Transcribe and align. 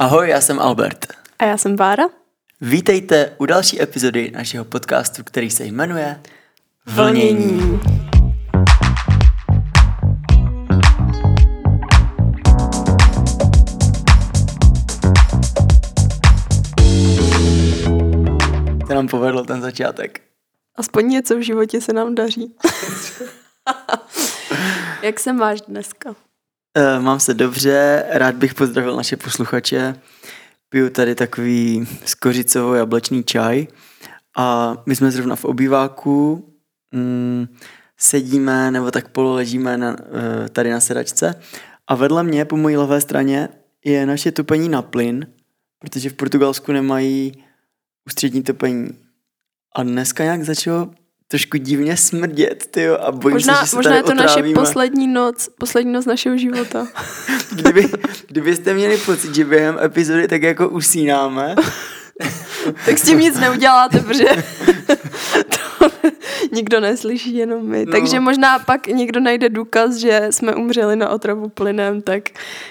Ahoj, 0.00 0.28
já 0.28 0.40
jsem 0.40 0.60
Albert. 0.60 1.06
A 1.38 1.44
já 1.44 1.56
jsem 1.56 1.76
Bára. 1.76 2.04
Vítejte 2.60 3.34
u 3.38 3.46
další 3.46 3.82
epizody 3.82 4.30
našeho 4.30 4.64
podcastu, 4.64 5.24
který 5.24 5.50
se 5.50 5.64
jmenuje 5.64 6.22
Vlnění. 6.86 7.80
To 18.88 18.94
nám 18.94 19.08
povedlo 19.08 19.44
ten 19.44 19.60
začátek. 19.60 20.20
Aspoň 20.76 21.08
něco 21.08 21.36
v 21.36 21.40
životě 21.40 21.80
se 21.80 21.92
nám 21.92 22.14
daří. 22.14 22.54
Jak 25.02 25.20
se 25.20 25.32
máš 25.32 25.60
dneska? 25.60 26.27
Uh, 26.78 27.02
mám 27.02 27.20
se 27.20 27.34
dobře, 27.34 28.04
rád 28.10 28.34
bych 28.34 28.54
pozdravil 28.54 28.96
naše 28.96 29.16
posluchače. 29.16 29.94
Piju 30.68 30.90
tady 30.90 31.14
takový 31.14 31.88
skořicovou 32.04 32.74
jablečný 32.74 33.24
čaj 33.24 33.66
a 34.36 34.76
my 34.86 34.96
jsme 34.96 35.10
zrovna 35.10 35.36
v 35.36 35.44
obýváku, 35.44 36.48
mm, 36.92 37.46
sedíme 37.96 38.70
nebo 38.70 38.90
tak 38.90 39.08
pololežíme 39.08 39.76
na, 39.76 39.90
uh, 39.90 40.48
tady 40.52 40.70
na 40.70 40.80
sedačce 40.80 41.34
a 41.86 41.94
vedle 41.94 42.22
mě 42.22 42.44
po 42.44 42.56
mojí 42.56 42.76
levé 42.76 43.00
straně 43.00 43.48
je 43.84 44.06
naše 44.06 44.32
topení 44.32 44.68
na 44.68 44.82
plyn, 44.82 45.26
protože 45.78 46.10
v 46.10 46.14
Portugalsku 46.14 46.72
nemají 46.72 47.44
ústřední 48.06 48.42
topení. 48.42 48.88
A 49.74 49.82
dneska 49.82 50.24
nějak 50.24 50.42
začalo 50.42 50.90
trošku 51.28 51.56
divně 51.56 51.96
smrdět, 51.96 52.66
tyjo, 52.70 52.98
a 52.98 53.12
bojím 53.12 53.34
možná, 53.34 53.54
se, 53.54 53.60
že 53.64 53.70
se 53.70 53.76
možná 53.76 53.96
je 53.96 54.02
to 54.02 54.14
naše 54.14 54.32
otrávíme. 54.32 54.54
poslední 54.54 55.06
noc, 55.06 55.48
poslední 55.58 55.92
noc 55.92 56.06
našeho 56.06 56.38
života. 56.38 56.86
Kdyby, 57.52 57.88
kdybyste 58.26 58.74
měli 58.74 58.96
pocit, 58.96 59.34
že 59.34 59.44
během 59.44 59.78
epizody 59.84 60.28
tak 60.28 60.42
jako 60.42 60.68
usínáme, 60.68 61.54
tak 62.86 62.98
s 62.98 63.02
tím 63.02 63.18
nic 63.18 63.38
neuděláte, 63.38 64.00
protože 64.00 64.24
to 65.48 65.57
nikdo 66.58 66.80
neslyší, 66.80 67.36
jenom 67.36 67.66
my. 67.66 67.86
No. 67.86 67.92
Takže 67.92 68.20
možná 68.20 68.58
pak 68.58 68.86
někdo 68.86 69.20
najde 69.20 69.48
důkaz, 69.48 69.94
že 69.94 70.26
jsme 70.30 70.54
umřeli 70.54 70.96
na 70.96 71.08
otravu 71.08 71.48
plynem, 71.48 72.02
tak 72.02 72.22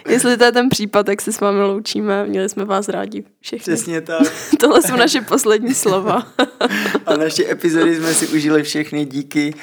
jestli 0.10 0.38
to 0.38 0.44
je 0.44 0.52
ten 0.52 0.70
případ, 0.70 1.06
tak 1.06 1.22
se 1.22 1.32
s 1.32 1.40
vámi 1.40 1.64
loučíme. 1.64 2.26
Měli 2.26 2.50
jsme 2.50 2.66
vás 2.66 2.90
rádi 2.90 3.24
všechny. 3.40 3.74
přesně 3.74 4.02
tak. 4.02 4.28
Tohle 4.60 4.82
jsou 4.82 4.96
naše 4.96 5.22
poslední 5.22 5.74
slova. 5.74 6.28
A 7.06 7.18
naše 7.18 7.52
epizody 7.52 7.96
jsme 7.96 8.14
si 8.14 8.28
užili 8.28 8.64
všechny 8.64 9.06
díky, 9.06 9.54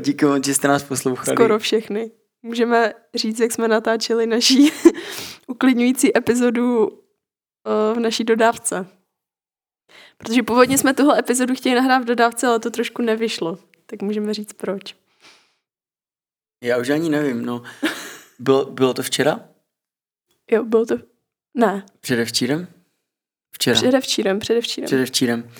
díky 0.00 0.24
moc, 0.24 0.46
že 0.46 0.54
jste 0.54 0.68
nás 0.68 0.82
poslouchali. 0.82 1.36
Skoro 1.36 1.58
všechny. 1.58 2.10
Můžeme 2.42 2.92
říct, 3.14 3.40
jak 3.40 3.52
jsme 3.52 3.68
natáčeli 3.68 4.26
naší 4.26 4.72
uklidňující 5.46 6.16
epizodu 6.16 6.88
eh, 6.90 7.94
v 7.94 8.00
naší 8.00 8.24
dodávce. 8.24 8.86
Protože 10.20 10.42
původně 10.42 10.78
jsme 10.78 10.94
tuhle 10.94 11.18
epizodu 11.18 11.54
chtěli 11.54 11.74
nahrát 11.74 12.02
v 12.02 12.04
dodávce, 12.04 12.46
ale 12.46 12.58
to 12.58 12.70
trošku 12.70 13.02
nevyšlo. 13.02 13.58
Tak 13.86 14.02
můžeme 14.02 14.34
říct 14.34 14.52
proč. 14.52 14.96
Já 16.62 16.78
už 16.78 16.88
ani 16.88 17.08
nevím, 17.08 17.44
no. 17.44 17.62
Bylo, 18.38 18.64
bylo 18.64 18.94
to 18.94 19.02
včera? 19.02 19.40
Jo, 20.50 20.64
bylo 20.64 20.86
to... 20.86 20.94
Ne, 21.54 21.86
Předevčírem? 22.00 22.66
Včera. 23.54 23.76
předevčírem, 23.76 24.38
předevčírem. 24.38 24.86
Předevčírem. 24.86 25.50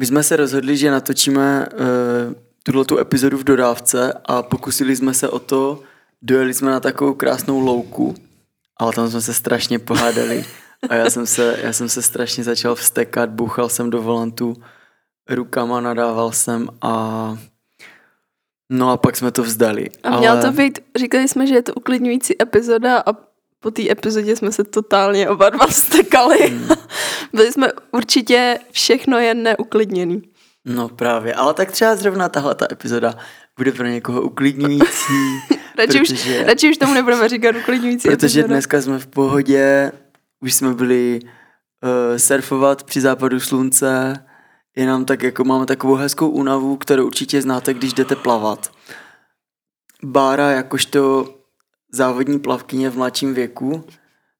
My 0.00 0.06
jsme 0.06 0.22
se 0.22 0.36
rozhodli, 0.36 0.76
že 0.76 0.90
natočíme 0.90 1.68
uh, 1.68 2.34
tuhle 2.62 2.84
tu 2.84 2.98
epizodu 2.98 3.38
v 3.38 3.44
dodávce 3.44 4.12
a 4.24 4.42
pokusili 4.42 4.96
jsme 4.96 5.14
se 5.14 5.28
o 5.28 5.38
to, 5.38 5.82
dojeli 6.22 6.54
jsme 6.54 6.70
na 6.70 6.80
takovou 6.80 7.14
krásnou 7.14 7.60
louku, 7.60 8.14
ale 8.76 8.92
tam 8.92 9.10
jsme 9.10 9.20
se 9.20 9.34
strašně 9.34 9.78
pohádali 9.78 10.44
a 10.88 10.94
já 10.94 11.10
jsem 11.10 11.26
se, 11.26 11.58
já 11.62 11.72
jsem 11.72 11.88
se 11.88 12.02
strašně 12.02 12.44
začal 12.44 12.74
vstekat, 12.74 13.30
bouchal 13.30 13.68
jsem 13.68 13.90
do 13.90 14.02
volantu 14.02 14.54
rukama, 15.30 15.80
nadával 15.80 16.32
jsem 16.32 16.68
a 16.82 17.36
no 18.72 18.90
a 18.90 18.96
pak 18.96 19.16
jsme 19.16 19.30
to 19.30 19.42
vzdali. 19.42 19.86
A 20.02 20.18
měla 20.18 20.42
to 20.42 20.52
být, 20.52 20.78
říkali 20.98 21.28
jsme, 21.28 21.46
že 21.46 21.54
je 21.54 21.62
to 21.62 21.74
uklidňující 21.74 22.42
epizoda 22.42 23.02
a 23.06 23.12
po 23.60 23.70
té 23.70 23.90
epizodě 23.90 24.36
jsme 24.36 24.52
se 24.52 24.64
totálně 24.64 25.28
oba 25.28 25.50
dva 25.50 25.66
vstekali. 25.66 26.38
Hmm. 26.50 26.68
Byli 27.32 27.52
jsme 27.52 27.68
určitě 27.92 28.58
všechno 28.70 29.18
jen 29.18 29.42
neuklidněný. 29.42 30.22
No 30.64 30.88
právě, 30.88 31.34
ale 31.34 31.54
tak 31.54 31.70
třeba 31.72 31.96
zrovna 31.96 32.28
tahle 32.28 32.54
ta 32.54 32.66
epizoda 32.72 33.14
bude 33.56 33.72
pro 33.72 33.86
někoho 33.86 34.22
uklidňující. 34.22 35.12
Radši, 35.78 36.00
už, 36.02 36.08
protože- 36.08 36.44
radši 36.44 36.70
už 36.70 36.76
tomu 36.76 36.94
nebudeme 36.94 37.28
říkat 37.28 37.56
uklidňující 37.56 38.08
Protože 38.08 38.16
epizoda. 38.40 38.46
dneska 38.46 38.82
jsme 38.82 38.98
v 38.98 39.06
pohodě, 39.06 39.92
už 40.40 40.54
jsme 40.54 40.74
byli 40.74 41.20
uh, 41.22 42.16
surfovat 42.16 42.82
při 42.82 43.00
západu 43.00 43.40
slunce, 43.40 44.24
je 44.76 44.86
nám 44.86 45.04
tak 45.04 45.22
jako, 45.22 45.44
máme 45.44 45.66
takovou 45.66 45.94
hezkou 45.94 46.28
únavu, 46.28 46.76
kterou 46.76 47.06
určitě 47.06 47.42
znáte, 47.42 47.74
když 47.74 47.92
jdete 47.92 48.16
plavat. 48.16 48.72
Bára, 50.04 50.50
jakožto 50.50 51.34
závodní 51.92 52.38
plavkyně 52.38 52.90
v 52.90 52.96
mladším 52.96 53.34
věku, 53.34 53.84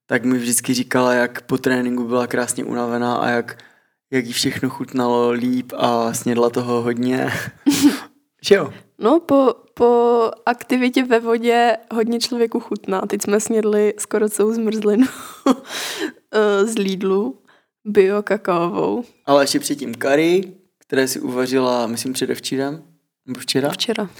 tak 0.06 0.24
mi 0.24 0.38
vždycky 0.38 0.74
říkala, 0.74 1.14
jak 1.14 1.42
po 1.42 1.58
tréninku 1.58 2.04
byla 2.04 2.26
krásně 2.26 2.64
unavená 2.64 3.16
a 3.16 3.28
jak, 3.28 3.64
jak 4.10 4.26
jí 4.26 4.32
všechno 4.32 4.70
chutnalo 4.70 5.30
líp 5.30 5.72
a 5.76 6.14
snědla 6.14 6.50
toho 6.50 6.82
hodně. 6.82 7.32
Že 8.44 8.54
jo? 8.54 8.72
No, 8.98 9.20
po, 9.20 9.54
po 9.74 10.30
aktivitě 10.46 11.04
ve 11.04 11.20
vodě 11.20 11.76
hodně 11.92 12.20
člověku 12.20 12.60
chutná. 12.60 13.00
Teď 13.00 13.22
jsme 13.22 13.40
snědli 13.40 13.94
skoro 13.98 14.28
celou 14.28 14.52
zmrzlinu 14.52 15.06
eh, 16.32 16.66
z 16.66 16.78
Lidlu, 16.78 17.38
bio 17.84 18.22
kakaovou, 18.22 19.04
Ale 19.26 19.42
ještě 19.42 19.60
předtím 19.60 19.94
kary, 19.94 20.52
které 20.78 21.08
si 21.08 21.20
uvařila, 21.20 21.86
myslím, 21.86 22.12
předevčírem, 22.12 22.82
nebo 23.26 23.40
včera. 23.40 23.68
včera. 23.70 24.10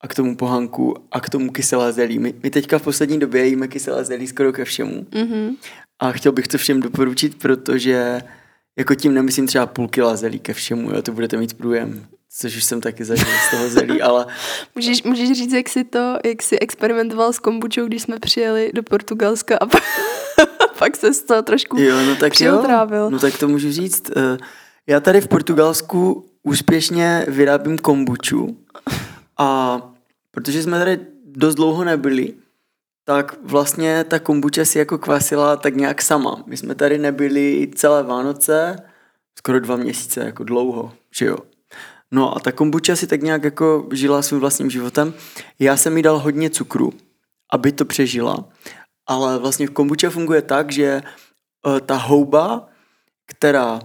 A 0.00 0.08
k 0.08 0.14
tomu 0.14 0.36
pohanku 0.36 0.94
a 1.12 1.20
k 1.20 1.30
tomu 1.30 1.52
kyselé 1.52 1.92
zelí. 1.92 2.18
My, 2.18 2.34
my 2.42 2.50
teďka 2.50 2.78
v 2.78 2.82
poslední 2.82 3.18
době 3.18 3.46
jíme 3.46 3.68
kyselé 3.68 4.04
zelí 4.04 4.26
skoro 4.26 4.52
ke 4.52 4.64
všemu. 4.64 5.06
Mhm. 5.14 5.56
A 5.98 6.12
chtěl 6.12 6.32
bych 6.32 6.48
to 6.48 6.58
všem 6.58 6.80
doporučit, 6.80 7.38
protože 7.38 8.22
jako 8.78 8.94
tím 8.94 9.14
nemyslím 9.14 9.46
třeba 9.46 9.66
půl 9.66 9.88
kila 9.88 10.16
zelí 10.16 10.38
ke 10.38 10.54
všemu, 10.54 10.90
jo, 10.90 11.02
to 11.02 11.12
budete 11.12 11.36
mít 11.36 11.54
průjem. 11.54 12.06
Což 12.36 12.56
už 12.56 12.64
jsem 12.64 12.80
taky 12.80 13.04
zažil 13.04 13.26
z 13.48 13.50
toho 13.50 13.68
zelí, 13.68 14.02
ale 14.02 14.26
Můžeš, 14.74 15.02
můžeš 15.02 15.32
říct, 15.32 15.52
jak 15.52 15.68
jsi 15.68 15.84
to, 15.84 16.16
jak 16.24 16.42
jsi 16.42 16.58
experimentoval 16.58 17.32
s 17.32 17.38
kombučou, 17.38 17.86
když 17.86 18.02
jsme 18.02 18.18
přijeli 18.18 18.70
do 18.74 18.82
Portugalska 18.82 19.56
a 19.60 19.66
pak, 19.66 19.82
pak 20.78 20.96
se 20.96 21.14
z 21.14 21.22
toho 21.22 21.42
trošku 21.42 21.78
jo, 21.78 21.96
no 22.06 22.16
tak 22.16 22.40
jo, 22.40 22.62
no 23.10 23.18
tak 23.18 23.38
to 23.38 23.48
můžu 23.48 23.72
říct. 23.72 24.10
Eh, 24.16 24.38
Já 24.86 25.00
tady 25.00 25.20
v 25.20 25.28
Portugalsku 25.28 26.26
úspěšně 26.42 27.24
vyrábím 27.28 27.78
kombuču 27.78 28.56
a 29.38 29.78
protože 30.30 30.62
jsme 30.62 30.78
tady 30.78 30.98
dost 31.26 31.54
dlouho 31.54 31.84
nebyli, 31.84 32.32
tak 33.04 33.36
vlastně 33.42 34.04
ta 34.04 34.18
kombuča 34.18 34.64
si 34.64 34.78
jako 34.78 34.98
kvasila 34.98 35.56
tak 35.56 35.76
nějak 35.76 36.02
sama. 36.02 36.42
My 36.46 36.56
jsme 36.56 36.74
tady 36.74 36.98
nebyli 36.98 37.70
celé 37.74 38.02
Vánoce, 38.02 38.76
skoro 39.38 39.60
dva 39.60 39.76
měsíce, 39.76 40.20
jako 40.20 40.44
dlouho, 40.44 40.92
že 41.14 41.26
jo. 41.26 41.36
No 42.10 42.36
a 42.36 42.40
ta 42.40 42.52
kombuča 42.52 42.96
si 42.96 43.06
tak 43.06 43.22
nějak 43.22 43.44
jako 43.44 43.88
žila 43.92 44.22
svým 44.22 44.40
vlastním 44.40 44.70
životem. 44.70 45.14
Já 45.58 45.76
jsem 45.76 45.96
jí 45.96 46.02
dal 46.02 46.18
hodně 46.18 46.50
cukru, 46.50 46.92
aby 47.52 47.72
to 47.72 47.84
přežila, 47.84 48.44
ale 49.06 49.38
vlastně 49.38 49.68
kombuča 49.68 50.10
funguje 50.10 50.42
tak, 50.42 50.72
že 50.72 51.02
eh, 51.66 51.80
ta 51.80 51.96
houba, 51.96 52.68
která 53.26 53.80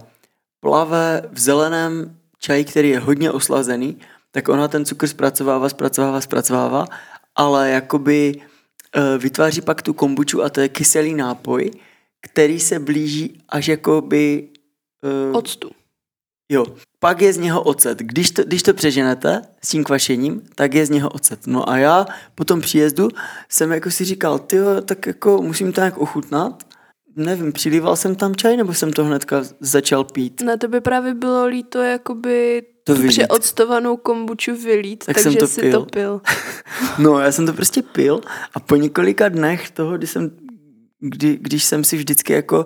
plave 0.60 1.22
v 1.32 1.38
zeleném 1.40 2.16
čaji, 2.38 2.64
který 2.64 2.88
je 2.88 2.98
hodně 2.98 3.30
oslazený, 3.30 3.98
tak 4.30 4.48
ona 4.48 4.68
ten 4.68 4.84
cukr 4.84 5.06
zpracovává, 5.06 5.68
zpracovává, 5.68 6.20
zpracovává, 6.20 6.86
ale 7.34 7.70
jakoby 7.70 8.42
vytváří 9.18 9.60
pak 9.60 9.82
tu 9.82 9.92
kombuču 9.92 10.42
a 10.42 10.48
to 10.48 10.60
je 10.60 10.68
kyselý 10.68 11.14
nápoj, 11.14 11.70
který 12.20 12.60
se 12.60 12.78
blíží 12.78 13.42
až 13.48 13.68
jakoby... 13.68 14.48
eh, 15.04 15.32
Octu. 15.32 15.70
Jo, 16.52 16.66
pak 17.00 17.20
je 17.22 17.32
z 17.32 17.38
něho 17.38 17.62
ocet. 17.62 17.98
Když 17.98 18.30
to, 18.30 18.44
když 18.44 18.62
to 18.62 18.74
přeženete 18.74 19.42
s 19.64 19.68
tím 19.68 19.84
kvašením, 19.84 20.42
tak 20.54 20.74
je 20.74 20.86
z 20.86 20.90
něho 20.90 21.08
ocet. 21.10 21.46
No 21.46 21.68
a 21.68 21.78
já 21.78 22.06
po 22.34 22.44
tom 22.44 22.60
příjezdu 22.60 23.08
jsem 23.48 23.72
jako 23.72 23.90
si 23.90 24.04
říkal, 24.04 24.38
ty 24.38 24.56
tak 24.84 25.06
jako 25.06 25.42
musím 25.42 25.72
to 25.72 25.80
nějak 25.80 25.98
ochutnat. 25.98 26.64
Nevím, 27.16 27.52
přilíval 27.52 27.96
jsem 27.96 28.14
tam 28.14 28.34
čaj, 28.34 28.56
nebo 28.56 28.74
jsem 28.74 28.92
to 28.92 29.04
hnedka 29.04 29.42
začal 29.60 30.04
pít? 30.04 30.40
Ne, 30.40 30.58
to 30.58 30.68
by 30.68 30.80
právě 30.80 31.14
bylo 31.14 31.46
líto 31.46 31.78
jakoby 31.82 32.62
To 32.94 33.00
vylít. 33.00 33.08
přeoctovanou 33.12 33.96
kombuču 33.96 34.56
vylít, 34.56 35.04
Tak 35.06 35.14
takže 35.16 35.30
jsem 35.30 35.38
to 35.38 35.46
si 35.46 35.60
pil. 35.60 35.72
to 35.72 35.86
pil. 35.86 36.20
No, 36.98 37.18
já 37.18 37.32
jsem 37.32 37.46
to 37.46 37.52
prostě 37.52 37.82
pil 37.82 38.20
a 38.54 38.60
po 38.60 38.76
několika 38.76 39.28
dnech 39.28 39.70
toho, 39.70 39.98
kdy 39.98 40.06
jsem, 40.06 40.30
kdy, 41.00 41.38
když 41.40 41.64
jsem 41.64 41.84
si 41.84 41.96
vždycky 41.96 42.32
jako 42.32 42.64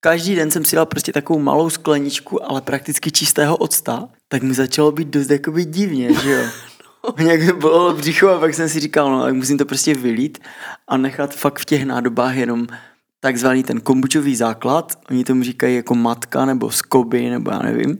každý 0.00 0.34
den 0.34 0.50
jsem 0.50 0.64
si 0.64 0.76
dal 0.76 0.86
prostě 0.86 1.12
takovou 1.12 1.38
malou 1.38 1.70
skleničku, 1.70 2.50
ale 2.50 2.60
prakticky 2.60 3.10
čistého 3.10 3.56
octa, 3.56 4.08
tak 4.28 4.42
mi 4.42 4.54
začalo 4.54 4.92
být 4.92 5.08
dost 5.08 5.30
jakoby 5.30 5.64
divně, 5.64 6.14
že 6.14 6.30
jo. 6.32 6.42
Nějak 7.18 7.40
mi 7.40 7.52
bylo 7.52 7.94
břicho 7.94 8.28
a 8.28 8.38
pak 8.38 8.54
jsem 8.54 8.68
si 8.68 8.80
říkal, 8.80 9.10
no 9.10 9.22
tak 9.22 9.34
musím 9.34 9.58
to 9.58 9.64
prostě 9.64 9.94
vylít 9.94 10.38
a 10.88 10.96
nechat 10.96 11.34
fakt 11.34 11.58
v 11.58 11.64
těch 11.64 11.84
nádobách 11.84 12.36
jenom 12.36 12.66
takzvaný 13.20 13.62
ten 13.62 13.80
kombučový 13.80 14.36
základ, 14.36 14.98
oni 15.10 15.24
tomu 15.24 15.42
říkají 15.42 15.76
jako 15.76 15.94
matka 15.94 16.44
nebo 16.44 16.70
skoby, 16.70 17.30
nebo 17.30 17.50
já 17.50 17.58
nevím, 17.58 17.98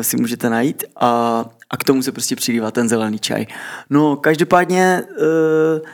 si 0.00 0.16
můžete 0.16 0.50
najít 0.50 0.84
a, 0.96 1.44
a 1.70 1.76
k 1.76 1.84
tomu 1.84 2.02
se 2.02 2.12
prostě 2.12 2.36
přilívá 2.36 2.70
ten 2.70 2.88
zelený 2.88 3.18
čaj. 3.18 3.46
No, 3.90 4.16
každopádně, 4.16 5.02
uh, 5.10 5.88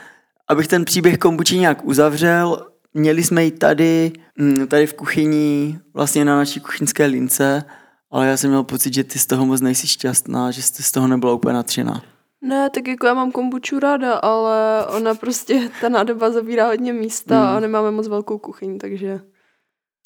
abych 0.47 0.67
ten 0.67 0.85
příběh 0.85 1.17
kombuči 1.17 1.57
nějak 1.57 1.85
uzavřel, 1.85 2.67
měli 2.93 3.23
jsme 3.23 3.43
ji 3.43 3.51
tady, 3.51 4.11
hm, 4.39 4.67
tady 4.67 4.87
v 4.87 4.93
kuchyni, 4.93 5.79
vlastně 5.93 6.25
na 6.25 6.35
naší 6.35 6.59
kuchyňské 6.59 7.05
lince, 7.05 7.63
ale 8.11 8.27
já 8.27 8.37
jsem 8.37 8.49
měl 8.49 8.63
pocit, 8.63 8.93
že 8.93 9.03
ty 9.03 9.19
z 9.19 9.27
toho 9.27 9.45
moc 9.45 9.61
nejsi 9.61 9.87
šťastná, 9.87 10.51
že 10.51 10.61
jsi 10.61 10.83
z 10.83 10.91
toho 10.91 11.07
nebyla 11.07 11.33
úplně 11.33 11.53
natřená. 11.53 12.01
Ne, 12.41 12.69
tak 12.69 12.87
jako 12.87 13.07
já 13.07 13.13
mám 13.13 13.31
kombuču 13.31 13.79
ráda, 13.79 14.13
ale 14.13 14.85
ona 14.85 15.15
prostě, 15.15 15.69
ta 15.81 15.89
nádoba 15.89 16.31
zabírá 16.31 16.67
hodně 16.67 16.93
místa 16.93 17.41
mm. 17.41 17.57
a 17.57 17.59
nemáme 17.59 17.91
moc 17.91 18.07
velkou 18.07 18.37
kuchyň, 18.37 18.77
takže... 18.77 19.19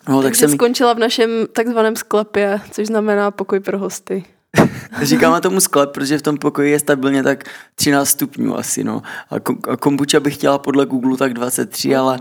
No, 0.07 0.21
tak 0.21 0.23
takže 0.23 0.39
jsem... 0.39 0.51
skončila 0.51 0.93
v 0.93 0.99
našem 0.99 1.29
takzvaném 1.53 1.95
sklepě, 1.95 2.61
což 2.71 2.87
znamená 2.87 3.31
pokoj 3.31 3.59
pro 3.59 3.79
hosty. 3.79 4.23
Říkáme 5.01 5.41
tomu 5.41 5.59
sklep, 5.59 5.91
protože 5.91 6.17
v 6.17 6.21
tom 6.21 6.37
pokoji 6.37 6.71
je 6.71 6.79
stabilně 6.79 7.23
tak 7.23 7.43
13 7.75 8.09
stupňů 8.09 8.57
asi, 8.57 8.83
no. 8.83 9.01
A 9.69 9.77
kombuča 9.77 10.19
bych 10.19 10.33
chtěla 10.33 10.57
podle 10.57 10.85
Google 10.85 11.17
tak 11.17 11.33
23, 11.33 11.95
ale 11.95 12.19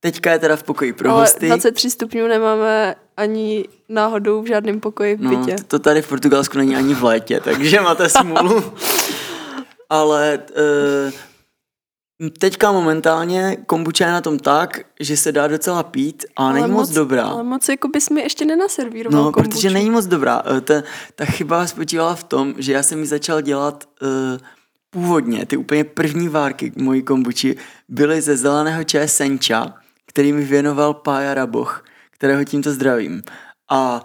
teďka 0.00 0.32
je 0.32 0.38
teda 0.38 0.56
v 0.56 0.62
pokoji 0.62 0.92
pro 0.92 1.10
ale 1.10 1.20
hosty. 1.20 1.46
23 1.46 1.90
stupňů 1.90 2.26
nemáme 2.26 2.94
ani 3.16 3.64
náhodou 3.88 4.42
v 4.42 4.46
žádném 4.46 4.80
pokoji 4.80 5.16
v 5.16 5.20
no, 5.20 5.30
bytě. 5.30 5.56
No, 5.58 5.64
to 5.68 5.78
tady 5.78 6.02
v 6.02 6.08
Portugalsku 6.08 6.58
není 6.58 6.76
ani 6.76 6.94
v 6.94 7.04
létě, 7.04 7.40
takže 7.40 7.80
máte 7.80 8.08
smůlu. 8.08 8.64
ale 9.90 10.38
uh, 11.06 11.12
teďka 12.30 12.72
momentálně 12.72 13.56
kombuča 13.66 14.06
je 14.06 14.12
na 14.12 14.20
tom 14.20 14.38
tak, 14.38 14.80
že 15.00 15.16
se 15.16 15.32
dá 15.32 15.46
docela 15.48 15.82
pít 15.82 16.24
a 16.36 16.42
ale 16.44 16.52
není 16.54 16.68
moc, 16.72 16.88
moc 16.88 16.90
dobrá. 16.90 17.24
Ale 17.24 17.42
moc 17.42 17.68
jako 17.68 17.88
bys 17.88 18.10
mi 18.10 18.20
ještě 18.20 18.44
nenaservíroval 18.44 19.24
No, 19.24 19.32
kombuču. 19.32 19.50
protože 19.50 19.70
není 19.70 19.90
moc 19.90 20.06
dobrá. 20.06 20.42
Uh, 20.50 20.60
ta, 20.60 20.74
ta 21.14 21.24
chyba 21.24 21.66
spočívala 21.66 22.14
v 22.14 22.24
tom, 22.24 22.54
že 22.58 22.72
já 22.72 22.82
jsem 22.82 23.00
ji 23.00 23.06
začal 23.06 23.40
dělat 23.40 23.84
uh, 24.02 24.08
původně, 24.90 25.46
ty 25.46 25.56
úplně 25.56 25.84
první 25.84 26.28
várky 26.28 26.72
mojí 26.76 27.02
kombuči 27.02 27.56
byly 27.88 28.20
ze 28.20 28.36
zeleného 28.36 28.84
čaje 28.84 29.08
senča, 29.08 29.74
který 30.06 30.32
mi 30.32 30.44
věnoval 30.44 30.94
Pája 30.94 31.34
Raboch, 31.34 31.84
kterého 32.10 32.44
tímto 32.44 32.70
zdravím. 32.72 33.22
A 33.70 34.02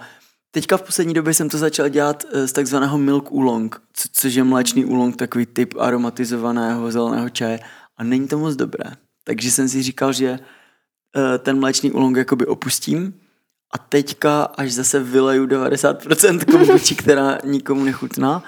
Teďka 0.51 0.77
v 0.77 0.81
poslední 0.81 1.13
době 1.13 1.33
jsem 1.33 1.49
to 1.49 1.57
začal 1.57 1.89
dělat 1.89 2.23
eh, 2.33 2.47
z 2.47 2.51
takzvaného 2.51 2.97
milk 2.97 3.31
oolong, 3.31 3.81
co, 3.93 4.09
což 4.11 4.33
je 4.33 4.43
mléčný 4.43 4.85
oolong, 4.85 5.15
takový 5.15 5.45
typ 5.45 5.73
aromatizovaného 5.79 6.91
zeleného 6.91 7.29
čaje 7.29 7.59
a 7.99 8.03
není 8.03 8.27
to 8.27 8.39
moc 8.39 8.55
dobré. 8.55 8.91
Takže 9.23 9.51
jsem 9.51 9.69
si 9.69 9.83
říkal, 9.83 10.13
že 10.13 10.39
eh, 10.39 11.37
ten 11.37 11.59
mléčný 11.59 11.91
oolong 11.91 12.17
jakoby 12.17 12.45
opustím 12.45 13.19
a 13.73 13.77
teďka, 13.77 14.43
až 14.43 14.71
zase 14.71 14.99
vyleju 14.99 15.45
90% 15.45 16.45
kombuči, 16.51 16.95
která 16.95 17.37
nikomu 17.43 17.83
nechutná, 17.83 18.43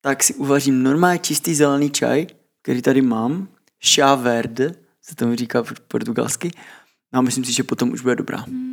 tak 0.00 0.22
si 0.22 0.34
uvařím 0.34 0.82
normálně 0.82 1.18
čistý 1.18 1.54
zelený 1.54 1.90
čaj, 1.90 2.26
který 2.62 2.82
tady 2.82 3.02
mám, 3.02 3.48
chá 3.94 4.14
verde, 4.14 4.74
se 5.02 5.14
tomu 5.14 5.34
říká 5.34 5.64
portugalsky, 5.88 6.50
no 7.12 7.18
a 7.18 7.22
myslím 7.22 7.44
si, 7.44 7.52
že 7.52 7.62
potom 7.62 7.92
už 7.92 8.00
bude 8.00 8.16
dobrá. 8.16 8.44
Mm. 8.48 8.72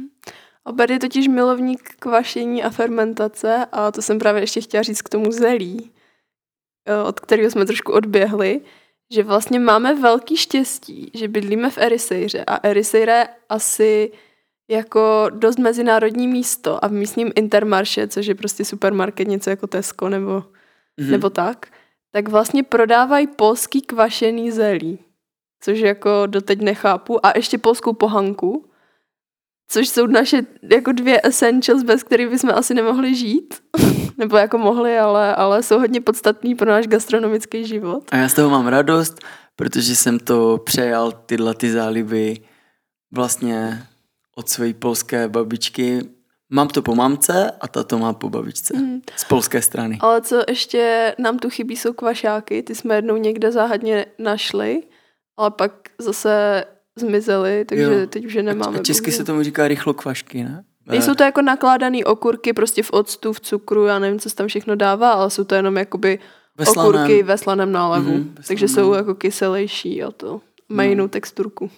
Obed 0.63 0.89
je 0.89 1.00
totiž 1.00 1.27
milovník 1.27 1.89
kvašení 2.00 2.63
a 2.63 2.69
fermentace 2.69 3.66
a 3.71 3.92
to 3.92 4.01
jsem 4.01 4.19
právě 4.19 4.42
ještě 4.42 4.62
chtěla 4.62 4.83
říct 4.83 5.01
k 5.01 5.10
tomu 5.10 5.31
zelí, 5.31 5.92
eh, 6.86 6.98
od 6.98 7.19
kterého 7.19 7.51
jsme 7.51 7.66
trošku 7.66 7.92
odběhli, 7.92 8.62
že 9.11 9.23
vlastně 9.23 9.59
máme 9.59 9.95
velký 9.95 10.38
štěstí, 10.38 11.11
že 11.13 11.27
bydlíme 11.27 11.69
v 11.69 11.77
Erisejře 11.77 12.44
a 12.45 12.56
Eriseira 12.56 13.19
je 13.19 13.27
asi 13.50 14.11
jako 14.69 15.25
dost 15.29 15.59
mezinárodní 15.59 16.27
místo 16.27 16.85
a 16.85 16.88
v 16.88 16.91
místním 16.91 17.31
Intermarše, 17.35 18.07
což 18.07 18.25
je 18.25 18.35
prostě 18.35 18.65
supermarket, 18.65 19.27
něco 19.27 19.50
jako 19.50 19.67
Tesco 19.67 20.09
nebo, 20.09 20.31
mm-hmm. 20.31 21.09
nebo 21.11 21.29
tak, 21.29 21.67
tak 22.11 22.27
vlastně 22.27 22.63
prodávají 22.63 23.27
polský 23.27 23.81
kvašený 23.81 24.51
zelí, 24.51 25.00
což 25.61 25.79
jako 25.79 26.09
doteď 26.25 26.61
nechápu 26.61 27.25
a 27.25 27.33
ještě 27.35 27.57
polskou 27.57 27.94
pohanku, 27.94 28.69
což 29.71 29.89
jsou 29.89 30.07
naše 30.07 30.42
jako 30.71 30.92
dvě 30.92 31.21
essentials, 31.24 31.83
bez 31.83 32.04
kterých 32.04 32.30
bychom 32.30 32.50
asi 32.50 32.74
nemohli 32.74 33.16
žít. 33.16 33.56
Nebo 34.18 34.38
jako 34.38 34.57
mohli, 34.57 35.00
ale, 35.00 35.36
ale 35.36 35.63
jsou 35.63 35.80
hodně 35.80 36.01
podstatný 36.01 36.56
pro 36.56 36.69
náš 36.69 36.88
gastronomický 36.88 37.66
život. 37.66 38.04
A 38.12 38.18
já 38.18 38.30
z 38.30 38.33
toho 38.33 38.50
mám 38.50 38.68
radost, 38.68 39.19
protože 39.56 39.95
jsem 39.95 40.19
to 40.19 40.57
přejal 40.57 41.12
tyhle 41.12 41.54
ty 41.54 41.71
záliby 41.71 42.38
vlastně 43.12 43.83
od 44.36 44.50
své 44.50 44.74
polské 44.74 45.27
babičky. 45.27 46.00
Mám 46.50 46.68
to 46.68 46.81
po 46.81 46.95
mamce 46.95 47.51
a 47.62 47.68
ta 47.68 47.83
to 47.83 48.00
má 48.00 48.13
po 48.13 48.30
babičce. 48.30 48.77
Mm. 48.77 49.01
Z 49.16 49.24
polské 49.24 49.62
strany. 49.62 49.98
Ale 50.01 50.21
co 50.21 50.42
ještě 50.48 51.16
nám 51.19 51.39
tu 51.39 51.50
chybí, 51.50 51.75
jsou 51.75 51.94
kvašáky. 51.94 52.63
Ty 52.63 52.75
jsme 52.75 52.95
jednou 52.95 53.18
někde 53.18 53.51
záhadně 53.51 54.06
našli, 54.19 54.83
ale 55.38 55.51
pak 55.51 55.71
zase 55.98 56.63
zmizely, 56.95 57.65
takže 57.65 57.83
jo. 57.83 58.07
teď 58.07 58.25
už 58.25 58.33
je 58.33 58.44
nemáme. 58.44 58.80
A 58.80 58.83
česky 58.83 59.12
se 59.12 59.24
tomu 59.24 59.44
říká 59.44 59.68
rychlo 59.68 59.94
kvašky, 59.94 60.44
ne? 60.44 60.63
Jsou 60.91 61.13
to 61.13 61.24
jako 61.24 61.41
nakládané 61.41 62.06
okurky 62.06 62.53
prostě 62.53 62.83
v 62.83 62.91
octu, 62.91 63.33
v 63.33 63.39
cukru, 63.39 63.86
já 63.86 64.00
nevím, 64.00 64.19
co 64.19 64.30
se 64.30 64.36
tam 64.36 64.47
všechno 64.47 64.75
dává, 64.75 65.12
ale 65.12 65.30
jsou 65.30 65.44
to 65.44 65.56
jenom 65.56 65.77
jakoby 65.77 66.19
ve 66.57 66.65
okurky 66.65 67.24
ve 67.24 67.38
slaném 67.38 67.71
nálevu. 67.71 68.12
Mm-hmm, 68.12 68.44
takže 68.47 68.68
jsou 68.68 68.94
jako 68.94 69.15
kyselější 69.15 70.03
a 70.03 70.12
to 70.12 70.41
mají 70.69 70.88
no. 70.88 70.91
jinou 70.91 71.07
texturku. 71.07 71.69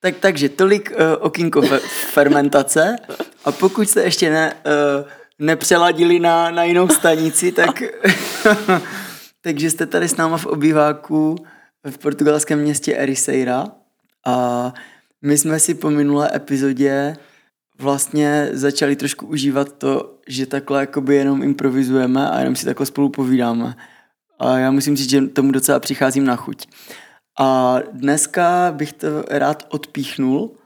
Tak, 0.00 0.14
takže 0.20 0.48
tolik 0.48 0.90
uh, 0.90 0.96
okýnko 1.20 1.60
fe- 1.60 1.78
fermentace 2.12 2.96
a 3.44 3.52
pokud 3.52 3.88
jste 3.88 4.02
ještě 4.02 4.30
ne, 4.30 4.54
uh, 4.54 5.08
nepřeladili 5.38 6.20
na, 6.20 6.50
na 6.50 6.64
jinou 6.64 6.88
stanici, 6.88 7.52
tak 7.52 7.82
takže 9.42 9.70
jste 9.70 9.86
tady 9.86 10.08
s 10.08 10.16
náma 10.16 10.36
v 10.38 10.46
obýváku 10.46 11.36
v 11.90 11.98
portugalském 11.98 12.58
městě 12.58 12.94
Ericeira 12.94 13.66
a 14.26 14.74
my 15.22 15.38
jsme 15.38 15.60
si 15.60 15.74
po 15.74 15.90
minulé 15.90 16.30
epizodě 16.34 17.16
vlastně 17.78 18.48
začali 18.52 18.96
trošku 18.96 19.26
užívat 19.26 19.72
to, 19.72 20.14
že 20.26 20.46
takhle 20.46 20.80
jakoby 20.80 21.14
jenom 21.14 21.42
improvizujeme 21.42 22.30
a 22.30 22.38
jenom 22.38 22.56
si 22.56 22.64
takhle 22.64 22.86
spolu 22.86 23.08
povídáme. 23.08 23.76
A 24.38 24.58
já 24.58 24.70
musím 24.70 24.96
říct, 24.96 25.10
že 25.10 25.26
tomu 25.26 25.52
docela 25.52 25.80
přicházím 25.80 26.24
na 26.24 26.36
chuť. 26.36 26.66
A 27.38 27.78
dneska 27.92 28.72
bych 28.76 28.92
to 28.92 29.06
rád 29.28 29.66
odpíchnul 29.68 30.56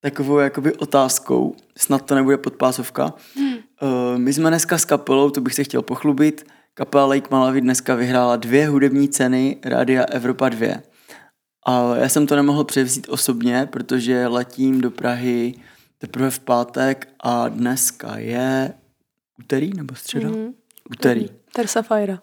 takovou 0.00 0.38
jakoby 0.38 0.74
otázkou, 0.74 1.56
snad 1.76 2.02
to 2.06 2.14
nebude 2.14 2.36
podpásovka. 2.36 3.14
Hmm. 3.36 3.56
My 4.16 4.32
jsme 4.32 4.50
dneska 4.50 4.78
s 4.78 4.84
kapelou, 4.84 5.30
to 5.30 5.40
bych 5.40 5.54
se 5.54 5.64
chtěl 5.64 5.82
pochlubit, 5.82 6.46
kapela 6.74 7.06
Lake 7.06 7.28
Malawi 7.30 7.60
dneska 7.60 7.94
vyhrála 7.94 8.36
dvě 8.36 8.68
hudební 8.68 9.08
ceny 9.08 9.56
Rádia 9.64 10.02
Evropa 10.02 10.48
2. 10.48 10.68
A 11.68 11.96
já 11.96 12.08
jsem 12.08 12.26
to 12.26 12.36
nemohl 12.36 12.64
převzít 12.64 13.08
osobně, 13.08 13.68
protože 13.72 14.26
letím 14.26 14.80
do 14.80 14.90
Prahy 14.90 15.54
teprve 15.98 16.30
v 16.30 16.38
pátek 16.38 17.08
a 17.20 17.48
dneska 17.48 18.18
je 18.18 18.72
úterý 19.38 19.70
nebo 19.74 19.94
středa? 19.94 20.28
Mm-hmm. 20.28 20.52
Úterý. 20.90 21.28
Tersa 21.52 21.82
Fajra. 21.82 22.22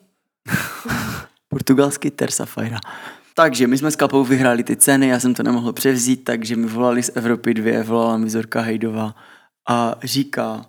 Portugalský 1.48 2.12
Tersa 2.12 2.46
Fajra. 2.46 2.80
Takže 3.34 3.68
my 3.68 3.78
jsme 3.78 3.92
s 3.92 3.96
Kapou 3.96 4.24
vyhráli 4.24 4.64
ty 4.64 4.76
ceny, 4.76 5.08
já 5.08 5.20
jsem 5.20 5.34
to 5.34 5.44
nemohl 5.44 5.74
převzít, 5.74 6.24
takže 6.24 6.56
mi 6.56 6.68
volali 6.68 7.04
z 7.04 7.12
Evropy 7.16 7.54
dvě, 7.54 7.84
volala 7.84 8.18
mi 8.18 8.30
Zorka 8.30 8.62
Hejdová 8.62 9.16
a 9.70 9.96
říká, 10.04 10.66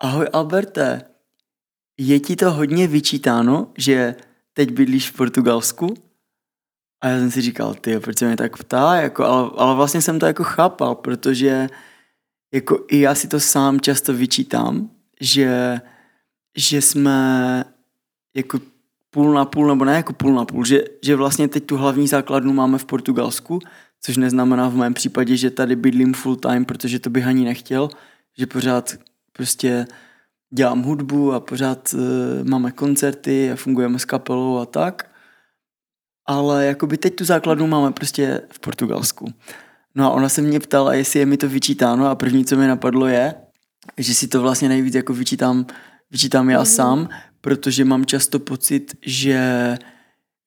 ahoj 0.00 0.26
Alberte, 0.32 1.02
je 1.98 2.20
ti 2.20 2.36
to 2.36 2.52
hodně 2.52 2.86
vyčítáno, 2.86 3.72
že 3.78 4.14
teď 4.52 4.70
bydlíš 4.70 5.10
v 5.10 5.16
Portugalsku? 5.16 5.94
A 7.02 7.08
já 7.08 7.18
jsem 7.18 7.30
si 7.30 7.40
říkal, 7.40 7.74
ty, 7.74 8.00
proč 8.00 8.18
se 8.18 8.26
mě 8.26 8.36
tak 8.36 8.56
ptá, 8.56 8.94
jako, 8.96 9.24
ale, 9.24 9.50
ale 9.56 9.74
vlastně 9.74 10.02
jsem 10.02 10.18
to 10.18 10.26
jako 10.26 10.44
chápal, 10.44 10.94
protože 10.94 11.68
jako 12.54 12.84
i 12.88 13.00
já 13.00 13.14
si 13.14 13.28
to 13.28 13.40
sám 13.40 13.80
často 13.80 14.14
vyčítám, 14.14 14.90
že, 15.20 15.80
že 16.56 16.82
jsme 16.82 17.64
jako 18.36 18.60
půl 19.10 19.32
na 19.32 19.44
půl, 19.44 19.68
nebo 19.68 19.84
ne 19.84 19.96
jako 19.96 20.12
půl 20.12 20.34
na 20.34 20.44
půl, 20.44 20.64
že, 20.64 20.84
že 21.02 21.16
vlastně 21.16 21.48
teď 21.48 21.66
tu 21.66 21.76
hlavní 21.76 22.08
základnu 22.08 22.52
máme 22.52 22.78
v 22.78 22.84
Portugalsku, 22.84 23.58
což 24.00 24.16
neznamená 24.16 24.68
v 24.68 24.76
mém 24.76 24.94
případě, 24.94 25.36
že 25.36 25.50
tady 25.50 25.76
bydlím 25.76 26.14
full 26.14 26.36
time, 26.36 26.64
protože 26.64 26.98
to 26.98 27.10
bych 27.10 27.26
ani 27.26 27.44
nechtěl, 27.44 27.90
že 28.38 28.46
pořád 28.46 28.94
prostě 29.32 29.86
dělám 30.54 30.82
hudbu 30.82 31.32
a 31.32 31.40
pořád 31.40 31.94
uh, 31.94 32.00
máme 32.48 32.72
koncerty 32.72 33.52
a 33.52 33.56
fungujeme 33.56 33.98
s 33.98 34.04
kapelou 34.04 34.58
a 34.58 34.66
tak 34.66 35.11
ale 36.26 36.66
jakoby 36.66 36.96
teď 36.96 37.14
tu 37.14 37.24
základnu 37.24 37.66
máme 37.66 37.92
prostě 37.92 38.40
v 38.50 38.60
Portugalsku. 38.60 39.32
No 39.94 40.06
a 40.06 40.10
ona 40.10 40.28
se 40.28 40.42
mě 40.42 40.60
ptala, 40.60 40.94
jestli 40.94 41.20
je 41.20 41.26
mi 41.26 41.36
to 41.36 41.48
vyčítáno 41.48 42.06
a 42.06 42.14
první, 42.14 42.44
co 42.44 42.56
mi 42.56 42.66
napadlo 42.66 43.06
je, 43.06 43.34
že 43.98 44.14
si 44.14 44.28
to 44.28 44.42
vlastně 44.42 44.68
nejvíc 44.68 44.94
jako 44.94 45.14
vyčítám, 45.14 45.66
vyčítám 46.10 46.50
já 46.50 46.58
mm. 46.58 46.66
sám, 46.66 47.08
protože 47.40 47.84
mám 47.84 48.04
často 48.04 48.38
pocit, 48.38 48.96
že, 49.02 49.74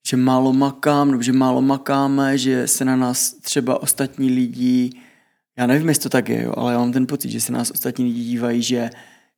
že 0.08 0.17
málo 0.17 0.53
makám, 0.53 1.12
nebo 1.12 1.24
že 1.24 1.34
málo 1.34 1.62
makáme, 1.62 2.38
že 2.38 2.67
se 2.67 2.86
na 2.86 2.96
nás 2.96 3.34
třeba 3.34 3.82
ostatní 3.82 4.29
lidi 4.29 4.91
já 5.58 5.67
nevím, 5.67 5.89
jestli 5.89 6.03
to 6.03 6.10
tak 6.10 6.29
je, 6.29 6.44
jo, 6.44 6.53
ale 6.58 6.74
já 6.74 6.79
mám 6.79 6.91
ten 6.91 7.08
pocit, 7.08 7.29
že 7.29 7.41
se 7.41 7.51
nás 7.51 7.72
ostatní 7.72 8.05
lidi 8.05 8.24
dívají, 8.24 8.62
že, 8.62 8.89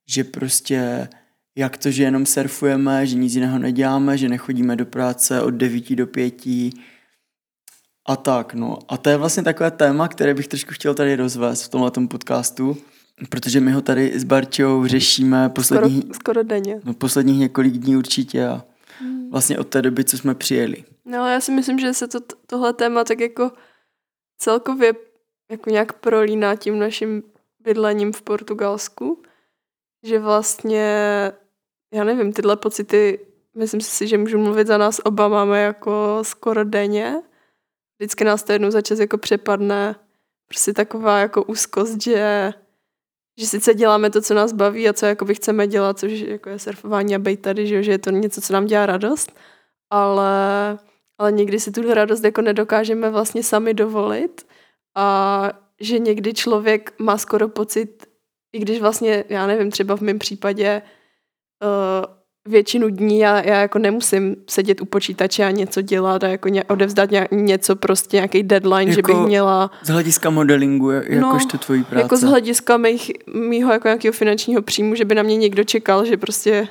že 0.07 0.23
prostě 0.23 1.09
jak 1.57 1.77
to, 1.77 1.91
že 1.91 2.03
jenom 2.03 2.25
surfujeme, 2.25 3.07
že 3.07 3.15
nic 3.15 3.35
jiného 3.35 3.59
neděláme, 3.59 4.17
že 4.17 4.29
nechodíme 4.29 4.75
do 4.75 4.85
práce 4.85 5.41
od 5.41 5.49
9 5.49 5.95
do 5.95 6.07
5 6.07 6.45
a 8.05 8.15
tak, 8.15 8.53
no. 8.53 8.79
A 8.87 8.97
to 8.97 9.09
je 9.09 9.17
vlastně 9.17 9.43
takové 9.43 9.71
téma, 9.71 10.07
které 10.07 10.33
bych 10.33 10.47
trošku 10.47 10.71
chtěl 10.73 10.93
tady 10.93 11.15
rozvést 11.15 11.63
v 11.63 11.69
tomhle 11.69 11.91
podcastu, 12.09 12.77
protože 13.29 13.59
my 13.59 13.71
ho 13.71 13.81
tady 13.81 14.19
s 14.19 14.23
Barčou 14.23 14.85
řešíme 14.85 15.49
poslední, 15.49 15.99
skoro, 16.01 16.13
skoro 16.13 16.43
denně. 16.43 16.81
No, 16.83 16.93
posledních 16.93 17.39
několik 17.39 17.73
dní 17.73 17.97
určitě 17.97 18.47
a 18.47 18.63
hmm. 18.99 19.29
vlastně 19.31 19.59
od 19.59 19.67
té 19.67 19.81
doby, 19.81 20.03
co 20.03 20.17
jsme 20.17 20.35
přijeli. 20.35 20.83
No 21.05 21.19
ale 21.19 21.33
já 21.33 21.41
si 21.41 21.51
myslím, 21.51 21.79
že 21.79 21.93
se 21.93 22.07
to, 22.07 22.19
tohle 22.47 22.73
téma 22.73 23.03
tak 23.03 23.19
jako 23.19 23.51
celkově 24.37 24.93
jako 25.51 25.69
nějak 25.69 25.93
prolíná 25.93 26.55
tím 26.55 26.79
naším 26.79 27.23
bydlením 27.59 28.13
v 28.13 28.21
Portugalsku, 28.21 29.23
že 30.03 30.19
vlastně, 30.19 30.91
já 31.93 32.03
nevím, 32.03 32.33
tyhle 32.33 32.57
pocity, 32.57 33.19
myslím 33.55 33.81
si, 33.81 34.07
že 34.07 34.17
můžu 34.17 34.37
mluvit 34.37 34.67
za 34.67 34.77
nás 34.77 35.01
oba, 35.03 35.27
máme 35.27 35.61
jako 35.61 36.19
skoro 36.21 36.63
denně. 36.63 37.21
Vždycky 37.99 38.23
nás 38.23 38.43
to 38.43 38.51
jednou 38.51 38.71
za 38.71 38.81
čas 38.81 38.99
jako 38.99 39.17
přepadne, 39.17 39.95
prostě 40.47 40.73
taková 40.73 41.19
jako 41.19 41.43
úzkost, 41.43 42.01
že, 42.01 42.53
že 43.39 43.47
sice 43.47 43.73
děláme 43.73 44.09
to, 44.09 44.21
co 44.21 44.33
nás 44.33 44.53
baví 44.53 44.89
a 44.89 44.93
co 44.93 45.05
jakoby 45.05 45.35
chceme 45.35 45.67
dělat, 45.67 45.99
což 45.99 46.11
jako 46.11 46.49
je 46.49 46.59
surfování 46.59 47.15
a 47.15 47.19
být 47.19 47.41
tady, 47.41 47.67
že, 47.67 47.83
že 47.83 47.91
je 47.91 47.97
to 47.97 48.09
něco, 48.09 48.41
co 48.41 48.53
nám 48.53 48.65
dělá 48.65 48.85
radost, 48.85 49.31
ale, 49.89 50.77
ale 51.17 51.31
někdy 51.31 51.59
si 51.59 51.71
tu 51.71 51.93
radost 51.93 52.23
jako 52.23 52.41
nedokážeme 52.41 53.09
vlastně 53.09 53.43
sami 53.43 53.73
dovolit 53.73 54.47
a 54.95 55.49
že 55.79 55.99
někdy 55.99 56.33
člověk 56.33 56.93
má 56.99 57.17
skoro 57.17 57.49
pocit, 57.49 58.05
i 58.53 58.59
když 58.59 58.81
vlastně, 58.81 59.23
já 59.29 59.47
nevím, 59.47 59.71
třeba 59.71 59.97
v 59.97 60.01
mém 60.01 60.19
případě 60.19 60.81
uh, 61.63 62.51
většinu 62.51 62.89
dní 62.89 63.19
já, 63.19 63.41
já 63.41 63.61
jako 63.61 63.79
nemusím 63.79 64.35
sedět 64.49 64.81
u 64.81 64.85
počítače 64.85 65.45
a 65.45 65.51
něco 65.51 65.81
dělat 65.81 66.23
a 66.23 66.27
jako 66.27 66.49
ně, 66.49 66.63
odevzdat 66.63 67.11
ně, 67.11 67.27
něco, 67.31 67.75
prostě 67.75 68.17
nějaký 68.17 68.43
deadline, 68.43 68.89
jako 68.89 68.95
že 68.95 69.01
bych 69.01 69.15
jako 69.15 69.27
měla... 69.27 69.71
Z 69.83 69.89
hlediska 69.89 70.29
modelingu, 70.29 70.91
jakožto 70.91 71.57
no, 71.57 71.59
tvojí 71.59 71.83
práce. 71.83 72.01
Jako 72.03 72.17
z 72.17 72.23
hlediska 72.23 72.77
mých, 72.77 73.11
mýho 73.33 73.71
jako 73.71 73.87
nějakého 73.87 74.13
finančního 74.13 74.61
příjmu, 74.61 74.95
že 74.95 75.05
by 75.05 75.15
na 75.15 75.23
mě 75.23 75.37
někdo 75.37 75.63
čekal, 75.63 76.05
že 76.05 76.17
prostě, 76.17 76.67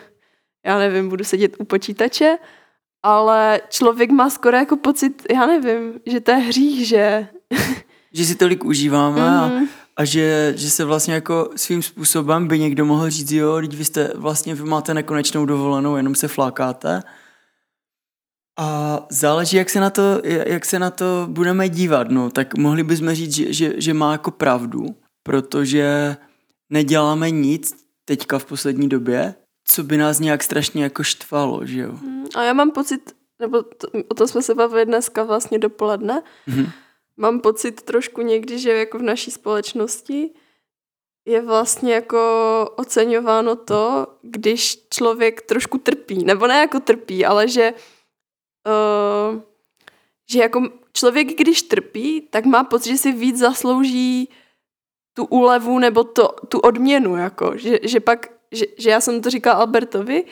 já 0.67 0.79
nevím, 0.79 1.09
budu 1.09 1.25
sedět 1.25 1.57
u 1.59 1.65
počítače, 1.65 2.37
ale 3.03 3.61
člověk 3.69 4.11
má 4.11 4.31
skoro 4.31 4.57
jako 4.57 4.77
pocit, 4.77 5.23
já 5.35 5.47
nevím, 5.47 5.93
že 6.07 6.21
to 6.21 6.31
je 6.31 6.37
hřích, 6.37 6.89
že 6.89 7.29
že 8.13 8.25
si 8.25 8.35
tolik 8.35 8.65
užíváme 8.65 9.21
mm-hmm. 9.21 9.43
a, 9.43 9.47
mhm. 9.47 9.67
A 9.97 10.05
že, 10.05 10.53
že 10.57 10.71
se 10.71 10.85
vlastně 10.85 11.15
jako 11.15 11.51
svým 11.57 11.83
způsobem 11.83 12.49
by 12.49 12.59
někdo 12.59 12.85
mohl 12.85 13.11
říct, 13.11 13.33
jo, 13.33 13.61
teď 13.61 13.77
vy 13.77 13.85
jste 13.85 14.13
vlastně, 14.15 14.55
vy 14.55 14.65
máte 14.65 14.95
nekonečnou 14.95 15.47
dovolenou, 15.47 15.97
jenom 15.97 16.15
se 16.15 16.29
flákáte. 16.29 17.03
A 18.59 19.01
záleží, 19.11 19.57
jak 19.57 19.71
se 19.71 19.81
na 19.81 19.91
to, 19.91 20.03
jak 20.25 20.65
se 20.65 20.79
na 20.79 20.91
to 20.91 21.27
budeme 21.31 21.69
dívat, 21.69 22.11
no, 22.11 22.31
tak 22.31 22.59
mohli 22.59 22.83
bychom 22.83 23.15
říct, 23.15 23.35
že, 23.35 23.53
že, 23.53 23.81
že 23.81 23.95
má 23.95 24.13
jako 24.13 24.31
pravdu, 24.31 24.87
protože 25.23 26.17
neděláme 26.71 27.31
nic 27.31 27.77
teďka 28.05 28.39
v 28.39 28.45
poslední 28.45 28.89
době, 28.89 29.35
co 29.69 29.83
by 29.83 29.97
nás 29.97 30.21
nějak 30.21 30.43
strašně 30.43 30.83
jako 30.83 31.03
štvalo, 31.03 31.67
že 31.67 31.81
jo. 31.81 31.93
Mm, 31.93 32.25
a 32.35 32.43
já 32.43 32.53
mám 32.53 32.71
pocit, 32.71 33.15
nebo 33.41 33.63
to, 33.63 33.89
o 34.09 34.15
tom 34.15 34.29
jsme 34.29 34.43
se 34.43 34.55
bavili 34.55 34.87
dneska 34.87 35.23
vlastně 35.23 35.59
dopoledne, 35.59 36.23
mm-hmm 36.49 36.71
mám 37.17 37.41
pocit 37.41 37.83
trošku 37.83 38.23
někdy, 38.23 38.59
že 38.59 38.73
jako 38.73 38.99
v 38.99 39.03
naší 39.03 39.31
společnosti 39.31 40.31
je 41.27 41.43
vlastně 41.43 41.95
jako 41.95 42.21
oceňováno 42.77 43.57
to, 43.57 44.07
když 44.23 44.89
člověk 44.95 45.43
trošku 45.43 45.79
trpí. 45.79 46.25
Nebo 46.25 46.47
ne 46.47 46.59
jako 46.59 46.81
trpí, 46.81 47.25
ale 47.25 47.49
že, 47.49 47.75
uh, 48.67 49.41
že 50.31 50.39
jako 50.39 50.69
člověk, 50.93 51.29
když 51.39 51.63
trpí, 51.63 52.21
tak 52.21 52.45
má 52.45 52.65
pocit, 52.65 52.91
že 52.91 52.99
si 52.99 53.13
víc 53.13 53.39
zaslouží 53.39 54.29
tu 55.15 55.25
úlevu 55.25 55.79
nebo 55.79 56.05
to, 56.05 56.29
tu 56.49 56.59
odměnu. 56.59 57.17
Jako. 57.17 57.53
Že, 57.57 57.79
že 57.83 58.01
pak, 58.01 58.27
že, 58.53 58.67
že 58.79 58.91
já 58.91 59.01
jsem 59.01 59.23
to 59.23 59.31
říkala 59.31 59.57
Albertovi, 59.57 60.25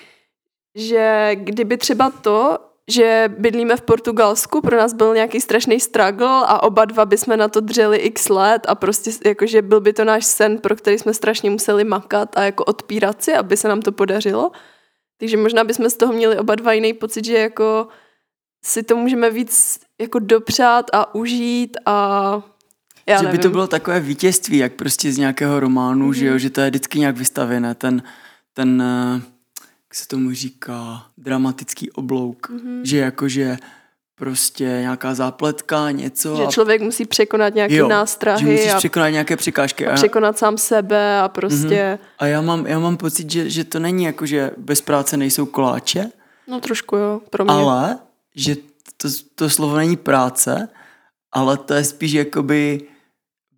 že 0.75 1.31
kdyby 1.35 1.77
třeba 1.77 2.11
to, 2.11 2.59
že 2.91 3.35
bydlíme 3.39 3.77
v 3.77 3.83
Portugalsku, 3.83 4.61
pro 4.61 4.77
nás 4.77 4.93
byl 4.93 5.15
nějaký 5.15 5.41
strašný 5.41 5.81
struggle 5.81 6.43
a 6.47 6.63
oba 6.63 6.85
dva 6.85 7.05
bychom 7.05 7.37
na 7.37 7.49
to 7.49 7.61
dřeli 7.61 7.97
x 7.99 8.29
let 8.29 8.67
a 8.69 8.75
prostě 8.75 9.11
jakože 9.25 9.63
byl 9.63 9.81
by 9.81 9.93
to 9.93 10.05
náš 10.05 10.27
sen, 10.27 10.59
pro 10.59 10.77
který 10.77 10.99
jsme 10.99 11.15
strašně 11.15 11.51
museli 11.51 11.85
makat 11.85 12.37
a 12.37 12.43
jako 12.43 12.65
odpírat 12.65 13.25
si, 13.25 13.35
aby 13.35 13.57
se 13.57 13.69
nám 13.69 13.83
to 13.83 13.93
podařilo. 13.93 14.53
Takže 15.21 15.37
možná 15.37 15.65
bychom 15.65 15.91
z 15.91 15.97
toho 15.97 16.13
měli 16.13 16.39
oba 16.39 16.55
dva 16.55 16.73
jiný 16.73 16.93
pocit, 16.93 17.25
že 17.25 17.39
jako 17.39 17.89
si 18.65 18.83
to 18.83 18.97
můžeme 18.97 19.31
víc 19.31 19.81
jako 20.01 20.19
dopřát 20.19 20.91
a 20.93 21.15
užít 21.15 21.77
a 21.87 22.43
já 23.07 23.19
že 23.19 23.25
nevím. 23.25 23.39
by 23.39 23.43
to 23.43 23.51
bylo 23.51 23.67
takové 23.67 24.01
vítězství, 24.01 24.59
jak 24.59 24.73
prostě 24.73 25.13
z 25.13 25.19
nějakého 25.19 25.61
románu, 25.61 26.11
mm-hmm. 26.11 26.15
že 26.15 26.27
jo, 26.27 26.33
mhm. 26.33 26.39
že 26.39 26.51
to 26.51 26.61
je 26.61 26.71
vždycky 26.71 26.99
nějak 26.99 27.17
vystavené, 27.17 27.75
ten, 27.75 28.03
ten 28.55 28.83
uh 28.83 29.34
se 29.97 30.09
tomu 30.09 30.33
říká, 30.33 31.07
dramatický 31.19 31.91
oblouk. 31.91 32.51
Mm-hmm. 32.51 32.81
Že 32.85 32.99
jakože 32.99 33.57
prostě 34.15 34.65
nějaká 34.65 35.15
zápletka, 35.15 35.91
něco. 35.91 36.37
Že 36.37 36.47
člověk 36.47 36.83
musí 36.83 37.05
překonat 37.05 37.55
nějaké 37.55 37.75
jo, 37.75 37.89
nástrahy. 37.89 38.41
Že 38.41 38.53
musíš 38.53 38.73
a 38.73 38.79
překonat 38.79 39.09
nějaké 39.09 39.37
překážky. 39.37 39.87
A 39.87 39.95
překonat 39.95 40.39
sám 40.39 40.59
sebe 40.59 41.21
a 41.21 41.29
prostě... 41.29 41.99
Mm-hmm. 42.03 42.07
A 42.19 42.27
já 42.27 42.41
mám, 42.41 42.67
já 42.67 42.79
mám 42.79 42.97
pocit, 42.97 43.31
že, 43.31 43.51
že 43.51 43.65
to 43.65 43.79
není 43.79 44.05
jako, 44.05 44.27
že 44.27 44.51
bez 44.57 44.81
práce 44.81 45.17
nejsou 45.17 45.47
koláče. 45.47 46.11
No 46.49 46.61
trošku 46.61 46.97
jo, 46.97 47.21
pro 47.31 47.45
mě. 47.45 47.55
Ale, 47.55 47.99
že 48.37 48.57
to, 48.97 49.09
to 49.35 49.51
slovo 49.51 49.77
není 49.77 49.97
práce, 49.97 50.69
ale 51.33 51.57
to 51.57 51.75
je 51.75 51.85
spíš 51.85 52.13
jakoby 52.13 52.81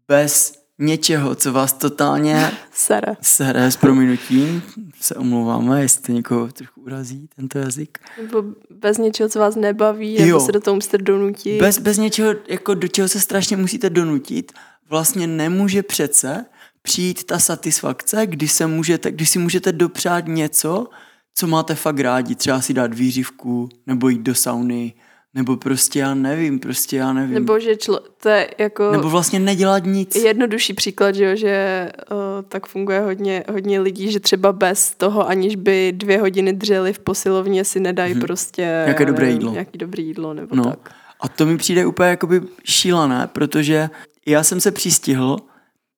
bez 0.09 0.66
něčeho, 0.79 1.35
co 1.35 1.53
vás 1.53 1.73
totálně 1.73 2.51
sere. 2.73 3.17
Sere 3.21 3.71
s 3.71 3.77
prominutím. 3.77 4.63
Se 5.01 5.15
omlouváme, 5.15 5.83
jestli 5.83 6.15
někoho 6.15 6.49
trochu 6.49 6.81
urazí 6.81 7.29
tento 7.37 7.59
jazyk. 7.59 7.99
Nebo 8.23 8.45
bez 8.71 8.99
něčeho, 8.99 9.29
co 9.29 9.39
vás 9.39 9.57
nebaví, 9.57 10.15
jo. 10.15 10.27
nebo 10.27 10.41
se 10.41 10.53
do 10.53 10.61
toho 10.61 10.75
musíte 10.75 10.99
donutit. 10.99 11.61
Bez, 11.61 11.79
bez 11.79 11.99
něčeho, 11.99 12.35
jako 12.49 12.75
do 12.75 12.89
čeho 12.89 13.09
se 13.09 13.21
strašně 13.21 13.57
musíte 13.57 13.91
donutit, 13.91 14.53
vlastně 14.91 15.27
nemůže 15.27 15.83
přece 15.83 16.45
přijít 16.83 17.25
ta 17.25 17.39
satisfakce, 17.39 18.27
kdy, 18.27 18.49
se 18.49 18.67
můžete, 18.67 19.11
kdy 19.11 19.27
si 19.27 19.39
můžete 19.39 19.73
dopřát 19.73 20.27
něco, 20.27 20.87
co 21.35 21.47
máte 21.47 21.75
fakt 21.75 22.01
rádi. 22.01 22.35
Třeba 22.35 22.61
si 22.61 22.75
dát 22.75 22.95
výřivku, 22.95 23.69
nebo 23.87 24.09
jít 24.09 24.21
do 24.21 24.35
sauny, 24.35 24.95
nebo 25.37 25.57
prostě 25.57 25.99
já 25.99 26.15
nevím, 26.15 26.59
prostě 26.59 26.97
já 26.97 27.13
nevím. 27.13 27.35
Nebo 27.35 27.61
že 27.61 27.77
člo, 27.77 28.01
to 28.23 28.29
je 28.29 28.51
jako... 28.59 28.93
Nebo 28.93 29.11
vlastně 29.11 29.41
nedělat 29.41 29.85
nic. 29.85 30.15
Jednodušší 30.15 30.75
příklad, 30.75 31.15
že, 31.15 31.25
jo, 31.25 31.37
že 31.37 31.89
uh, 32.11 32.17
tak 32.49 32.67
funguje 32.67 33.01
hodně, 33.01 33.45
hodně 33.53 33.81
lidí, 33.81 34.13
že 34.13 34.21
třeba 34.21 34.53
bez 34.53 34.95
toho, 34.95 35.29
aniž 35.29 35.57
by 35.57 35.93
dvě 35.97 36.21
hodiny 36.21 36.53
dřeli 36.53 36.93
v 36.93 36.99
posilovně, 36.99 37.65
si 37.65 37.81
nedají 37.81 38.13
hmm. 38.13 38.23
prostě... 38.23 38.63
Nějaké 38.63 39.07
dobré 39.07 39.31
jídlo. 39.31 39.53
Nějaký 39.53 39.79
dobré 39.79 40.03
jídlo, 40.03 40.35
nebo 40.35 40.57
no. 40.57 40.65
tak. 40.65 40.95
A 41.21 41.29
to 41.29 41.47
mi 41.47 41.57
přijde 41.57 41.87
úplně 41.87 42.09
jakoby 42.09 42.41
šílené, 42.65 43.29
protože 43.33 43.91
já 44.27 44.43
jsem 44.43 44.61
se 44.61 44.71
přistihl, 44.71 45.37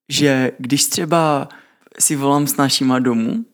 že 0.09 0.52
když 0.59 0.85
třeba 0.85 1.49
si 1.99 2.16
volám 2.16 2.47
s 2.47 2.57
našima 2.57 2.99
domů, 2.99 3.45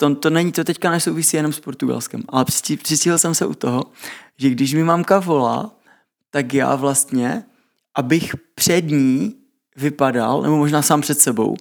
to, 0.00 0.14
to 0.14 0.30
není, 0.30 0.52
to 0.52 0.64
teďka 0.64 0.90
nesouvisí 0.90 1.36
jenom 1.36 1.52
s 1.52 1.60
Portugalskem, 1.60 2.22
ale 2.28 2.44
přistihl 2.82 3.18
jsem 3.18 3.34
se 3.34 3.46
u 3.46 3.54
toho, 3.54 3.84
že 4.38 4.50
když 4.50 4.74
mi 4.74 4.84
mamka 4.84 5.18
volá, 5.18 5.70
tak 6.30 6.54
já 6.54 6.74
vlastně, 6.74 7.44
abych 7.94 8.34
před 8.54 8.86
ní 8.90 9.34
vypadal, 9.76 10.42
nebo 10.42 10.56
možná 10.56 10.82
sám 10.82 11.00
před 11.00 11.18
sebou, 11.18 11.56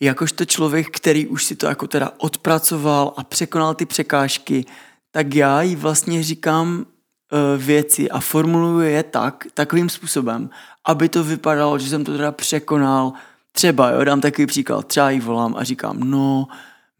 jakožto 0.00 0.44
člověk, 0.44 0.96
který 0.96 1.26
už 1.26 1.44
si 1.44 1.56
to 1.56 1.66
jako 1.66 1.86
teda 1.86 2.12
odpracoval 2.18 3.14
a 3.16 3.24
překonal 3.24 3.74
ty 3.74 3.86
překážky, 3.86 4.64
tak 5.10 5.34
já 5.34 5.62
jí 5.62 5.76
vlastně 5.76 6.22
říkám 6.22 6.78
uh, 6.78 7.62
věci 7.62 8.10
a 8.10 8.20
formuluju 8.20 8.80
je 8.80 9.02
tak, 9.02 9.46
takovým 9.54 9.88
způsobem, 9.88 10.50
aby 10.86 11.08
to 11.08 11.24
vypadalo, 11.24 11.78
že 11.78 11.88
jsem 11.88 12.04
to 12.04 12.12
teda 12.12 12.32
překonal. 12.32 13.12
Třeba, 13.52 13.90
jo, 13.90 14.04
dám 14.04 14.20
takový 14.20 14.46
příklad, 14.46 14.86
třeba 14.86 15.10
jí 15.10 15.20
volám 15.20 15.54
a 15.56 15.64
říkám, 15.64 16.00
no, 16.00 16.46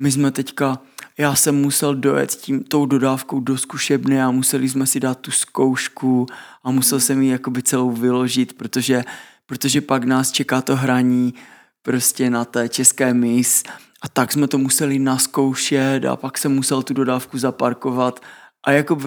my 0.04 0.12
jsme 0.12 0.30
teďka, 0.30 0.78
já 1.18 1.34
jsem 1.34 1.54
musel 1.54 1.94
dojet 1.94 2.30
tím, 2.30 2.64
tou 2.64 2.86
dodávkou 2.86 3.40
do 3.40 3.58
zkušebny 3.58 4.22
a 4.22 4.30
museli 4.30 4.68
jsme 4.68 4.86
si 4.86 5.00
dát 5.00 5.18
tu 5.18 5.30
zkoušku 5.30 6.26
a 6.64 6.70
musel 6.70 7.00
jsem 7.00 7.22
ji 7.22 7.30
jakoby 7.30 7.62
celou 7.62 7.90
vyložit, 7.90 8.52
protože, 8.52 9.04
protože 9.46 9.80
pak 9.80 10.04
nás 10.04 10.32
čeká 10.32 10.60
to 10.60 10.76
hraní 10.76 11.34
prostě 11.82 12.30
na 12.30 12.44
té 12.44 12.68
české 12.68 13.14
mis 13.14 13.62
a 14.02 14.08
tak 14.08 14.32
jsme 14.32 14.48
to 14.48 14.58
museli 14.58 14.98
naskoušet 14.98 16.04
a 16.04 16.16
pak 16.16 16.38
jsem 16.38 16.54
musel 16.54 16.82
tu 16.82 16.94
dodávku 16.94 17.38
zaparkovat. 17.38 18.20
A 18.66 18.72
jako 18.72 18.98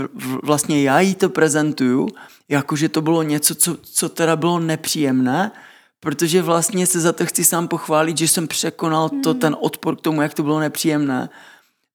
vlastně 0.44 0.84
já 0.84 1.00
jí 1.00 1.16
to 1.16 1.30
prezentuju, 1.30 2.10
jakože 2.50 2.90
to 2.90 3.02
bylo 3.02 3.24
něco, 3.24 3.56
co, 3.56 3.78
co 3.84 4.10
teda 4.10 4.36
bylo 4.36 4.60
nepříjemné, 4.60 5.52
protože 6.00 6.42
vlastně 6.42 6.88
se 6.88 7.00
za 7.00 7.14
to 7.14 7.26
chci 7.26 7.44
sám 7.44 7.68
pochválit, 7.68 8.18
že 8.18 8.28
jsem 8.28 8.48
překonal 8.48 9.10
to, 9.10 9.34
ten 9.34 9.56
odpor 9.60 9.96
k 9.96 10.02
tomu, 10.02 10.22
jak 10.22 10.34
to 10.34 10.44
bylo 10.44 10.60
nepříjemné. 10.60 11.30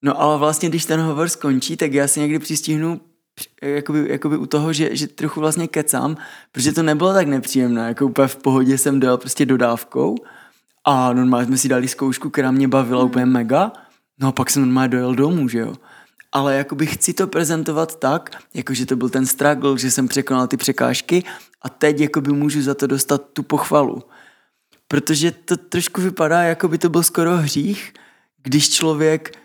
No 0.02 0.20
ale 0.20 0.38
vlastně, 0.38 0.68
když 0.68 0.84
ten 0.84 1.00
hovor 1.00 1.28
skončí, 1.28 1.76
tak 1.76 1.92
já 1.92 2.08
si 2.08 2.20
někdy 2.20 2.38
přistihnu 2.38 3.00
jakoby, 3.62 4.06
jakoby 4.10 4.36
u 4.36 4.46
toho, 4.46 4.72
že, 4.72 4.96
že 4.96 5.06
trochu 5.06 5.40
vlastně 5.40 5.68
kecám, 5.68 6.16
protože 6.52 6.72
to 6.72 6.82
nebylo 6.82 7.12
tak 7.12 7.28
nepříjemné, 7.28 7.88
jako 7.88 8.06
úplně 8.06 8.28
v 8.28 8.36
pohodě 8.36 8.78
jsem 8.78 9.00
dal 9.00 9.18
prostě 9.18 9.46
dodávkou 9.46 10.16
a 10.84 11.12
normálně 11.12 11.46
jsme 11.46 11.56
si 11.56 11.68
dali 11.68 11.88
zkoušku, 11.88 12.30
která 12.30 12.50
mě 12.50 12.68
bavila 12.68 13.02
mm. 13.02 13.06
úplně 13.06 13.26
mega, 13.26 13.72
no 14.20 14.28
a 14.28 14.32
pak 14.32 14.50
jsem 14.50 14.62
normálně 14.62 14.88
dojel 14.88 15.14
domů, 15.14 15.48
že 15.48 15.58
jo. 15.58 15.74
Ale 16.32 16.56
jakoby 16.56 16.86
chci 16.86 17.12
to 17.12 17.26
prezentovat 17.26 17.98
tak, 17.98 18.42
jakože 18.54 18.86
to 18.86 18.96
byl 18.96 19.08
ten 19.08 19.26
struggle, 19.26 19.78
že 19.78 19.90
jsem 19.90 20.08
překonal 20.08 20.46
ty 20.46 20.56
překážky 20.56 21.24
a 21.62 21.68
teď 21.68 22.00
jakoby 22.00 22.32
můžu 22.32 22.62
za 22.62 22.74
to 22.74 22.86
dostat 22.86 23.22
tu 23.32 23.42
pochvalu. 23.42 24.02
Protože 24.88 25.30
to 25.30 25.56
trošku 25.56 26.00
vypadá, 26.00 26.42
jako 26.42 26.68
by 26.68 26.78
to 26.78 26.88
byl 26.88 27.02
skoro 27.02 27.36
hřích, 27.36 27.92
když 28.42 28.70
člověk 28.70 29.42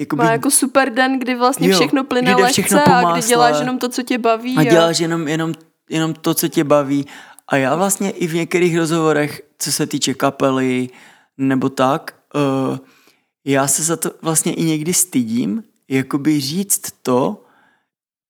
Jakoby, 0.00 0.22
Má 0.22 0.32
jako 0.32 0.50
super 0.50 0.92
den, 0.92 1.18
kdy 1.18 1.34
vlastně 1.34 1.68
jo, 1.68 1.76
všechno 1.76 2.04
plyne 2.04 2.32
kdy 2.32 2.42
lehce 2.42 2.84
a 2.84 3.12
kdy 3.12 3.28
děláš 3.28 3.60
jenom 3.60 3.78
to, 3.78 3.88
co 3.88 4.02
tě 4.02 4.18
baví. 4.18 4.56
A, 4.56 4.60
a 4.60 4.64
děláš 4.64 5.00
jenom, 5.00 5.28
jenom, 5.28 5.54
jenom 5.90 6.14
to, 6.14 6.34
co 6.34 6.48
tě 6.48 6.64
baví. 6.64 7.06
A 7.48 7.56
já 7.56 7.76
vlastně 7.76 8.10
i 8.10 8.26
v 8.26 8.34
některých 8.34 8.76
rozhovorech, 8.76 9.42
co 9.58 9.72
se 9.72 9.86
týče 9.86 10.14
kapely 10.14 10.88
nebo 11.38 11.68
tak, 11.68 12.14
uh, 12.34 12.78
já 13.44 13.66
se 13.66 13.82
za 13.82 13.96
to 13.96 14.10
vlastně 14.22 14.54
i 14.54 14.64
někdy 14.64 14.94
stydím, 14.94 15.62
jakoby 15.88 16.40
říct 16.40 16.82
to, 17.02 17.44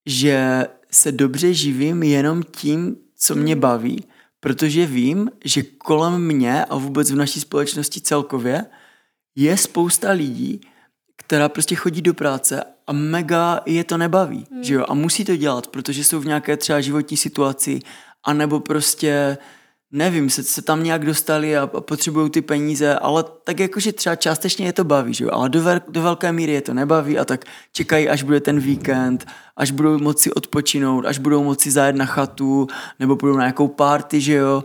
že 0.07 0.67
se 0.91 1.13
dobře 1.13 1.55
živím 1.55 2.03
jenom 2.03 2.43
tím, 2.43 2.97
co 3.17 3.35
mě 3.35 3.57
baví, 3.57 4.05
protože 4.41 4.87
vím, 4.87 5.31
že 5.45 5.63
kolem 5.63 6.27
mě 6.27 6.65
a 6.65 6.77
vůbec 6.77 7.11
v 7.11 7.17
naší 7.17 7.41
společnosti 7.41 8.01
celkově 8.01 8.65
je 9.37 9.57
spousta 9.57 10.11
lidí, 10.11 10.61
která 11.17 11.49
prostě 11.49 11.75
chodí 11.75 12.03
do 12.03 12.15
práce 12.15 12.65
a 12.87 12.93
mega 12.93 13.61
je 13.67 13.85
to 13.85 13.97
nebaví, 13.97 14.47
hmm. 14.51 14.65
že 14.65 14.75
jo? 14.75 14.85
A 14.89 14.95
musí 14.95 15.25
to 15.25 15.37
dělat, 15.37 15.67
protože 15.67 16.05
jsou 16.05 16.21
v 16.21 16.27
nějaké 16.27 16.57
třeba 16.57 16.81
životní 16.81 17.17
situaci, 17.17 17.81
anebo 18.25 18.61
prostě 18.61 19.39
nevím, 19.93 20.31
se, 20.31 20.43
se 20.43 20.63
tam 20.63 20.83
nějak 20.83 21.05
dostali 21.05 21.57
a, 21.57 21.63
a 21.63 21.81
potřebují 21.81 22.31
ty 22.31 22.43
peníze, 22.43 22.95
ale 22.95 23.25
tak 23.45 23.61
jakože 23.61 23.93
třeba 23.93 24.17
částečně 24.17 24.67
je 24.67 24.73
to 24.73 24.85
baví, 24.85 25.15
že 25.15 25.25
jo? 25.25 25.31
ale 25.33 25.49
do, 25.49 25.63
ver, 25.63 25.83
do 25.89 26.03
velké 26.03 26.33
míry 26.33 26.53
je 26.53 26.61
to 26.61 26.75
nebaví 26.75 27.19
a 27.19 27.25
tak 27.25 27.45
čekají, 27.73 28.09
až 28.09 28.23
bude 28.23 28.41
ten 28.41 28.61
víkend, 28.61 29.27
až 29.57 29.71
budou 29.71 29.99
moci 29.99 30.33
odpočinout, 30.33 31.07
až 31.07 31.19
budou 31.19 31.45
moci 31.45 31.71
zajet 31.71 31.97
na 31.97 32.07
chatu, 32.07 32.67
nebo 33.01 33.17
budou 33.17 33.37
na 33.37 33.43
nějakou 33.43 33.69
party, 33.69 34.21
že 34.21 34.33
jo, 34.33 34.65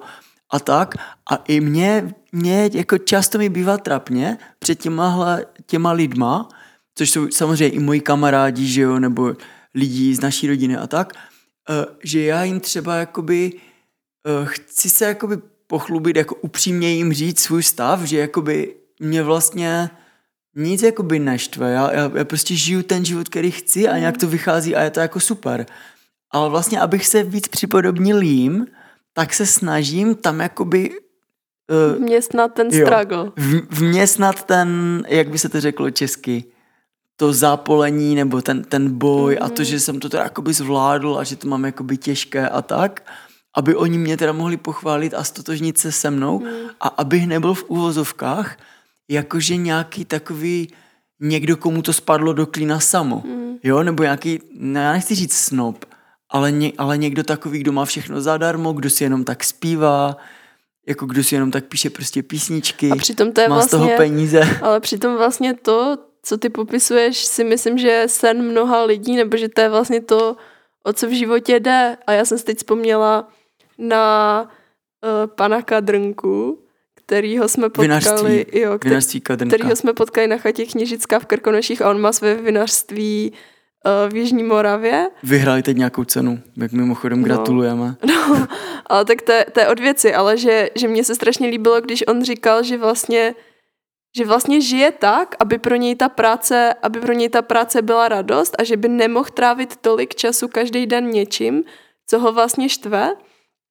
a 0.51 0.59
tak. 0.59 0.95
A 1.31 1.35
i 1.35 1.59
mě, 1.59 2.13
mě 2.31 2.69
jako 2.73 2.97
často 2.97 3.37
mi 3.37 3.49
bývá 3.49 3.77
trapně 3.77 4.37
před 4.59 4.79
těma, 4.79 5.39
těma 5.65 5.91
lidma, 5.91 6.49
což 6.95 7.09
jsou 7.09 7.29
samozřejmě 7.29 7.75
i 7.75 7.79
moji 7.79 8.01
kamarádi, 8.01 8.67
že 8.67 8.81
jo, 8.81 8.99
nebo 8.99 9.35
lidi 9.75 10.15
z 10.15 10.21
naší 10.21 10.47
rodiny 10.47 10.77
a 10.77 10.87
tak, 10.87 11.13
eh, 11.69 11.85
že 12.03 12.21
já 12.21 12.43
jim 12.43 12.59
třeba 12.59 12.95
jakoby 12.95 13.51
uh, 13.53 13.70
chci 14.43 14.89
se 14.89 15.05
jakoby 15.05 15.37
pochlubit, 15.67 16.15
jako 16.15 16.35
upřímně 16.35 16.89
jim 16.89 17.13
říct 17.13 17.39
svůj 17.39 17.63
stav, 17.63 18.03
že 18.03 18.19
jakoby 18.19 18.75
mě 18.99 19.23
vlastně 19.23 19.89
nic 20.55 20.81
jakoby 20.81 21.19
neštve. 21.19 21.71
Já, 21.71 21.91
já, 21.93 22.11
já 22.15 22.25
prostě 22.25 22.55
žiju 22.55 22.83
ten 22.83 23.05
život, 23.05 23.29
který 23.29 23.51
chci 23.51 23.87
a 23.87 23.97
nějak 23.97 24.17
to 24.17 24.27
vychází 24.27 24.75
a 24.75 24.83
je 24.83 24.89
to 24.89 24.99
jako 24.99 25.19
super. 25.19 25.65
Ale 26.31 26.49
vlastně, 26.49 26.81
abych 26.81 27.07
se 27.07 27.23
víc 27.23 27.47
připodobnil 27.47 28.21
jim, 28.21 28.67
tak 29.13 29.33
se 29.33 29.45
snažím 29.45 30.15
tam 30.15 30.39
jakoby 30.39 30.89
uh, 30.89 32.03
vměstnat 32.03 32.53
ten 32.53 32.71
struggle. 32.71 33.31
Jo, 33.37 33.61
vměstnat 33.69 34.43
ten, 34.43 35.01
jak 35.07 35.29
by 35.29 35.37
se 35.37 35.49
to 35.49 35.61
řeklo 35.61 35.91
česky, 35.91 36.43
to 37.15 37.34
zápolení 37.34 38.15
nebo 38.15 38.41
ten, 38.41 38.63
ten 38.63 38.97
boj 38.97 39.36
mm-hmm. 39.36 39.45
a 39.45 39.49
to, 39.49 39.62
mhm. 39.62 39.65
že 39.65 39.79
jsem 39.79 39.99
to 39.99 40.10
teda 40.10 40.23
jakoby 40.23 40.53
zvládl 40.53 41.17
a 41.19 41.23
že 41.23 41.36
to 41.36 41.47
mám 41.47 41.65
jakoby 41.65 41.97
těžké 41.97 42.49
a 42.49 42.62
tak 42.62 43.03
aby 43.55 43.75
oni 43.75 43.97
mě 43.97 44.17
teda 44.17 44.31
mohli 44.31 44.57
pochválit 44.57 45.13
a 45.13 45.23
stotožnit 45.23 45.77
se 45.77 45.91
se 45.91 46.11
mnou 46.11 46.39
mm. 46.39 46.49
a 46.79 46.87
abych 46.87 47.27
nebyl 47.27 47.53
v 47.53 47.63
úvozovkách 47.67 48.57
jakože 49.09 49.55
nějaký 49.55 50.05
takový 50.05 50.73
někdo, 51.19 51.57
komu 51.57 51.81
to 51.81 51.93
spadlo 51.93 52.33
do 52.33 52.45
klína 52.45 52.79
samo. 52.79 53.23
Mm. 53.25 53.57
Jo, 53.63 53.83
nebo 53.83 54.03
nějaký, 54.03 54.39
ne, 54.53 54.79
já 54.79 54.91
nechci 54.91 55.15
říct 55.15 55.37
snob, 55.37 55.85
ale, 56.29 56.51
ně, 56.51 56.71
ale 56.77 56.97
někdo 56.97 57.23
takový, 57.23 57.59
kdo 57.59 57.71
má 57.71 57.85
všechno 57.85 58.21
zadarmo, 58.21 58.73
kdo 58.73 58.89
si 58.89 59.03
jenom 59.03 59.23
tak 59.23 59.43
zpívá, 59.43 60.17
jako 60.87 61.05
kdo 61.05 61.23
si 61.23 61.35
jenom 61.35 61.51
tak 61.51 61.65
píše 61.65 61.89
prostě 61.89 62.23
písničky, 62.23 62.91
a 62.91 62.95
přitom 62.95 63.31
to 63.31 63.41
je 63.41 63.49
má 63.49 63.55
vlastně, 63.55 63.67
z 63.67 63.71
toho 63.71 63.89
peníze. 63.97 64.41
Ale 64.61 64.79
přitom 64.79 65.17
vlastně 65.17 65.53
to, 65.53 65.97
co 66.23 66.37
ty 66.37 66.49
popisuješ, 66.49 67.25
si 67.25 67.43
myslím, 67.43 67.77
že 67.77 67.87
je 67.87 68.07
sen 68.07 68.41
mnoha 68.41 68.83
lidí, 68.83 69.15
nebo 69.15 69.37
že 69.37 69.49
to 69.49 69.61
je 69.61 69.69
vlastně 69.69 70.01
to, 70.01 70.35
o 70.83 70.93
co 70.93 71.07
v 71.07 71.17
životě 71.17 71.59
jde. 71.59 71.97
A 72.07 72.11
já 72.11 72.25
jsem 72.25 72.37
si 72.37 72.45
teď 72.45 72.57
vzpomněla, 72.57 73.27
na 73.82 74.41
uh, 74.44 75.28
pana 75.36 75.62
Kadrnku, 75.62 76.60
kterýho 76.96 77.48
jsme 77.48 77.70
potkali, 77.70 77.88
vinařství, 77.88 78.46
jo, 78.60 78.80
který, 78.80 79.22
kterýho 79.48 79.76
jsme 79.76 79.94
potkali 79.94 80.28
na 80.28 80.38
chatě 80.38 80.65
Kněžická 80.65 81.20
v 81.20 81.26
Krkonoších 81.26 81.82
a 81.82 81.89
on 81.89 82.02
má 82.02 82.12
své 82.12 82.36
vinařství 82.36 83.32
uh, 83.32 84.12
v 84.13 84.15
Jižní 84.15 84.44
Moravě. 84.44 85.08
Vyhráli 85.24 85.63
teď 85.63 85.78
nějakou 85.78 86.04
cenu, 86.04 86.39
jak 86.58 86.72
mimochodem 86.72 87.22
no, 87.22 87.26
gratulujeme. 87.26 87.96
No, 88.08 88.48
ale 88.86 89.06
tak 89.06 89.22
to, 89.22 89.34
to 89.52 89.60
je 89.60 89.67
od 89.67 89.80
věci, 89.80 90.13
ale 90.13 90.38
že, 90.38 90.70
že 90.76 90.88
mně 90.88 91.04
se 91.04 91.15
strašně 91.15 91.48
líbilo, 91.48 91.82
když 91.82 92.04
on 92.08 92.24
říkal, 92.24 92.63
že 92.63 92.78
vlastně 92.78 93.36
že 94.17 94.26
vlastně 94.26 94.62
žije 94.62 94.91
tak, 94.91 95.36
aby 95.39 95.58
pro 95.58 95.76
něj 95.76 95.96
ta 95.96 96.10
práce, 96.10 96.74
aby 96.82 97.00
pro 97.00 97.13
něj 97.13 97.30
ta 97.30 97.41
práce 97.41 97.82
byla 97.82 98.08
radost 98.08 98.56
a 98.60 98.63
že 98.63 98.78
by 98.78 98.88
nemohl 98.88 99.30
trávit 99.34 99.76
tolik 99.76 100.15
času 100.15 100.48
každý 100.48 100.86
den 100.86 101.10
něčím, 101.10 101.63
co 102.08 102.20
ho 102.20 102.32
vlastně 102.32 102.70
štve, 102.70 103.13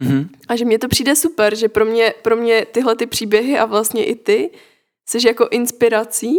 Mm-hmm. 0.00 0.28
A 0.48 0.56
že 0.56 0.64
mně 0.64 0.78
to 0.78 0.88
přijde 0.88 1.16
super, 1.16 1.54
že 1.54 1.68
pro 1.68 1.84
mě, 1.84 2.14
pro 2.22 2.36
mě 2.36 2.66
tyhle 2.72 2.96
ty 2.96 3.06
příběhy 3.06 3.58
a 3.58 3.64
vlastně 3.64 4.04
i 4.04 4.14
ty 4.14 4.50
jsi 5.08 5.26
jako 5.26 5.48
inspirací 5.50 6.36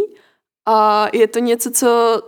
a 0.66 1.08
je 1.12 1.28
to 1.28 1.38
něco, 1.38 1.70
co 1.70 2.22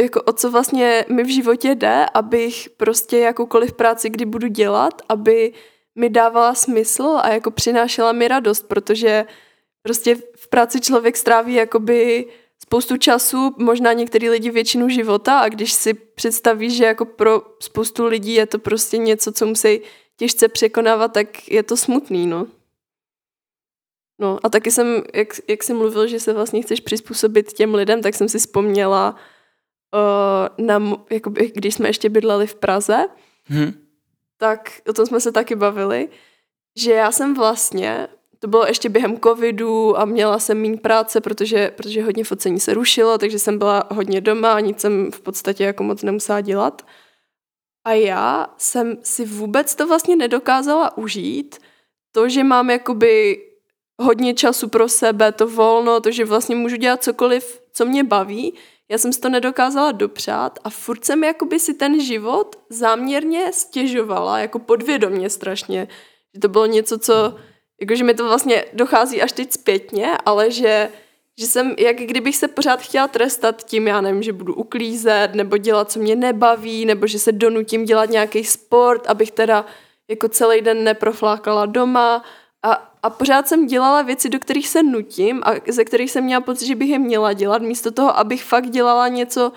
jako 0.00 0.22
o 0.22 0.32
co 0.32 0.50
vlastně 0.50 1.04
mi 1.08 1.22
v 1.22 1.34
životě 1.34 1.74
jde, 1.74 2.06
abych 2.14 2.70
prostě 2.76 3.18
jakoukoliv 3.18 3.72
práci, 3.72 4.10
kdy 4.10 4.24
budu 4.24 4.46
dělat, 4.46 5.02
aby 5.08 5.52
mi 5.94 6.10
dávala 6.10 6.54
smysl 6.54 7.18
a 7.22 7.32
jako 7.32 7.50
přinášela 7.50 8.12
mi 8.12 8.28
radost, 8.28 8.68
protože 8.68 9.26
prostě 9.82 10.16
v 10.36 10.48
práci 10.48 10.80
člověk 10.80 11.16
stráví 11.16 11.54
jakoby 11.54 12.26
spoustu 12.62 12.96
času, 12.96 13.54
možná 13.58 13.92
některý 13.92 14.30
lidi 14.30 14.50
většinu 14.50 14.88
života 14.88 15.38
a 15.38 15.48
když 15.48 15.72
si 15.72 15.94
představíš, 15.94 16.76
že 16.76 16.84
jako 16.84 17.04
pro 17.04 17.42
spoustu 17.60 18.06
lidí 18.06 18.34
je 18.34 18.46
to 18.46 18.58
prostě 18.58 18.98
něco, 18.98 19.32
co 19.32 19.46
musí 19.46 19.80
těžce 20.16 20.48
překonávat, 20.48 21.12
tak 21.12 21.48
je 21.48 21.62
to 21.62 21.76
smutný, 21.76 22.26
no. 22.26 22.46
No 24.18 24.38
a 24.42 24.48
taky 24.48 24.70
jsem, 24.70 25.02
jak, 25.14 25.28
jak 25.48 25.62
jsem 25.62 25.76
mluvil, 25.76 26.06
že 26.06 26.20
se 26.20 26.32
vlastně 26.32 26.62
chceš 26.62 26.80
přizpůsobit 26.80 27.52
těm 27.52 27.74
lidem, 27.74 28.02
tak 28.02 28.14
jsem 28.14 28.28
si 28.28 28.38
vzpomněla, 28.38 29.16
uh, 29.94 30.66
na, 30.66 30.96
jakoby, 31.10 31.52
když 31.54 31.74
jsme 31.74 31.88
ještě 31.88 32.08
bydleli 32.08 32.46
v 32.46 32.54
Praze, 32.54 33.06
hmm. 33.44 33.72
tak 34.38 34.72
o 34.88 34.92
tom 34.92 35.06
jsme 35.06 35.20
se 35.20 35.32
taky 35.32 35.54
bavili, 35.54 36.08
že 36.76 36.92
já 36.92 37.12
jsem 37.12 37.34
vlastně, 37.34 38.08
to 38.38 38.48
bylo 38.48 38.66
ještě 38.66 38.88
během 38.88 39.20
covidu 39.20 39.98
a 39.98 40.04
měla 40.04 40.38
jsem 40.38 40.62
méně 40.62 40.76
práce, 40.76 41.20
protože, 41.20 41.70
protože 41.70 42.02
hodně 42.02 42.24
focení 42.24 42.60
se 42.60 42.74
rušilo, 42.74 43.18
takže 43.18 43.38
jsem 43.38 43.58
byla 43.58 43.84
hodně 43.90 44.20
doma 44.20 44.52
a 44.52 44.60
nic 44.60 44.80
jsem 44.80 45.10
v 45.12 45.20
podstatě 45.20 45.64
jako 45.64 45.82
moc 45.82 46.02
nemusela 46.02 46.40
dělat. 46.40 46.86
A 47.84 47.92
já 47.92 48.46
jsem 48.58 48.98
si 49.02 49.24
vůbec 49.24 49.74
to 49.74 49.86
vlastně 49.86 50.16
nedokázala 50.16 50.98
užít. 50.98 51.58
To, 52.12 52.28
že 52.28 52.44
mám 52.44 52.70
jakoby 52.70 53.42
hodně 53.98 54.34
času 54.34 54.68
pro 54.68 54.88
sebe, 54.88 55.32
to 55.32 55.48
volno, 55.48 56.00
to, 56.00 56.10
že 56.10 56.24
vlastně 56.24 56.56
můžu 56.56 56.76
dělat 56.76 57.02
cokoliv, 57.02 57.60
co 57.72 57.84
mě 57.84 58.04
baví, 58.04 58.54
já 58.88 58.98
jsem 58.98 59.12
si 59.12 59.20
to 59.20 59.28
nedokázala 59.28 59.92
dopřát 59.92 60.58
a 60.64 60.70
furt 60.70 61.04
jsem 61.04 61.24
jakoby 61.24 61.58
si 61.58 61.74
ten 61.74 62.00
život 62.00 62.56
záměrně 62.70 63.52
stěžovala, 63.52 64.38
jako 64.38 64.58
podvědomně 64.58 65.30
strašně. 65.30 65.88
Že 66.34 66.40
to 66.40 66.48
bylo 66.48 66.66
něco, 66.66 66.98
co, 66.98 67.34
jakože 67.80 68.04
mi 68.04 68.14
to 68.14 68.24
vlastně 68.24 68.64
dochází 68.72 69.22
až 69.22 69.32
teď 69.32 69.52
zpětně, 69.52 70.18
ale 70.26 70.50
že 70.50 70.90
že 71.38 71.46
jsem, 71.46 71.74
jak 71.78 71.96
kdybych 71.96 72.36
se 72.36 72.48
pořád 72.48 72.80
chtěla 72.80 73.08
trestat 73.08 73.64
tím, 73.64 73.86
já 73.86 74.00
nevím, 74.00 74.22
že 74.22 74.32
budu 74.32 74.54
uklízet, 74.54 75.34
nebo 75.34 75.56
dělat, 75.56 75.90
co 75.90 75.98
mě 75.98 76.16
nebaví, 76.16 76.84
nebo 76.84 77.06
že 77.06 77.18
se 77.18 77.32
donutím 77.32 77.84
dělat 77.84 78.10
nějaký 78.10 78.44
sport, 78.44 79.06
abych 79.06 79.30
teda 79.30 79.66
jako 80.10 80.28
celý 80.28 80.60
den 80.60 80.84
neproflákala 80.84 81.66
doma. 81.66 82.24
A, 82.62 82.72
a 83.02 83.10
pořád 83.10 83.48
jsem 83.48 83.66
dělala 83.66 84.02
věci, 84.02 84.28
do 84.28 84.38
kterých 84.38 84.68
se 84.68 84.82
nutím 84.82 85.42
a 85.44 85.52
ze 85.68 85.84
kterých 85.84 86.10
jsem 86.10 86.24
měla 86.24 86.40
pocit, 86.40 86.66
že 86.66 86.74
bych 86.74 86.90
je 86.90 86.98
měla 86.98 87.32
dělat, 87.32 87.62
místo 87.62 87.90
toho, 87.90 88.18
abych 88.18 88.44
fakt 88.44 88.70
dělala 88.70 89.08
něco, 89.08 89.52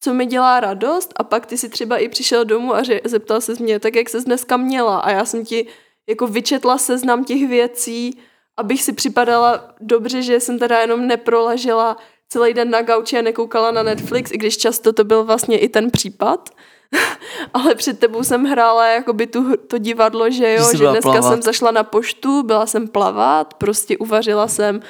co 0.00 0.14
mi 0.14 0.26
dělá 0.26 0.60
radost 0.60 1.12
a 1.16 1.24
pak 1.24 1.46
ty 1.46 1.58
si 1.58 1.68
třeba 1.68 1.98
i 1.98 2.08
přišel 2.08 2.44
domů 2.44 2.74
a 2.74 2.82
ře- 2.82 3.00
zeptal 3.04 3.40
se 3.40 3.54
mě, 3.60 3.78
tak 3.78 3.96
jak 3.96 4.08
se 4.08 4.20
dneska 4.20 4.56
měla 4.56 4.98
a 4.98 5.10
já 5.10 5.24
jsem 5.24 5.44
ti 5.44 5.66
jako 6.08 6.26
vyčetla 6.26 6.78
seznam 6.78 7.24
těch 7.24 7.48
věcí, 7.48 8.20
abych 8.60 8.82
si 8.82 8.92
připadala 8.92 9.74
dobře, 9.80 10.22
že 10.22 10.40
jsem 10.40 10.58
teda 10.58 10.80
jenom 10.80 11.06
neprolažila 11.06 11.96
celý 12.28 12.54
den 12.54 12.70
na 12.70 12.82
gauči 12.82 13.18
a 13.18 13.22
nekoukala 13.22 13.70
na 13.70 13.82
Netflix, 13.82 14.30
i 14.32 14.38
když 14.38 14.56
často 14.56 14.92
to 14.92 15.04
byl 15.04 15.24
vlastně 15.24 15.58
i 15.58 15.68
ten 15.68 15.90
případ. 15.90 16.50
Ale 17.54 17.74
před 17.74 17.98
tebou 17.98 18.24
jsem 18.24 18.44
hrála 18.44 18.86
jakoby 18.88 19.26
tu, 19.26 19.56
to 19.56 19.78
divadlo, 19.78 20.30
že 20.30 20.54
jo, 20.54 20.68
Že 20.72 20.78
dneska 20.78 21.00
plavat. 21.12 21.32
jsem 21.32 21.42
zašla 21.42 21.70
na 21.70 21.84
poštu, 21.84 22.42
byla 22.42 22.66
jsem 22.66 22.88
plavat, 22.88 23.54
prostě 23.54 23.98
uvařila 23.98 24.48
jsem 24.48 24.76
uh, 24.76 24.82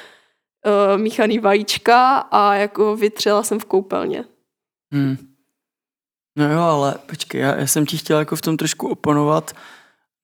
míchaný 1.01 1.39
vajíčka 1.39 2.17
a 2.17 2.55
jako 2.55 2.95
vytřela 2.95 3.43
jsem 3.43 3.59
v 3.59 3.65
koupelně. 3.65 4.25
Hmm. 4.93 5.17
No 6.37 6.51
jo, 6.53 6.59
ale 6.59 6.95
počkej, 7.05 7.41
já, 7.41 7.55
já 7.55 7.67
jsem 7.67 7.85
ti 7.85 7.97
chtěl 7.97 8.19
jako 8.19 8.35
v 8.35 8.41
tom 8.41 8.57
trošku 8.57 8.89
oponovat. 8.89 9.51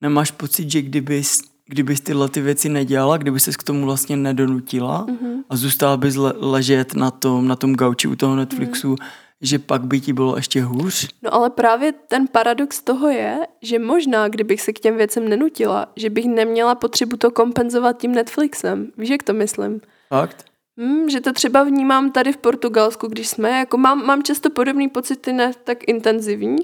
Nemáš 0.02 0.32
pocit, 0.32 0.72
že 0.72 0.82
kdybys, 0.82 1.42
kdybys 1.68 2.02
tyhle 2.02 2.30
ty 2.30 2.42
věci 2.42 2.70
nedělala, 2.70 3.18
kdyby 3.18 3.40
ses 3.40 3.58
k 3.58 3.64
tomu 3.64 3.86
vlastně 3.86 4.18
nedonutila 4.18 5.06
Mhm. 5.10 5.44
a 5.50 5.56
zůstala 5.56 5.98
bys 5.98 6.16
le, 6.16 6.34
ležet 6.38 6.94
na 6.96 7.12
tom, 7.12 7.48
na 7.48 7.56
tom 7.56 7.76
gauči 7.76 8.08
u 8.08 8.16
toho 8.16 8.36
Netflixu, 8.36 8.96
že 9.42 9.60
pak 9.60 9.82
by 9.86 10.00
ti 10.02 10.14
bylo 10.14 10.36
ještě 10.36 10.62
hůř? 10.62 11.08
No 11.22 11.34
ale 11.34 11.50
právě 11.50 11.92
ten 11.92 12.28
paradox 12.28 12.82
toho 12.84 13.10
je, 13.10 13.38
že 13.62 13.80
možná, 13.80 14.28
kdybych 14.28 14.62
se 14.62 14.74
k 14.74 14.80
těm 14.80 14.98
věcem 14.98 15.30
nenutila, 15.30 15.92
že 15.96 16.10
bych 16.10 16.26
neměla 16.26 16.76
potřebu 16.76 17.18
to 17.18 17.32
kompenzovat 17.32 17.98
tím 18.02 18.12
Netflixem. 18.12 18.92
Víš, 18.98 19.10
jak 19.10 19.24
to 19.24 19.34
myslím? 19.34 19.82
Fakt? 20.10 20.46
Hmm, 20.80 21.10
že 21.10 21.22
to 21.22 21.34
třeba 21.34 21.64
vnímám 21.64 22.12
tady 22.12 22.34
v 22.34 22.38
Portugalsku, 22.38 23.08
když 23.08 23.28
jsme, 23.28 23.50
jako 23.60 23.78
mám, 23.78 24.06
mám 24.06 24.24
často 24.24 24.50
podobné 24.50 24.90
pocity, 24.90 25.34
ne 25.34 25.52
tak 25.64 25.88
intenzivní, 25.88 26.58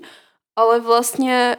ale 0.55 0.79
vlastně 0.79 1.57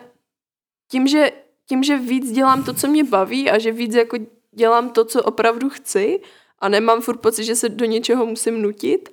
tím 0.90 1.06
že, 1.06 1.32
tím, 1.68 1.82
že 1.82 1.98
víc 1.98 2.32
dělám 2.32 2.64
to, 2.64 2.74
co 2.74 2.88
mě 2.88 3.04
baví 3.04 3.50
a 3.50 3.58
že 3.58 3.72
víc 3.72 3.94
jako 3.94 4.16
dělám 4.52 4.90
to, 4.90 5.04
co 5.04 5.22
opravdu 5.22 5.70
chci 5.70 6.20
a 6.58 6.68
nemám 6.68 7.00
furt 7.00 7.16
pocit, 7.16 7.44
že 7.44 7.56
se 7.56 7.68
do 7.68 7.84
něčeho 7.84 8.26
musím 8.26 8.62
nutit, 8.62 9.08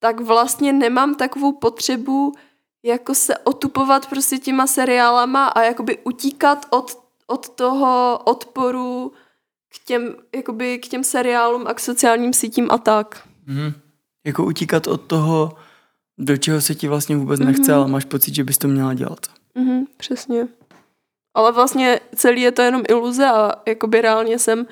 tak 0.00 0.20
vlastně 0.20 0.72
nemám 0.72 1.14
takovou 1.14 1.52
potřebu 1.52 2.32
jako 2.82 3.14
se 3.14 3.38
otupovat 3.38 4.06
prostě 4.08 4.38
těma 4.38 4.66
seriálama 4.66 5.46
a 5.46 5.62
jakoby 5.62 5.98
utíkat 6.04 6.66
od, 6.70 6.98
od 7.26 7.48
toho 7.48 8.18
odporu 8.24 9.12
k 9.74 9.84
těm, 9.84 10.16
jakoby 10.36 10.78
k 10.78 10.88
těm 10.88 11.04
seriálům 11.04 11.66
a 11.66 11.74
k 11.74 11.80
sociálním 11.80 12.32
sítím 12.32 12.68
a 12.70 12.78
tak. 12.78 13.28
Mhm. 13.46 13.72
Jako 14.24 14.44
utíkat 14.44 14.86
od 14.86 15.00
toho, 15.00 15.52
do 16.18 16.36
čeho 16.36 16.60
se 16.60 16.74
ti 16.74 16.88
vlastně 16.88 17.16
vůbec 17.16 17.40
nechce, 17.40 17.72
Mhm. 17.72 17.80
ale 17.80 17.88
máš 17.88 18.04
pocit, 18.04 18.34
že 18.34 18.44
bys 18.44 18.58
to 18.58 18.68
měla 18.68 18.94
dělat. 18.94 19.26
Mhm, 19.54 19.84
přesně. 19.96 20.48
Ale 21.34 21.52
vlastně 21.52 22.00
celý 22.14 22.42
je 22.42 22.52
to 22.52 22.62
jenom 22.62 22.82
iluze 22.88 23.26
a 23.26 23.52
jakoby 23.66 24.00
reálně 24.00 24.38
jsem 24.38 24.66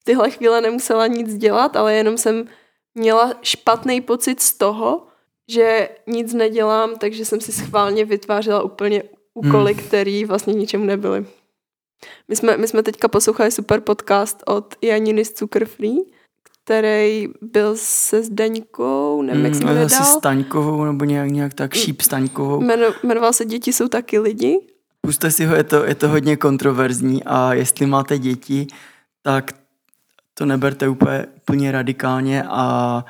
v 0.00 0.04
tyhle 0.04 0.30
chvíle 0.30 0.60
nemusela 0.60 1.06
nic 1.06 1.36
dělat, 1.36 1.76
ale 1.76 1.94
jenom 1.94 2.18
jsem 2.18 2.44
měla 2.94 3.34
špatný 3.42 4.00
pocit 4.00 4.40
z 4.40 4.52
toho, 4.52 5.06
že 5.50 5.88
nic 6.06 6.34
nedělám, 6.34 6.98
takže 6.98 7.24
jsem 7.24 7.40
si 7.40 7.52
schválně 7.52 8.04
vytvářela 8.04 8.62
úplně 8.62 9.02
úkoly, 9.34 9.74
hmm. 9.74 9.82
které 9.86 10.22
vlastně 10.26 10.54
ničemu 10.54 10.84
nebyly. 10.84 11.26
My 12.28 12.36
jsme, 12.36 12.56
my 12.56 12.68
jsme 12.68 12.82
teďka 12.82 13.08
poslouchali 13.08 13.50
super 13.50 13.80
podcast 13.80 14.42
od 14.46 14.74
Janiny 14.82 15.24
z 15.24 15.32
Cukrfree, 15.32 15.98
který 16.64 17.28
byl 17.42 17.72
se 17.76 18.22
Zdeňkou, 18.22 19.22
nevím, 19.22 19.44
jak 19.44 19.54
se 19.54 19.62
ale 19.62 19.72
jmenuje 19.72 19.86
asi. 19.86 20.04
Staňkovou 20.04 20.84
nebo 20.84 21.04
nějak, 21.04 21.30
nějak 21.30 21.54
tak, 21.54 21.74
Mm. 21.74 21.80
Šíp 21.80 22.00
Staňkovou. 22.00 22.60
Jmeno, 22.60 22.86
jmenoval 23.02 23.32
se 23.32 23.44
Děti 23.44 23.72
jsou 23.72 23.88
taky 23.88 24.18
lidi. 24.18 24.58
Puste 25.00 25.30
si 25.30 25.46
ho, 25.46 25.54
je 25.54 25.64
to, 25.64 25.84
je 25.84 25.94
to 25.94 26.08
hodně 26.08 26.36
kontroverzní 26.36 27.24
a 27.24 27.54
jestli 27.54 27.86
máte 27.86 28.18
děti, 28.18 28.66
tak 29.22 29.52
to 30.34 30.46
neberte 30.46 30.88
úplně, 30.88 31.26
úplně 31.36 31.72
radikálně 31.72 32.42
a 32.42 33.04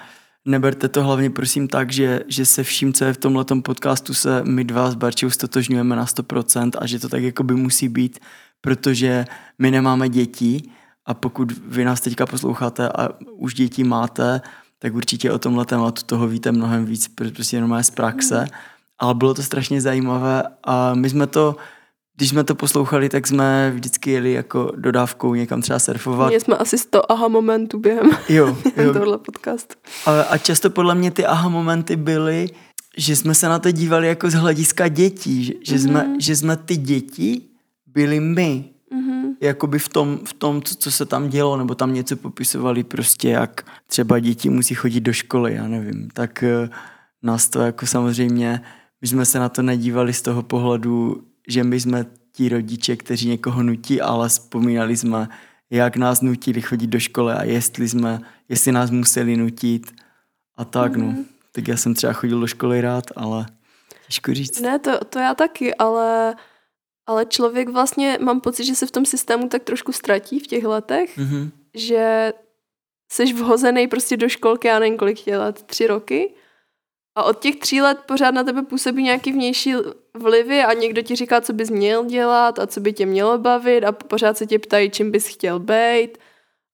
neberte 0.44 0.88
to 0.88 1.02
hlavně 1.02 1.30
prosím 1.30 1.68
tak, 1.68 1.92
že, 1.92 2.20
že 2.28 2.46
se 2.46 2.62
vším, 2.62 2.92
co 2.92 3.04
je 3.04 3.12
v 3.12 3.18
tomhletom 3.18 3.62
podcastu, 3.62 4.14
se 4.14 4.42
my 4.44 4.64
dva 4.64 4.90
s 4.90 4.94
Barčou 4.94 5.30
stotožňujeme 5.30 5.96
na 5.96 6.04
100% 6.04 6.70
a 6.78 6.86
že 6.86 6.98
to 6.98 7.08
tak 7.08 7.22
jako 7.22 7.42
by 7.42 7.54
musí 7.54 7.88
být, 7.88 8.18
protože 8.60 9.24
my 9.58 9.70
nemáme 9.70 10.08
děti 10.08 10.62
a 11.06 11.14
pokud 11.14 11.52
vy 11.66 11.84
nás 11.84 12.00
teďka 12.00 12.26
posloucháte 12.26 12.88
a 12.88 13.08
už 13.32 13.54
děti 13.54 13.84
máte, 13.84 14.40
tak 14.78 14.94
určitě 14.94 15.32
o 15.32 15.38
tomhle 15.38 15.64
tématu 15.64 16.02
toho 16.06 16.28
víte 16.28 16.52
mnohem 16.52 16.84
víc, 16.84 17.08
protože 17.08 17.30
prostě 17.30 17.56
jenom 17.56 17.72
je 17.72 17.84
z 17.84 17.90
praxe. 17.90 18.46
Ale 18.98 19.14
bylo 19.14 19.34
to 19.34 19.42
strašně 19.42 19.80
zajímavé 19.80 20.42
a 20.64 20.94
my 20.94 21.10
jsme 21.10 21.26
to, 21.26 21.56
když 22.20 22.30
jsme 22.30 22.44
to 22.44 22.54
poslouchali, 22.54 23.08
tak 23.08 23.26
jsme 23.26 23.70
vždycky 23.74 24.10
jeli 24.10 24.32
jako 24.32 24.72
dodávkou 24.76 25.34
někam 25.34 25.62
třeba 25.62 25.78
surfovat. 25.78 26.28
Měli 26.28 26.40
jsme 26.40 26.56
asi 26.56 26.78
100 26.78 27.12
aha 27.12 27.28
momentů 27.28 27.78
během 27.78 28.10
Jo, 28.28 28.56
jo. 28.76 28.92
tohle 28.92 29.18
podcastu. 29.18 29.74
A, 30.06 30.22
a 30.22 30.38
často 30.38 30.70
podle 30.70 30.94
mě 30.94 31.10
ty 31.10 31.26
aha 31.26 31.48
momenty 31.48 31.96
byly, 31.96 32.48
že 32.96 33.16
jsme 33.16 33.34
se 33.34 33.48
na 33.48 33.58
to 33.58 33.70
dívali 33.70 34.08
jako 34.08 34.30
z 34.30 34.34
hlediska 34.34 34.88
dětí, 34.88 35.44
že, 35.44 35.52
že, 35.62 35.78
jsme, 35.78 36.16
že 36.18 36.36
jsme 36.36 36.56
ty 36.56 36.76
děti 36.76 37.42
byli 37.86 38.20
my. 38.20 38.64
Mhm. 38.92 39.34
Jakoby 39.40 39.78
v 39.78 39.88
tom, 39.88 40.18
v 40.24 40.32
tom 40.32 40.62
co, 40.62 40.74
co 40.74 40.90
se 40.90 41.06
tam 41.06 41.28
dělo, 41.28 41.56
nebo 41.56 41.74
tam 41.74 41.94
něco 41.94 42.16
popisovali 42.16 42.84
prostě, 42.84 43.28
jak 43.28 43.62
třeba 43.86 44.18
děti 44.18 44.50
musí 44.50 44.74
chodit 44.74 45.00
do 45.00 45.12
školy, 45.12 45.54
já 45.54 45.68
nevím. 45.68 46.08
Tak 46.12 46.42
eh, 46.42 46.68
nás 47.22 47.48
to 47.48 47.60
jako 47.60 47.86
samozřejmě, 47.86 48.60
my 49.02 49.08
jsme 49.08 49.24
se 49.24 49.38
na 49.38 49.48
to 49.48 49.62
nedívali 49.62 50.12
z 50.12 50.22
toho 50.22 50.42
pohledu, 50.42 51.22
že 51.48 51.64
my 51.64 51.80
jsme 51.80 52.06
ti 52.32 52.48
rodiče, 52.48 52.96
kteří 52.96 53.28
někoho 53.28 53.62
nutí, 53.62 54.00
ale 54.00 54.28
vzpomínali 54.28 54.96
jsme, 54.96 55.28
jak 55.70 55.96
nás 55.96 56.20
nutili 56.20 56.62
chodit 56.62 56.86
do 56.86 57.00
školy 57.00 57.32
a 57.32 57.44
jestli 57.44 57.88
jsme, 57.88 58.20
jestli 58.48 58.72
nás 58.72 58.90
museli 58.90 59.36
nutit 59.36 59.92
a 60.56 60.64
tak 60.64 60.96
no. 60.96 61.14
Tak 61.52 61.68
já 61.68 61.76
jsem 61.76 61.94
třeba 61.94 62.12
chodil 62.12 62.40
do 62.40 62.46
školy 62.46 62.80
rád, 62.80 63.04
ale 63.16 63.46
těžko 64.06 64.34
říct. 64.34 64.60
Ne, 64.60 64.78
to, 64.78 65.04
to 65.04 65.18
já 65.18 65.34
taky, 65.34 65.74
ale, 65.74 66.34
ale 67.06 67.26
člověk 67.26 67.68
vlastně, 67.68 68.18
mám 68.20 68.40
pocit, 68.40 68.64
že 68.64 68.74
se 68.74 68.86
v 68.86 68.90
tom 68.90 69.06
systému 69.06 69.48
tak 69.48 69.62
trošku 69.62 69.92
ztratí 69.92 70.40
v 70.40 70.46
těch 70.46 70.64
letech, 70.64 71.18
Mhm. 71.18 71.50
že 71.74 72.32
jsi 73.12 73.32
vhozený 73.32 73.88
prostě 73.88 74.16
do 74.16 74.28
školky, 74.28 74.68
já 74.68 74.78
nevím 74.78 74.96
kolik 74.98 75.20
tě 75.20 75.38
let, 75.38 75.62
tři 75.62 75.86
roky 75.86 76.34
a 77.16 77.22
od 77.22 77.38
těch 77.40 77.56
tří 77.56 77.80
let 77.82 77.98
pořád 78.06 78.30
na 78.30 78.44
tebe 78.44 78.62
působí 78.62 79.02
nějaký 79.02 79.32
vnější 79.32 79.74
vlivy 80.16 80.60
a 80.62 80.72
někdo 80.72 81.02
ti 81.02 81.16
říká, 81.16 81.40
co 81.40 81.52
bys 81.52 81.70
měl 81.70 82.04
dělat 82.04 82.58
a 82.58 82.66
co 82.66 82.80
by 82.80 82.92
tě 82.92 83.06
mělo 83.06 83.38
bavit 83.38 83.84
a 83.84 83.92
pořád 83.92 84.38
se 84.38 84.46
tě 84.46 84.58
ptají, 84.58 84.90
čím 84.90 85.10
bys 85.10 85.26
chtěl 85.26 85.58
být. 85.58 86.18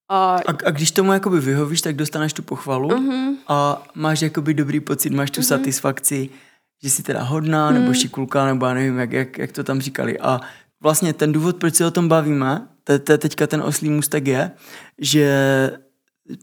A, 0.08 0.34
A, 0.36 0.50
a 0.66 0.70
když 0.70 0.90
tomu 0.90 1.12
jakoby 1.12 1.40
vyhovíš, 1.40 1.80
tak 1.80 1.96
dostaneš 1.96 2.32
tu 2.32 2.42
pochvalu 2.42 2.88
uh-huh. 2.88 3.34
a 3.48 3.82
máš 3.94 4.22
jakoby 4.22 4.54
dobrý 4.54 4.80
pocit, 4.80 5.10
máš 5.10 5.30
tu 5.30 5.40
Mhm. 5.40 5.46
satisfakci, 5.48 6.30
že 6.82 6.90
jsi 6.90 7.02
teda 7.02 7.22
hodná, 7.22 7.70
nebo 7.70 7.84
Mhm. 7.84 7.94
šikulka, 7.94 8.46
nebo 8.46 8.66
já 8.66 8.74
nevím, 8.74 8.98
jak, 8.98 9.12
jak, 9.12 9.38
jak 9.38 9.52
to 9.52 9.64
tam 9.64 9.80
říkali. 9.80 10.18
A 10.18 10.40
vlastně 10.82 11.12
ten 11.12 11.32
důvod, 11.32 11.56
proč 11.56 11.74
se 11.74 11.86
o 11.86 11.90
tom 11.90 12.08
bavíme, 12.08 12.68
to, 12.84 12.98
to 12.98 13.12
je 13.12 13.18
teďka 13.18 13.46
ten 13.46 13.62
oslý 13.62 13.90
můstek 13.90 14.26
je, 14.26 14.50
že 14.98 15.30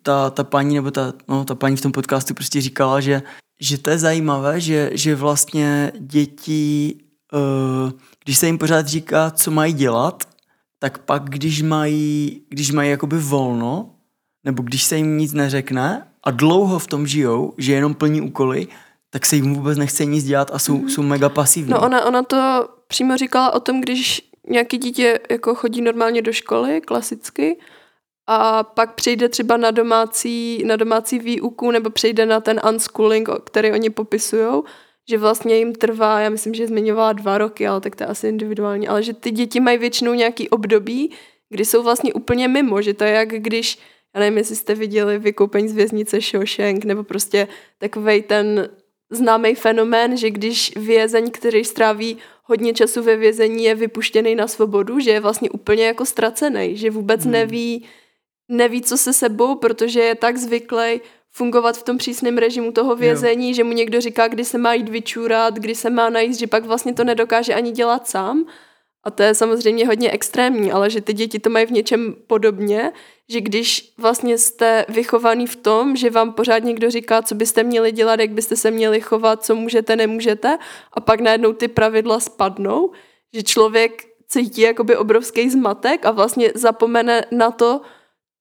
ta, 0.03 0.29
ta 0.29 0.43
paní, 0.43 0.75
nebo 0.75 0.91
ta, 0.91 1.13
no, 1.27 1.45
ta 1.45 1.55
paní 1.55 1.75
v 1.77 1.81
tom 1.81 1.91
podcastu 1.91 2.33
prostě 2.33 2.61
říkala, 2.61 2.99
že, 2.99 3.21
že 3.59 3.77
to 3.77 3.89
je 3.89 3.97
zajímavé, 3.97 4.61
že, 4.61 4.89
že 4.93 5.15
vlastně 5.15 5.91
děti, 5.99 6.95
uh, 7.33 7.91
když 8.23 8.37
se 8.37 8.45
jim 8.45 8.57
pořád 8.57 8.87
říká, 8.87 9.31
co 9.31 9.51
mají 9.51 9.73
dělat, 9.73 10.23
tak 10.79 10.97
pak, 10.97 11.29
když 11.29 11.61
mají, 11.61 12.41
když 12.49 12.71
mají 12.71 12.89
jakoby 12.89 13.19
volno, 13.19 13.89
nebo 14.43 14.63
když 14.63 14.83
se 14.83 14.97
jim 14.97 15.17
nic 15.17 15.33
neřekne 15.33 16.07
a 16.23 16.31
dlouho 16.31 16.79
v 16.79 16.87
tom 16.87 17.07
žijou, 17.07 17.53
že 17.57 17.73
jenom 17.73 17.93
plní 17.93 18.21
úkoly, 18.21 18.67
tak 19.09 19.25
se 19.25 19.35
jim 19.35 19.53
vůbec 19.53 19.77
nechce 19.77 20.05
nic 20.05 20.25
dělat 20.25 20.51
a 20.53 20.59
jsou, 20.59 20.77
mm-hmm. 20.77 20.87
jsou 20.87 21.03
mega 21.03 21.29
pasivní. 21.29 21.71
No 21.71 21.81
ona, 21.81 22.05
ona 22.05 22.23
to 22.23 22.69
přímo 22.87 23.17
říkala 23.17 23.53
o 23.53 23.59
tom, 23.59 23.81
když 23.81 24.29
nějaký 24.49 24.77
dítě 24.77 25.19
jako 25.31 25.55
chodí 25.55 25.81
normálně 25.81 26.21
do 26.21 26.33
školy, 26.33 26.81
klasicky, 26.81 27.57
a 28.27 28.63
pak 28.63 28.95
přejde 28.95 29.29
třeba 29.29 29.57
na 29.57 29.71
domácí, 29.71 30.63
na 30.65 30.75
domácí 30.75 31.19
výuku 31.19 31.71
nebo 31.71 31.89
přejde 31.89 32.25
na 32.25 32.39
ten 32.39 32.61
unschooling, 32.69 33.29
který 33.43 33.71
oni 33.71 33.89
popisují, 33.89 34.63
že 35.09 35.17
vlastně 35.17 35.57
jim 35.57 35.75
trvá, 35.75 36.19
já 36.19 36.29
myslím, 36.29 36.53
že 36.53 36.67
zmiňovala 36.67 37.13
dva 37.13 37.37
roky, 37.37 37.67
ale 37.67 37.81
tak 37.81 37.95
to 37.95 38.03
je 38.03 38.07
asi 38.07 38.27
individuální, 38.27 38.87
ale 38.87 39.03
že 39.03 39.13
ty 39.13 39.31
děti 39.31 39.59
mají 39.59 39.77
většinou 39.77 40.13
nějaký 40.13 40.49
období, 40.49 41.11
kdy 41.49 41.65
jsou 41.65 41.83
vlastně 41.83 42.13
úplně 42.13 42.47
mimo, 42.47 42.81
že 42.81 42.93
to 42.93 43.03
je 43.03 43.11
jak 43.11 43.29
když, 43.29 43.77
já 44.15 44.19
nevím, 44.19 44.37
jestli 44.37 44.55
jste 44.55 44.75
viděli 44.75 45.19
vykoupení 45.19 45.69
z 45.69 45.75
věznice 45.75 46.21
Shawshank, 46.21 46.85
nebo 46.85 47.03
prostě 47.03 47.47
takovej 47.77 48.21
ten 48.21 48.69
známý 49.09 49.55
fenomén, 49.55 50.17
že 50.17 50.29
když 50.29 50.73
vězeň, 50.75 51.31
který 51.31 51.63
stráví 51.63 52.17
hodně 52.43 52.73
času 52.73 53.03
ve 53.03 53.15
vězení, 53.15 53.63
je 53.63 53.75
vypuštěný 53.75 54.35
na 54.35 54.47
svobodu, 54.47 54.99
že 54.99 55.11
je 55.11 55.19
vlastně 55.19 55.49
úplně 55.49 55.85
jako 55.85 56.05
ztracený, 56.05 56.77
že 56.77 56.91
vůbec 56.91 57.23
hmm. 57.23 57.31
neví, 57.31 57.85
neví, 58.53 58.81
co 58.81 58.97
se 58.97 59.13
sebou, 59.13 59.55
protože 59.55 59.99
je 59.99 60.15
tak 60.15 60.37
zvyklý 60.37 61.01
fungovat 61.31 61.77
v 61.77 61.83
tom 61.83 61.97
přísném 61.97 62.37
režimu 62.37 62.71
toho 62.71 62.95
vězení, 62.95 63.49
jo. 63.49 63.55
že 63.55 63.63
mu 63.63 63.73
někdo 63.73 64.01
říká, 64.01 64.27
kdy 64.27 64.45
se 64.45 64.57
má 64.57 64.73
jít 64.73 64.89
vyčůrat, 64.89 65.53
kdy 65.53 65.75
se 65.75 65.89
má 65.89 66.09
najíst, 66.09 66.39
že 66.39 66.47
pak 66.47 66.65
vlastně 66.65 66.93
to 66.93 67.03
nedokáže 67.03 67.53
ani 67.53 67.71
dělat 67.71 68.07
sám. 68.07 68.45
A 69.03 69.11
to 69.11 69.23
je 69.23 69.35
samozřejmě 69.35 69.87
hodně 69.87 70.11
extrémní, 70.11 70.71
ale 70.71 70.89
že 70.89 71.01
ty 71.01 71.13
děti 71.13 71.39
to 71.39 71.49
mají 71.49 71.65
v 71.65 71.71
něčem 71.71 72.15
podobně, 72.27 72.91
že 73.29 73.41
když 73.41 73.93
vlastně 73.97 74.37
jste 74.37 74.85
vychovaný 74.89 75.47
v 75.47 75.55
tom, 75.55 75.95
že 75.95 76.09
vám 76.09 76.33
pořád 76.33 76.63
někdo 76.63 76.89
říká, 76.89 77.21
co 77.21 77.35
byste 77.35 77.63
měli 77.63 77.91
dělat, 77.91 78.19
jak 78.19 78.31
byste 78.31 78.55
se 78.55 78.71
měli 78.71 79.01
chovat, 79.01 79.43
co 79.43 79.55
můžete, 79.55 79.95
nemůžete, 79.95 80.57
a 80.93 80.99
pak 80.99 81.19
najednou 81.19 81.53
ty 81.53 81.67
pravidla 81.67 82.19
spadnou, 82.19 82.91
že 83.33 83.43
člověk 83.43 84.03
cítí 84.27 84.61
jakoby 84.61 84.97
obrovský 84.97 85.49
zmatek 85.49 86.05
a 86.05 86.11
vlastně 86.11 86.51
zapomene 86.55 87.25
na 87.31 87.51
to, 87.51 87.81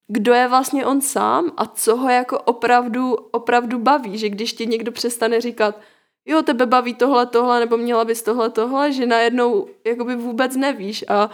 kdo 0.09 0.35
je 0.35 0.49
vlastně 0.49 0.87
on 0.87 1.01
sám 1.01 1.53
a 1.57 1.67
co 1.67 1.97
ho 1.97 2.09
jako 2.09 2.38
opravdu, 2.38 3.15
opravdu 3.15 3.79
baví, 3.79 4.19
že 4.19 4.29
když 4.29 4.53
ti 4.53 4.67
někdo 4.67 4.93
přestane 4.93 5.41
říkat, 5.41 5.81
jo, 6.27 6.43
tebe 6.43 6.67
baví 6.67 6.95
tohle, 6.95 7.27
tohle, 7.27 7.61
nebo 7.61 7.77
měla 7.77 8.05
bys 8.05 8.23
tohle, 8.23 8.51
tohle, 8.51 8.93
že 8.93 9.07
najednou 9.07 9.69
jakoby 9.87 10.17
vůbec 10.17 10.57
nevíš 10.57 11.05
a 11.09 11.31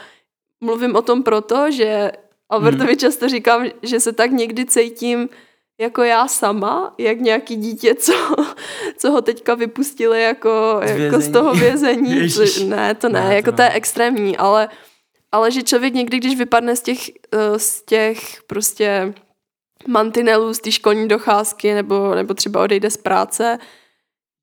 mluvím 0.61 0.97
o 0.97 1.03
tom 1.03 1.23
proto, 1.23 1.71
že 1.71 2.13
Albertovi 2.51 2.91
hmm. 2.93 2.99
často 2.99 3.29
říkám, 3.29 3.67
že 3.83 4.01
se 4.01 4.13
tak 4.13 4.31
někdy 4.31 4.65
cítím 4.65 5.29
jako 5.81 6.03
já 6.03 6.29
sama, 6.29 6.95
jak 6.99 7.21
nějaký 7.21 7.57
dítě, 7.57 7.95
co, 7.95 8.37
co 8.97 9.11
ho 9.11 9.23
teďka 9.23 9.55
vypustili 9.55 10.23
jako 10.23 10.81
z, 10.85 10.99
jako 10.99 11.21
z 11.21 11.29
toho 11.29 11.55
vězení. 11.55 12.29
ne, 12.67 12.95
to 12.95 13.09
ne, 13.09 13.21
ne 13.29 13.37
jako 13.37 13.51
to, 13.51 13.57
to 13.57 13.63
je 13.63 13.71
extrémní, 13.71 14.37
ale, 14.37 14.69
ale 15.33 15.51
že 15.51 15.63
člověk 15.63 15.95
někdy, 15.95 16.19
když 16.19 16.39
vypadne 16.39 16.77
z 16.77 16.81
těch, 16.81 16.99
eh, 17.33 17.59
z 17.59 17.83
těch 17.83 18.43
prostě 18.47 19.15
mantinelů, 19.87 20.55
z 20.55 20.59
té 20.59 20.73
školní 20.73 21.09
docházky, 21.09 21.75
nebo, 21.75 22.15
nebo 22.15 22.35
třeba 22.35 22.63
odejde 22.63 22.91
z 22.91 22.97
práce, 22.97 23.59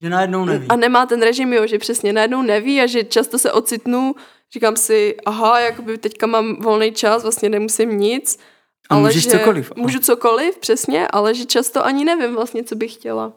že 0.02 0.10
najednou 0.10 0.46
neví. 0.46 0.66
A 0.70 0.76
nemá 0.76 1.06
ten 1.06 1.22
režim, 1.22 1.54
jo, 1.54 1.68
že 1.68 1.80
přesně 1.80 2.14
najednou 2.14 2.42
neví 2.42 2.82
a 2.82 2.86
že 2.86 3.04
často 3.04 3.40
se 3.40 3.52
ocitnu, 3.52 4.16
říkám 4.54 4.76
si, 4.76 5.16
aha, 5.26 5.60
jakoby 5.60 5.98
teďka 5.98 6.28
mám 6.28 6.56
volný 6.56 6.92
čas, 6.92 7.24
vlastně 7.24 7.50
nemusím 7.50 7.98
nic. 7.98 8.40
A 8.90 8.96
ale 8.96 9.04
můžeš 9.04 9.24
že, 9.24 9.30
cokoliv. 9.30 9.72
Můžu 9.76 10.00
cokoliv, 10.00 10.58
přesně, 10.58 11.08
ale 11.08 11.36
že 11.36 11.46
často 11.46 11.86
ani 11.86 12.06
nevím 12.06 12.36
vlastně, 12.36 12.64
co 12.64 12.76
bych 12.76 12.94
chtěla. 12.94 13.34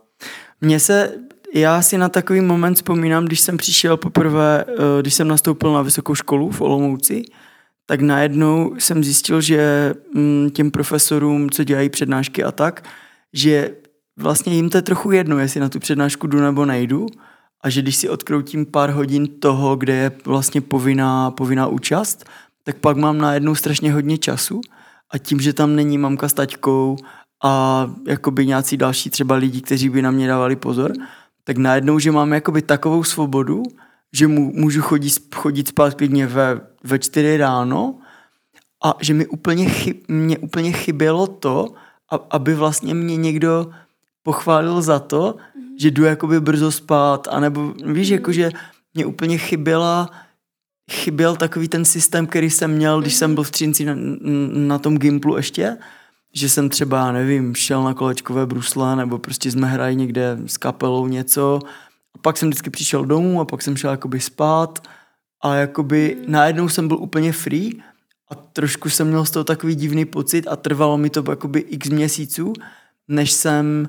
Mně 0.61 0.81
se, 0.81 1.19
já 1.55 1.83
si 1.83 1.99
na 1.99 2.09
takový 2.09 2.41
moment 2.41 2.75
vzpomínám, 2.75 3.25
když 3.25 3.41
jsem 3.41 3.57
přišel 3.57 3.97
poprvé, 3.97 4.65
eh, 4.69 4.75
když 5.01 5.15
jsem 5.15 5.29
nastoupil 5.29 5.73
na 5.73 5.83
vysokou 5.83 6.15
školu 6.15 6.51
v 6.51 6.61
Olomouci, 6.61 7.23
tak 7.87 8.01
najednou 8.01 8.75
jsem 8.79 9.05
zjistil, 9.05 9.41
že 9.41 9.95
mm, 10.15 10.51
těm 10.51 10.71
profesorům, 10.71 11.51
co 11.51 11.65
dělají 11.65 11.89
přednášky 11.89 12.45
a 12.45 12.53
tak, 12.53 12.85
že 13.33 13.71
vlastně 14.19 14.55
jim 14.55 14.71
to 14.71 14.79
je 14.79 14.83
trochu 14.83 15.11
jedno, 15.11 15.39
jestli 15.39 15.61
na 15.61 15.69
tu 15.69 15.79
přednášku 15.79 16.27
jdu 16.27 16.41
nebo 16.41 16.65
nejdu 16.65 17.07
a 17.65 17.71
že 17.71 17.83
když 17.83 17.97
si 17.97 18.09
odkroutím 18.09 18.67
pár 18.67 18.91
hodin 18.91 19.27
toho, 19.27 19.77
kde 19.77 19.95
je 19.95 20.13
vlastně 20.25 20.61
povinná, 20.61 21.31
povinná 21.31 21.67
účast, 21.67 22.25
tak 22.65 22.77
pak 22.77 22.97
mám 22.97 23.19
najednou 23.19 23.55
strašně 23.55 23.93
hodně 23.93 24.19
času 24.19 24.61
a 25.13 25.19
tím, 25.19 25.41
že 25.41 25.53
tam 25.53 25.77
není 25.77 25.99
mamka 25.99 26.29
s 26.29 26.33
taťkou 26.33 26.97
a 27.45 27.87
jakoby 28.07 28.47
nějací 28.47 28.77
další 28.77 29.11
třeba 29.11 29.35
lidi, 29.35 29.61
kteří 29.61 29.89
by 29.89 30.03
na 30.03 30.11
mě 30.11 30.29
dávali 30.29 30.57
pozor, 30.57 30.93
tak 31.49 31.57
najednou, 31.57 31.99
že 31.99 32.13
mám 32.13 32.33
jakoby 32.33 32.63
takovou 32.63 33.05
svobodu, 33.05 33.63
že 34.13 34.27
mu, 34.27 34.53
můžu 34.55 34.83
chodit, 34.83 35.13
chodit 35.35 35.69
spát 35.69 35.95
klidně 35.95 36.27
ve, 36.27 36.61
ve 36.85 36.99
čtyři 36.99 37.37
ráno 37.37 37.99
a 38.85 38.95
že 39.01 39.15
mi 39.15 39.27
úplně, 39.27 39.69
chyb, 39.69 39.97
mě 40.09 40.39
úplně 40.39 40.73
chybělo 40.73 41.27
to, 41.27 41.73
aby 42.31 42.55
vlastně 42.55 42.95
mě 42.95 43.17
někdo 43.17 43.71
pochválil 44.23 44.83
za 44.83 44.99
to, 44.99 45.37
že 45.81 45.91
jdu 45.91 46.05
jakoby 46.05 46.41
brzo 46.41 46.73
spát, 46.73 47.29
anebo 47.31 47.75
víš, 47.85 48.09
jakože 48.09 48.51
mě 48.95 49.07
úplně 49.07 49.39
chyběla 49.39 50.11
chyběl 50.91 51.37
takový 51.37 51.69
ten 51.69 51.85
systém, 51.85 52.27
který 52.27 52.51
jsem 52.51 52.71
měl, 52.71 53.01
když 53.01 53.15
jsem 53.15 53.35
byl 53.35 53.45
v 53.45 53.51
Třinci 53.51 53.85
na, 53.85 53.95
na 54.53 54.79
tom 54.79 54.99
Gimplu 54.99 55.37
ještě, 55.37 55.77
že 56.39 56.49
jsem 56.49 56.69
třeba, 56.69 57.13
nevím, 57.13 57.55
šel 57.55 57.83
na 57.83 57.95
kolečkové 57.95 58.47
brusle, 58.47 58.97
nebo 58.97 59.19
prostě 59.19 59.51
jsme 59.51 59.67
hrají 59.67 59.97
někde 59.97 60.39
s 60.47 60.57
kapelou 60.57 61.07
něco. 61.07 61.61
A 62.15 62.19
pak 62.19 62.37
jsem 62.37 62.49
vždycky 62.49 62.71
přišel 62.71 63.05
domů 63.05 63.41
a 63.41 63.45
pak 63.45 63.63
jsem 63.63 63.77
šel 63.77 63.91
jakoby 63.91 64.21
spát. 64.21 64.89
A 65.43 65.55
jakoby 65.55 66.17
najednou 66.27 66.69
jsem 66.69 66.89
byl 66.89 66.97
úplně 66.97 67.33
free 67.33 67.83
a 68.31 68.35
trošku 68.35 68.91
jsem 68.91 69.09
měl 69.09 69.25
z 69.25 69.31
toho 69.31 69.45
takový 69.45 69.75
divný 69.75 70.05
pocit 70.05 70.47
a 70.49 70.57
trvalo 70.57 70.99
mi 70.99 71.11
to 71.11 71.25
jakoby 71.31 71.61
x 71.61 71.89
měsíců, 71.89 72.53
než 73.09 73.33
jsem 73.33 73.89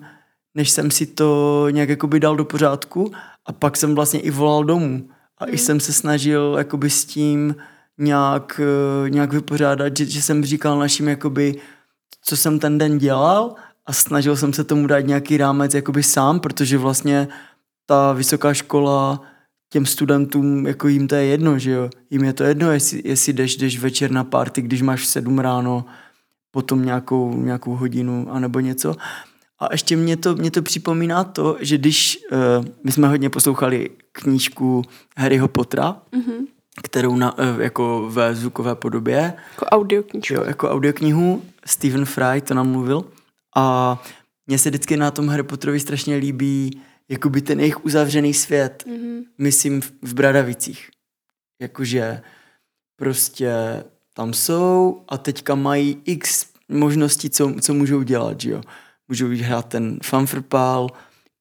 než 0.55 0.69
jsem 0.69 0.91
si 0.91 1.05
to 1.05 1.67
nějak 1.71 1.89
jakoby 1.89 2.19
dal 2.19 2.35
do 2.35 2.45
pořádku. 2.45 3.11
A 3.45 3.51
pak 3.53 3.77
jsem 3.77 3.95
vlastně 3.95 4.19
i 4.19 4.31
volal 4.31 4.63
domů. 4.63 5.09
A 5.37 5.45
mm. 5.45 5.53
i 5.53 5.57
jsem 5.57 5.79
se 5.79 5.93
snažil 5.93 6.55
jakoby 6.57 6.89
s 6.89 7.05
tím 7.05 7.55
nějak, 7.97 8.61
eh, 8.63 9.09
nějak 9.09 9.33
vypořádat, 9.33 9.97
že, 9.97 10.05
že 10.05 10.21
jsem 10.21 10.45
říkal 10.45 10.79
našim 10.79 11.07
jakoby, 11.07 11.55
co 12.21 12.37
jsem 12.37 12.59
ten 12.59 12.77
den 12.77 12.97
dělal 12.97 13.55
a 13.85 13.93
snažil 13.93 14.35
jsem 14.35 14.53
se 14.53 14.63
tomu 14.63 14.87
dát 14.87 14.99
nějaký 14.99 15.37
rámec 15.37 15.73
jakoby 15.73 16.03
sám, 16.03 16.39
protože 16.39 16.77
vlastně 16.77 17.27
ta 17.85 18.13
vysoká 18.13 18.53
škola 18.53 19.21
těm 19.69 19.85
studentům, 19.85 20.67
jako 20.67 20.87
jim 20.87 21.07
to 21.07 21.15
je 21.15 21.25
jedno, 21.25 21.59
že 21.59 21.71
jo. 21.71 21.89
Jim 22.09 22.23
je 22.23 22.33
to 22.33 22.43
jedno, 22.43 22.71
jestli, 22.71 23.01
jestli 23.05 23.33
jdeš, 23.33 23.57
jdeš 23.57 23.79
večer 23.79 24.11
na 24.11 24.23
party, 24.23 24.61
když 24.61 24.81
máš 24.81 25.01
v 25.01 25.07
sedm 25.07 25.39
ráno, 25.39 25.85
potom 26.51 26.85
nějakou, 26.85 27.33
nějakou 27.33 27.75
hodinu, 27.75 28.27
anebo 28.31 28.59
něco. 28.59 28.95
A 29.59 29.67
ještě 29.71 29.95
mě 29.95 30.17
to, 30.17 30.35
mě 30.35 30.51
to 30.51 30.61
připomíná 30.61 31.23
to, 31.23 31.57
že 31.59 31.77
když 31.77 32.17
uh, 32.31 32.65
my 32.83 32.91
jsme 32.91 33.07
hodně 33.07 33.29
poslouchali 33.29 33.89
knížku 34.11 34.81
Harryho 35.17 35.47
Pottera, 35.47 36.01
mm-hmm. 36.11 36.45
kterou 36.83 37.15
na, 37.15 37.37
uh, 37.37 37.61
jako 37.61 38.09
ve 38.09 38.35
zvukové 38.35 38.75
podobě. 38.75 39.33
Jako 39.51 39.65
audioknihu. 39.65 40.23
Jo, 40.31 40.43
jako 40.47 40.69
audioknihu. 40.69 41.41
Stephen 41.65 42.05
Fry 42.05 42.41
to 42.41 42.53
nám 42.53 42.71
mluvil. 42.71 43.11
A 43.55 43.97
mně 44.47 44.59
se 44.59 44.69
vždycky 44.69 44.97
na 44.97 45.11
tom 45.11 45.27
Harry 45.27 45.43
Potterovi 45.43 45.79
strašně 45.79 46.15
líbí 46.15 46.81
jakoby 47.09 47.41
ten 47.41 47.59
jejich 47.59 47.85
uzavřený 47.85 48.33
svět. 48.33 48.83
Mm-hmm. 48.87 49.23
Myslím 49.37 49.81
v, 49.81 49.91
v 50.01 50.13
Bradavicích. 50.13 50.89
Jakože 51.61 52.21
prostě 52.95 53.83
tam 54.13 54.33
jsou 54.33 55.03
a 55.07 55.17
teďka 55.17 55.55
mají 55.55 56.01
x 56.05 56.45
možností, 56.69 57.29
co, 57.29 57.53
co 57.61 57.73
můžou 57.73 58.03
dělat, 58.03 58.41
že 58.41 58.49
jo 58.49 58.61
můžou 59.07 59.27
jít 59.27 59.41
hrát 59.41 59.65
ten 59.65 59.99
fanfrpál, 60.03 60.87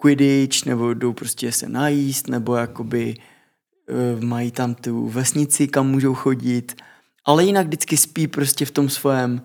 quidditch, 0.02 0.66
nebo 0.66 0.94
jdou 0.94 1.12
prostě 1.12 1.52
se 1.52 1.68
najíst, 1.68 2.28
nebo 2.28 2.56
jakoby 2.56 3.14
uh, 3.14 4.24
mají 4.24 4.50
tam 4.50 4.74
tu 4.74 5.08
vesnici, 5.08 5.68
kam 5.68 5.90
můžou 5.90 6.14
chodit, 6.14 6.82
ale 7.24 7.44
jinak 7.44 7.66
vždycky 7.66 7.96
spí 7.96 8.26
prostě 8.26 8.64
v 8.64 8.70
tom 8.70 8.88
svém, 8.88 9.42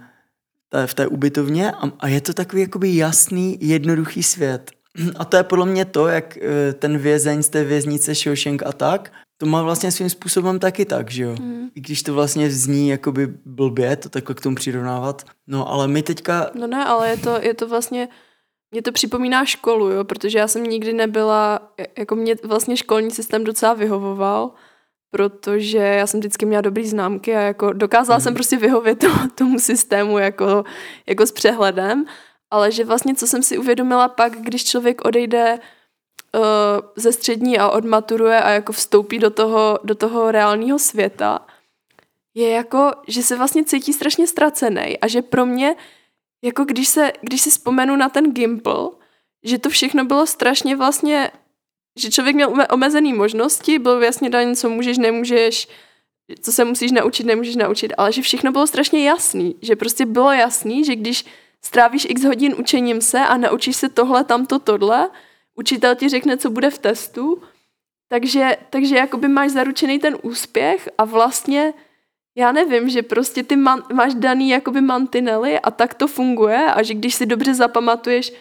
v 0.86 0.93
té 0.93 1.07
ubytovně 1.07 1.71
a, 1.71 1.91
a 1.99 2.07
je 2.07 2.21
to 2.21 2.33
takový 2.33 2.62
jakoby 2.62 2.95
jasný, 2.95 3.57
jednoduchý 3.62 4.23
svět. 4.23 4.71
A 5.19 5.25
to 5.25 5.38
je 5.38 5.43
podle 5.43 5.65
mě 5.65 5.86
to, 5.86 6.07
jak 6.07 6.38
uh, 6.41 6.73
ten 6.79 6.97
vězeň 6.97 7.43
z 7.43 7.49
té 7.49 7.63
věznice 7.63 8.15
Shawshank 8.15 8.63
a 8.63 8.71
tak, 8.71 9.12
to 9.38 9.45
má 9.45 9.63
vlastně 9.63 9.91
svým 9.91 10.09
způsobem 10.09 10.59
taky 10.59 10.86
tak, 10.86 11.12
že 11.12 11.23
jo. 11.23 11.36
Mm. 11.39 11.69
I 11.75 11.81
když 11.81 12.03
to 12.03 12.13
vlastně 12.13 12.51
zní 12.51 12.89
jakoby 12.89 13.27
blbě, 13.45 13.95
to 13.95 14.09
takhle 14.09 14.36
k 14.36 14.41
tomu 14.41 14.55
přirovnávat. 14.55 15.23
No 15.47 15.69
ale 15.69 15.88
my 15.88 16.03
teďka... 16.03 16.51
No 16.53 16.67
ne, 16.67 16.86
ale 16.86 17.09
je 17.09 17.17
to, 17.17 17.41
je 17.41 17.53
to 17.53 17.67
vlastně... 17.67 18.09
Mě 18.71 18.81
to 18.81 18.91
připomíná 18.91 19.45
školu, 19.45 19.89
jo, 19.89 20.03
protože 20.03 20.38
já 20.38 20.47
jsem 20.47 20.63
nikdy 20.63 20.93
nebyla, 20.93 21.73
jako 21.97 22.15
mě 22.15 22.36
vlastně 22.43 22.77
školní 22.77 23.12
systém 23.12 23.43
docela 23.43 23.73
vyhovoval, 23.73 24.51
protože 25.13 25.78
já 25.78 26.08
jsem 26.08 26.19
vždycky 26.19 26.45
měla 26.45 26.62
dobrý 26.62 26.88
známky 26.88 27.36
a 27.36 27.41
jako 27.41 27.73
dokázala 27.73 28.17
mm. 28.17 28.23
jsem 28.23 28.34
prostě 28.34 28.58
vyhovět 28.58 28.99
to, 28.99 29.08
tomu 29.36 29.60
systému 29.60 30.17
jako, 30.17 30.63
jako 31.08 31.26
s 31.26 31.32
přehledem, 31.32 32.06
ale 32.52 32.71
že 32.71 32.86
vlastně, 32.86 33.15
co 33.15 33.28
jsem 33.28 33.43
si 33.43 33.58
uvědomila 33.58 34.08
pak, 34.08 34.34
když 34.41 34.65
člověk 34.65 35.06
odejde 35.06 35.60
uh, 35.60 36.41
ze 36.95 37.12
střední 37.12 37.60
a 37.60 37.69
odmaturuje 37.69 38.41
a 38.41 38.49
jako 38.49 38.73
vstoupí 38.73 39.19
do 39.19 39.30
toho, 39.30 39.80
do 39.84 39.95
toho 39.95 40.32
reálného 40.32 40.80
světa, 40.80 41.45
je 42.34 42.49
jako, 42.49 42.91
že 43.08 43.23
se 43.23 43.38
vlastně 43.38 43.63
cítí 43.63 43.93
strašně 43.93 44.28
ztracený 44.28 44.99
a 44.99 45.08
že 45.08 45.21
pro 45.21 45.45
mě, 45.45 45.76
jako 46.43 46.65
když 46.65 46.88
se, 46.88 47.12
když 47.21 47.41
si 47.41 47.49
vzpomenu 47.49 47.95
na 47.95 48.10
ten 48.10 48.34
Gimple, 48.34 48.89
že 49.43 49.60
to 49.60 49.69
všechno 49.69 50.06
bylo 50.06 50.26
strašně 50.26 50.76
vlastně, 50.76 51.32
že 51.99 52.12
člověk 52.12 52.36
měl 52.36 52.53
omezené 52.71 53.13
možnosti, 53.13 53.79
bylo 53.79 54.01
jasně 54.01 54.29
daň, 54.29 54.56
co 54.56 54.69
můžeš, 54.69 54.97
nemůžeš, 54.97 55.67
co 56.41 56.51
se 56.51 56.65
musíš 56.65 56.91
naučit, 56.91 57.25
nemůžeš 57.25 57.56
naučit, 57.56 57.93
ale 57.97 58.12
že 58.12 58.21
všechno 58.21 58.51
bylo 58.51 58.67
strašně 58.67 59.08
jasný, 59.08 59.56
že 59.62 59.75
prostě 59.75 60.06
bylo 60.06 60.32
jasný, 60.32 60.86
že 60.86 60.95
když 60.95 61.25
strávíš 61.62 62.08
x 62.10 62.23
hodin 62.23 62.56
učením 62.58 63.01
se 63.01 63.19
a 63.19 63.38
naučíš 63.38 63.75
se 63.75 63.89
tohle, 63.89 64.23
tamto, 64.23 64.60
tohle, 64.60 65.10
učitel 65.56 65.95
ti 65.95 66.10
řekne, 66.10 66.38
co 66.38 66.49
bude 66.49 66.69
v 66.69 66.77
testu, 66.77 67.41
takže, 68.08 68.58
takže 68.69 68.95
jakoby 68.95 69.27
máš 69.27 69.51
zaručený 69.51 69.99
ten 69.99 70.17
úspěch 70.21 70.89
a 70.97 71.06
vlastně 71.06 71.73
já 72.36 72.51
nevím, 72.51 72.89
že 72.89 73.01
prostě 73.03 73.43
ty 73.43 73.56
man, 73.56 73.84
máš 73.93 74.13
daný 74.13 74.49
jakoby 74.49 74.82
mantinely 74.82 75.60
a 75.60 75.71
tak 75.71 75.93
to 75.93 76.08
funguje 76.08 76.65
a 76.73 76.84
že 76.84 76.93
když 76.93 77.15
si 77.15 77.25
dobře 77.25 77.53
zapamatuješ 77.53 78.34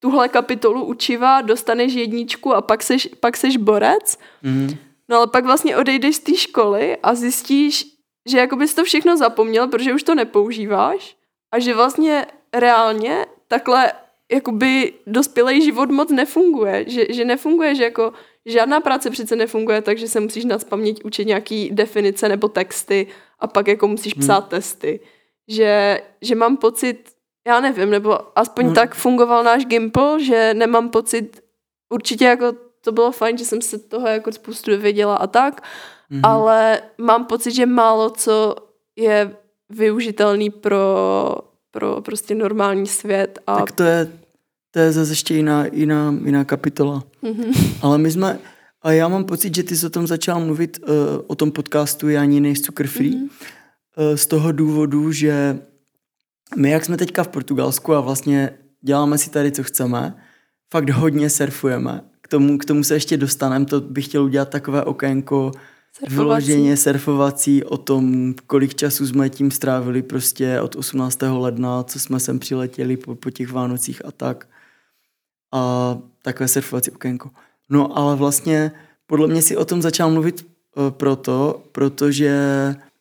tuhle 0.00 0.28
kapitolu 0.28 0.84
učiva, 0.84 1.40
dostaneš 1.40 1.92
jedničku 1.92 2.54
a 2.54 2.60
pak 2.60 2.82
seš, 2.82 3.08
pak 3.20 3.36
seš 3.36 3.56
borec. 3.56 4.18
Mm. 4.42 4.68
No 5.08 5.16
ale 5.16 5.26
pak 5.26 5.44
vlastně 5.44 5.76
odejdeš 5.76 6.16
z 6.16 6.20
té 6.20 6.34
školy 6.34 6.96
a 7.02 7.14
zjistíš, 7.14 7.86
že 8.28 8.38
jako 8.38 8.56
bys 8.56 8.74
to 8.74 8.84
všechno 8.84 9.16
zapomněl, 9.16 9.68
protože 9.68 9.94
už 9.94 10.02
to 10.02 10.14
nepoužíváš 10.14 11.16
a 11.52 11.58
že 11.58 11.74
vlastně 11.74 12.26
reálně 12.52 13.26
takhle 13.48 13.92
jakoby 14.32 14.92
dospělý 15.06 15.62
život 15.64 15.90
moc 15.90 16.10
nefunguje. 16.10 16.84
Že, 16.88 17.06
že 17.10 17.24
nefunguje, 17.24 17.74
že 17.74 17.84
jako 17.84 18.12
žádná 18.46 18.80
práce 18.80 19.10
přece 19.10 19.36
nefunguje 19.36 19.82
tak, 19.82 19.98
že 19.98 20.08
se 20.08 20.20
musíš 20.20 20.44
na 20.44 20.58
paměť 20.58 21.04
učit 21.04 21.26
nějaký 21.26 21.70
definice 21.72 22.28
nebo 22.28 22.48
texty 22.48 23.06
a 23.38 23.46
pak 23.46 23.68
jako 23.68 23.88
musíš 23.88 24.14
hmm. 24.14 24.22
psát 24.22 24.40
hmm. 24.40 24.48
testy. 24.50 25.00
Že, 25.48 26.00
že 26.20 26.34
mám 26.34 26.56
pocit, 26.56 27.10
já 27.46 27.60
nevím, 27.60 27.90
nebo 27.90 28.38
aspoň 28.38 28.64
hmm. 28.64 28.74
tak 28.74 28.94
fungoval 28.94 29.44
náš 29.44 29.64
Gimple, 29.64 30.24
že 30.24 30.54
nemám 30.54 30.88
pocit, 30.88 31.40
určitě 31.88 32.24
jako 32.24 32.52
to 32.80 32.92
bylo 32.92 33.12
fajn, 33.12 33.38
že 33.38 33.44
jsem 33.44 33.62
se 33.62 33.78
toho 33.78 34.06
jako 34.06 34.32
spoustu 34.32 34.70
dověděla 34.70 35.16
a 35.16 35.26
tak, 35.26 35.66
hmm. 36.10 36.20
ale 36.24 36.80
mám 36.98 37.24
pocit, 37.24 37.50
že 37.50 37.66
málo 37.66 38.10
co 38.10 38.54
je 38.96 39.36
využitelný 39.70 40.50
pro, 40.50 41.34
pro 41.70 42.00
prostě 42.00 42.34
normální 42.34 42.86
svět. 42.86 43.38
A... 43.46 43.58
Tak 43.58 43.72
to 43.72 43.82
je, 43.82 44.12
to 44.70 44.78
je 44.78 44.92
zase 44.92 45.12
ještě 45.12 45.34
jiná, 45.34 45.66
jiná, 45.72 46.14
jiná 46.24 46.44
kapitola. 46.44 47.02
Mm-hmm. 47.22 47.78
Ale 47.82 47.98
my 47.98 48.10
jsme, 48.10 48.38
a 48.82 48.92
já 48.92 49.08
mám 49.08 49.24
pocit, 49.24 49.54
že 49.54 49.62
ty 49.62 49.76
jsi 49.76 49.86
o 49.86 49.90
tom 49.90 50.06
začal 50.06 50.40
mluvit 50.40 50.78
uh, 50.82 50.94
o 51.26 51.34
tom 51.34 51.52
podcastu 51.52 52.08
Já 52.08 52.22
ani 52.22 52.40
nejsou 52.40 52.72
free, 52.86 53.10
mm-hmm. 53.10 53.28
uh, 54.10 54.16
z 54.16 54.26
toho 54.26 54.52
důvodu, 54.52 55.12
že 55.12 55.58
my, 56.56 56.70
jak 56.70 56.84
jsme 56.84 56.96
teďka 56.96 57.24
v 57.24 57.28
Portugalsku 57.28 57.94
a 57.94 58.00
vlastně 58.00 58.50
děláme 58.82 59.18
si 59.18 59.30
tady, 59.30 59.52
co 59.52 59.62
chceme, 59.62 60.14
fakt 60.72 60.90
hodně 60.90 61.30
surfujeme. 61.30 62.00
K 62.20 62.28
tomu, 62.28 62.58
k 62.58 62.64
tomu 62.64 62.84
se 62.84 62.94
ještě 62.94 63.16
dostaneme, 63.16 63.64
to 63.64 63.80
bych 63.80 64.04
chtěl 64.04 64.24
udělat 64.24 64.48
takové 64.48 64.84
okénko 64.84 65.52
surfovací. 65.92 66.16
vyloženě 66.16 66.76
surfovací 66.76 67.64
o 67.64 67.76
tom, 67.76 68.34
kolik 68.46 68.74
času 68.74 69.06
jsme 69.06 69.30
tím 69.30 69.50
strávili 69.50 70.02
prostě 70.02 70.60
od 70.60 70.76
18. 70.76 71.18
ledna, 71.22 71.82
co 71.82 72.00
jsme 72.00 72.20
sem 72.20 72.38
přiletěli 72.38 72.96
po, 72.96 73.14
po 73.14 73.30
těch 73.30 73.52
Vánocích 73.52 74.04
a 74.04 74.12
tak. 74.12 74.48
A 75.52 75.98
takové 76.22 76.48
surfovací 76.48 76.90
okénko. 76.90 77.30
No 77.70 77.98
ale 77.98 78.16
vlastně 78.16 78.72
podle 79.06 79.28
mě 79.28 79.42
si 79.42 79.56
o 79.56 79.64
tom 79.64 79.82
začal 79.82 80.10
mluvit 80.10 80.46
uh, 80.76 80.90
proto, 80.90 81.62
protože 81.72 82.34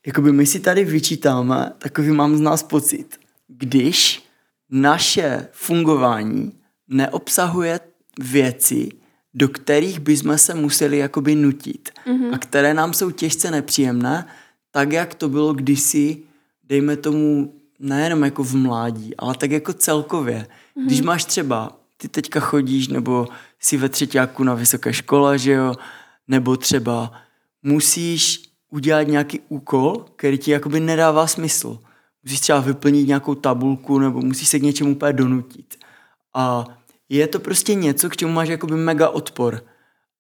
jakoby 0.07 0.31
my 0.31 0.45
si 0.45 0.59
tady 0.59 0.85
vyčítáme, 0.85 1.71
takový 1.77 2.12
mám 2.12 2.38
z 2.38 2.41
nás 2.41 2.63
pocit, 2.63 3.18
když 3.49 4.23
naše 4.69 5.47
fungování 5.51 6.53
neobsahuje 6.88 7.79
věci, 8.19 8.89
do 9.33 9.47
kterých 9.47 9.99
bychom 9.99 10.38
se 10.38 10.53
museli 10.53 10.97
jakoby 10.97 11.35
nutit 11.35 11.89
mm-hmm. 12.07 12.33
a 12.33 12.38
které 12.38 12.73
nám 12.73 12.93
jsou 12.93 13.12
těžce 13.12 13.51
nepříjemné, 13.51 14.25
tak 14.71 14.91
jak 14.91 15.13
to 15.15 15.29
bylo 15.29 15.53
kdysi, 15.53 16.17
dejme 16.63 16.97
tomu, 16.97 17.53
nejenom 17.79 18.23
jako 18.23 18.43
v 18.43 18.55
mládí, 18.55 19.17
ale 19.17 19.35
tak 19.35 19.51
jako 19.51 19.73
celkově. 19.73 20.38
Mm-hmm. 20.38 20.85
Když 20.85 21.01
máš 21.01 21.25
třeba, 21.25 21.77
ty 21.97 22.07
teďka 22.07 22.39
chodíš 22.39 22.88
nebo 22.88 23.27
jsi 23.59 23.77
ve 23.77 23.89
třetíku 23.89 24.43
na 24.43 24.53
vysoké 24.53 24.93
škole, 24.93 25.39
že 25.39 25.51
jo, 25.51 25.75
nebo 26.27 26.57
třeba 26.57 27.12
musíš 27.63 28.41
udělat 28.69 29.07
nějaký 29.07 29.39
úkol, 29.49 30.05
který 30.15 30.38
ti 30.38 30.51
jakoby 30.51 30.79
nedává 30.79 31.27
smysl 31.27 31.79
musíš 32.23 32.39
třeba 32.39 32.60
vyplnit 32.60 33.08
nějakou 33.08 33.36
tabulku 33.36 33.99
nebo 33.99 34.21
musíš 34.21 34.47
se 34.47 34.60
k 34.60 34.63
něčemu 34.63 34.91
úplně 34.91 35.13
donutit. 35.13 35.75
A 36.36 36.65
je 37.10 37.27
to 37.27 37.39
prostě 37.39 37.73
něco, 37.73 38.10
k 38.10 38.17
čemu 38.17 38.34
máš 38.34 38.49
jakoby 38.49 38.75
mega 38.75 39.10
odpor. 39.10 39.62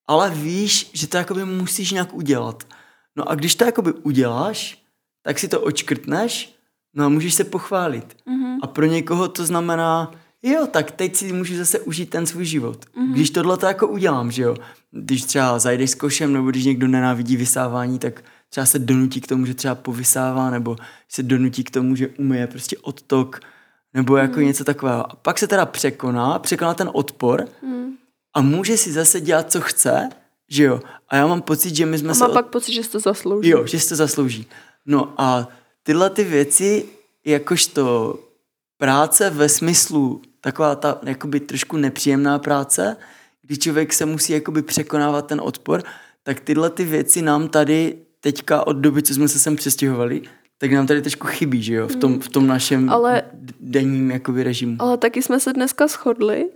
Ale 0.07 0.29
víš, 0.29 0.89
že 0.93 1.07
to 1.07 1.17
jakoby 1.17 1.45
musíš 1.45 1.91
nějak 1.91 2.13
udělat. 2.13 2.63
No 3.15 3.29
a 3.29 3.35
když 3.35 3.55
to 3.55 3.65
jakoby 3.65 3.93
uděláš, 3.93 4.83
tak 5.23 5.39
si 5.39 5.47
to 5.47 5.61
očkrtneš, 5.61 6.55
no 6.93 7.05
a 7.05 7.09
můžeš 7.09 7.33
se 7.33 7.43
pochválit. 7.43 8.15
Mm-hmm. 8.27 8.57
A 8.63 8.67
pro 8.67 8.85
někoho 8.85 9.27
to 9.27 9.45
znamená, 9.45 10.11
jo, 10.43 10.67
tak 10.71 10.91
teď 10.91 11.15
si 11.15 11.33
můžu 11.33 11.57
zase 11.57 11.79
užít 11.79 12.09
ten 12.09 12.25
svůj 12.25 12.45
život. 12.45 12.85
Mm-hmm. 12.85 13.11
Když 13.11 13.29
tohle 13.29 13.57
to 13.57 13.65
jako 13.65 13.87
udělám, 13.87 14.31
že 14.31 14.43
jo. 14.43 14.55
Když 14.91 15.23
třeba 15.23 15.59
zajdeš 15.59 15.91
s 15.91 15.95
košem, 15.95 16.33
nebo 16.33 16.49
když 16.49 16.65
někdo 16.65 16.87
nenávidí 16.87 17.37
vysávání, 17.37 17.99
tak 17.99 18.23
třeba 18.49 18.65
se 18.65 18.79
donutí 18.79 19.21
k 19.21 19.27
tomu, 19.27 19.45
že 19.45 19.53
třeba 19.53 19.75
povysává, 19.75 20.49
nebo 20.49 20.75
se 21.09 21.23
donutí 21.23 21.63
k 21.63 21.71
tomu, 21.71 21.95
že 21.95 22.07
umije 22.07 22.47
prostě 22.47 22.77
odtok, 22.77 23.39
nebo 23.93 24.17
jako 24.17 24.39
mm. 24.39 24.45
něco 24.45 24.63
takového. 24.63 25.11
A 25.11 25.15
pak 25.15 25.39
se 25.39 25.47
teda 25.47 25.65
překoná, 25.65 26.39
překoná 26.39 26.73
ten 26.73 26.89
odpor 26.93 27.45
mm. 27.61 27.93
a 28.33 28.41
může 28.41 28.77
si 28.77 28.91
zase 28.91 29.21
dělat, 29.21 29.51
co 29.51 29.61
chce, 29.61 30.09
že 30.49 30.63
jo. 30.63 30.81
A 31.09 31.15
já 31.15 31.27
mám 31.27 31.41
pocit, 31.41 31.75
že 31.75 31.85
my 31.85 31.97
jsme 31.97 32.11
a 32.11 32.13
se... 32.13 32.19
má 32.19 32.27
od... 32.27 32.33
pak 32.33 32.47
pocit, 32.47 32.73
že 32.73 32.83
si 32.83 32.89
to 32.89 32.99
zaslouží. 32.99 33.49
Jo, 33.49 33.67
že 33.67 33.79
si 33.79 33.89
to 33.89 33.95
zaslouží. 33.95 34.47
No 34.85 35.13
a 35.17 35.47
tyhle 35.83 36.09
ty 36.09 36.23
věci, 36.23 36.85
jakožto 37.25 38.15
práce 38.77 39.29
ve 39.29 39.49
smyslu 39.49 40.21
taková 40.41 40.75
ta 40.75 40.99
jakoby 41.03 41.39
trošku 41.39 41.77
nepříjemná 41.77 42.39
práce, 42.39 42.97
kdy 43.41 43.57
člověk 43.57 43.93
se 43.93 44.05
musí 44.05 44.33
jakoby 44.33 44.61
překonávat 44.61 45.27
ten 45.27 45.41
odpor, 45.43 45.83
tak 46.23 46.39
tyhle 46.39 46.69
ty 46.69 46.83
věci 46.83 47.21
nám 47.21 47.47
tady 47.47 47.97
teďka 48.21 48.67
od 48.67 48.73
doby, 48.73 49.03
co 49.03 49.13
jsme 49.13 49.27
se 49.27 49.39
sem 49.39 49.55
přestěhovali, 49.55 50.21
tak 50.57 50.71
nám 50.71 50.87
tady 50.87 51.01
trošku 51.01 51.27
chybí, 51.27 51.63
že 51.63 51.73
jo, 51.73 51.87
v 51.87 51.95
tom, 51.95 52.19
v 52.19 52.29
tom 52.29 52.47
našem 52.47 52.89
ale, 52.89 53.23
denním 53.59 54.11
jakoby 54.11 54.43
režimu. 54.43 54.75
Ale 54.79 54.97
taky 54.97 55.21
jsme 55.21 55.39
se 55.39 55.53
dneska 55.53 55.87
shodli, 55.87 56.49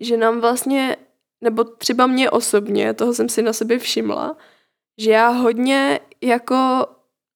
že 0.00 0.16
nám 0.16 0.40
vlastně, 0.40 0.96
nebo 1.40 1.64
třeba 1.64 2.06
mě 2.06 2.30
osobně, 2.30 2.94
toho 2.94 3.14
jsem 3.14 3.28
si 3.28 3.42
na 3.42 3.52
sebe 3.52 3.78
všimla, 3.78 4.36
že 5.00 5.10
já 5.10 5.28
hodně 5.28 6.00
jako 6.22 6.86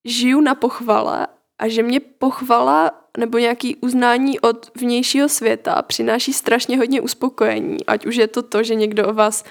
žiju 0.05 0.41
na 0.41 0.55
pochvale 0.55 1.27
a 1.59 1.69
že 1.69 1.83
mě 1.83 2.01
pochvala 2.01 2.91
nebo 3.19 3.39
nějaký 3.39 3.77
uznání 3.77 4.41
od 4.41 4.71
vnějšího 4.75 5.29
světa 5.29 5.83
přináší 5.83 6.33
strašně 6.33 6.79
hodně 6.79 7.01
uspokojení. 7.01 7.87
Ať 7.87 8.07
už 8.07 8.17
je 8.17 8.27
to 8.27 8.43
to, 8.43 8.63
že 8.63 8.75
někdo 8.75 9.09
o 9.09 9.13
vás 9.13 9.45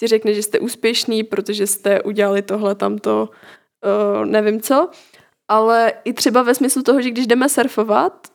ti 0.00 0.06
řekne, 0.06 0.34
že 0.34 0.42
jste 0.42 0.58
úspěšný, 0.58 1.24
protože 1.24 1.66
jste 1.66 2.02
udělali 2.02 2.42
tohle, 2.42 2.74
tamto, 2.74 3.28
uh, 3.84 4.26
nevím 4.26 4.60
co, 4.60 4.88
ale 5.48 5.92
i 6.04 6.12
třeba 6.12 6.42
ve 6.42 6.54
smyslu 6.54 6.82
toho, 6.82 7.02
že 7.02 7.10
když 7.10 7.26
jdeme 7.26 7.48
surfovat 7.48 8.28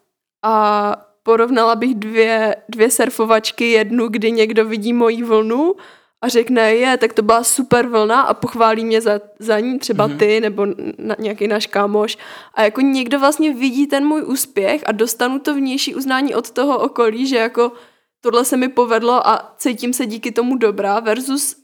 a 0.44 0.96
porovnala 1.24 1.76
bych 1.76 1.96
dvě, 1.96 2.56
dvě 2.70 2.92
surfovačky, 2.92 3.72
jednu, 3.72 4.08
kdy 4.08 4.32
někdo 4.32 4.66
vidí 4.66 4.94
moji 4.94 5.24
vlnu 5.24 5.76
a 6.22 6.28
řekne, 6.28 6.76
je, 6.76 6.98
tak 6.98 7.14
to 7.14 7.22
byla 7.22 7.44
super 7.44 7.88
vlna 7.88 8.22
a 8.22 8.34
pochválí 8.34 8.86
mě 8.86 9.02
za, 9.02 9.20
za 9.40 9.60
ní, 9.60 9.80
třeba 9.80 10.08
mm-hmm. 10.08 10.18
ty 10.18 10.42
nebo 10.42 10.66
na, 10.98 11.16
nějaký 11.20 11.48
náš 11.48 11.68
kámoš. 11.68 12.18
A 12.54 12.64
jako 12.64 12.82
někdo 12.82 13.20
vlastně 13.20 13.54
vidí 13.54 13.88
ten 13.88 14.06
můj 14.06 14.24
úspěch 14.24 14.84
a 14.86 14.92
dostanu 14.92 15.40
to 15.40 15.54
vnější 15.54 15.96
uznání 15.96 16.36
od 16.36 16.52
toho 16.52 16.80
okolí, 16.80 17.28
že 17.28 17.38
jako 17.38 17.72
tohle 18.21 18.45
se 18.45 18.58
mi 18.58 18.69
povedlo 18.69 19.27
a 19.27 19.56
cítím 19.58 19.93
se 19.93 20.06
díky 20.06 20.32
tomu 20.32 20.58
dobrá 20.58 20.99
versus 20.99 21.56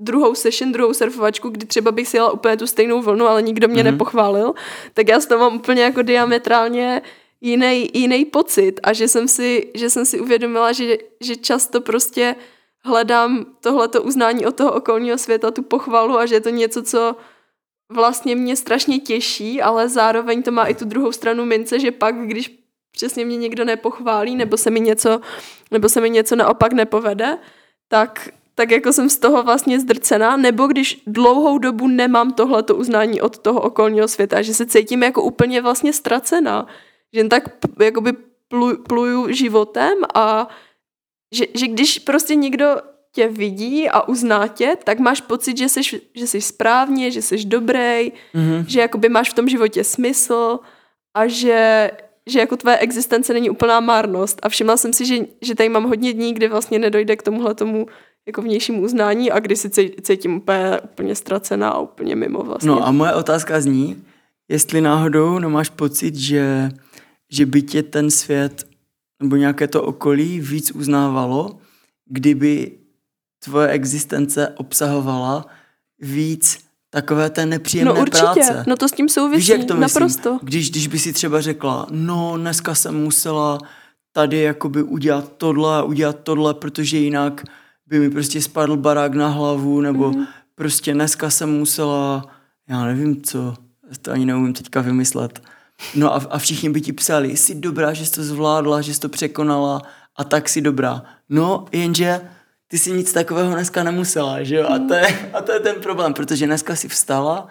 druhou 0.00 0.34
session, 0.34 0.72
druhou 0.72 0.94
surfovačku, 0.94 1.48
kdy 1.48 1.66
třeba 1.66 1.92
bych 1.92 2.08
si 2.08 2.16
jela 2.16 2.30
úplně 2.30 2.56
tu 2.56 2.66
stejnou 2.66 3.02
vlnu, 3.02 3.26
ale 3.26 3.42
nikdo 3.42 3.68
mě 3.68 3.82
mm-hmm. 3.82 3.84
nepochválil, 3.84 4.54
tak 4.94 5.08
já 5.08 5.20
z 5.20 5.26
toho 5.26 5.40
mám 5.40 5.56
úplně 5.56 5.82
jako 5.82 6.02
diametrálně 6.02 7.02
jiný, 7.40 7.90
jiný 7.94 8.24
pocit 8.24 8.80
a 8.82 8.92
že 8.92 9.08
jsem 9.08 9.28
si, 9.28 9.70
že 9.74 9.90
jsem 9.90 10.04
si 10.04 10.20
uvědomila, 10.20 10.72
že, 10.72 10.98
že 11.20 11.36
často 11.36 11.80
prostě 11.80 12.36
hledám 12.84 13.46
tohleto 13.60 14.02
uznání 14.02 14.46
od 14.46 14.56
toho 14.56 14.72
okolního 14.72 15.18
světa, 15.18 15.50
tu 15.50 15.62
pochvalu 15.62 16.18
a 16.18 16.26
že 16.26 16.34
je 16.34 16.40
to 16.40 16.50
něco, 16.50 16.82
co 16.82 17.16
vlastně 17.92 18.36
mě 18.36 18.56
strašně 18.56 18.98
těší, 18.98 19.62
ale 19.62 19.88
zároveň 19.88 20.42
to 20.42 20.50
má 20.50 20.64
i 20.64 20.74
tu 20.74 20.84
druhou 20.84 21.12
stranu 21.12 21.44
mince, 21.44 21.80
že 21.80 21.90
pak, 21.90 22.26
když 22.26 22.61
přesně 22.92 23.24
mě 23.24 23.36
někdo 23.36 23.64
nepochválí, 23.64 24.36
nebo 24.36 24.56
se 24.56 24.70
mi 24.70 24.80
něco, 24.80 25.20
nebo 25.70 25.88
se 25.88 26.00
mi 26.00 26.10
něco 26.10 26.36
naopak 26.36 26.72
nepovede, 26.72 27.38
tak 27.88 28.28
tak 28.54 28.70
jako 28.70 28.92
jsem 28.92 29.10
z 29.10 29.16
toho 29.16 29.42
vlastně 29.42 29.80
zdrcená, 29.80 30.36
nebo 30.36 30.66
když 30.66 31.02
dlouhou 31.06 31.58
dobu 31.58 31.88
nemám 31.88 32.32
tohleto 32.32 32.76
uznání 32.76 33.20
od 33.20 33.38
toho 33.38 33.60
okolního 33.60 34.08
světa, 34.08 34.42
že 34.42 34.54
se 34.54 34.66
cítím 34.66 35.02
jako 35.02 35.22
úplně 35.22 35.60
vlastně 35.60 35.92
ztracená, 35.92 36.66
že 37.12 37.20
jen 37.20 37.28
tak 37.28 37.42
jakoby 37.80 38.12
plu, 38.48 38.82
pluju 38.82 39.32
životem 39.32 39.98
a 40.14 40.48
že, 41.34 41.44
že 41.54 41.66
když 41.66 41.98
prostě 41.98 42.34
někdo 42.34 42.76
tě 43.12 43.28
vidí 43.28 43.88
a 43.88 44.08
uzná 44.08 44.48
tě, 44.48 44.76
tak 44.84 44.98
máš 44.98 45.20
pocit, 45.20 45.56
že 45.56 45.68
jsi, 45.68 45.80
že 46.14 46.26
jsi 46.26 46.40
správně, 46.40 47.10
že 47.10 47.22
jsi 47.22 47.44
dobrý, 47.44 48.12
mm-hmm. 48.34 48.64
že 48.66 48.80
jakoby 48.80 49.08
máš 49.08 49.30
v 49.30 49.34
tom 49.34 49.48
životě 49.48 49.84
smysl 49.84 50.58
a 51.14 51.26
že, 51.26 51.90
že 52.26 52.38
jako 52.38 52.56
tvé 52.56 52.78
existence 52.78 53.32
není 53.32 53.50
úplná 53.50 53.80
márnost. 53.80 54.40
A 54.42 54.48
všimla 54.48 54.76
jsem 54.76 54.92
si, 54.92 55.06
že, 55.06 55.16
že 55.40 55.54
tady 55.54 55.68
mám 55.68 55.84
hodně 55.84 56.12
dní, 56.12 56.34
kdy 56.34 56.48
vlastně 56.48 56.78
nedojde 56.78 57.16
k 57.16 57.22
tomuhle 57.22 57.54
tomu 57.54 57.86
jako 58.26 58.42
vnějšímu 58.42 58.82
uznání 58.82 59.30
a 59.30 59.40
kdy 59.40 59.56
si 59.56 59.70
cítím 60.02 60.36
úplně, 60.36 60.80
úplně 60.80 61.14
ztracená 61.14 61.70
a 61.70 61.80
úplně 61.80 62.16
mimo 62.16 62.42
vlastně. 62.42 62.68
No 62.68 62.86
a 62.86 62.90
moje 62.90 63.14
otázka 63.14 63.60
zní, 63.60 64.04
jestli 64.48 64.80
náhodou 64.80 65.38
nemáš 65.38 65.68
pocit, 65.68 66.14
že, 66.14 66.70
že 67.32 67.46
by 67.46 67.62
tě 67.62 67.82
ten 67.82 68.10
svět 68.10 68.66
nebo 69.22 69.36
nějaké 69.36 69.68
to 69.68 69.82
okolí 69.82 70.40
víc 70.40 70.70
uznávalo, 70.70 71.58
kdyby 72.06 72.70
tvoje 73.44 73.68
existence 73.68 74.48
obsahovala 74.48 75.46
víc 75.98 76.64
takové 76.92 77.30
té 77.30 77.46
nepříjemné 77.46 77.94
No 77.94 78.00
určitě, 78.00 78.22
práce. 78.22 78.64
no 78.66 78.76
to 78.76 78.88
s 78.88 78.92
tím 78.92 79.08
souvisí, 79.08 79.38
Víš, 79.40 79.48
jak 79.48 79.64
to 79.64 79.74
myslím? 79.76 79.80
naprosto. 79.80 80.38
Když, 80.42 80.70
když 80.70 80.86
by 80.86 80.98
si 80.98 81.12
třeba 81.12 81.40
řekla, 81.40 81.86
no 81.90 82.34
dneska 82.36 82.74
jsem 82.74 83.02
musela 83.02 83.58
tady 84.12 84.40
jakoby 84.40 84.82
udělat 84.82 85.32
tohle 85.36 85.82
udělat 85.84 86.16
tohle, 86.22 86.54
protože 86.54 86.98
jinak 86.98 87.42
by 87.86 87.98
mi 87.98 88.10
prostě 88.10 88.42
spadl 88.42 88.76
barák 88.76 89.14
na 89.14 89.28
hlavu, 89.28 89.80
nebo 89.80 90.10
mm-hmm. 90.10 90.26
prostě 90.54 90.94
dneska 90.94 91.30
jsem 91.30 91.58
musela, 91.58 92.26
já 92.68 92.84
nevím 92.84 93.22
co, 93.22 93.54
to 94.02 94.10
ani 94.12 94.26
neumím 94.26 94.52
teďka 94.52 94.80
vymyslet. 94.80 95.42
No 95.94 96.14
a, 96.14 96.22
a 96.30 96.38
všichni 96.38 96.70
by 96.70 96.80
ti 96.80 96.92
psali, 96.92 97.36
jsi 97.36 97.54
dobrá, 97.54 97.92
že 97.92 98.06
jsi 98.06 98.12
to 98.12 98.22
zvládla, 98.24 98.80
že 98.80 98.94
jsi 98.94 99.00
to 99.00 99.08
překonala 99.08 99.82
a 100.16 100.24
tak 100.24 100.48
si 100.48 100.60
dobrá. 100.60 101.02
No, 101.28 101.64
jenže 101.72 102.20
ty 102.72 102.78
si 102.78 102.92
nic 102.92 103.12
takového 103.12 103.52
dneska 103.52 103.82
nemusela, 103.82 104.42
že 104.42 104.56
jo? 104.56 104.66
A 104.68 104.78
to, 104.78 104.94
je, 104.94 105.30
a 105.32 105.42
to 105.42 105.52
je 105.52 105.60
ten 105.60 105.80
problém, 105.80 106.14
protože 106.14 106.46
dneska 106.46 106.76
si 106.76 106.88
vstala, 106.88 107.48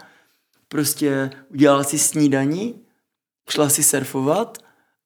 prostě 0.68 1.30
udělala 1.50 1.84
si 1.84 2.00
snídaní, 2.00 2.76
šla 3.50 3.70
si 3.70 3.84
surfovat 3.84 4.58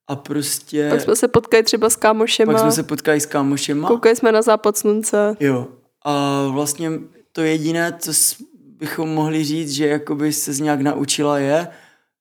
a 0.07 0.15
prostě 0.15 0.89
Pak 0.89 1.01
jsme 1.01 1.15
se 1.15 1.27
potkali 1.27 1.63
třeba 1.63 1.89
s 1.89 1.95
kámošema, 1.95 2.53
pak 2.53 2.61
jsme 2.61 2.71
se 2.71 2.83
potkali 2.83 3.21
s 3.21 3.25
kámošema. 3.25 3.87
koukali 3.87 4.15
jsme 4.15 4.31
na 4.31 4.41
západ 4.41 4.77
slunce. 4.77 5.37
Jo. 5.39 5.67
A 6.05 6.45
vlastně 6.47 6.91
to 7.31 7.41
jediné, 7.41 7.93
co 7.99 8.11
bychom 8.53 9.09
mohli 9.09 9.43
říct, 9.43 9.71
že 9.71 9.87
jakoby 9.87 10.33
se 10.33 10.53
z 10.53 10.59
nějak 10.59 10.81
naučila 10.81 11.39
je 11.39 11.67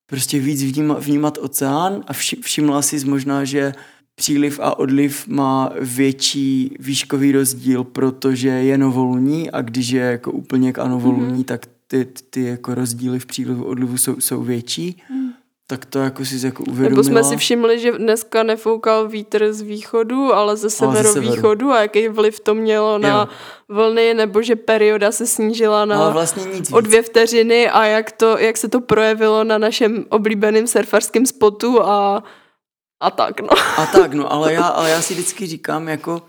prostě 0.06 0.38
víc 0.38 0.62
vnímat, 0.62 1.04
vnímat 1.04 1.38
oceán 1.38 2.04
a 2.06 2.12
vši, 2.12 2.36
všimla 2.36 2.82
si 2.82 3.04
možná, 3.04 3.44
že 3.44 3.72
příliv 4.14 4.60
a 4.62 4.78
odliv 4.78 5.28
má 5.28 5.72
větší 5.80 6.76
výškový 6.78 7.32
rozdíl, 7.32 7.84
protože 7.84 8.48
je 8.48 8.78
novoluní 8.78 9.50
a 9.50 9.62
když 9.62 9.88
je 9.88 10.02
jako 10.02 10.32
úplně 10.32 10.72
k 10.72 10.78
anovoluní, 10.78 11.40
mm-hmm. 11.40 11.44
tak 11.44 11.66
ty, 11.86 12.08
ty 12.30 12.44
jako 12.44 12.74
rozdíly 12.74 13.18
v 13.18 13.26
přílivu 13.26 13.64
odlivu 13.64 13.98
jsou, 13.98 14.20
jsou 14.20 14.42
větší. 14.42 15.02
Mm. 15.10 15.30
Tak 15.66 15.84
to 15.84 15.98
jako 15.98 16.24
si 16.24 16.46
jako 16.46 16.62
uvědomila. 16.64 16.88
Nebo 16.88 17.04
jsme 17.04 17.24
si 17.24 17.36
všimli, 17.36 17.78
že 17.78 17.92
dneska 17.92 18.42
nefoukal 18.42 19.08
vítr 19.08 19.52
z 19.52 19.60
východu, 19.60 20.34
ale 20.34 20.56
ze 20.56 20.70
severovýchodu 20.70 21.70
a 21.70 21.80
jaký 21.80 22.08
vliv 22.08 22.40
to 22.40 22.54
mělo 22.54 22.98
na 22.98 23.08
Jo. 23.08 23.28
vlny, 23.68 24.14
nebo 24.14 24.42
že 24.42 24.56
perioda 24.56 25.12
se 25.12 25.26
snížila 25.26 25.84
na 25.84 25.96
Ale 25.96 26.12
vlastně 26.12 26.44
nic 26.54 26.72
o 26.72 26.80
dvě 26.80 27.02
vteřiny 27.02 27.70
a 27.70 27.84
jak, 27.84 28.12
to, 28.12 28.38
jak 28.38 28.56
se 28.56 28.68
to 28.68 28.80
projevilo 28.80 29.44
na 29.44 29.58
našem 29.58 30.04
oblíbeném 30.08 30.66
surfarském 30.66 31.26
spotu 31.26 31.82
a, 31.82 32.22
a 33.00 33.10
tak, 33.10 33.40
no. 33.40 33.48
A 33.76 33.86
tak, 33.86 34.14
no, 34.14 34.32
ale 34.32 34.52
já, 34.52 34.66
ale 34.66 34.90
já 34.90 35.02
si 35.02 35.14
vždycky 35.14 35.46
říkám, 35.46 35.88
jako, 35.88 36.22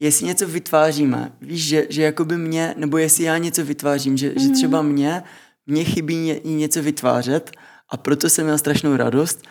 jestli 0.00 0.26
něco 0.26 0.46
vytváříme, 0.46 1.32
víš, 1.40 1.66
že, 1.66 1.86
že 1.90 2.02
jakoby 2.02 2.36
mě, 2.36 2.74
nebo 2.76 2.98
jestli 2.98 3.24
já 3.24 3.38
něco 3.38 3.64
vytvářím, 3.64 4.16
že, 4.16 4.28
mm. 4.28 4.38
že 4.38 4.48
třeba 4.48 4.82
mě, 4.82 5.22
mě 5.66 5.84
chybí 5.84 6.16
ně, 6.16 6.40
něco 6.44 6.82
vytvářet 6.82 7.50
a 7.88 7.96
proto 7.96 8.30
jsem 8.30 8.44
měl 8.44 8.58
strašnou 8.58 8.96
radost, 8.96 9.42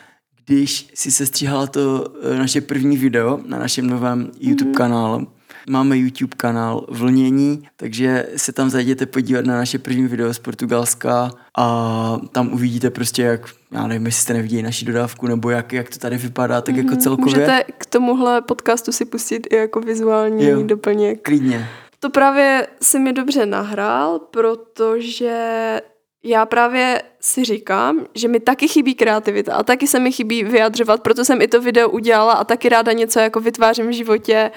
když 0.45 0.91
si 0.93 1.11
se 1.11 1.25
stříhala 1.25 1.67
to 1.67 2.13
eh, 2.23 2.37
naše 2.37 2.61
první 2.61 2.97
video 2.97 3.39
na 3.45 3.59
našem 3.59 3.87
novém 3.87 4.31
YouTube 4.39 4.69
mm. 4.69 4.75
kanálu. 4.75 5.27
Máme 5.69 5.97
YouTube 5.97 6.35
kanál 6.37 6.85
Vlnění, 6.89 7.67
takže 7.75 8.27
se 8.35 8.51
tam 8.51 8.69
zajděte 8.69 9.05
podívat 9.05 9.45
na 9.45 9.55
naše 9.55 9.79
první 9.79 10.07
video 10.07 10.33
z 10.33 10.39
Portugalska 10.39 11.31
a 11.57 12.17
tam 12.31 12.53
uvidíte 12.53 12.89
prostě, 12.89 13.21
jak, 13.21 13.41
já 13.71 13.87
nevím, 13.87 14.05
jestli 14.05 14.21
jste 14.21 14.33
neviděli 14.33 14.63
naši 14.63 14.85
dodávku, 14.85 15.27
nebo 15.27 15.49
jak, 15.49 15.73
jak 15.73 15.89
to 15.89 15.99
tady 15.99 16.17
vypadá, 16.17 16.61
tak 16.61 16.75
jako 16.75 16.95
celkově. 16.95 17.33
Můžete 17.33 17.63
k 17.77 17.85
tomuhle 17.85 18.41
podcastu 18.41 18.91
si 18.91 19.05
pustit 19.05 19.47
i 19.51 19.55
jako 19.55 19.79
vizuální 19.79 20.45
Jo. 20.45 20.63
doplněk. 20.63 21.21
Klidně. 21.21 21.69
To 21.99 22.09
právě 22.09 22.67
si 22.81 22.99
mi 22.99 23.13
dobře 23.13 23.45
nahrál, 23.45 24.19
protože 24.19 25.81
já 26.23 26.45
právě 26.45 27.01
si 27.19 27.43
říkám, 27.43 28.05
že 28.15 28.27
mi 28.27 28.39
taky 28.39 28.67
chybí 28.67 28.95
kreativita 28.95 29.55
a 29.55 29.63
taky 29.63 29.87
se 29.87 29.99
mi 29.99 30.11
chybí 30.11 30.43
vyjadřovat, 30.43 31.01
proto 31.01 31.25
jsem 31.25 31.41
i 31.41 31.47
to 31.47 31.61
video 31.61 31.89
udělala 31.89 32.33
a 32.33 32.43
taky 32.43 32.69
ráda 32.69 32.91
něco 32.91 33.19
jako 33.19 33.39
vytvářím 33.39 33.87
v 33.87 33.93
životě 33.93 34.51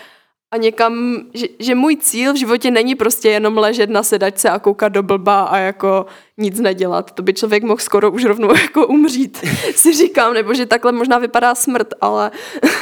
a 0.53 0.57
někam, 0.57 1.17
že, 1.35 1.47
že 1.59 1.75
můj 1.75 1.97
cíl 1.97 2.33
v 2.33 2.37
životě 2.37 2.71
není 2.71 2.95
prostě 2.95 3.29
jenom 3.29 3.59
ležet 3.59 3.91
na 3.91 4.03
sedačce 4.03 4.51
a 4.51 4.59
koukat 4.59 4.93
do 4.93 5.03
blba 5.03 5.43
a 5.43 5.59
jako 5.59 6.07
nic 6.39 6.61
nedělat. 6.61 7.11
To 7.11 7.23
by 7.23 7.35
člověk 7.35 7.63
mohl 7.63 7.81
skoro 7.81 8.11
už 8.11 8.25
rovnou 8.25 8.57
jako 8.63 8.87
umřít, 8.87 9.37
si 9.75 9.93
říkám, 9.93 10.35
nebo 10.35 10.55
že 10.55 10.67
takhle 10.67 10.93
možná 10.93 11.19
vypadá 11.19 11.55
smrt, 11.55 11.89
ale, 12.01 12.31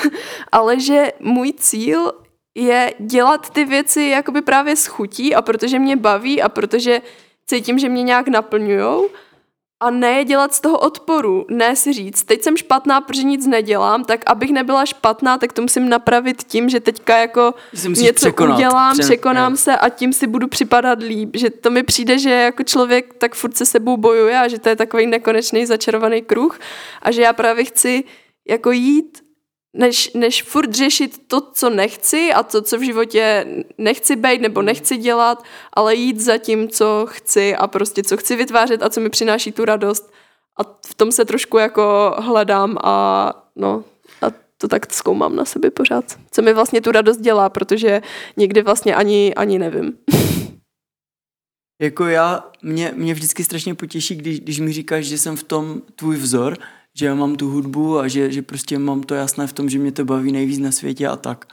ale 0.53 0.81
že 0.81 1.13
můj 1.21 1.53
cíl 1.53 2.13
je 2.55 2.95
dělat 2.99 3.51
ty 3.51 3.65
věci 3.65 4.03
jakoby 4.03 4.43
právě 4.43 4.77
s 4.77 4.87
chutí 4.87 5.35
a 5.35 5.43
protože 5.43 5.79
mě 5.79 5.97
baví 5.97 6.43
a 6.43 6.49
protože 6.49 7.03
cítím, 7.47 7.79
že 7.79 7.89
mě 7.89 8.03
nějak 8.03 8.29
naplňujou 8.29 9.09
a 9.83 9.91
ne 9.91 10.25
dělat 10.25 10.55
z 10.55 10.61
toho 10.61 10.79
odporu, 10.79 11.47
ne 11.49 11.77
si 11.77 11.93
říct, 11.93 12.23
teď 12.23 12.43
jsem 12.43 12.57
špatná, 12.57 13.01
protože 13.01 13.23
nic 13.23 13.47
nedělám, 13.47 14.05
tak 14.05 14.21
abych 14.27 14.51
nebyla 14.51 14.87
špatná, 14.87 15.39
tak 15.39 15.53
to 15.53 15.63
musím 15.63 15.89
napravit 15.89 16.43
tím, 16.43 16.69
že 16.69 16.81
teďka 16.81 17.17
jako 17.19 17.55
něco 17.89 18.13
překonat. 18.15 18.55
udělám, 18.55 18.93
Pře- 18.93 19.03
překonám 19.03 19.53
jo. 19.53 19.57
se 19.57 19.77
a 19.77 19.89
tím 19.89 20.13
si 20.13 20.27
budu 20.27 20.49
připadat 20.49 21.03
líp. 21.03 21.31
Že 21.37 21.51
to 21.51 21.71
mi 21.71 21.83
přijde, 21.83 22.19
že 22.19 22.31
jako 22.31 22.63
člověk 22.63 23.15
tak 23.15 23.35
furt 23.35 23.57
se 23.57 23.67
sebou 23.67 23.97
bojuje 23.97 24.39
a 24.39 24.49
že 24.49 24.59
to 24.59 24.69
je 24.69 24.77
takový 24.77 25.07
nekonečný 25.07 25.67
začarovaný 25.67 26.23
kruh 26.23 26.59
a 27.03 27.11
že 27.11 27.23
já 27.23 27.33
právě 27.33 27.65
chci 27.65 28.05
jako 28.49 28.71
jít 28.71 29.20
než, 29.75 30.13
než 30.15 30.43
furt 30.43 30.75
řešit 30.75 31.29
to, 31.29 31.41
co 31.41 31.71
nechci 31.71 32.33
a 32.33 32.43
to, 32.43 32.63
co 32.63 32.79
v 32.79 32.83
životě 32.83 33.47
nechci 33.79 34.17
být 34.17 34.41
nebo 34.41 34.63
nechci 34.63 34.97
dělat, 34.97 35.45
ale 35.73 35.95
jít 35.95 36.21
za 36.21 36.39
tím, 36.39 36.69
co 36.69 37.07
chci 37.09 37.57
a 37.57 37.67
prostě 37.67 38.03
co 38.03 38.17
chci 38.17 38.37
vytvářet 38.37 38.83
a 38.83 38.91
co 38.91 39.01
mi 39.01 39.11
přináší 39.11 39.53
tu 39.53 39.65
radost. 39.65 40.13
A 40.57 40.63
v 40.87 40.95
tom 40.95 41.13
se 41.13 41.25
trošku 41.25 41.59
jako 41.59 42.15
hledám 42.19 42.79
a 42.83 43.33
no, 43.57 43.85
a 44.23 44.27
to 44.59 44.69
tak 44.69 44.93
zkoumám 44.93 45.37
na 45.37 45.45
sebe 45.45 45.71
pořád. 45.71 46.19
Co 46.31 46.43
mi 46.43 46.53
vlastně 46.53 46.81
tu 46.81 46.93
radost 46.93 47.17
dělá, 47.17 47.49
protože 47.49 48.03
někdy 48.37 48.63
vlastně 48.63 48.95
ani, 48.95 49.35
ani 49.35 49.59
nevím. 49.59 49.99
Jako 51.83 52.07
já, 52.07 52.51
mě, 52.63 52.93
mě 52.97 53.15
vždycky 53.15 53.45
strašně 53.45 53.75
potěší, 53.75 54.15
když, 54.15 54.41
když 54.41 54.61
mi 54.61 54.73
říkáš, 54.73 55.05
že 55.05 55.19
jsem 55.19 55.37
v 55.37 55.43
tom 55.43 55.83
tvůj 55.97 56.17
vzor, 56.17 56.59
že 56.95 57.07
já 57.07 57.15
mám 57.15 57.37
tu 57.37 57.51
hudbu 57.51 57.99
a 57.99 58.09
že, 58.09 58.33
že 58.33 58.43
prostě 58.43 58.79
mám 58.79 59.03
to 59.03 59.15
jasné 59.15 59.47
v 59.47 59.53
tom, 59.53 59.71
že 59.71 59.79
mě 59.79 59.93
to 59.93 60.05
baví 60.05 60.33
nejvíc 60.33 60.59
na 60.59 60.73
světě 60.73 61.09
a 61.09 61.17
tak. 61.17 61.45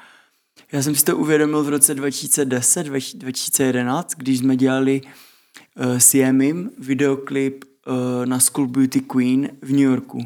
Já 0.71 0.83
jsem 0.83 0.95
si 0.95 1.05
to 1.05 1.17
uvědomil 1.17 1.63
v 1.63 1.69
roce 1.69 1.95
2010, 1.95 2.83
2011, 2.83 4.13
když 4.17 4.39
jsme 4.39 4.55
dělali 4.55 5.01
uh, 5.01 5.97
s 5.97 6.13
Jemim 6.13 6.71
videoklip 6.79 7.65
uh, 7.65 8.25
na 8.25 8.39
School 8.39 8.67
Beauty 8.67 8.99
Queen 8.99 9.49
v 9.61 9.71
New 9.71 9.81
Yorku. 9.81 10.25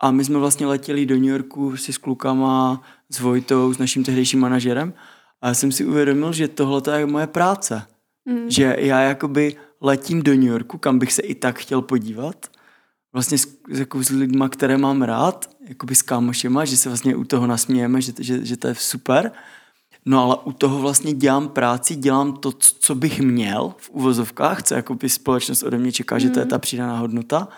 A 0.00 0.10
my 0.10 0.24
jsme 0.24 0.38
vlastně 0.38 0.66
letěli 0.66 1.06
do 1.06 1.14
New 1.14 1.24
Yorku 1.24 1.76
si 1.76 1.92
s 1.92 1.98
klukama, 1.98 2.82
s 3.10 3.20
Vojtou, 3.20 3.74
s 3.74 3.78
naším 3.78 4.04
tehdejším 4.04 4.40
manažerem 4.40 4.94
a 5.42 5.48
já 5.48 5.54
jsem 5.54 5.72
si 5.72 5.84
uvědomil, 5.84 6.32
že 6.32 6.48
tohle 6.48 6.98
je 6.98 7.06
moje 7.06 7.26
práce. 7.26 7.82
Mm. 8.24 8.50
Že 8.50 8.76
já 8.78 9.00
jakoby 9.00 9.56
letím 9.80 10.22
do 10.22 10.32
New 10.34 10.44
Yorku, 10.48 10.78
kam 10.78 10.98
bych 10.98 11.12
se 11.12 11.22
i 11.22 11.34
tak 11.34 11.58
chtěl 11.58 11.82
podívat, 11.82 12.46
vlastně 13.12 13.38
s, 13.38 13.58
jako 13.68 14.02
s 14.02 14.08
lidma, 14.08 14.48
které 14.48 14.78
mám 14.78 15.02
rád, 15.02 15.50
jakoby 15.68 15.94
s 15.94 16.02
kámošema, 16.02 16.64
že 16.64 16.76
se 16.76 16.88
vlastně 16.88 17.16
u 17.16 17.24
toho 17.24 17.46
nasmějeme, 17.46 18.02
že, 18.02 18.12
že, 18.18 18.44
že 18.44 18.56
to 18.56 18.68
je 18.68 18.74
super. 18.74 19.32
No 20.04 20.22
ale 20.22 20.36
u 20.44 20.52
toho 20.52 20.78
vlastně 20.78 21.12
dělám 21.12 21.48
práci, 21.48 21.96
dělám 21.96 22.32
to, 22.32 22.52
co 22.52 22.94
bych 22.94 23.20
měl 23.20 23.74
v 23.78 23.90
uvozovkách, 23.90 24.62
co 24.62 24.74
jakoby 24.74 25.08
společnost 25.08 25.62
ode 25.62 25.78
mě 25.78 25.92
čeká, 25.92 26.18
že 26.18 26.30
to 26.30 26.40
je 26.40 26.46
ta 26.46 26.58
přidaná 26.58 26.98
hodnota. 26.98 27.48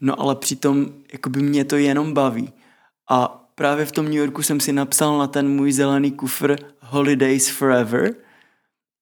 No 0.00 0.20
ale 0.20 0.36
přitom 0.36 0.86
jakoby 1.12 1.42
mě 1.42 1.64
to 1.64 1.76
jenom 1.76 2.14
baví. 2.14 2.52
A 3.10 3.44
právě 3.54 3.86
v 3.86 3.92
tom 3.92 4.04
New 4.04 4.14
Yorku 4.14 4.42
jsem 4.42 4.60
si 4.60 4.72
napsal 4.72 5.18
na 5.18 5.26
ten 5.26 5.48
můj 5.48 5.72
zelený 5.72 6.10
kufr 6.10 6.56
Holidays 6.80 7.48
Forever, 7.48 8.14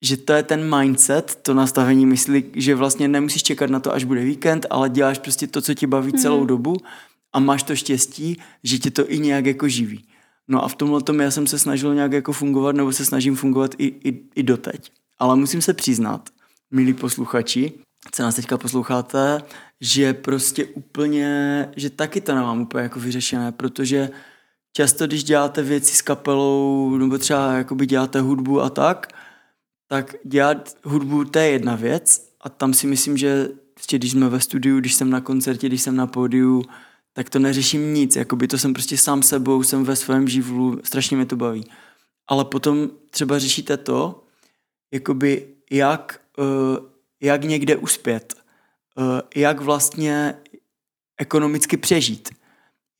že 0.02 0.16
to 0.16 0.32
je 0.32 0.42
ten 0.42 0.76
mindset, 0.78 1.38
to 1.42 1.54
nastavení 1.54 2.06
mysli, 2.06 2.44
že 2.54 2.74
vlastně 2.74 3.08
nemusíš 3.08 3.42
čekat 3.42 3.70
na 3.70 3.80
to, 3.80 3.94
až 3.94 4.04
bude 4.04 4.24
víkend, 4.24 4.66
ale 4.70 4.88
děláš 4.88 5.18
prostě 5.18 5.46
to, 5.46 5.62
co 5.62 5.74
tě 5.74 5.86
baví 5.86 6.12
celou 6.12 6.44
dobu 6.44 6.76
a 7.32 7.40
máš 7.40 7.62
to 7.62 7.76
štěstí, 7.76 8.40
že 8.64 8.78
tě 8.78 8.90
to 8.90 9.12
i 9.12 9.18
nějak 9.18 9.46
jako 9.46 9.68
živí. 9.68 10.04
No 10.48 10.64
a 10.64 10.68
v 10.68 10.74
tomhle 10.74 11.02
tom 11.02 11.20
já 11.20 11.30
jsem 11.30 11.46
se 11.46 11.58
snažil 11.58 11.94
nějak 11.94 12.12
jako 12.12 12.32
fungovat, 12.32 12.76
nebo 12.76 12.92
se 12.92 13.04
snažím 13.04 13.36
fungovat 13.36 13.74
i, 13.78 13.86
i, 13.86 14.22
i 14.34 14.42
doteď. 14.42 14.92
Ale 15.18 15.36
musím 15.36 15.62
se 15.62 15.74
přiznat, 15.74 16.30
milí 16.70 16.94
posluchači, 16.94 17.72
co 18.12 18.22
nás 18.22 18.34
teďka 18.34 18.58
posloucháte, 18.58 19.42
že 19.80 20.14
prostě 20.14 20.64
úplně, 20.64 21.68
že 21.76 21.90
taky 21.90 22.20
to 22.20 22.34
nemám 22.34 22.60
úplně 22.60 22.82
jako 22.82 23.00
vyřešené, 23.00 23.52
protože 23.52 24.10
často, 24.72 25.06
když 25.06 25.24
děláte 25.24 25.62
věci 25.62 25.94
s 25.94 26.02
kapelou, 26.02 26.96
nebo 26.96 27.18
třeba 27.18 27.52
jakoby 27.52 27.86
děláte 27.86 28.20
hudbu 28.20 28.60
a 28.60 28.70
tak, 28.70 29.12
tak 29.88 30.14
dělat 30.24 30.76
hudbu 30.84 31.24
to 31.24 31.38
je 31.38 31.48
jedna 31.48 31.76
věc 31.76 32.32
a 32.40 32.48
tam 32.48 32.74
si 32.74 32.86
myslím, 32.86 33.16
že 33.16 33.48
prostě 33.74 33.98
když 33.98 34.12
jsme 34.12 34.28
ve 34.28 34.40
studiu, 34.40 34.80
když 34.80 34.94
jsem 34.94 35.10
na 35.10 35.20
koncertě, 35.20 35.66
když 35.66 35.82
jsem 35.82 35.96
na 35.96 36.06
pódiu, 36.06 36.62
tak 37.12 37.30
to 37.30 37.38
neřeším 37.38 37.94
nic, 37.94 38.16
jakoby 38.16 38.48
to 38.48 38.58
jsem 38.58 38.72
prostě 38.72 38.98
sám 38.98 39.22
sebou, 39.22 39.62
jsem 39.62 39.84
ve 39.84 39.96
svém 39.96 40.28
živlu, 40.28 40.80
strašně 40.84 41.16
mě 41.16 41.26
to 41.26 41.36
baví. 41.36 41.64
Ale 42.26 42.44
potom 42.44 42.90
třeba 43.10 43.38
řešíte 43.38 43.76
to, 43.76 44.24
jakoby 44.92 45.48
jak, 45.70 46.20
uh, 46.38 46.86
jak 47.20 47.44
někde 47.44 47.76
uspět. 47.76 48.34
jak 49.36 49.60
vlastně 49.60 50.34
ekonomicky 51.18 51.76
přežít. 51.76 52.28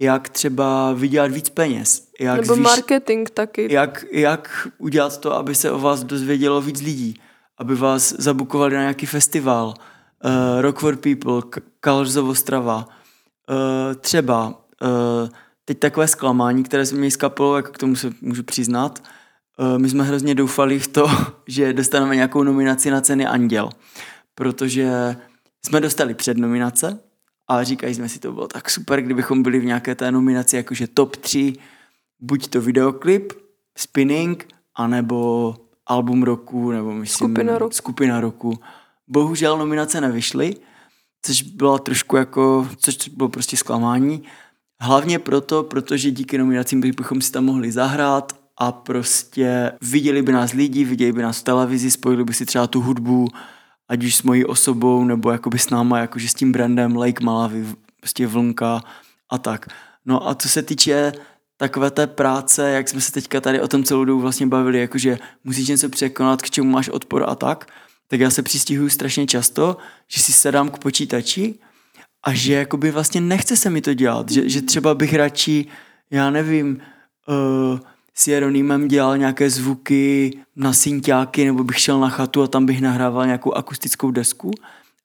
Jak 0.01 0.29
třeba 0.29 0.93
vydělat 0.93 1.31
víc 1.31 1.49
peněz. 1.49 2.09
Jak 2.21 2.41
Nebo 2.41 2.55
zvýš... 2.55 2.65
marketing 2.65 3.29
taky. 3.31 3.73
Jak, 3.73 4.05
jak 4.13 4.69
udělat 4.79 5.21
to, 5.21 5.35
aby 5.35 5.55
se 5.55 5.71
o 5.71 5.79
vás 5.79 6.05
dozvědělo 6.05 6.61
víc 6.61 6.81
lidí. 6.81 7.21
Aby 7.59 7.75
vás 7.75 8.15
zabukovali 8.19 8.75
na 8.75 8.81
nějaký 8.81 9.07
festival. 9.07 9.75
Uh, 10.25 10.61
Rock 10.61 10.79
for 10.79 10.97
People, 10.97 11.61
Kalřovo 11.81 12.31
Ostrava. 12.31 12.89
Uh, 13.51 13.95
třeba 13.95 14.49
uh, 14.49 15.29
teď 15.65 15.79
takové 15.79 16.09
zklamání, 16.09 16.63
které 16.63 16.87
jsme 16.87 16.99
měli 16.99 17.11
s 17.11 17.17
kapelou, 17.17 17.57
jak 17.57 17.71
k 17.71 17.79
tomu 17.79 17.97
se 17.97 18.11
můžu 18.21 18.43
přiznat. 18.43 19.03
Uh, 19.59 19.79
my 19.79 19.89
jsme 19.89 20.05
hrozně 20.05 20.35
doufali 20.35 20.79
v 20.79 20.89
to, 20.89 21.11
že 21.47 21.73
dostaneme 21.73 22.15
nějakou 22.15 22.43
nominaci 22.43 22.91
na 22.91 23.01
ceny 23.01 23.27
Anděl. 23.27 23.71
Protože 24.35 25.17
jsme 25.67 25.81
dostali 25.81 26.15
přednominace 26.15 26.99
a 27.49 27.63
říkají 27.63 27.95
jsme 27.95 28.09
si, 28.09 28.19
to 28.19 28.33
bylo 28.33 28.49
tak 28.49 28.71
super, 28.71 29.03
kdybychom 29.03 29.43
byli 29.43 29.59
v 29.59 29.65
nějaké 29.65 29.95
té 29.95 30.13
nominaci 30.13 30.57
jakože 30.57 30.87
top 30.87 31.17
3, 31.17 31.53
buď 32.21 32.49
to 32.49 32.61
videoklip, 32.61 33.33
spinning, 33.79 34.49
anebo 34.75 35.55
album 35.87 36.23
roku, 36.23 36.71
nebo 36.71 36.93
myslím 36.93 37.29
skupina 37.29 37.59
roku. 37.59 37.75
skupina 37.75 38.21
roku. 38.21 38.59
Bohužel 39.09 39.59
nominace 39.59 40.01
nevyšly, 40.01 40.55
což 41.23 41.43
bylo 41.43 41.79
trošku 41.79 42.17
jako, 42.17 42.69
což 42.77 43.09
bylo 43.09 43.29
prostě 43.29 43.57
zklamání. 43.57 44.23
Hlavně 44.81 45.19
proto, 45.19 45.63
protože 45.63 46.11
díky 46.11 46.39
nominacím 46.39 46.81
bychom 46.81 47.21
si 47.21 47.33
tam 47.33 47.45
mohli 47.45 47.73
zahrát 47.73 48.33
a 48.59 48.73
prostě 48.73 49.73
viděli 49.83 50.23
by 50.23 50.33
nás 50.33 50.53
lidi, 50.53 50.85
viděli 50.85 51.13
by 51.13 51.23
nás 51.23 51.41
v 51.41 51.45
televizi, 51.45 51.91
spojili 51.91 52.25
by 52.25 52.35
si 52.35 52.47
třeba 52.47 52.67
tu 52.67 52.81
hudbu, 52.81 53.29
ať 53.89 54.05
už 54.05 54.15
s 54.15 54.23
mojí 54.23 54.45
osobou, 54.45 55.05
nebo 55.05 55.31
jakoby 55.31 55.59
s 55.59 55.71
náma, 55.71 55.99
jakože 55.99 56.29
s 56.29 56.35
tím 56.35 56.53
brandem 56.53 56.97
Lake 56.97 57.25
Malawi, 57.25 57.67
prostě 58.01 58.27
vlnka 58.27 58.83
a 59.31 59.39
tak. 59.39 59.67
No 60.07 60.29
a 60.29 60.35
co 60.35 60.49
se 60.49 60.63
týče 60.63 61.13
takové 61.57 61.91
té 61.91 62.07
práce, 62.07 62.71
jak 62.71 62.89
jsme 62.89 63.01
se 63.01 63.13
teďka 63.13 63.41
tady 63.41 63.61
o 63.61 63.69
tom 63.69 63.85
celou 63.85 64.05
dobu 64.05 64.21
vlastně 64.21 64.47
bavili, 64.47 64.81
jakože 64.81 65.19
musíš 65.45 65.69
něco 65.69 65.89
překonat, 65.89 66.43
k 66.43 66.51
čemu 66.51 66.71
máš 66.71 66.89
odpor 66.89 67.25
a 67.29 67.35
tak, 67.35 67.73
tak 68.09 68.21
já 68.21 68.31
se 68.31 68.43
přistihuju 68.43 68.89
strašně 68.89 69.27
často, 69.27 69.77
že 70.09 70.21
si 70.21 70.33
sedám 70.33 70.69
k 70.69 70.79
počítači 70.79 71.55
a 72.23 72.35
že 72.35 72.55
jakoby 72.55 72.91
vlastně 72.91 73.21
nechce 73.21 73.57
se 73.57 73.71
mi 73.71 73.81
to 73.81 73.95
dělat, 73.95 74.31
že, 74.31 74.49
že 74.49 74.63
třeba 74.63 74.95
bych 74.95 75.15
radši, 75.15 75.67
já 76.11 76.31
nevím, 76.31 76.83
uh, 77.29 77.81
s 78.19 78.27
Jeronýmem 78.27 78.89
dělal 78.89 79.19
nějaké 79.19 79.51
zvuky 79.51 80.33
na 80.57 80.73
synťáky, 80.73 81.45
nebo 81.45 81.65
bych 81.65 81.79
šel 81.79 82.01
na 82.01 82.09
chatu 82.09 82.43
a 82.43 82.47
tam 82.47 82.67
bych 82.67 82.81
nahrával 82.81 83.27
nějakou 83.27 83.53
akustickou 83.53 84.11
desku, 84.11 84.51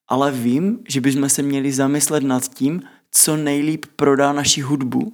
ale 0.07 0.31
vím, 0.31 0.79
že 0.87 1.01
bychom 1.01 1.29
se 1.29 1.41
měli 1.41 1.71
zamyslet 1.71 2.23
nad 2.23 2.47
tím, 2.53 2.81
co 3.11 3.37
nejlíp 3.37 3.85
prodá 3.95 4.33
naši 4.33 4.61
hudbu 4.61 5.13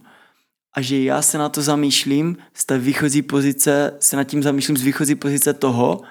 a 0.74 0.82
že 0.82 1.04
já 1.04 1.22
se 1.22 1.38
na 1.38 1.50
to 1.50 1.62
zamýšlím 1.62 2.38
z 2.54 2.66
té 2.66 2.78
výchozí 2.78 3.22
pozice, 3.22 3.98
se 4.00 4.16
nad 4.16 4.24
tím 4.24 4.44
zamýšlím 4.44 4.78
z 4.78 4.82
výchozí 4.82 5.16
pozice 5.16 5.54
toho, 5.54 6.02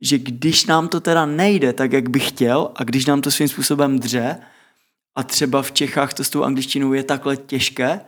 že 0.00 0.18
když 0.18 0.66
nám 0.66 0.88
to 0.88 1.00
teda 1.00 1.26
nejde 1.26 1.72
tak, 1.72 1.92
jak 1.92 2.10
bych 2.10 2.28
chtěl 2.28 2.72
a 2.74 2.84
když 2.84 3.06
nám 3.06 3.20
to 3.20 3.30
svým 3.30 3.48
způsobem 3.48 3.98
dře 3.98 4.38
a 5.14 5.22
třeba 5.22 5.62
v 5.62 5.72
Čechách 5.72 6.14
to 6.14 6.24
s 6.24 6.30
tou 6.30 6.42
angličtinou 6.42 6.92
je 6.92 7.02
takhle 7.02 7.36
těžké, 7.36 8.00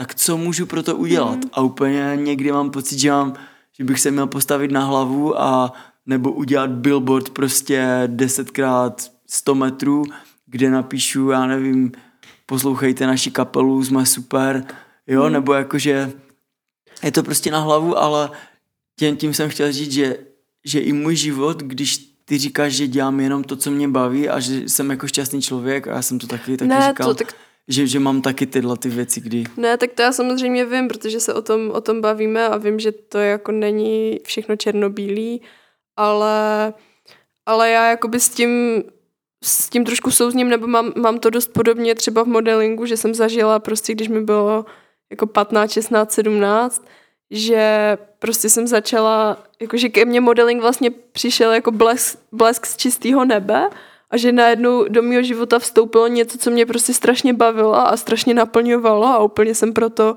tak 0.00 0.14
co 0.14 0.36
můžu 0.36 0.66
pro 0.66 0.82
to 0.82 0.96
udělat? 0.96 1.36
Mm. 1.36 1.50
A 1.52 1.60
úplně 1.60 2.12
někdy 2.14 2.52
mám 2.52 2.70
pocit, 2.70 2.98
že, 2.98 3.10
mám, 3.10 3.34
že 3.72 3.84
bych 3.84 4.00
se 4.00 4.10
měl 4.10 4.26
postavit 4.26 4.70
na 4.70 4.84
hlavu 4.84 5.40
a 5.40 5.72
nebo 6.06 6.32
udělat 6.32 6.70
billboard 6.70 7.30
prostě 7.30 8.02
desetkrát 8.06 9.12
100 9.26 9.54
metrů, 9.54 10.04
kde 10.46 10.70
napíšu, 10.70 11.30
já 11.30 11.46
nevím, 11.46 11.92
poslouchejte 12.46 13.06
naši 13.06 13.30
kapelu, 13.30 13.84
jsme 13.84 14.06
super, 14.06 14.64
jo, 15.06 15.26
mm. 15.26 15.32
nebo 15.32 15.52
jakože 15.52 16.12
je 17.02 17.12
to 17.12 17.22
prostě 17.22 17.50
na 17.50 17.60
hlavu, 17.60 17.98
ale 17.98 18.30
tím, 18.98 19.16
tím 19.16 19.34
jsem 19.34 19.50
chtěl 19.50 19.72
říct, 19.72 19.92
že, 19.92 20.16
že 20.64 20.80
i 20.80 20.92
můj 20.92 21.16
život, 21.16 21.62
když 21.62 21.98
ty 22.24 22.38
říkáš, 22.38 22.72
že 22.72 22.88
dělám 22.88 23.20
jenom 23.20 23.44
to, 23.44 23.56
co 23.56 23.70
mě 23.70 23.88
baví 23.88 24.28
a 24.28 24.40
že 24.40 24.68
jsem 24.68 24.90
jako 24.90 25.06
šťastný 25.06 25.42
člověk 25.42 25.88
a 25.88 25.90
já 25.90 26.02
jsem 26.02 26.18
to 26.18 26.26
taky, 26.26 26.56
taky 26.56 26.68
ne, 26.68 26.86
říkal. 26.88 27.08
To, 27.08 27.14
tak 27.14 27.34
že, 27.68 27.86
že 27.86 28.00
mám 28.00 28.22
taky 28.22 28.46
tyhle 28.46 28.76
ty 28.76 28.88
věci, 28.88 29.20
kdy... 29.20 29.44
Ne, 29.56 29.76
tak 29.76 29.92
to 29.92 30.02
já 30.02 30.12
samozřejmě 30.12 30.64
vím, 30.64 30.88
protože 30.88 31.20
se 31.20 31.34
o 31.34 31.42
tom, 31.42 31.70
o 31.70 31.80
tom 31.80 32.00
bavíme 32.00 32.48
a 32.48 32.56
vím, 32.56 32.80
že 32.80 32.92
to 32.92 33.18
jako 33.18 33.52
není 33.52 34.20
všechno 34.24 34.56
černobílý, 34.56 35.42
ale, 35.96 36.74
ale 37.46 37.70
já 37.70 37.90
jakoby 37.90 38.20
s 38.20 38.28
tím, 38.28 38.82
s 39.44 39.70
tím 39.70 39.84
trošku 39.84 40.10
souzním, 40.10 40.48
nebo 40.48 40.66
mám, 40.66 40.92
mám 40.96 41.18
to 41.18 41.30
dost 41.30 41.52
podobně 41.52 41.94
třeba 41.94 42.22
v 42.22 42.28
modelingu, 42.28 42.86
že 42.86 42.96
jsem 42.96 43.14
zažila 43.14 43.58
prostě, 43.58 43.92
když 43.92 44.08
mi 44.08 44.20
bylo 44.20 44.64
jako 45.10 45.26
15, 45.26 45.72
16, 45.72 46.12
17, 46.12 46.84
že 47.30 47.98
prostě 48.18 48.48
jsem 48.48 48.66
začala, 48.66 49.44
jakože 49.60 49.88
ke 49.88 50.04
mně 50.04 50.20
modeling 50.20 50.60
vlastně 50.60 50.90
přišel 50.90 51.52
jako 51.52 51.70
blesk, 51.70 52.18
blesk 52.32 52.66
z 52.66 52.76
čistého 52.76 53.24
nebe 53.24 53.68
a 54.10 54.16
že 54.16 54.32
najednou 54.32 54.88
do 54.88 55.02
mého 55.02 55.22
života 55.22 55.58
vstoupilo 55.58 56.08
něco, 56.08 56.38
co 56.38 56.50
mě 56.50 56.66
prostě 56.66 56.94
strašně 56.94 57.34
bavilo 57.34 57.74
a 57.74 57.96
strašně 57.96 58.34
naplňovalo 58.34 59.06
a 59.06 59.22
úplně 59.22 59.54
jsem 59.54 59.72
proto, 59.72 60.16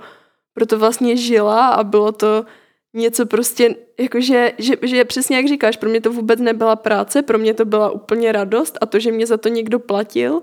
proto 0.54 0.80
vlastně 0.80 1.18
žila 1.18 1.68
a 1.68 1.84
bylo 1.84 2.12
to 2.12 2.46
něco 2.94 3.26
prostě, 3.26 3.76
jakože, 4.00 4.54
že, 4.58 4.76
že 4.82 5.06
přesně 5.06 5.38
jak 5.38 5.48
říkáš, 5.48 5.78
pro 5.78 5.90
mě 5.90 6.02
to 6.02 6.12
vůbec 6.12 6.40
nebyla 6.40 6.76
práce, 6.76 7.22
pro 7.22 7.38
mě 7.38 7.54
to 7.54 7.66
byla 7.66 7.92
úplně 7.92 8.32
radost 8.32 8.78
a 8.82 8.86
to, 8.86 9.00
že 9.00 9.12
mě 9.12 9.26
za 9.26 9.38
to 9.38 9.50
někdo 9.50 9.80
platil, 9.80 10.42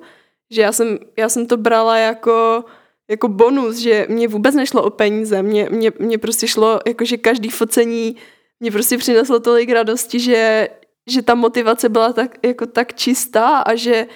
že 0.51 0.63
já 0.63 0.73
jsem, 0.73 0.99
já 1.17 1.29
jsem 1.29 1.47
to 1.47 1.57
brala 1.57 1.99
jako, 1.99 2.65
jako 3.11 3.29
bonus, 3.29 3.77
že 3.77 4.07
mě 4.09 4.29
vůbec 4.29 4.55
nešlo 4.55 4.83
o 4.83 4.91
peníze, 4.91 5.43
mě, 5.43 5.69
mě, 5.71 5.93
mě 5.99 6.19
prostě 6.19 6.49
šlo, 6.49 6.81
jakože 6.87 7.17
každý 7.17 7.49
focení 7.49 8.17
mě 8.61 8.71
prostě 8.71 8.99
přineslo 8.99 9.41
tolik 9.41 9.71
radosti, 9.71 10.21
že, 10.21 10.69
že 11.11 11.23
ta 11.23 11.35
motivace 11.35 11.89
byla 11.89 12.13
tak, 12.13 12.39
jako 12.47 12.67
tak 12.67 12.95
čistá 12.95 13.59
a 13.59 13.75
že, 13.75 14.07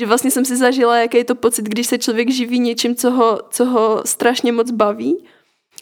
že 0.00 0.06
vlastně 0.06 0.30
jsem 0.30 0.44
si 0.44 0.56
zažila, 0.56 0.98
jaký 0.98 1.16
je 1.16 1.24
to 1.24 1.34
pocit, 1.34 1.64
když 1.64 1.86
se 1.86 1.98
člověk 1.98 2.30
živí 2.30 2.58
něčím, 2.58 2.96
co 2.96 3.10
ho, 3.10 3.40
co 3.50 3.64
ho 3.64 4.02
strašně 4.06 4.52
moc 4.52 4.70
baví. 4.70 5.26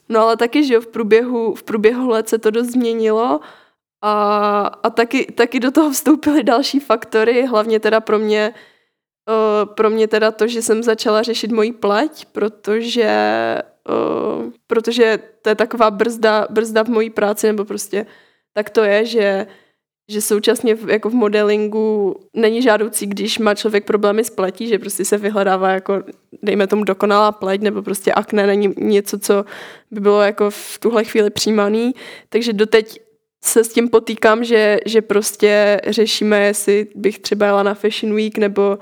No 0.08 0.20
ale 0.20 0.36
taky, 0.36 0.64
že 0.64 0.74
jo, 0.74 0.80
v 0.80 0.86
průběhu, 0.86 1.54
v 1.54 1.62
průběhu 1.62 2.08
let 2.08 2.28
se 2.28 2.38
to 2.38 2.50
dost 2.50 2.66
změnilo 2.66 3.40
a, 4.02 4.62
a 4.82 4.90
taky, 4.90 5.24
taky 5.24 5.60
do 5.60 5.70
toho 5.70 5.90
vstoupily 5.90 6.42
další 6.42 6.80
faktory, 6.80 7.46
hlavně 7.46 7.80
teda 7.80 8.00
pro 8.00 8.18
mě, 8.18 8.54
uh, 9.28 9.74
pro 9.74 9.90
mě 9.90 10.08
teda 10.08 10.30
to, 10.30 10.46
že 10.46 10.62
jsem 10.62 10.82
začala 10.82 11.22
řešit 11.22 11.52
moji 11.52 11.72
pleť, 11.72 12.24
protože, 12.24 13.12
uh, 13.88 14.50
protože 14.66 15.18
to 15.42 15.48
je 15.48 15.54
taková 15.54 15.90
brzda, 15.90 16.46
brzda 16.50 16.84
v 16.84 16.88
mojí 16.88 17.10
práci, 17.10 17.46
nebo 17.46 17.64
prostě 17.64 18.06
tak 18.52 18.70
to 18.70 18.84
je, 18.84 19.04
že 19.04 19.46
že 20.10 20.20
současně 20.20 20.74
v, 20.74 20.90
jako 20.90 21.10
v 21.10 21.14
modelingu 21.14 22.16
není 22.34 22.62
žádoucí, 22.62 23.06
když 23.06 23.38
má 23.38 23.54
člověk 23.54 23.84
problémy 23.84 24.24
s 24.24 24.30
pletí, 24.30 24.68
že 24.68 24.78
prostě 24.78 25.04
se 25.04 25.18
vyhledává 25.18 25.70
jako, 25.70 26.02
dejme 26.42 26.66
tomu, 26.66 26.84
dokonalá 26.84 27.32
pleť, 27.32 27.60
nebo 27.60 27.82
prostě 27.82 28.12
akné 28.12 28.46
není 28.46 28.74
něco, 28.76 29.18
co 29.18 29.44
by 29.90 30.00
bylo 30.00 30.20
jako 30.20 30.50
v 30.50 30.78
tuhle 30.78 31.04
chvíli 31.04 31.30
přijímaný. 31.30 31.94
Takže 32.28 32.52
doteď 32.52 33.00
se 33.44 33.64
s 33.64 33.72
tím 33.72 33.88
potýkám, 33.88 34.44
že, 34.44 34.78
že 34.86 35.02
prostě 35.02 35.80
řešíme, 35.86 36.46
jestli 36.46 36.86
bych 36.94 37.18
třeba 37.18 37.46
jela 37.46 37.62
na 37.62 37.74
Fashion 37.74 38.16
Week, 38.16 38.38
nebo, 38.38 38.78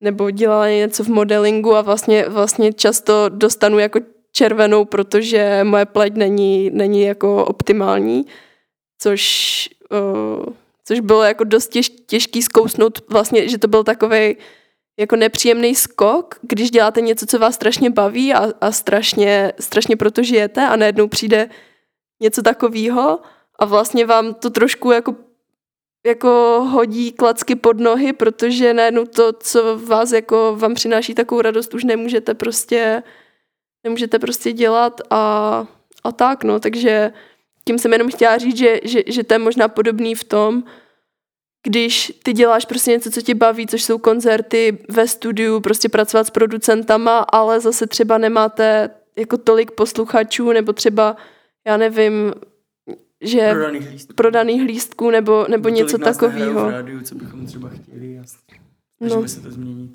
nebo 0.00 0.30
dělala 0.30 0.68
něco 0.68 1.04
v 1.04 1.08
modelingu 1.08 1.74
a 1.76 1.82
vlastně, 1.82 2.28
vlastně 2.28 2.72
často 2.72 3.28
dostanu 3.28 3.78
jako 3.78 4.00
červenou, 4.32 4.84
protože 4.84 5.60
moje 5.62 5.86
pleť 5.86 6.14
není, 6.14 6.70
není 6.72 7.02
jako 7.02 7.44
optimální, 7.44 8.26
což 8.98 9.70
uh, 9.90 10.54
což 10.84 11.00
bylo 11.00 11.22
jako 11.22 11.44
dost 11.44 11.68
těž, 11.68 11.88
těžký 11.88 12.42
zkousnout 12.42 13.10
vlastně, 13.10 13.48
že 13.48 13.58
to 13.58 13.68
byl 13.68 13.84
takový 13.84 14.36
jako 14.98 15.16
nepříjemný 15.16 15.74
skok, 15.74 16.38
když 16.42 16.70
děláte 16.70 17.00
něco, 17.00 17.26
co 17.26 17.38
vás 17.38 17.54
strašně 17.54 17.90
baví 17.90 18.34
a, 18.34 18.52
a 18.60 18.72
strašně, 18.72 19.52
strašně 19.60 19.96
proto 19.96 20.22
žijete 20.22 20.68
a 20.68 20.76
najednou 20.76 21.08
přijde 21.08 21.50
něco 22.22 22.42
takového 22.42 23.20
a 23.58 23.64
vlastně 23.64 24.06
vám 24.06 24.34
to 24.34 24.50
trošku 24.50 24.90
jako 24.92 25.14
jako 26.06 26.28
hodí 26.70 27.12
klacky 27.12 27.54
pod 27.54 27.80
nohy, 27.80 28.12
protože 28.12 28.74
najednou 28.74 29.04
to, 29.04 29.32
co 29.32 29.78
vás 29.78 30.12
jako 30.12 30.56
vám 30.56 30.74
přináší 30.74 31.14
takovou 31.14 31.40
radost, 31.40 31.74
už 31.74 31.84
nemůžete 31.84 32.34
prostě 32.34 33.02
nemůžete 33.84 34.18
prostě 34.18 34.52
dělat 34.52 35.00
a, 35.10 35.66
a 36.04 36.12
tak, 36.12 36.44
no, 36.44 36.60
takže 36.60 37.12
tím 37.68 37.78
jsem 37.78 37.92
jenom 37.92 38.10
chtěla 38.10 38.38
říct, 38.38 38.56
že, 38.56 38.80
že, 38.84 39.02
že 39.06 39.24
to 39.24 39.34
je 39.34 39.38
možná 39.38 39.68
podobný 39.68 40.14
v 40.14 40.24
tom, 40.24 40.64
když 41.66 42.12
ty 42.22 42.32
děláš 42.32 42.64
prostě 42.64 42.90
něco, 42.90 43.10
co 43.10 43.22
tě 43.22 43.34
baví, 43.34 43.66
což 43.66 43.84
jsou 43.84 43.98
koncerty 43.98 44.78
ve 44.88 45.08
studiu, 45.08 45.60
prostě 45.60 45.88
pracovat 45.88 46.26
s 46.26 46.30
producentama, 46.30 47.18
ale 47.18 47.60
zase 47.60 47.86
třeba 47.86 48.18
nemáte 48.18 48.90
jako 49.16 49.38
tolik 49.38 49.70
posluchačů, 49.70 50.52
nebo 50.52 50.72
třeba, 50.72 51.16
já 51.66 51.76
nevím, 51.76 52.32
že 53.20 53.50
prodaných 53.50 53.90
lístků, 53.90 54.14
prodaných 54.14 54.62
lístků 54.62 55.10
nebo, 55.10 55.46
nebo 55.48 55.68
něco 55.68 55.98
takového. 55.98 56.66
v 56.66 56.70
rádiu, 56.70 57.00
co 57.00 57.14
bychom 57.14 57.46
třeba 57.46 57.68
chtěli 57.68 58.18
a 58.18 58.22
no. 59.00 59.28
se 59.28 59.40
to 59.40 59.50
změnit. 59.50 59.92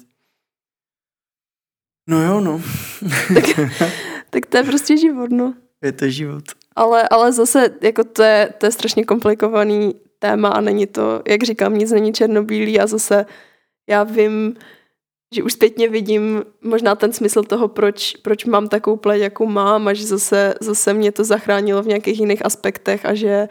No 2.08 2.24
jo, 2.24 2.42
no. 2.42 2.62
Tak 4.30 4.46
to 4.46 4.58
je 4.58 4.64
prostě 4.64 4.98
život, 4.98 5.32
no. 5.32 5.54
Je 5.82 5.92
to 5.92 6.10
život. 6.10 6.44
Ale, 6.80 7.08
ale 7.10 7.32
zase, 7.34 7.76
jako 7.82 8.04
to 8.04 8.24
je, 8.24 8.54
to 8.58 8.66
je 8.66 8.72
strašně 8.72 9.06
komplikovaný 9.06 9.96
téma 10.20 10.50
a 10.50 10.62
není 10.62 10.88
to, 10.88 11.22
jak 11.28 11.44
říkám, 11.44 11.78
nic 11.78 11.92
není 11.92 12.14
černobílý 12.14 12.80
a 12.80 12.88
zase 12.88 13.26
já 13.90 14.04
vím, 14.04 14.56
že 15.36 15.44
už 15.44 15.54
zpětně 15.54 15.90
vidím 15.90 16.44
možná 16.64 16.96
ten 16.96 17.14
smysl 17.14 17.44
toho, 17.44 17.68
proč, 17.68 18.16
proč 18.16 18.46
mám 18.46 18.68
takovou 18.68 18.98
pleť, 18.98 19.22
jakou 19.22 19.46
mám 19.46 19.88
a 19.88 19.94
že 19.94 20.06
zase, 20.06 20.54
zase 20.62 20.94
mě 20.94 21.12
to 21.12 21.24
zachránilo 21.24 21.84
v 21.84 21.88
nějakých 21.88 22.20
jiných 22.20 22.46
aspektech 22.46 23.06
a 23.06 23.14
že, 23.14 23.48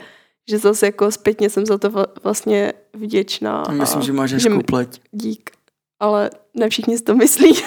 že 0.50 0.58
zase 0.58 0.86
jako 0.86 1.10
zpětně 1.10 1.50
jsem 1.50 1.66
za 1.66 1.78
to 1.78 1.90
vla- 1.90 2.12
vlastně 2.24 2.72
vděčná. 2.94 3.62
A 3.62 3.72
myslím, 3.72 4.00
a 4.00 4.04
že 4.04 4.12
máš 4.12 4.32
hezkou 4.32 4.62
pleť. 4.62 5.00
Dík. 5.12 5.50
Ale 6.00 6.30
ne 6.54 6.68
všichni 6.68 6.98
si 6.98 7.04
to 7.04 7.14
myslí. 7.14 7.52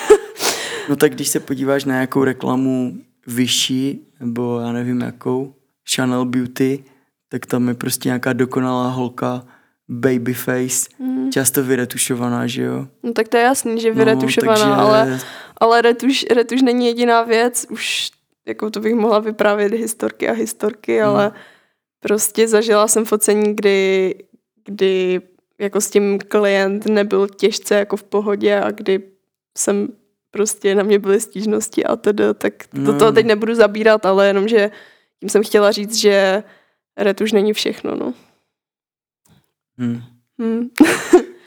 No 0.89 0.95
tak 0.95 1.13
když 1.13 1.27
se 1.27 1.39
podíváš 1.39 1.85
na 1.85 1.99
jakou 1.99 2.23
reklamu 2.23 2.93
vyšší, 3.27 4.07
nebo 4.19 4.59
já 4.59 4.71
nevím 4.71 5.01
jakou, 5.01 5.53
Chanel 5.95 6.25
Beauty, 6.25 6.83
tak 7.29 7.45
tam 7.45 7.67
je 7.67 7.73
prostě 7.73 8.09
nějaká 8.09 8.33
dokonalá 8.33 8.89
holka, 8.89 9.45
babyface, 9.89 10.89
Hmm. 10.99 11.31
často 11.31 11.63
vyretušovaná, 11.63 12.47
že 12.47 12.63
jo? 12.63 12.87
No 13.03 13.13
tak 13.13 13.27
to 13.27 13.37
je 13.37 13.43
jasný, 13.43 13.81
že 13.81 13.89
No, 13.89 13.95
vyretušovaná, 13.95 14.53
takže 14.59 14.73
ale, 14.75 15.19
ale 15.57 15.81
retuš, 15.81 16.25
retuš 16.31 16.61
není 16.61 16.85
jediná 16.85 17.21
věc, 17.23 17.65
už 17.69 18.11
jako 18.47 18.69
to 18.69 18.79
bych 18.79 18.95
mohla 18.95 19.19
vyprávět 19.19 19.73
historky 19.73 20.29
a 20.29 20.33
historky, 20.33 20.99
Hmm. 20.99 21.09
ale 21.09 21.31
prostě 21.99 22.47
zažila 22.47 22.87
jsem 22.87 23.05
focení, 23.05 23.55
kdy, 23.55 24.15
kdy 24.65 25.21
jako 25.59 25.81
s 25.81 25.89
tím 25.89 26.19
klient 26.19 26.85
nebyl 26.85 27.27
těžce 27.27 27.75
jako 27.75 27.97
v 27.97 28.03
pohodě 28.03 28.59
a 28.59 28.71
kdy 28.71 29.03
jsem 29.57 29.87
prostě 30.31 30.75
na 30.75 30.83
mě 30.83 30.99
byly 30.99 31.21
stížnosti 31.21 31.83
a 31.85 31.95
tedy, 31.95 32.23
tak 32.33 32.53
do 32.73 32.91
No. 32.93 32.99
toho 32.99 33.11
teď 33.11 33.25
nebudu 33.25 33.55
zabírat, 33.55 34.05
ale 34.05 34.27
jenom, 34.27 34.47
že 34.47 34.71
tím 35.19 35.29
jsem 35.29 35.43
chtěla 35.43 35.71
říct, 35.71 35.95
že 35.95 36.43
retuš 36.97 37.31
není 37.31 37.53
všechno, 37.53 37.95
no. 37.95 38.13
Hm. 39.77 40.01
Hm. 40.41 40.69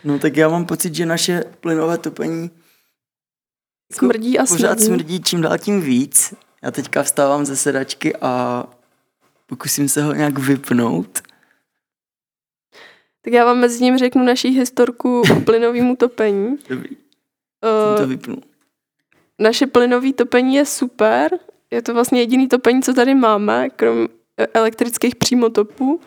No 0.04 0.18
tak 0.18 0.36
já 0.36 0.48
mám 0.48 0.66
pocit, 0.66 0.94
že 0.94 1.06
naše 1.06 1.44
plynové 1.60 1.98
topení 1.98 2.50
jako 3.92 4.06
Smrdí 4.06 4.38
a 4.38 4.46
pořád 4.46 4.80
smrdí. 4.80 4.84
smrdí 4.86 5.22
čím 5.22 5.40
dál 5.42 5.58
tím 5.58 5.80
víc. 5.80 6.34
Já 6.62 6.70
teďka 6.70 7.02
vstávám 7.02 7.46
ze 7.46 7.56
sedačky 7.56 8.16
a 8.16 8.64
pokusím 9.46 9.88
se 9.88 10.02
ho 10.02 10.12
nějak 10.14 10.38
vypnout. 10.38 11.22
Tak 13.22 13.32
já 13.32 13.44
vám 13.44 13.58
mezi 13.58 13.78
tím 13.78 13.98
řeknu 13.98 14.24
naší 14.24 14.48
historku 14.48 15.22
k 15.22 15.44
plynovému 15.44 15.96
topení. 15.96 16.56
Dobrý, 16.68 16.88
jsem 16.88 17.96
to 17.96 18.02
Uh, 18.02 18.08
vypnul. 18.08 18.42
Naše 19.38 19.66
plynové 19.66 20.12
topení 20.12 20.54
je 20.54 20.66
super. 20.66 21.38
Je 21.70 21.82
to 21.82 21.94
vlastně 21.94 22.20
jediný 22.20 22.48
topení, 22.48 22.82
co 22.82 22.94
tady 22.94 23.14
máme, 23.14 23.70
krom 23.70 24.08
e, 24.38 24.46
elektrických 24.46 25.16
přímotopů. 25.16 26.00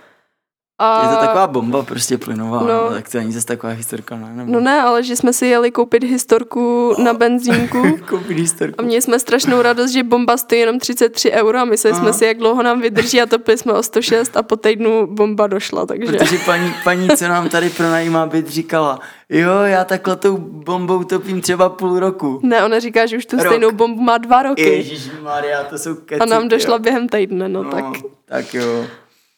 A, 0.79 1.01
Je 1.09 1.15
to 1.15 1.25
taková 1.25 1.47
bomba 1.47 1.83
prostě 1.83 2.17
plynová, 2.17 2.59
no. 2.59 2.67
No. 2.67 2.89
tak 2.89 3.09
to 3.09 3.17
není 3.17 3.31
zase 3.33 3.45
taková 3.45 3.73
historka, 3.73 4.15
ne? 4.15 4.31
Nebo... 4.33 4.51
No 4.51 4.59
ne, 4.59 4.81
ale 4.81 5.03
že 5.03 5.15
jsme 5.15 5.33
si 5.33 5.45
jeli 5.47 5.71
koupit 5.71 6.03
historku 6.03 6.95
na 7.03 7.13
benzínku 7.13 7.97
Koupit 8.09 8.37
historku. 8.37 8.75
a 8.77 8.81
měli 8.83 9.01
jsme 9.01 9.19
strašnou 9.19 9.61
radost, 9.61 9.91
že 9.91 10.03
bomba 10.03 10.37
stojí 10.37 10.61
jenom 10.61 10.79
33 10.79 11.31
euro 11.31 11.59
a 11.59 11.65
mysleli 11.65 11.93
Aha. 11.97 12.03
jsme 12.03 12.13
si, 12.13 12.25
jak 12.25 12.37
dlouho 12.37 12.63
nám 12.63 12.81
vydrží 12.81 13.21
a 13.21 13.25
topili 13.25 13.57
jsme 13.57 13.73
o 13.73 13.83
106 13.83 14.37
a 14.37 14.43
po 14.43 14.55
týdnu 14.55 15.07
bomba 15.07 15.47
došla, 15.47 15.85
takže... 15.85 16.11
Protože 16.17 16.37
paní, 16.45 16.73
paní, 16.83 17.09
co 17.09 17.27
nám 17.27 17.49
tady 17.49 17.69
pronajímá 17.69 18.25
byt, 18.25 18.47
říkala, 18.49 18.99
jo, 19.29 19.51
já 19.63 19.83
takhle 19.85 20.15
tou 20.15 20.37
bombou 20.37 21.03
topím 21.03 21.41
třeba 21.41 21.69
půl 21.69 21.99
roku. 21.99 22.39
Ne, 22.43 22.65
ona 22.65 22.79
říká, 22.79 23.05
že 23.05 23.17
už 23.17 23.25
tu 23.25 23.37
Rok. 23.37 23.45
stejnou 23.45 23.71
bombu 23.71 24.01
má 24.01 24.17
dva 24.17 24.43
roky 24.43 24.61
Ježíš 24.69 25.09
Maria, 25.21 25.63
to 25.63 25.77
jsou 25.77 25.95
keci. 25.95 26.21
a 26.21 26.25
nám 26.25 26.47
došla 26.47 26.73
jo. 26.73 26.79
během 26.79 27.09
týdne, 27.09 27.49
no, 27.49 27.63
No, 27.63 27.71
tak... 27.71 27.85
tak 28.25 28.53
jo. 28.53 28.85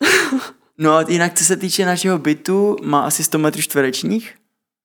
No 0.79 0.93
a 0.93 1.05
jinak, 1.07 1.33
co 1.33 1.45
se 1.45 1.55
týče 1.55 1.85
našeho 1.85 2.17
bytu, 2.17 2.75
má 2.83 3.01
asi 3.01 3.23
100 3.23 3.37
metrů 3.37 3.61
čtverečních. 3.61 4.35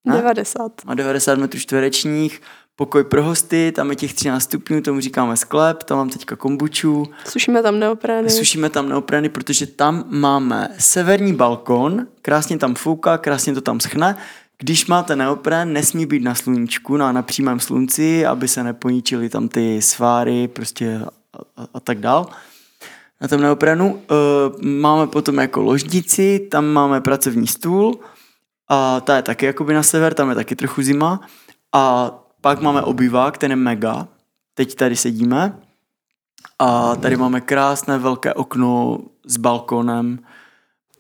Ne? 0.06 0.16
90. 0.16 0.72
Má 0.84 0.94
90 0.94 1.38
metrů 1.38 1.60
čtverečních, 1.60 2.42
pokoj 2.76 3.04
pro 3.04 3.22
hosty, 3.22 3.72
tam 3.76 3.90
je 3.90 3.96
těch 3.96 4.14
13 4.14 4.42
stupňů, 4.42 4.80
tomu 4.80 5.00
říkáme 5.00 5.36
sklep, 5.36 5.82
tam 5.82 5.98
mám 5.98 6.10
teďka 6.10 6.36
kombuču, 6.36 7.06
Sušíme 7.28 7.62
tam 7.62 7.78
neoprény. 7.78 8.30
sušíme 8.30 8.70
tam 8.70 8.88
neopreny, 8.88 9.28
protože 9.28 9.66
tam 9.66 10.04
máme 10.08 10.68
severní 10.78 11.34
balkon, 11.34 12.06
krásně 12.22 12.58
tam 12.58 12.74
fouká, 12.74 13.18
krásně 13.18 13.54
to 13.54 13.60
tam 13.60 13.80
schne. 13.80 14.16
Když 14.58 14.86
máte 14.86 15.16
neopren, 15.16 15.72
nesmí 15.72 16.06
být 16.06 16.22
na 16.22 16.34
sluníčku, 16.34 16.96
na, 16.96 17.12
na 17.12 17.22
přímém 17.22 17.60
slunci, 17.60 18.26
aby 18.26 18.48
se 18.48 18.64
neponičily 18.64 19.28
tam 19.28 19.48
ty 19.48 19.82
sváry 19.82 20.48
prostě 20.48 21.00
a, 21.32 21.62
a, 21.62 21.66
a 21.74 21.80
tak 21.80 21.98
dál. 21.98 22.26
Na 23.24 23.28
tom 23.28 23.40
neoprenu 23.40 23.94
uh, 23.94 24.62
máme 24.62 25.06
potom 25.06 25.38
jako 25.38 25.62
ložnici, 25.62 26.48
tam 26.50 26.66
máme 26.66 27.00
pracovní 27.00 27.46
stůl 27.46 27.98
a 28.68 29.00
ta 29.00 29.16
je 29.16 29.22
taky 29.22 29.46
jakoby 29.46 29.74
na 29.74 29.82
sever, 29.82 30.14
tam 30.14 30.28
je 30.28 30.34
taky 30.34 30.56
trochu 30.56 30.82
zima. 30.82 31.20
A 31.74 32.12
pak 32.40 32.60
máme 32.60 32.82
obyvák, 32.82 33.38
ten 33.38 33.50
je 33.50 33.56
mega. 33.56 34.08
Teď 34.54 34.74
tady 34.74 34.96
sedíme 34.96 35.58
a 36.58 36.96
tady 36.96 37.16
máme 37.16 37.40
krásné 37.40 37.98
velké 37.98 38.34
okno 38.34 38.98
s 39.26 39.36
balkonem. 39.36 40.18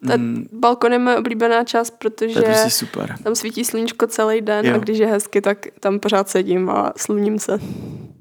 Ta 0.08 0.16
Mm, 0.16 0.46
balkon 0.52 0.92
je 0.92 0.98
moje 0.98 1.16
oblíbená 1.16 1.64
část, 1.64 1.90
to 1.90 1.96
protože 1.98 2.38
je 2.38 2.42
prostě 2.42 2.70
super. 2.70 3.14
tam 3.24 3.34
svítí 3.34 3.64
sluníčko 3.64 4.06
celý 4.06 4.40
den 4.40 4.66
Jo. 4.66 4.74
a 4.74 4.78
když 4.78 4.98
je 4.98 5.06
hezky, 5.06 5.40
tak 5.40 5.66
tam 5.80 5.98
pořád 5.98 6.28
sedím 6.28 6.70
a 6.70 6.92
sluním 6.96 7.38
se. 7.38 7.58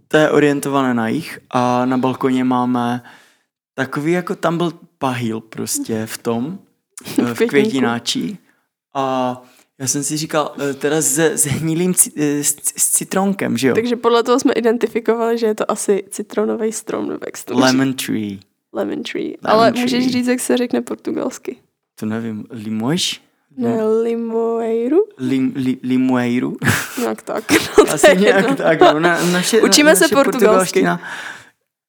To 0.08 0.18
je 0.18 0.30
orientované 0.32 0.94
na 0.94 1.08
jich 1.08 1.40
a 1.52 1.86
na 1.86 1.98
balkoně 1.98 2.44
máme 2.44 3.04
takový, 3.74 4.12
jako 4.12 4.36
tam 4.36 4.58
byl 4.58 4.72
pahýl 4.98 5.42
prostě 5.42 6.06
v 6.06 6.18
tom, 6.18 6.60
eh, 7.20 7.34
v 7.34 7.38
květináči. 7.48 8.38
A 8.94 9.42
já 9.80 9.88
jsem 9.88 10.04
si 10.04 10.18
říkal, 10.18 10.56
eh, 10.70 10.74
teda 10.74 11.02
se, 11.02 11.38
s 11.38 11.46
hnilým 11.46 11.92
ci- 11.94 12.12
eh, 12.18 12.44
s, 12.44 12.56
s 12.78 12.90
citronkem, 12.92 13.58
že 13.58 13.68
jo? 13.68 13.76
Takže 13.76 13.96
podle 13.96 14.24
toho 14.24 14.40
jsme 14.40 14.54
identifikovali, 14.54 15.38
že 15.38 15.46
je 15.46 15.56
to 15.56 15.72
asi 15.72 16.04
citronový 16.10 16.72
strom, 16.72 17.08
nebo 17.10 17.20
jak 17.26 17.38
se 17.38 17.46
to? 17.46 17.60
Lemon 17.60 17.94
tree. 17.94 18.40
Lemon 18.74 19.04
tree. 19.04 19.26
Lemon 19.26 19.38
Ale 19.62 19.72
tree. 19.72 19.82
můžeš 19.84 20.08
říct, 20.12 20.28
jak 20.28 20.40
se 20.40 20.58
řekne 20.58 20.82
portugalsky. 20.82 21.56
To 22.00 22.06
nevím, 22.06 22.46
limož? 22.50 23.22
Ne, 23.58 23.86
limoeiru? 23.86 24.98
Lim, 25.18 25.54
li, 25.56 25.78
limoeiru? 25.84 26.58
Nějak 27.00 27.22
tak. 27.22 27.44
No, 27.78 27.94
Asi 27.94 28.18
nějak 28.18 28.36
jedno. 28.42 28.56
tak, 28.56 28.80
no. 28.82 29.00
Na, 29.00 29.26
naše, 29.32 29.62
Učíme 29.62 29.90
na, 29.90 29.96
se 29.96 30.04
naše 30.04 30.16
portugalsky. 30.16 30.48
portugalština, 30.82 31.00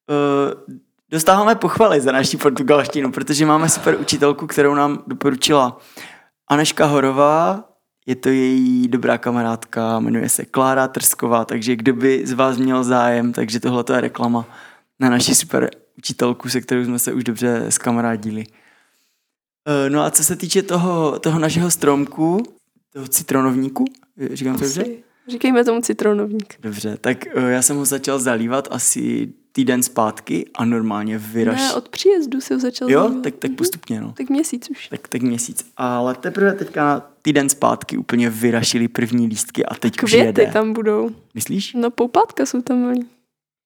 Uh, 0.09 0.75
dostáváme 1.15 1.55
pochvaly 1.55 2.01
za 2.01 2.13
naší 2.13 2.37
portugalštinu, 2.37 3.13
protože 3.13 3.47
máme 3.47 3.69
super 3.69 4.01
učitelku, 4.01 4.47
kterou 4.47 4.75
nám 4.75 5.03
doporučila 5.07 5.81
Aneška 6.51 6.87
Horová, 6.87 7.65
je 8.07 8.17
to 8.17 8.29
její 8.29 8.89
dobrá 8.89 9.19
kamarádka, 9.19 10.01
jmenuje 10.01 10.29
se 10.29 10.45
Klára 10.45 10.89
Trsková, 10.89 11.45
takže 11.45 11.77
kdo 11.77 11.93
by 11.93 12.27
z 12.27 12.33
vás 12.33 12.59
měl 12.59 12.85
zájem, 12.85 13.33
takže 13.33 13.61
tohle 13.61 13.85
je 13.95 14.01
reklama 14.01 14.47
na 15.01 15.11
naši 15.11 15.35
super 15.35 15.71
učitelku, 15.99 16.49
se 16.49 16.61
kterou 16.61 16.85
jsme 16.85 16.99
se 16.99 17.13
už 17.13 17.25
dobře 17.25 17.67
skamarádili. 17.69 18.45
Eh, 19.67 19.91
No 19.91 20.03
a 20.03 20.11
co 20.11 20.25
se 20.25 20.37
týče 20.37 20.63
toho, 20.63 21.19
toho 21.19 21.39
našeho 21.39 21.71
stromku, 21.71 22.43
toho 22.93 23.09
citronovníku, 23.09 23.85
říkám 24.33 24.55
to 24.55 24.65
dobře? 24.65 24.85
Říkejme 25.29 25.65
tomu 25.65 25.81
citronovník. 25.81 26.55
Dobře, 26.61 26.97
tak 27.01 27.27
eh, 27.27 27.51
já 27.51 27.63
jsem 27.63 27.77
ho 27.77 27.85
začal 27.85 28.19
zalívat 28.19 28.69
asi 28.71 29.33
týden 29.57 29.83
zpátky 29.83 30.51
a 30.55 30.65
normálně 30.65 31.19
vyraš. 31.19 31.59
Ne, 31.61 31.75
od 31.75 31.89
příjezdu 31.89 32.41
si 32.41 32.55
ho 32.55 32.61
začal 32.61 32.91
Jo, 32.91 33.01
zajímat. 33.03 33.23
tak, 33.23 33.35
tak 33.37 33.51
Mhm. 33.51 33.57
postupně, 33.57 34.01
no. 34.01 34.13
Tak 34.17 34.31
měsíc 34.31 34.71
už. 34.71 34.89
Tak, 34.89 35.09
tak 35.09 35.23
měsíc. 35.23 35.67
Ale 35.77 36.15
teprve 36.15 36.53
teďka 36.53 37.03
týden 37.23 37.49
zpátky 37.49 37.97
úplně 37.97 38.31
vyrašili 38.31 38.89
první 38.89 39.27
lístky 39.27 39.67
a 39.67 39.75
teď 39.75 40.03
už 40.03 40.11
Květy 40.11 40.27
jede. 40.41 40.53
tam 40.53 40.73
budou. 40.73 41.11
Myslíš? 41.35 41.73
No 41.75 41.91
poupátka 41.91 42.47
jsou 42.47 42.63
tam 42.63 42.83
malý. 42.83 43.07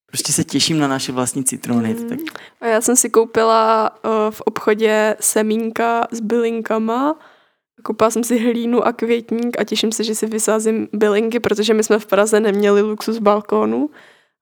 Prostě 0.06 0.32
se 0.32 0.44
těším 0.44 0.78
na 0.78 0.88
naše 0.88 1.12
vlastní 1.12 1.44
citrony. 1.44 1.94
Mm. 2.00 2.08
Tak 2.08 2.18
A 2.60 2.66
já 2.66 2.80
jsem 2.80 2.96
si 2.96 3.10
koupila 3.10 3.90
uh, 4.04 4.10
v 4.30 4.40
obchodě 4.40 5.16
semínka 5.20 6.06
s 6.10 6.20
bylinkama. 6.20 7.18
Koupila 7.82 8.10
jsem 8.10 8.24
si 8.24 8.38
hlínu 8.38 8.86
a 8.86 8.92
květník 8.92 9.60
a 9.60 9.64
těším 9.64 9.92
se, 9.92 10.04
že 10.04 10.14
si 10.14 10.26
vysázím 10.26 10.88
bylinky, 10.92 11.40
protože 11.40 11.74
my 11.74 11.82
jsme 11.82 11.98
v 11.98 12.06
Praze 12.06 12.40
neměli 12.40 12.82
luxus 12.82 13.18
balkónu. 13.18 13.90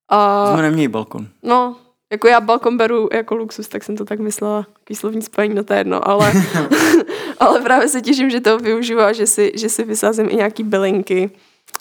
A 0.08 0.52
jsme 0.52 0.62
neměli 0.62 0.88
balkon. 0.88 1.26
no, 1.42 1.76
jako 2.12 2.28
já 2.28 2.40
balkon 2.40 2.76
beru 2.76 3.08
jako 3.12 3.34
luxus, 3.34 3.68
tak 3.68 3.84
jsem 3.84 3.96
to 3.96 4.04
tak 4.04 4.18
myslela, 4.20 4.66
takový 4.78 4.96
slovní 4.96 5.22
spojení, 5.22 5.54
no 5.54 5.64
to 5.64 5.72
je 5.72 5.80
jedno, 5.80 6.08
ale, 6.08 6.32
ale 7.40 7.60
právě 7.60 7.88
se 7.88 8.00
těším, 8.02 8.30
že 8.30 8.40
to 8.40 8.58
využiju 8.58 9.00
a 9.00 9.12
že 9.12 9.26
si, 9.26 9.52
že 9.54 9.68
si 9.68 9.84
vysázím 9.84 10.28
i 10.30 10.36
nějaký 10.36 10.62
bylinky 10.62 11.30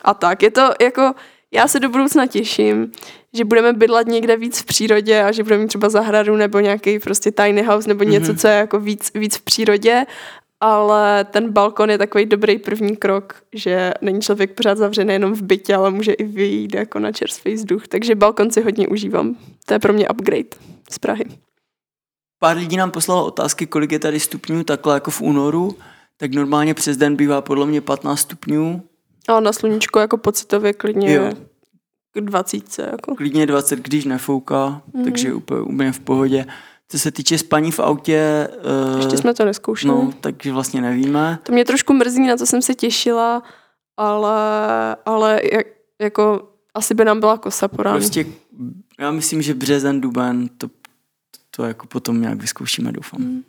a 0.02 0.14
tak. 0.14 0.44
Je 0.44 0.52
to 0.52 0.70
jako, 0.82 1.14
já 1.52 1.68
se 1.68 1.80
do 1.80 1.90
budoucna 1.90 2.28
těším, 2.28 2.92
že 3.34 3.46
budeme 3.46 3.74
bydlet 3.74 4.08
někde 4.08 4.38
víc 4.38 4.60
v 4.62 4.66
přírodě 4.66 5.24
a 5.24 5.32
že 5.32 5.44
budeme 5.44 5.62
mít 5.62 5.68
třeba 5.68 5.90
zahradu 5.90 6.36
nebo 6.36 6.60
nějaký 6.60 7.00
prostě 7.00 7.32
tiny 7.32 7.62
house 7.64 7.88
nebo 7.90 8.04
něco, 8.04 8.32
Mhm. 8.32 8.38
co 8.38 8.48
je 8.48 8.54
jako 8.54 8.80
víc, 8.80 9.12
víc 9.16 9.36
v 9.38 9.42
přírodě 9.42 10.06
ale 10.66 11.24
ten 11.26 11.52
balkon 11.52 11.90
je 11.90 11.98
takový 11.98 12.26
dobrý 12.26 12.58
první 12.60 12.96
krok, 12.98 13.36
že 13.54 13.92
není 14.02 14.22
člověk 14.22 14.52
pořád 14.54 14.78
zavřený 14.78 15.14
jenom 15.14 15.34
v 15.34 15.42
bytě, 15.42 15.76
ale 15.76 15.92
může 15.92 16.14
i 16.14 16.24
vyjít 16.24 16.76
jako 16.76 17.00
na 17.00 17.12
čerstvý 17.12 17.54
vzduch. 17.54 17.88
Takže 17.88 18.16
balkon 18.16 18.52
si 18.52 18.62
hodně 18.62 18.88
užívám. 18.88 19.36
To 19.66 19.74
je 19.74 19.80
pro 19.80 19.94
mě 19.94 20.10
upgrade 20.10 20.50
z 20.92 21.00
Prahy. 21.00 21.26
Pár 22.40 22.58
lidí 22.58 22.78
nám 22.78 22.92
poslalo 22.92 23.26
otázky, 23.26 23.66
kolik 23.68 23.92
je 23.92 24.00
tady 24.00 24.20
stupňů, 24.20 24.64
takhle 24.64 24.94
jako 24.94 25.12
v 25.12 25.22
únoru. 25.22 25.76
Tak 26.18 26.34
normálně 26.34 26.74
přes 26.74 26.98
den 26.98 27.16
bývá 27.16 27.42
podle 27.42 27.66
mě 27.66 27.82
15 27.82 28.20
stupňů. 28.20 28.82
A 29.28 29.40
na 29.40 29.54
sluníčko 29.54 30.00
jako 30.00 30.18
pocitově 30.18 30.74
klidně 30.74 31.14
Jo. 31.14 31.30
k 32.14 32.22
20. 32.22 32.80
Jako. 32.92 33.16
Klidně 33.16 33.46
20, 33.46 33.80
když 33.80 34.06
nefouká, 34.06 34.68
Mhm. 34.68 34.82
mm-hmm. 34.94 35.04
takže 35.04 35.34
úplně, 35.34 35.62
úplně 35.62 35.92
v 35.92 36.00
pohodě. 36.00 36.46
Co 36.88 37.00
se 37.00 37.12
týče 37.12 37.38
spaní 37.38 37.72
v 37.72 37.80
autě, 37.80 38.50
uh, 38.94 39.00
Ještě 39.00 39.18
jsme 39.18 39.34
to 39.34 39.46
neskoušeli. 39.46 39.94
no, 39.94 40.14
takže 40.22 40.52
vlastně 40.52 40.82
nevíme. 40.82 41.40
To 41.44 41.52
mě 41.52 41.66
trošku 41.66 41.94
mrzí, 41.94 42.28
na 42.28 42.38
to 42.38 42.46
jsem 42.46 42.62
se 42.62 42.76
těšila, 42.76 43.44
ale, 43.98 44.38
ale 45.06 45.42
jak, 45.54 45.68
jako 46.02 46.50
asi 46.74 46.94
by 46.94 47.06
nám 47.06 47.20
byla 47.20 47.38
kosa 47.38 47.68
po 47.68 47.84
ránu. 47.84 47.98
Prostě 48.00 48.26
já 49.00 49.12
myslím, 49.12 49.42
že 49.42 49.54
březen, 49.54 50.02
duben, 50.02 50.50
to, 50.58 50.70
to, 51.52 51.64
jako 51.64 51.88
potom 51.88 52.22
nějak 52.22 52.42
vyzkoušíme, 52.42 52.92
doufám. 52.92 53.22
Mm. 53.22 53.44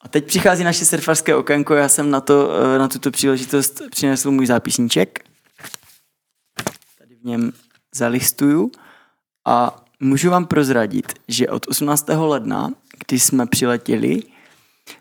A 0.00 0.08
teď 0.08 0.24
přichází 0.24 0.64
naše 0.64 0.84
surfařské 0.84 1.34
okénko, 1.34 1.74
já 1.74 1.88
jsem 1.88 2.10
na, 2.10 2.20
to, 2.20 2.50
eh, 2.74 2.78
na 2.78 2.88
tuto 2.88 3.10
příležitost 3.10 3.82
přinesl 3.90 4.30
můj 4.30 4.46
zápisníček. 4.46 5.24
Tady 6.98 7.14
v 7.14 7.24
něm 7.24 7.52
zalistuju 7.94 8.70
a 9.46 9.84
můžu 10.00 10.30
vám 10.30 10.46
prozradit, 10.46 11.12
že 11.28 11.48
od 11.48 11.66
18. 11.68 12.08
ledna, 12.08 12.72
kdy 13.06 13.20
jsme 13.20 13.46
přiletěli, 13.46 14.22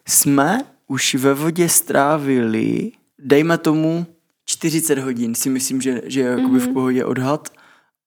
jsme 0.07 0.59
už 0.87 1.15
ve 1.15 1.33
vodě 1.33 1.69
strávili, 1.69 2.91
dejme 3.19 3.57
tomu, 3.57 4.05
40 4.45 4.99
hodin, 4.99 5.35
si 5.35 5.49
myslím, 5.49 5.81
že, 5.81 6.01
že 6.05 6.19
je 6.19 6.27
jakoby 6.27 6.59
v 6.59 6.73
pohodě 6.73 7.05
odhad. 7.05 7.49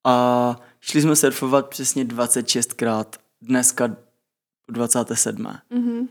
A 0.05 0.57
šli 0.81 1.03
jsme 1.03 1.17
surfovat 1.17 1.69
přesně 1.69 2.05
26krát, 2.05 3.07
dneska 3.43 3.97
27. 4.71 5.37
Mm-hmm. 5.37 6.09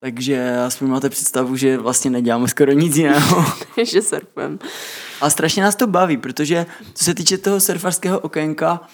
Takže 0.00 0.58
aspoň 0.66 0.88
máte 0.88 1.10
představu, 1.10 1.56
že 1.56 1.78
vlastně 1.78 2.10
neděláme 2.10 2.48
skoro 2.48 2.72
nic 2.72 2.96
jiného. 2.96 3.44
že 3.84 4.02
surfujeme. 4.02 4.58
A 5.20 5.30
strašně 5.30 5.62
nás 5.62 5.76
to 5.76 5.86
baví, 5.86 6.16
protože 6.16 6.66
co 6.94 7.04
se 7.04 7.14
týče 7.14 7.38
toho 7.38 7.60
surfarského 7.60 8.20
okénka, 8.20 8.88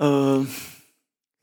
uh, 0.00 0.46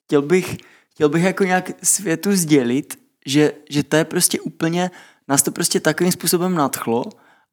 chtěl, 0.06 0.22
bych, 0.22 0.58
chtěl 0.92 1.10
bych 1.10 1.24
jako 1.24 1.44
nějak 1.44 1.72
světu 1.84 2.36
sdělit, 2.36 3.00
že, 3.26 3.54
že 3.70 3.84
to 3.84 3.96
je 3.96 4.06
prostě 4.06 4.40
úplně, 4.40 4.92
nás 5.28 5.44
to 5.44 5.52
prostě 5.52 5.80
takovým 5.80 6.12
způsobem 6.12 6.56
nadchlo 6.56 7.04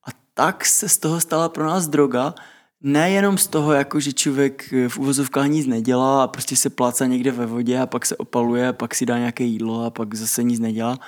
a 0.07 0.11
tak 0.35 0.65
se 0.65 0.89
z 0.89 0.99
toho 0.99 1.21
stala 1.21 1.49
pro 1.49 1.65
nás 1.65 1.89
droga, 1.89 2.35
nejenom 2.81 3.39
z 3.39 3.47
toho, 3.47 3.73
jako 3.73 4.01
že 4.01 4.13
člověk 4.13 4.75
v 4.89 4.99
uvozovkách 4.99 5.47
nic 5.47 5.67
nedělá 5.67 6.25
a 6.25 6.27
prostě 6.27 6.57
se 6.57 6.71
pláca 6.71 7.07
někde 7.07 7.31
ve 7.31 7.47
vodě 7.47 7.81
a 7.81 7.87
pak 7.87 8.07
se 8.07 8.17
opaluje, 8.17 8.69
a 8.69 8.73
pak 8.73 8.95
si 8.95 9.07
dá 9.07 9.19
nějaké 9.19 9.45
jídlo 9.45 9.85
a 9.85 9.91
pak 9.91 10.15
zase 10.15 10.43
nic 10.43 10.61
nedělá, 10.61 10.99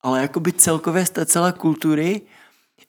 ale 0.00 0.22
jakoby 0.22 0.52
celkově 0.52 1.06
z 1.06 1.10
té 1.10 1.26
celé 1.26 1.52
kultury 1.52 2.20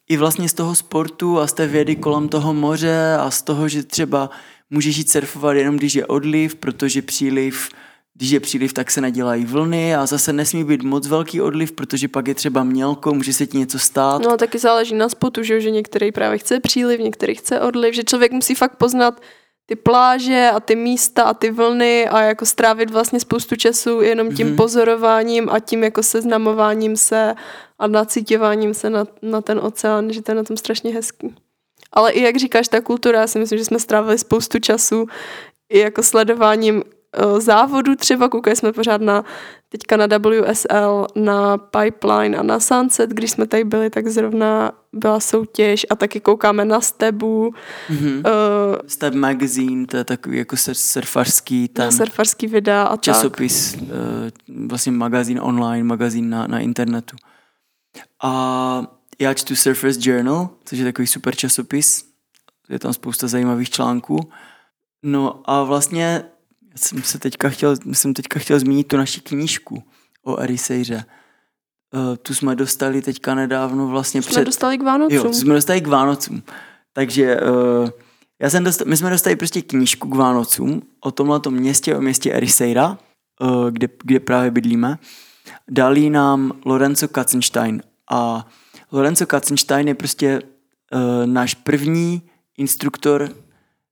i 0.09 0.17
vlastně 0.17 0.49
z 0.49 0.53
toho 0.53 0.75
sportu 0.75 1.39
a 1.39 1.47
z 1.47 1.53
té 1.53 1.67
vědy 1.67 1.95
kolem 1.95 2.29
toho 2.29 2.53
moře 2.53 3.15
a 3.19 3.31
z 3.31 3.41
toho, 3.41 3.67
že 3.67 3.83
třeba 3.83 4.29
můžeš 4.69 4.97
jít 4.97 5.09
surfovat 5.09 5.55
jenom 5.55 5.77
když 5.77 5.95
je 5.95 6.05
odliv, 6.05 6.55
protože 6.55 7.01
příliv, 7.01 7.69
když 8.13 8.29
je 8.29 8.39
příliv, 8.39 8.73
tak 8.73 8.91
se 8.91 9.01
nedělají 9.01 9.45
vlny 9.45 9.95
a 9.95 10.05
zase 10.05 10.33
nesmí 10.33 10.63
být 10.63 10.83
moc 10.83 11.07
velký 11.07 11.41
odliv, 11.41 11.71
protože 11.71 12.07
pak 12.07 12.27
je 12.27 12.35
třeba 12.35 12.63
mělko, 12.63 13.13
může 13.13 13.33
se 13.33 13.47
ti 13.47 13.57
něco 13.57 13.79
stát. 13.79 14.21
No 14.21 14.37
taky 14.37 14.57
záleží 14.57 14.95
na 14.95 15.09
spotu, 15.09 15.43
že, 15.43 15.61
že 15.61 15.71
některý 15.71 16.11
právě 16.11 16.37
chce 16.37 16.59
příliv, 16.59 16.99
některý 16.99 17.35
chce 17.35 17.61
odliv, 17.61 17.95
že 17.95 18.03
člověk 18.03 18.31
musí 18.31 18.55
fakt 18.55 18.75
poznat 18.77 19.21
ty 19.65 19.75
pláže 19.75 20.49
a 20.55 20.59
ty 20.59 20.75
místa 20.75 21.23
a 21.23 21.33
ty 21.33 21.51
vlny 21.51 22.07
a 22.09 22.21
jako 22.21 22.45
strávit 22.45 22.89
vlastně 22.89 23.19
spoustu 23.19 23.55
času 23.55 24.01
jenom 24.01 24.27
tím 24.35 24.47
Mhm. 24.47 24.53
mm-hmm. 24.53 24.57
pozorováním 24.57 25.49
a 25.49 25.59
tím 25.59 25.83
jako 25.83 26.03
seznamováním 26.03 26.97
se 26.97 27.35
a 27.79 27.87
nacítěváním 27.87 28.73
se 28.73 28.89
na, 28.89 29.05
na 29.21 29.41
ten 29.41 29.59
oceán, 29.59 30.13
že 30.13 30.21
to 30.21 30.31
je 30.31 30.35
na 30.35 30.43
tom 30.43 30.57
strašně 30.57 30.93
hezký. 30.93 31.35
Ale 31.93 32.11
i 32.11 32.21
jak 32.21 32.37
říkáš, 32.37 32.67
ta 32.67 32.81
kultura, 32.81 33.19
já 33.21 33.27
si 33.27 33.39
myslím, 33.39 33.59
že 33.59 33.65
jsme 33.65 33.79
strávili 33.79 34.17
spoustu 34.17 34.59
času 34.59 35.07
i 35.69 35.79
jako 35.79 36.03
sledováním 36.03 36.83
eh, 37.17 37.41
závodu 37.41 37.95
třeba, 37.95 38.29
koukali 38.29 38.55
jsme 38.55 38.73
pořád 38.73 39.01
na 39.01 39.23
teďka 39.69 39.97
na 39.97 40.07
WSL, 40.17 41.07
na 41.15 41.57
Pipeline 41.57 42.37
a 42.37 42.43
na 42.43 42.59
Sunset, 42.59 43.09
když 43.09 43.31
jsme 43.31 43.47
tady 43.47 43.63
byli, 43.63 43.89
tak 43.89 44.07
zrovna 44.07 44.71
byla 44.93 45.19
soutěž 45.19 45.85
a 45.89 45.95
taky 45.95 46.19
koukáme 46.19 46.65
na 46.65 46.81
Stebu, 46.81 47.53
Mhm. 47.89 48.07
uh, 48.17 48.21
Step 48.87 49.13
Magazine, 49.13 49.85
to 49.87 49.97
je 49.97 50.03
takový 50.03 50.37
jako 50.37 50.55
sur- 50.55 50.73
surfařský 50.73 51.61
na 51.61 51.67
ten 51.83 51.91
surfarský 51.91 52.47
videa 52.47 52.83
a 52.83 52.89
tak. 52.97 53.01
časopis, 53.01 53.73
eh, 53.73 54.31
vlastně 54.67 54.91
magazín 54.91 55.39
online, 55.43 55.83
magazín 55.83 56.29
na, 56.29 56.47
na 56.47 56.59
internetu. 56.59 57.15
A 58.23 58.87
já 59.19 59.33
čtu 59.33 59.55
Surfers 59.55 59.97
Journal, 60.05 60.49
což 60.65 60.79
je 60.79 60.85
takový 60.85 61.07
super 61.07 61.35
časopis, 61.35 62.05
je 62.69 62.79
tam 62.79 62.93
spousta 62.93 63.27
zajímavých 63.27 63.69
článků. 63.69 64.29
No 65.03 65.41
a 65.45 65.63
vlastně 65.63 66.23
já 66.71 66.77
jsem 66.77 67.03
se 67.03 67.19
teďka 67.19 67.49
chtěl, 67.49 67.75
jsem 67.91 68.13
teďka 68.13 68.39
chtěl 68.39 68.59
zmínit 68.59 68.87
tu 68.87 68.97
naši 68.97 69.21
knížku 69.21 69.83
o 70.23 70.39
Erisejře. 70.39 71.05
Uh, 71.93 72.15
tu 72.15 72.33
jsme 72.33 72.55
dostali 72.55 73.01
teďka 73.01 73.35
nedávno 73.35 73.87
vlastně 73.87 74.21
Jsme 74.21 74.31
před... 74.31 74.45
dostali 74.45 74.77
k 74.77 74.83
Vánocům. 74.83 75.17
Jo, 75.17 75.33
jsme 75.33 75.53
dostali 75.53 75.81
k 75.81 75.87
Vánocům. 75.87 76.43
Takže 76.93 77.39
uh, 77.41 77.89
já 78.41 78.49
jsem 78.49 78.63
dostal, 78.63 78.87
my 78.87 78.97
jsme 78.97 79.09
dostali 79.09 79.35
prostě 79.35 79.61
knížku 79.61 80.09
k 80.09 80.15
Vánocům 80.15 80.81
o 81.01 81.11
tomhletom 81.11 81.53
městě, 81.53 81.95
o 81.95 82.01
městě 82.01 82.33
Ericeira, 82.33 82.97
uh, 83.41 83.71
kde, 83.71 83.87
kde 84.03 84.19
právě 84.19 84.51
bydlíme. 84.51 84.97
Dali 85.71 86.09
nám 86.09 86.51
Lorenzo 86.65 87.07
Katzenstein 87.07 87.81
a 88.11 88.47
Lorenzo 88.91 89.25
Katzenstein 89.25 89.87
je 89.87 89.95
prostě 89.95 90.41
uh, 90.41 91.25
náš 91.25 91.53
první 91.53 92.21
instruktor 92.57 93.29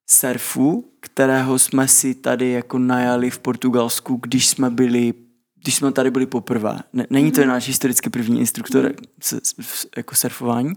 surfu, 0.09 0.91
kterého 0.99 1.59
jsme 1.59 1.87
si 1.87 2.15
tady 2.15 2.51
jako 2.51 2.77
najali 2.79 3.29
v 3.29 3.39
Portugalsku, 3.39 4.19
když 4.23 4.47
jsme 4.47 4.69
byli 4.69 5.13
když 5.61 5.75
jsme 5.75 5.91
tady 5.91 6.11
byli 6.11 6.25
poprvé. 6.25 6.79
Ne, 6.93 7.07
není 7.09 7.31
to 7.31 7.45
náš 7.45 7.67
historicky 7.67 8.09
první 8.09 8.39
instruktor 8.39 8.93
s, 9.21 9.87
jako 9.97 10.15
surfování, 10.15 10.73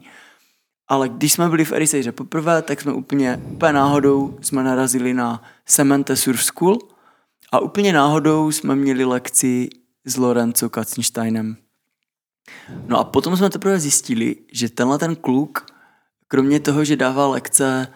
ale 0.89 1.09
když 1.09 1.33
jsme 1.33 1.49
byli 1.49 1.65
v 1.65 1.73
Erisejře 1.73 2.13
poprvé, 2.13 2.63
tak 2.63 2.81
jsme 2.81 2.93
úplně, 2.93 3.41
úplně 3.53 3.73
náhodou 3.73 4.39
jsme 4.41 4.65
narazili 4.65 5.15
na 5.15 5.43
Semente 5.67 6.17
Surf 6.17 6.45
School 6.45 6.79
a 7.53 7.61
úplně 7.61 7.93
náhodou 7.93 8.51
jsme 8.51 8.77
měli 8.77 9.05
lekci 9.05 9.69
s 10.05 10.17
Lorenzo 10.17 10.71
Katzensteinem. 10.71 11.57
No 12.87 12.99
a 12.99 13.05
potom 13.05 13.37
jsme 13.37 13.51
teprve 13.51 13.81
zjistili, 13.81 14.37
že 14.53 14.69
tenhle 14.69 14.99
ten 14.99 15.17
kluk, 15.17 15.67
kromě 16.29 16.61
toho, 16.61 16.85
že 16.85 16.97
dává 16.97 17.27
lekce 17.27 17.89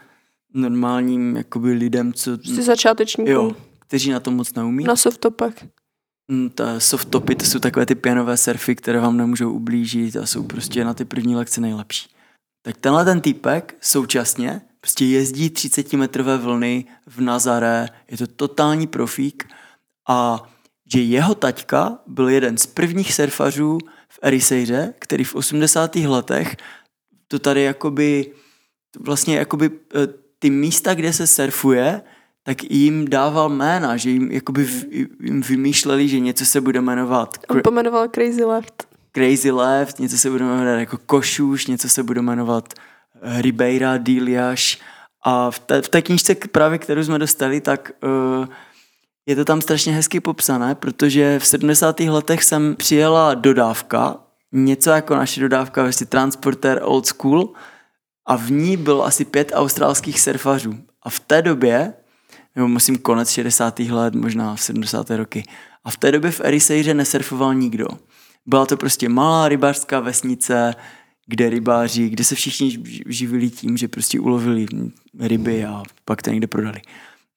normálním 0.54 1.36
jakoby 1.36 1.72
lidem, 1.72 2.12
co, 2.12 2.30
Jsi 2.44 2.62
začátečníků. 2.62 3.30
jo, 3.30 3.52
kteří 3.78 4.10
na 4.10 4.20
to 4.20 4.30
moc 4.30 4.54
neumí, 4.54 4.84
Na 4.84 4.96
softopech. 4.96 5.66
Mm, 6.28 6.50
ta 6.50 6.80
softtopy, 6.80 7.34
to 7.34 7.44
jsou 7.44 7.58
takové 7.58 7.86
ty 7.86 7.94
pianové 7.94 8.36
surfy, 8.36 8.74
které 8.76 9.00
vám 9.00 9.16
nemůžou 9.16 9.52
ublížit 9.52 10.16
a 10.16 10.26
jsou 10.26 10.42
prostě 10.42 10.84
na 10.84 10.94
ty 10.94 11.04
první 11.04 11.36
lekce 11.36 11.60
nejlepší. 11.60 12.10
Tak 12.62 12.76
tenhle 12.76 13.04
ten 13.04 13.20
týpek 13.20 13.76
současně 13.80 14.60
prostě 14.80 15.04
jezdí 15.04 15.50
30 15.50 15.92
metrové 15.92 16.38
vlny 16.38 16.84
v 17.06 17.20
Nazaré, 17.20 17.88
je 18.10 18.16
to 18.16 18.26
totální 18.26 18.86
profík 18.86 19.48
a 20.08 20.42
že 20.92 21.00
jeho 21.02 21.34
taťka 21.34 21.98
byl 22.06 22.28
jeden 22.28 22.58
z 22.58 22.66
prvních 22.66 23.14
surfařů 23.14 23.78
v 24.14 24.18
Erisejře, 24.22 24.94
který 24.98 25.24
v 25.24 25.34
80. 25.34 25.96
letech 25.96 26.56
to 27.28 27.38
tady 27.38 27.62
jakoby 27.62 28.32
vlastně 29.00 29.36
jakoby 29.36 29.70
eh, 29.94 30.06
ty 30.38 30.50
místa, 30.50 30.94
kde 30.94 31.12
se 31.12 31.26
surfuje, 31.26 32.02
tak 32.42 32.70
jim 32.70 33.08
dával 33.08 33.48
jména, 33.48 33.96
že 33.96 34.10
jim, 34.10 34.32
jakoby 34.32 34.64
v, 34.64 34.84
jim 35.20 35.42
vymýšleli, 35.42 36.08
že 36.08 36.20
něco 36.20 36.46
se 36.46 36.60
bude 36.60 36.80
jmenovat 36.80 37.38
On 37.48 37.60
pomenoval 37.64 38.08
Crazy 38.08 38.44
Left. 38.44 38.86
Crazy 39.12 39.50
Left, 39.50 39.98
něco 39.98 40.18
se 40.18 40.30
bude 40.30 40.44
jmenovat 40.44 40.78
jako 40.78 40.98
Košuš, 41.06 41.66
něco 41.66 41.88
se 41.88 42.02
bude 42.02 42.22
jmenovat 42.22 42.74
eh, 43.22 43.42
Ribeira, 43.42 43.98
Díliaš 43.98 44.80
a 45.22 45.50
v 45.50 45.58
té, 45.58 45.82
v 45.82 45.88
té 45.88 46.02
knížce, 46.02 46.34
právě 46.34 46.78
kterou 46.78 47.04
jsme 47.04 47.18
dostali, 47.18 47.60
tak 47.60 47.92
uh, 48.04 48.46
je 49.26 49.36
to 49.36 49.44
tam 49.44 49.60
strašně 49.60 49.92
hezky 49.92 50.20
popsané, 50.20 50.74
protože 50.74 51.38
v 51.38 51.46
70. 51.46 52.00
letech 52.00 52.44
jsem 52.44 52.76
přijela 52.76 53.34
dodávka, 53.34 54.16
něco 54.52 54.90
jako 54.90 55.16
naše 55.16 55.40
dodávka, 55.40 55.82
vlastně 55.82 56.06
Transporter 56.06 56.80
Old 56.82 57.06
School 57.06 57.52
a 58.26 58.36
v 58.36 58.50
ní 58.50 58.76
bylo 58.76 59.04
asi 59.04 59.24
pět 59.24 59.52
australských 59.54 60.20
surfařů. 60.20 60.78
A 61.02 61.10
v 61.10 61.20
té 61.20 61.42
době, 61.42 61.94
nebo 62.56 62.68
musím 62.68 62.98
konec 62.98 63.30
60. 63.30 63.78
let, 63.78 64.14
možná 64.14 64.54
v 64.54 64.60
70. 64.60 65.10
roky, 65.10 65.44
a 65.84 65.90
v 65.90 65.96
té 65.96 66.12
době 66.12 66.30
v 66.30 66.40
Erisejře 66.44 66.94
nesurfoval 66.94 67.54
nikdo. 67.54 67.86
Byla 68.46 68.66
to 68.66 68.76
prostě 68.76 69.08
malá 69.08 69.48
rybářská 69.48 70.00
vesnice, 70.00 70.74
kde 71.26 71.50
rybáři, 71.50 72.08
kde 72.08 72.24
se 72.24 72.34
všichni 72.34 72.78
živili 73.06 73.50
tím, 73.50 73.76
že 73.76 73.88
prostě 73.88 74.20
ulovili 74.20 74.66
ryby 75.20 75.64
a 75.64 75.82
pak 76.04 76.22
to 76.22 76.30
někde 76.30 76.46
prodali. 76.46 76.80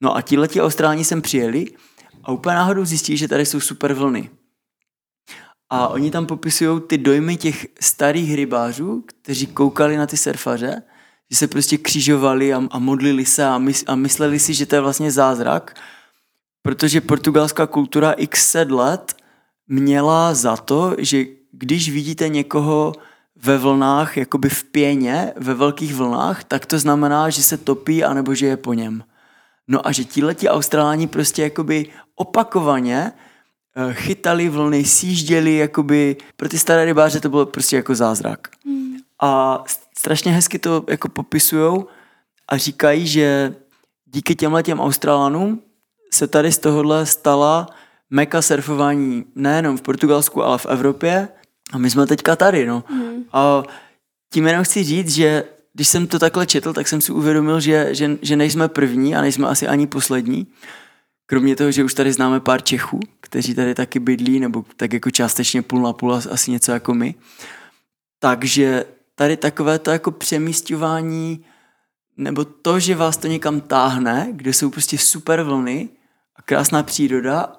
No 0.02 0.16
a 0.16 0.22
tihleti 0.22 0.62
Austrálani 0.62 1.06
sem 1.06 1.22
přijeli 1.22 1.66
a 2.24 2.32
úplně 2.32 2.56
náhodou 2.56 2.86
zjistí, 2.86 3.18
že 3.18 3.28
tady 3.28 3.46
jsou 3.46 3.60
super 3.60 3.94
vlny. 3.94 4.30
A 5.70 5.88
oni 5.88 6.12
tam 6.12 6.26
popisují 6.26 6.82
ty 6.88 6.98
dojmy 6.98 7.38
těch 7.38 7.68
starých 7.82 8.36
rybářů, 8.36 9.04
kteří 9.08 9.48
koukali 9.48 9.98
na 9.98 10.08
ty 10.08 10.18
surfaře, 10.18 10.82
že 11.32 11.38
se 11.38 11.48
prostě 11.48 11.78
křižovali 11.78 12.54
a, 12.54 12.62
a 12.72 12.80
modlili 12.80 13.26
se 13.26 13.46
a, 13.46 13.58
mys, 13.58 13.84
a 13.88 13.96
mysleli 13.96 14.40
si, 14.40 14.54
že 14.54 14.66
to 14.66 14.76
je 14.76 14.82
vlastně 14.82 15.12
zázrak, 15.12 15.82
protože 16.62 17.02
portugalská 17.02 17.68
kultura 17.68 18.12
x 18.12 18.52
set 18.52 18.72
let 18.72 19.16
měla 19.68 20.34
za 20.34 20.58
to, 20.58 20.96
že 20.98 21.26
když 21.52 21.90
vidíte 21.90 22.30
někoho 22.30 22.94
ve 23.36 23.58
vlnách, 23.58 24.18
jakoby 24.18 24.50
v 24.50 24.64
pěně, 24.64 25.34
ve 25.36 25.54
velkých 25.54 25.96
vlnách, 25.96 26.44
tak 26.44 26.66
to 26.66 26.80
znamená, 26.80 27.30
že 27.30 27.44
se 27.44 27.58
topí 27.58 28.04
anebo 28.04 28.36
že 28.36 28.46
je 28.46 28.58
po 28.58 28.74
něm. 28.74 29.04
No 29.68 29.88
a 29.88 29.92
že 29.92 30.04
tíhleti 30.04 30.50
Australáni 30.50 31.08
prostě 31.08 31.44
jakoby 31.44 31.86
opakovaně 32.16 33.12
eh, 33.76 33.94
chytali 33.94 34.50
vlny, 34.50 34.86
sjížděli, 34.86 35.56
jakoby, 35.56 36.16
pro 36.36 36.50
ty 36.50 36.60
staré 36.60 36.86
rybáře 36.86 37.20
to 37.20 37.30
bylo 37.30 37.46
prostě 37.46 37.76
jako 37.76 37.96
zázrak. 37.96 38.48
Hmm. 38.66 38.98
A 39.22 39.64
strašně 39.98 40.32
hezky 40.32 40.60
to 40.60 40.84
jako 40.90 41.10
popisujou 41.10 41.88
a 42.48 42.58
říkají, 42.58 43.08
že 43.08 43.56
díky 44.06 44.36
těmhle 44.36 44.64
těm 44.64 44.80
Australanům 44.80 45.62
se 46.14 46.28
tady 46.28 46.52
z 46.52 46.58
tohohle 46.58 47.06
stala 47.06 47.68
meka 48.10 48.42
surfování 48.42 49.26
nejenom 49.36 49.78
v 49.78 49.82
Portugalsku, 49.82 50.44
ale 50.44 50.58
v 50.58 50.66
Evropě 50.66 51.30
a 51.74 51.78
my 51.78 51.90
jsme 51.90 52.08
teďka 52.08 52.36
tady, 52.36 52.66
no. 52.66 52.84
Hmm. 52.88 53.24
A 53.34 53.64
tím 54.34 54.48
jenom 54.48 54.64
chci 54.64 54.84
říct, 54.84 55.10
že 55.10 55.44
když 55.78 55.88
jsem 55.88 56.08
to 56.08 56.20
takhle 56.20 56.46
četl, 56.46 56.74
tak 56.74 56.88
jsem 56.88 57.02
si 57.02 57.12
uvědomil, 57.12 57.60
že, 57.60 57.96
že, 57.96 58.18
že 58.22 58.36
nejsme 58.36 58.68
první 58.68 59.16
a 59.16 59.22
nejsme 59.22 59.48
asi 59.48 59.68
ani 59.68 59.88
poslední. 59.88 60.48
Kromě 61.26 61.56
toho, 61.56 61.72
že 61.72 61.84
už 61.84 61.94
tady 61.94 62.14
známe 62.14 62.40
pár 62.40 62.62
Čechů, 62.62 63.00
kteří 63.22 63.56
tady 63.56 63.76
taky 63.76 64.00
bydlí, 64.00 64.40
nebo 64.40 64.66
tak 64.76 64.94
jako 64.94 65.12
částečně 65.12 65.62
půl 65.62 65.82
na 65.82 65.94
půl, 65.94 66.14
asi 66.14 66.52
něco 66.52 66.72
jako 66.72 66.94
my. 66.94 67.16
Takže 68.20 68.86
tady 69.16 69.38
takové 69.38 69.80
to 69.80 69.92
jako 69.92 70.12
přemístování, 70.12 71.46
nebo 72.18 72.46
to, 72.46 72.80
že 72.80 72.96
vás 72.96 73.18
to 73.18 73.28
někam 73.28 73.62
táhne, 73.62 74.28
kde 74.32 74.54
jsou 74.54 74.70
prostě 74.70 74.98
super 74.98 75.42
vlny 75.42 75.90
a 76.36 76.42
krásná 76.42 76.84
příroda, 76.84 77.54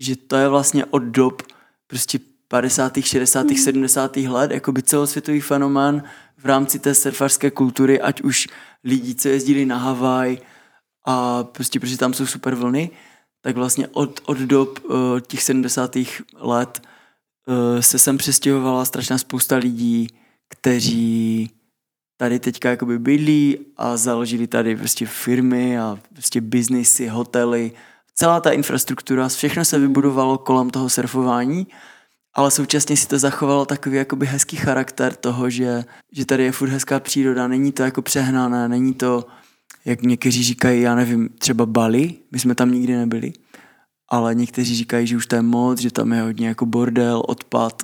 že 0.00 0.16
to 0.16 0.36
je 0.36 0.48
vlastně 0.48 0.84
od 0.84 1.02
dob 1.02 1.42
prostě 1.86 2.18
50., 2.52 3.04
60., 3.04 3.50
mm. 3.50 3.56
70. 3.56 4.16
let, 4.16 4.50
jako 4.50 4.72
by 4.72 4.82
celosvětový 4.82 5.40
fenomén 5.40 6.02
v 6.38 6.44
rámci 6.44 6.78
té 6.78 6.94
surfařské 6.94 7.50
kultury, 7.50 8.00
ať 8.00 8.20
už 8.20 8.48
lidi, 8.84 9.14
co 9.14 9.28
jezdili 9.28 9.66
na 9.66 9.76
Havaj 9.76 10.38
a 11.06 11.44
prostě 11.44 11.80
protože 11.80 11.98
tam 11.98 12.14
jsou 12.14 12.26
super 12.26 12.54
vlny, 12.54 12.90
tak 13.40 13.56
vlastně 13.56 13.88
od, 13.88 14.20
od 14.26 14.38
dob 14.38 14.84
uh, 14.84 15.20
těch 15.20 15.42
70. 15.42 15.96
let 16.34 16.82
uh, 17.46 17.80
se 17.80 17.98
sem 17.98 18.18
přestěhovala 18.18 18.84
strašná 18.84 19.18
spousta 19.18 19.56
lidí, 19.56 20.08
kteří 20.48 21.50
tady 22.16 22.38
teďka 22.38 22.70
jakoby 22.70 22.98
bydlí 22.98 23.58
a 23.76 23.96
založili 23.96 24.46
tady 24.46 24.76
prostě 24.76 25.06
firmy 25.06 25.78
a 25.78 25.98
prostě 26.12 26.40
biznisy, 26.40 27.08
hotely. 27.08 27.72
Celá 28.14 28.40
ta 28.40 28.50
infrastruktura, 28.50 29.28
všechno 29.28 29.64
se 29.64 29.78
vybudovalo 29.78 30.38
kolem 30.38 30.70
toho 30.70 30.90
surfování 30.90 31.66
ale 32.34 32.50
současně 32.50 32.96
si 32.96 33.08
to 33.08 33.18
zachovalo 33.18 33.66
takový 33.66 33.96
jakoby 33.96 34.26
hezký 34.26 34.56
charakter 34.56 35.14
toho, 35.14 35.50
že, 35.50 35.84
že 36.12 36.26
tady 36.26 36.44
je 36.44 36.52
furt 36.52 36.68
hezká 36.68 37.00
příroda, 37.00 37.48
není 37.48 37.72
to 37.72 37.82
jako 37.82 38.02
přehnané, 38.02 38.68
není 38.68 38.94
to, 38.94 39.24
jak 39.84 40.02
někteří 40.02 40.42
říkají, 40.42 40.82
já 40.82 40.94
nevím, 40.94 41.28
třeba 41.28 41.66
Bali, 41.66 42.14
my 42.30 42.38
jsme 42.38 42.54
tam 42.54 42.72
nikdy 42.72 42.96
nebyli, 42.96 43.32
ale 44.08 44.34
někteří 44.34 44.76
říkají, 44.76 45.06
že 45.06 45.16
už 45.16 45.26
to 45.26 45.36
je 45.36 45.42
moc, 45.42 45.80
že 45.80 45.90
tam 45.90 46.12
je 46.12 46.22
hodně 46.22 46.48
jako 46.48 46.66
bordel, 46.66 47.22
odpad, 47.28 47.82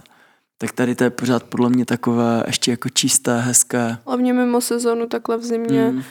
tak 0.58 0.72
tady 0.72 0.94
to 0.94 1.04
je 1.04 1.10
pořád 1.10 1.44
podle 1.44 1.70
mě 1.70 1.84
takové 1.84 2.44
ještě 2.46 2.70
jako 2.70 2.88
čisté, 2.88 3.40
hezké. 3.40 3.96
Hlavně 4.06 4.32
mimo 4.32 4.60
sezónu 4.60 5.06
takhle 5.06 5.36
v 5.36 5.44
zimě 5.44 5.90
mm. 5.90 6.02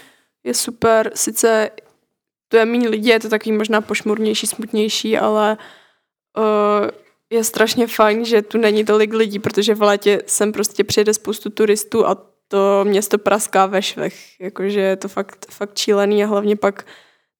je 0.44 0.54
super, 0.54 1.12
sice 1.16 1.70
to 2.48 2.58
je 2.58 2.66
méně 2.66 2.90
lidí, 2.90 3.10
je 3.10 3.20
to 3.20 3.30
takový 3.30 3.52
možná 3.52 3.82
pošmurnější, 3.82 4.48
smutnější, 4.48 5.18
ale 5.18 5.58
uh, 6.38 6.90
je 7.30 7.44
strašně 7.44 7.88
fajn, 7.88 8.26
že 8.26 8.42
tu 8.42 8.58
není 8.58 8.86
tolik 8.86 9.14
lidí, 9.14 9.40
protože 9.40 9.76
v 9.76 9.82
létě 9.82 10.22
sem 10.26 10.52
prostě 10.52 10.84
přijede 10.84 11.14
spoustu 11.14 11.50
turistů 11.50 12.08
a 12.08 12.18
to 12.48 12.82
město 12.84 13.18
praská 13.18 13.66
ve 13.66 13.82
švech. 13.82 14.42
Jakože 14.42 14.80
je 14.80 14.96
to 14.96 15.08
fakt, 15.08 15.46
fakt 15.52 15.74
čílený 15.74 16.24
a 16.24 16.28
hlavně 16.28 16.56
pak 16.56 16.86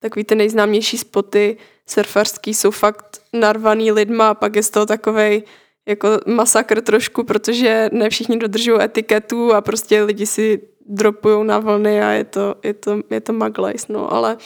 takový 0.00 0.24
ty 0.24 0.34
nejznámější 0.34 0.98
spoty 0.98 1.56
surfarský 1.86 2.54
jsou 2.54 2.70
fakt 2.70 3.22
narvaný 3.32 3.92
lidma 3.92 4.30
a 4.30 4.34
pak 4.34 4.56
je 4.56 4.62
z 4.62 4.70
toho 4.70 4.86
takovej 4.86 5.42
jako 5.88 6.08
masakr 6.26 6.80
trošku, 6.80 7.24
protože 7.24 7.88
ne 7.92 8.10
všichni 8.10 8.36
dodržují 8.36 8.80
etiketu 8.80 9.54
a 9.54 9.60
prostě 9.60 10.02
lidi 10.02 10.26
si 10.26 10.62
dropují 10.86 11.46
na 11.46 11.58
vlny 11.58 12.02
a 12.02 12.10
je 12.10 12.24
to, 12.24 12.54
je 12.62 12.74
to, 12.74 13.00
je 13.10 13.20
to 13.20 13.32
maglajs, 13.32 13.88
no, 13.88 14.12
ale 14.12 14.36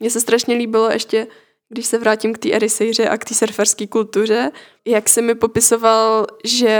mně 0.00 0.10
se 0.10 0.20
strašně 0.20 0.54
líbilo 0.54 0.90
ještě 0.90 1.26
když 1.72 1.86
se 1.86 1.98
vrátím 1.98 2.32
k 2.32 2.38
té 2.38 2.52
erisejře 2.52 3.08
a 3.08 3.18
k 3.18 3.24
té 3.24 3.34
surferské 3.34 3.86
kultuře, 3.86 4.50
jak 4.84 5.08
se 5.08 5.22
mi 5.22 5.34
popisoval, 5.34 6.26
že 6.44 6.78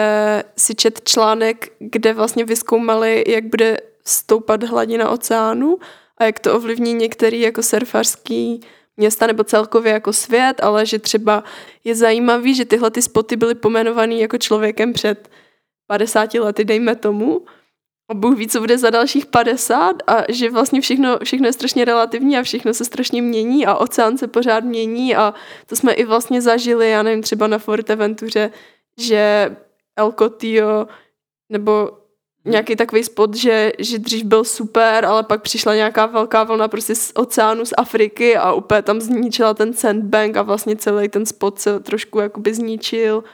si 0.57 0.75
čet 0.75 1.01
článek, 1.05 1.73
kde 1.79 2.13
vlastně 2.13 2.45
vyskoumali, 2.45 3.25
jak 3.27 3.45
bude 3.45 3.79
stoupat 4.05 4.63
hladina 4.63 5.11
oceánu 5.11 5.79
a 6.19 6.25
jak 6.25 6.39
to 6.39 6.55
ovlivní 6.55 6.95
některý 6.95 7.41
jako 7.41 7.63
surferský 7.63 8.61
města 8.97 9.27
nebo 9.27 9.45
celkově 9.45 9.93
jako 9.93 10.13
svět, 10.13 10.61
ale 10.63 10.87
že 10.87 10.99
třeba 10.99 11.45
je 11.85 11.95
zajímavý, 11.95 12.55
že 12.55 12.65
tyhle 12.65 12.91
ty 12.91 13.03
spoty 13.03 13.37
byly 13.37 13.55
pomenovaný 13.55 14.21
jako 14.21 14.39
člověkem 14.39 14.93
před 14.93 15.31
50 15.87 16.35
lety, 16.35 16.65
dejme 16.65 16.97
tomu, 16.97 17.45
a 18.11 18.15
Bůh 18.15 18.39
ví, 18.39 18.49
co 18.49 18.61
bude 18.61 18.79
za 18.79 18.91
dalších 18.91 19.27
50 19.27 19.97
a 20.07 20.33
že 20.33 20.51
vlastně 20.51 20.81
všechno, 20.81 21.19
všechno 21.25 21.47
je 21.47 21.53
strašně 21.53 21.85
relativní 21.85 22.39
a 22.39 22.43
všechno 22.43 22.75
se 22.75 22.85
strašně 22.85 23.23
mění 23.23 23.67
a 23.67 23.75
oceán 23.75 24.19
se 24.19 24.29
pořád 24.29 24.65
mění 24.65 25.17
a 25.17 25.35
to 25.67 25.77
jsme 25.77 25.93
i 25.93 26.05
vlastně 26.05 26.43
zažili, 26.43 26.91
já 26.91 27.03
nevím, 27.03 27.23
třeba 27.23 27.47
na 27.47 27.59
Forteventuře, 27.59 28.51
že 28.99 29.57
El 29.97 30.13
Cotillo 30.13 30.89
nebo 31.49 31.91
nějaký 32.45 32.77
takový 32.77 33.05
spot, 33.05 33.35
že, 33.35 33.73
že 33.79 33.99
dřív 33.99 34.25
byl 34.25 34.45
super, 34.45 35.05
ale 35.05 35.23
pak 35.23 35.43
přišla 35.43 35.75
nějaká 35.75 36.07
velká 36.07 36.45
vlna 36.45 36.69
prostě 36.69 36.95
z 36.95 37.13
oceánu 37.15 37.65
z 37.65 37.75
Afriky 37.77 38.37
a 38.37 38.53
úplně 38.53 38.83
tam 38.83 39.01
zničila 39.01 39.55
ten 39.55 39.73
sandbank 39.73 40.37
a 40.37 40.43
vlastně 40.43 40.77
celý 40.77 41.09
ten 41.09 41.27
spot 41.27 41.59
se 41.59 41.81
trošku 41.81 42.21
jakoby 42.21 42.55
zničil. 42.55 43.25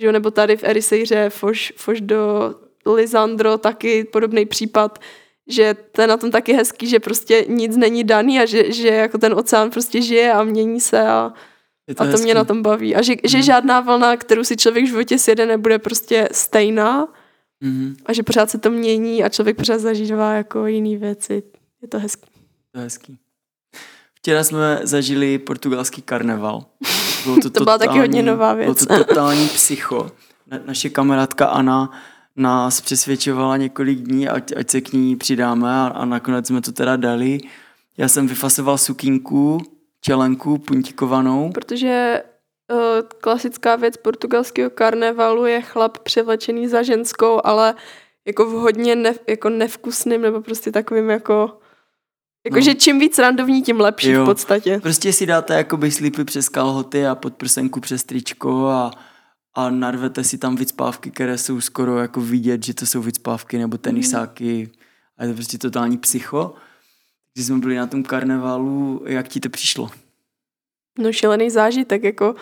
Že 0.00 0.06
jo, 0.06 0.12
nebo 0.12 0.30
tady 0.30 0.56
v 0.56 0.64
Erisejře 0.64 1.30
foš, 1.30 1.72
foš 1.76 2.00
do 2.00 2.54
Lisandro 2.94 3.58
taky 3.58 4.04
podobný 4.04 4.46
případ, 4.46 4.98
že 5.46 5.74
to 5.92 6.00
je 6.00 6.06
na 6.06 6.16
tom 6.16 6.30
taky 6.30 6.52
hezký, 6.52 6.86
že 6.86 7.00
prostě 7.00 7.44
nic 7.48 7.76
není 7.76 8.04
daný 8.04 8.40
a 8.40 8.46
že, 8.46 8.72
že 8.72 8.88
jako 8.88 9.18
ten 9.18 9.34
oceán 9.34 9.70
prostě 9.70 10.02
žije 10.02 10.32
a 10.32 10.42
mění 10.42 10.80
se 10.80 11.08
a, 11.08 11.32
to, 11.96 12.02
a 12.02 12.06
to 12.06 12.18
mě 12.18 12.34
na 12.34 12.44
tom 12.44 12.62
baví. 12.62 12.94
A 12.94 13.02
že, 13.02 13.12
mm. 13.12 13.18
že 13.24 13.42
žádná 13.42 13.80
vlna, 13.80 14.16
kterou 14.16 14.44
si 14.44 14.56
člověk 14.56 14.84
v 14.84 14.88
životě 14.88 15.18
sjede, 15.18 15.46
nebude 15.46 15.78
prostě 15.78 16.28
stejná 16.32 17.08
mm. 17.60 17.96
a 18.06 18.12
že 18.12 18.22
pořád 18.22 18.50
se 18.50 18.58
to 18.58 18.70
mění 18.70 19.24
a 19.24 19.28
člověk 19.28 19.56
pořád 19.56 19.78
zažívá 19.78 20.32
jako 20.32 20.66
jiný 20.66 20.96
věci. 20.96 21.42
Je 21.82 21.88
to 21.88 21.98
hezký. 21.98 22.30
To 22.72 22.78
je 22.78 22.84
hezký. 22.84 23.18
Včera 24.14 24.44
jsme 24.44 24.80
zažili 24.82 25.38
portugalský 25.38 26.02
karneval. 26.02 26.64
Bylo 27.24 27.36
to, 27.36 27.42
to 27.42 27.50
totální, 27.50 27.64
byla 27.64 27.78
taky 27.78 27.98
hodně 27.98 28.22
nová 28.22 28.54
věc. 28.54 28.84
Bylo 28.86 28.98
to 28.98 29.04
totální 29.04 29.48
psycho. 29.48 30.10
Na, 30.46 30.58
naše 30.66 30.88
kamarádka 30.88 31.46
Anna 31.46 31.90
nás 32.36 32.80
přesvědčovala 32.80 33.56
několik 33.56 33.98
dní, 33.98 34.28
ať, 34.28 34.52
ať 34.56 34.70
se 34.70 34.80
k 34.80 34.92
ní 34.92 35.16
přidáme 35.16 35.70
a, 35.70 35.86
a 35.86 36.04
nakonec 36.04 36.46
jsme 36.46 36.60
to 36.60 36.72
teda 36.72 36.96
dali. 36.96 37.40
Já 37.98 38.08
jsem 38.08 38.26
vyfasoval 38.26 38.78
sukínku, 38.78 39.60
čelenku 40.00 40.58
puntikovanou. 40.58 41.52
Protože 41.52 42.22
uh, 42.72 42.78
klasická 43.20 43.76
věc 43.76 43.96
portugalského 43.96 44.70
karnevalu 44.70 45.46
je 45.46 45.62
chlap 45.62 45.98
převlečený 45.98 46.68
za 46.68 46.82
ženskou, 46.82 47.40
ale 47.44 47.74
jako 48.26 48.44
v 48.44 48.52
hodně 48.52 48.96
ne, 48.96 49.14
jako 49.28 49.48
nevkusným 49.48 50.22
nebo 50.22 50.40
prostě 50.40 50.72
takovým 50.72 51.10
jako 51.10 51.58
Jakože 52.46 52.70
no. 52.70 52.74
čím 52.74 52.98
víc 52.98 53.18
randovní, 53.18 53.62
tím 53.62 53.80
lepší 53.80 54.10
jo. 54.10 54.22
v 54.22 54.26
podstatě. 54.26 54.80
Prostě 54.82 55.12
si 55.12 55.26
dáte 55.26 55.54
jakoby 55.54 55.90
slipy 55.90 56.24
přes 56.24 56.48
kalhoty 56.48 57.06
a 57.06 57.14
podprsenku 57.14 57.80
přes 57.80 58.04
tričko 58.04 58.66
a 58.66 58.90
a 59.56 59.70
narvete 59.70 60.24
si 60.24 60.38
tam 60.38 60.56
vycpávky, 60.56 61.10
které 61.10 61.38
jsou 61.38 61.60
skoro 61.60 61.98
jako 61.98 62.20
vidět, 62.20 62.64
že 62.64 62.74
to 62.74 62.86
jsou 62.86 63.02
vycpávky 63.02 63.58
nebo 63.58 63.78
tenisáky 63.78 64.70
a 65.18 65.24
je 65.24 65.28
to 65.28 65.34
prostě 65.34 65.58
totální 65.58 65.98
psycho. 65.98 66.54
Když 67.34 67.46
jsme 67.46 67.58
byli 67.58 67.76
na 67.76 67.86
tom 67.86 68.02
karnevalu, 68.02 69.02
jak 69.06 69.28
ti 69.28 69.40
to 69.40 69.48
přišlo? 69.48 69.90
No 70.98 71.12
šílený 71.12 71.50
zážitek, 71.50 72.04
jako 72.04 72.34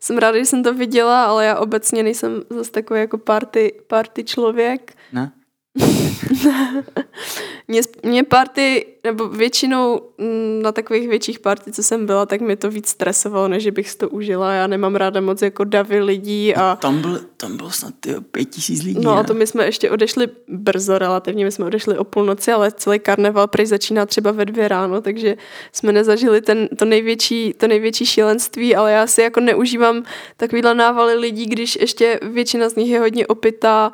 jsem 0.00 0.18
ráda, 0.18 0.38
že 0.38 0.44
jsem 0.44 0.62
to 0.62 0.74
viděla, 0.74 1.24
ale 1.24 1.44
já 1.44 1.58
obecně 1.58 2.02
nejsem 2.02 2.42
zase 2.50 2.70
takový 2.70 3.00
jako 3.00 3.18
party, 3.18 3.72
party 3.86 4.24
člověk. 4.24 4.96
Ne? 5.12 5.32
mě, 7.68 7.80
mě 8.02 8.24
party, 8.24 8.86
nebo 9.04 9.28
většinou 9.28 10.00
mm, 10.18 10.62
na 10.62 10.72
takových 10.72 11.08
větších 11.08 11.38
party, 11.38 11.72
co 11.72 11.82
jsem 11.82 12.06
byla, 12.06 12.26
tak 12.26 12.40
mě 12.40 12.56
to 12.56 12.70
víc 12.70 12.88
stresovalo, 12.88 13.48
než 13.48 13.70
bych 13.70 13.90
si 13.90 13.98
to 13.98 14.08
užila. 14.08 14.52
Já 14.52 14.66
nemám 14.66 14.96
ráda 14.96 15.20
moc 15.20 15.42
jako 15.42 15.64
davy 15.64 16.00
lidí. 16.00 16.54
A... 16.54 16.76
Tam, 16.76 17.00
byl, 17.00 17.20
tam 17.36 17.56
bylo 17.56 17.70
snad 17.70 17.94
tyjo, 18.00 18.20
pět 18.20 18.44
tisíc 18.44 18.82
lidí, 18.82 19.00
No 19.02 19.14
ne? 19.14 19.20
a 19.20 19.22
to 19.22 19.34
my 19.34 19.46
jsme 19.46 19.64
ještě 19.64 19.90
odešli 19.90 20.28
brzo 20.48 20.98
relativně, 20.98 21.44
my 21.44 21.52
jsme 21.52 21.64
odešli 21.64 21.98
o 21.98 22.04
půlnoci, 22.04 22.52
ale 22.52 22.72
celý 22.72 22.98
karneval 22.98 23.48
prej 23.48 23.66
začíná 23.66 24.06
třeba 24.06 24.30
ve 24.30 24.44
dvě 24.44 24.68
ráno, 24.68 25.00
takže 25.00 25.36
jsme 25.72 25.92
nezažili 25.92 26.40
ten, 26.40 26.68
to, 26.78 26.84
největší, 26.84 27.54
to 27.56 27.66
největší 27.66 28.06
šílenství, 28.06 28.76
ale 28.76 28.92
já 28.92 29.06
si 29.06 29.22
jako 29.22 29.40
neužívám 29.40 30.02
takovýhle 30.36 30.74
návaly 30.74 31.14
lidí, 31.14 31.46
když 31.46 31.76
ještě 31.76 32.20
většina 32.22 32.68
z 32.68 32.74
nich 32.74 32.90
je 32.90 33.00
hodně 33.00 33.26
opitá 33.26 33.92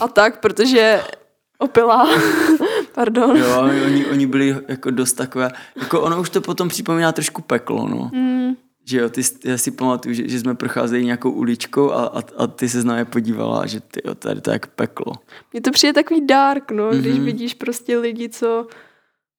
a 0.00 0.08
tak, 0.08 0.40
protože 0.40 1.00
opilá, 1.58 2.08
pardon. 2.98 3.36
Jo, 3.36 3.60
oni, 3.86 4.06
oni 4.06 4.26
byli 4.26 4.56
jako 4.68 4.90
dost 4.90 5.12
takové, 5.12 5.50
jako 5.76 6.00
ono 6.00 6.20
už 6.20 6.30
to 6.30 6.40
potom 6.40 6.68
připomíná 6.68 7.12
trošku 7.12 7.42
peklo, 7.42 7.88
no. 7.88 8.10
Mm, 8.14 8.54
Že 8.84 8.98
jo, 8.98 9.08
ty, 9.08 9.20
já 9.44 9.58
si 9.58 9.70
pamatuju, 9.70 10.14
že, 10.14 10.28
že 10.28 10.40
jsme 10.40 10.54
procházeli 10.54 11.04
nějakou 11.04 11.30
uličkou 11.30 11.92
a, 11.92 12.06
a, 12.06 12.22
a 12.36 12.46
ty 12.46 12.68
se 12.68 12.84
na 12.84 12.94
mě 12.94 13.04
podívala, 13.04 13.66
že 13.66 13.80
ty 13.80 14.00
jo, 14.04 14.14
tady 14.14 14.40
to 14.40 14.50
je 14.50 14.52
jak 14.52 14.66
peklo. 14.66 15.12
mně 15.52 15.60
to 15.60 15.70
přijde 15.70 15.92
takový 15.92 16.26
dark, 16.26 16.70
no, 16.70 16.90
mm-hmm. 16.90 16.98
když 17.00 17.14
Mhm. 17.16 17.24
vidíš 17.24 17.54
prostě 17.54 17.98
lidi, 17.98 18.28
co 18.28 18.66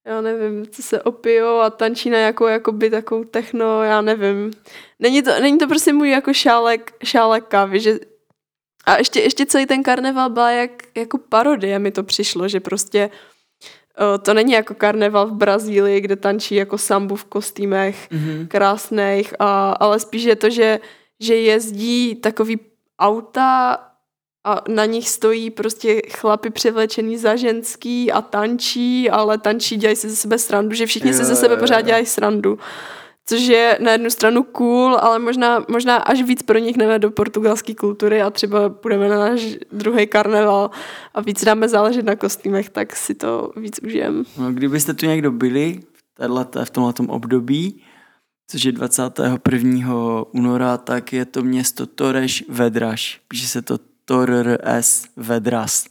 já 0.07 0.22
nevím, 0.22 0.66
co 0.72 0.82
se 0.84 1.01
opijou 1.01 1.60
a 1.60 1.70
tančí 1.70 2.10
na 2.10 2.18
jako, 2.18 2.47
jakoby 2.47 2.89
takovou 2.89 3.24
techno, 3.24 3.84
já 3.84 4.01
nevím. 4.01 4.51
Není 4.99 5.22
to, 5.22 5.32
není 5.41 5.57
to 5.57 5.68
prostě 5.68 5.93
můj 5.93 6.10
jako 6.10 6.34
šálek, 6.34 6.93
šálek 7.03 7.43
kávy, 7.47 7.80
že 7.80 7.99
a 8.86 8.97
ještě, 8.97 9.20
ještě 9.20 9.45
celý 9.45 9.66
ten 9.66 9.84
karneval 9.84 10.30
byl 10.30 10.43
jak, 10.47 10.72
jako 10.97 11.18
parodie 11.18 11.80
mi 11.80 11.91
to 11.91 12.03
přišlo, 12.03 12.47
že 12.47 12.60
prostě 12.60 13.10
to 14.22 14.34
není 14.34 14.54
jako 14.54 14.74
karneval 14.74 15.28
v 15.28 15.34
Brazílii, 15.34 16.02
kde 16.02 16.16
tančí 16.16 16.56
jako 16.56 16.78
sambu 16.78 17.16
v 17.16 17.26
kostýmech 17.26 18.08
Mhm. 18.12 18.47
krásných, 18.47 19.34
a, 19.39 19.72
ale 19.72 20.00
spíš 20.00 20.24
je 20.24 20.36
to, 20.36 20.50
že, 20.50 20.80
že 21.20 21.36
jezdí 21.36 22.16
takový 22.16 22.60
auta 23.00 23.80
a 24.43 24.62
na 24.68 24.86
nich 24.86 25.10
stojí 25.10 25.50
prostě 25.52 26.02
chlapy 26.12 26.50
převlečený 26.50 27.18
za 27.18 27.36
ženský 27.36 28.12
a 28.12 28.22
tančí, 28.22 29.10
ale 29.10 29.38
tančí, 29.38 29.78
dělají 29.78 29.95
si 29.95 30.10
ze 30.10 30.16
sebe 30.16 30.38
srandu, 30.39 30.76
že 30.76 30.86
všichni 30.86 31.14
si 31.14 31.20
Jo, 31.22 31.26
ze 31.26 31.36
sebe 31.36 31.54
jo, 31.54 31.60
pořád 31.60 31.80
jo. 31.80 31.86
dělají 31.86 32.06
srandu. 32.06 32.60
Což 33.30 33.42
je 33.42 33.78
na 33.82 33.92
jednu 33.92 34.10
stranu 34.10 34.44
cool, 34.44 34.98
ale 34.98 35.20
možná, 35.20 35.66
možná 35.70 35.98
až 35.98 36.22
víc 36.22 36.42
pronikneme 36.42 37.00
do 37.00 37.12
portugalské 37.12 37.76
kultury 37.76 38.22
a 38.22 38.30
třeba 38.30 38.70
půjdeme 38.70 39.10
na 39.10 39.20
náš 39.20 39.58
druhý 39.72 40.08
karneval 40.08 40.72
a 41.14 41.22
víc 41.22 41.44
dáme 41.44 41.70
záležet 41.70 42.06
na 42.06 42.16
kostýmech, 42.16 42.70
tak 42.70 42.96
si 42.96 43.16
to 43.16 43.52
víc 43.56 43.80
užijem. 43.84 44.24
No, 44.38 44.52
kdybyste 44.52 44.94
tu 44.94 45.06
někdo 45.06 45.32
byli 45.32 45.80
v, 46.20 46.66
v 46.66 46.70
tomhle 46.70 46.94
období, 47.08 47.84
což 48.48 48.64
je 48.64 48.72
21. 48.72 50.24
února, 50.32 50.78
tak 50.78 51.14
je 51.14 51.26
to 51.26 51.44
město 51.44 51.86
Toreš 51.86 52.44
Vedraš. 52.50 53.22
Píše 53.28 53.48
se 53.48 53.62
to 53.62 53.78
Torres 54.06 55.06
Vedras. 55.16 55.86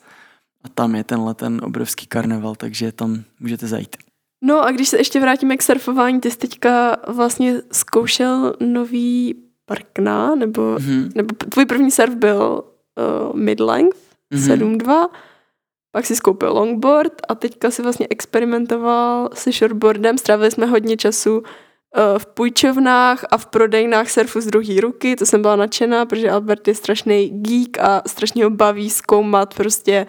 A 0.64 0.68
tam 0.68 0.94
je 0.94 1.04
tenhle 1.04 1.34
ten 1.34 1.60
obrovský 1.62 2.06
karneval, 2.06 2.54
takže 2.54 2.92
tam 2.92 3.24
můžete 3.40 3.66
zajít. 3.66 4.07
No 4.42 4.62
a 4.66 4.70
když 4.70 4.88
se 4.88 4.98
ještě 4.98 5.20
vrátíme 5.20 5.56
k 5.56 5.62
surfování, 5.62 6.20
ty 6.20 6.30
jsi 6.30 6.38
teďka 6.38 6.96
vlastně 7.08 7.54
zkoušel 7.72 8.54
nový 8.60 9.34
parkna, 9.66 10.34
nebo, 10.34 10.62
Mhm. 10.62 11.10
nebo 11.14 11.34
tvůj 11.48 11.66
první 11.66 11.90
surf 11.90 12.14
byl 12.14 12.62
uh, 13.30 13.36
mid-length, 13.40 13.96
Mhm. 14.30 14.42
7.2, 14.42 15.06
pak 15.92 16.06
si 16.06 16.16
skoupil 16.16 16.52
longboard 16.52 17.12
a 17.28 17.34
teďka 17.34 17.70
si 17.70 17.82
vlastně 17.82 18.06
experimentoval 18.10 19.28
se 19.34 19.52
shortboardem, 19.52 20.18
strávili 20.18 20.50
jsme 20.50 20.66
hodně 20.66 20.96
času 20.96 21.42
eh, 21.96 22.18
v 22.18 22.26
půjčovnách 22.26 23.24
a 23.30 23.38
v 23.38 23.46
prodejnách 23.46 24.10
surfu 24.10 24.40
z 24.40 24.46
druhé 24.46 24.80
ruky, 24.80 25.16
to 25.16 25.26
jsem 25.26 25.42
byla 25.42 25.56
nadšená, 25.56 26.06
protože 26.06 26.30
Albert 26.30 26.68
je 26.68 26.74
strašný 26.74 27.28
geek 27.30 27.78
a 27.78 28.02
strašně 28.06 28.44
ho 28.44 28.50
baví 28.50 28.90
zkoumat 28.90 29.54
prostě 29.54 30.06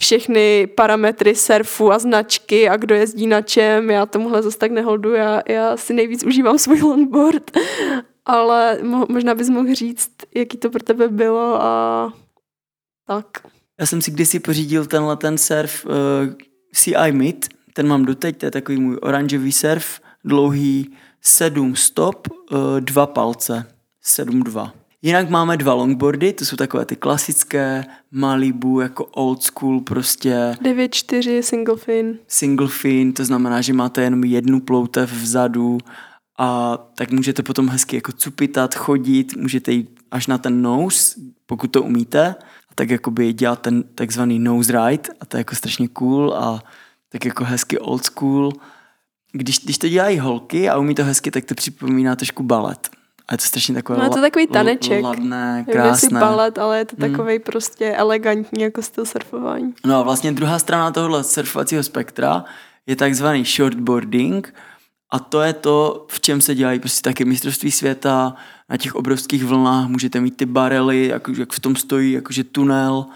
všechny 0.00 0.66
parametry 0.66 1.34
surfu 1.34 1.92
a 1.92 1.98
značky 1.98 2.68
a 2.68 2.76
kdo 2.76 2.94
jezdí 2.94 3.26
na 3.26 3.42
čem. 3.42 3.90
Já 3.90 4.06
tomuhle 4.06 4.42
zase 4.42 4.58
tak 4.58 4.70
neholdu, 4.70 5.12
já, 5.14 5.42
já 5.48 5.76
si 5.76 5.94
nejvíc 5.94 6.24
užívám 6.24 6.58
svůj 6.58 6.80
longboard, 6.80 7.50
ale 8.26 8.78
mo, 8.82 9.06
možná 9.08 9.34
bys 9.34 9.48
mohl 9.48 9.74
říct, 9.74 10.10
jaký 10.34 10.58
to 10.58 10.70
pro 10.70 10.82
tebe 10.82 11.08
bylo 11.08 11.62
a 11.62 12.12
tak. 13.06 13.26
Já 13.80 13.86
jsem 13.86 14.02
si 14.02 14.10
kdysi 14.10 14.40
pořídil 14.40 14.86
tenhle 14.86 15.16
ten 15.16 15.38
surf 15.38 15.86
uh, 15.86 15.92
CI 16.74 17.12
Mid, 17.12 17.48
ten 17.72 17.88
mám 17.88 18.04
doteď, 18.04 18.36
to 18.36 18.46
je 18.46 18.50
takový 18.50 18.80
můj 18.80 18.98
oranžový 19.02 19.52
surf, 19.52 20.00
dlouhý 20.24 20.96
7 21.20 21.76
stop, 21.76 22.28
uh, 22.28 22.80
dva 22.80 23.06
palce, 23.06 23.66
7-2. 24.04 24.70
Jinak 25.02 25.30
máme 25.30 25.56
dva 25.56 25.74
longboardy, 25.74 26.32
to 26.32 26.44
jsou 26.44 26.56
takové 26.56 26.84
ty 26.84 26.96
klasické 26.96 27.84
Malibu, 28.10 28.80
jako 28.80 29.04
old 29.04 29.42
school, 29.42 29.80
prostě 29.80 30.56
9-4 30.62 31.40
single 31.40 31.76
fin. 31.76 32.18
single 32.28 32.68
fin, 32.68 33.12
to 33.12 33.24
znamená, 33.24 33.60
že 33.60 33.72
máte 33.72 34.02
jenom 34.02 34.24
jednu 34.24 34.60
ploutev 34.60 35.12
vzadu 35.12 35.78
a 36.38 36.78
tak 36.94 37.10
můžete 37.10 37.42
potom 37.42 37.68
hezky 37.68 37.96
jako 37.96 38.12
cupitat, 38.12 38.74
chodit, 38.74 39.36
můžete 39.36 39.72
jít 39.72 40.00
až 40.10 40.26
na 40.26 40.38
ten 40.38 40.62
nose, 40.62 41.20
pokud 41.46 41.66
to 41.66 41.82
umíte, 41.82 42.34
a 42.70 42.74
tak 42.74 42.90
jakoby 42.90 43.32
dělat 43.32 43.60
ten 43.60 43.82
takzvaný 43.82 44.38
nose 44.38 44.72
ride 44.72 45.08
a 45.20 45.26
to 45.26 45.36
je 45.36 45.40
jako 45.40 45.54
strašně 45.54 45.88
cool 45.88 46.34
a 46.34 46.62
tak 47.08 47.24
jako 47.24 47.44
hezky 47.44 47.78
old 47.78 48.04
school. 48.04 48.52
Když, 49.32 49.58
když 49.58 49.78
to 49.78 49.88
dělají 49.88 50.18
holky 50.18 50.68
a 50.68 50.78
umí 50.78 50.94
to 50.94 51.04
hezky, 51.04 51.30
tak 51.30 51.44
to 51.44 51.54
připomíná 51.54 52.16
trošku 52.16 52.42
balet. 52.42 52.99
A 53.30 53.34
je 53.34 53.38
to 53.38 53.44
strašně 53.44 53.74
takové 53.74 53.98
No 53.98 54.04
je 54.04 54.10
to 54.10 54.20
takový 54.20 54.46
taneček. 54.46 55.02
ladné, 55.02 55.52
Nevím, 55.54 55.72
krásné. 55.72 56.20
balet, 56.20 56.58
ale 56.58 56.78
je 56.78 56.84
to 56.84 56.96
Hmm. 56.98 57.10
takový 57.10 57.38
prostě 57.38 57.90
elegantní 57.94 58.62
jako 58.62 58.82
styl 58.82 59.04
surfování. 59.06 59.74
No 59.86 59.96
a 59.98 60.02
vlastně 60.02 60.32
druhá 60.32 60.58
strana 60.58 60.90
tohohle 60.90 61.24
surfovacího 61.24 61.82
spektra 61.82 62.44
je 62.86 62.96
takzvaný 62.96 63.44
shortboarding 63.44 64.54
a 65.12 65.18
to 65.18 65.40
je 65.40 65.52
to, 65.52 66.06
v 66.10 66.20
čem 66.20 66.40
se 66.40 66.54
dělají 66.54 66.78
prostě 66.80 67.00
taky 67.02 67.24
mistrovství 67.24 67.70
světa, 67.70 68.34
na 68.68 68.76
těch 68.76 68.94
obrovských 68.94 69.44
vlnách 69.44 69.88
můžete 69.88 70.20
mít 70.20 70.36
ty 70.36 70.46
barely, 70.46 71.06
jako, 71.08 71.32
jak 71.38 71.52
v 71.52 71.60
tom 71.60 71.76
stojí, 71.76 72.12
jakože 72.12 72.44
tunel, 72.44 73.06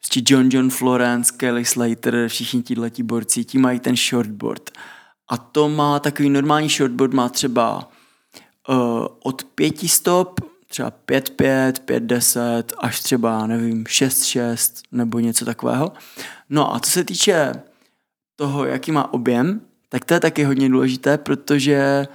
prostě 0.00 0.34
John 0.34 0.48
John 0.52 0.70
Florence, 0.70 1.32
Kelly 1.36 1.64
Slater, 1.64 2.28
všichni 2.28 2.62
tihleti 2.62 3.02
borci, 3.02 3.44
ti 3.44 3.58
mají 3.58 3.80
ten 3.80 3.96
shortboard. 3.96 4.70
A 5.30 5.36
to 5.36 5.68
má 5.68 5.98
takový 5.98 6.30
normální 6.30 6.68
shortboard, 6.68 7.12
má 7.14 7.28
třeba 7.28 7.88
uh, 8.68 9.06
od 9.22 9.44
pěti 9.44 9.88
stop, 9.88 10.40
třeba 10.68 10.92
5-5, 11.06 11.72
5-10, 11.72 12.64
až 12.78 13.00
třeba, 13.00 13.46
nevím, 13.46 13.84
6-6 13.84 14.82
nebo 14.92 15.18
něco 15.18 15.44
takového. 15.44 15.92
No 16.50 16.74
a 16.74 16.80
co 16.80 16.90
se 16.90 17.04
týče 17.04 17.52
toho, 18.36 18.64
jaký 18.64 18.92
má 18.92 19.12
objem, 19.12 19.60
tak 19.88 20.04
to 20.04 20.14
je 20.14 20.20
taky 20.20 20.44
hodně 20.44 20.68
důležité, 20.68 21.18
protože 21.18 22.06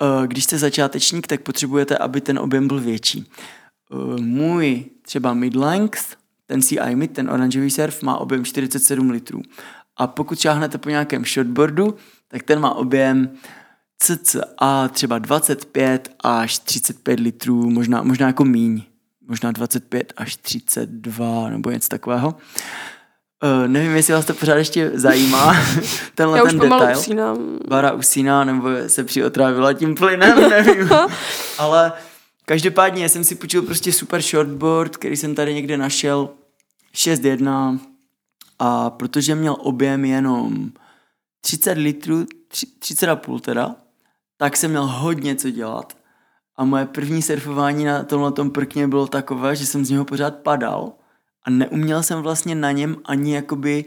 uh, 0.00 0.26
když 0.26 0.44
jste 0.44 0.58
začátečník, 0.58 1.26
tak 1.26 1.40
potřebujete, 1.40 1.98
aby 1.98 2.20
ten 2.20 2.38
objem 2.38 2.68
byl 2.68 2.80
větší. 2.80 3.30
Uh, 3.90 4.20
můj 4.20 4.84
třeba 5.02 5.34
mid-length, 5.34 6.16
ten 6.46 6.62
CI 6.62 6.94
mid, 6.94 7.12
ten 7.12 7.30
oranžový 7.30 7.70
surf, 7.70 8.02
má 8.02 8.16
objem 8.16 8.44
47 8.44 9.10
litrů. 9.10 9.42
A 9.96 10.06
pokud 10.06 10.40
šáhnete 10.40 10.78
po 10.78 10.90
nějakém 10.90 11.24
shortboardu, 11.24 11.96
tak 12.28 12.42
ten 12.42 12.60
má 12.60 12.74
objem 12.74 13.30
cca 13.98 14.88
třeba 14.88 15.18
25 15.18 16.08
až 16.20 16.58
35 16.58 17.20
litrů, 17.20 17.70
možná, 17.70 18.02
možná 18.02 18.26
jako 18.26 18.44
míň, 18.44 18.82
možná 19.28 19.52
25 19.52 20.12
až 20.16 20.36
32 20.36 21.48
nebo 21.50 21.70
něco 21.70 21.88
takového. 21.88 22.28
Uh, 22.28 23.68
nevím, 23.68 23.96
jestli 23.96 24.14
vás 24.14 24.24
to 24.24 24.34
pořád 24.34 24.54
ještě 24.54 24.90
zajímá, 24.94 25.56
tenhle 26.14 26.38
Já 26.38 26.44
ten 26.44 26.58
detail. 26.58 26.98
usínám. 26.98 27.58
Bara 27.68 27.92
usíná 27.92 28.44
nebo 28.44 28.68
se 28.86 29.04
přiotrávila 29.04 29.72
tím 29.72 29.94
plynem, 29.94 30.50
nevím. 30.50 30.90
Ale 31.58 31.92
každopádně 32.44 33.08
jsem 33.08 33.24
si 33.24 33.34
půjčil 33.34 33.62
prostě 33.62 33.92
super 33.92 34.22
shortboard, 34.22 34.96
který 34.96 35.16
jsem 35.16 35.34
tady 35.34 35.54
někde 35.54 35.76
našel 35.76 36.28
6.1 36.94 37.78
a 38.58 38.90
protože 38.90 39.34
měl 39.34 39.56
objem 39.60 40.04
jenom 40.04 40.70
30 41.40 41.72
litrů, 41.78 42.26
30,5 42.52 43.40
teda, 43.40 43.76
tak 44.36 44.56
jsem 44.56 44.70
měl 44.70 44.86
hodně 44.86 45.36
co 45.36 45.50
dělat. 45.50 45.96
A 46.56 46.64
moje 46.64 46.86
první 46.86 47.22
surfování 47.22 47.84
na 47.84 48.04
tomhle 48.04 48.32
tom 48.32 48.50
prkně 48.50 48.88
bylo 48.88 49.06
takové, 49.06 49.56
že 49.56 49.66
jsem 49.66 49.84
z 49.84 49.90
něho 49.90 50.04
pořád 50.04 50.34
padal 50.34 50.92
a 51.42 51.50
neuměl 51.50 52.02
jsem 52.02 52.22
vlastně 52.22 52.54
na 52.54 52.72
něm 52.72 52.96
ani 53.04 53.34
jakoby 53.34 53.84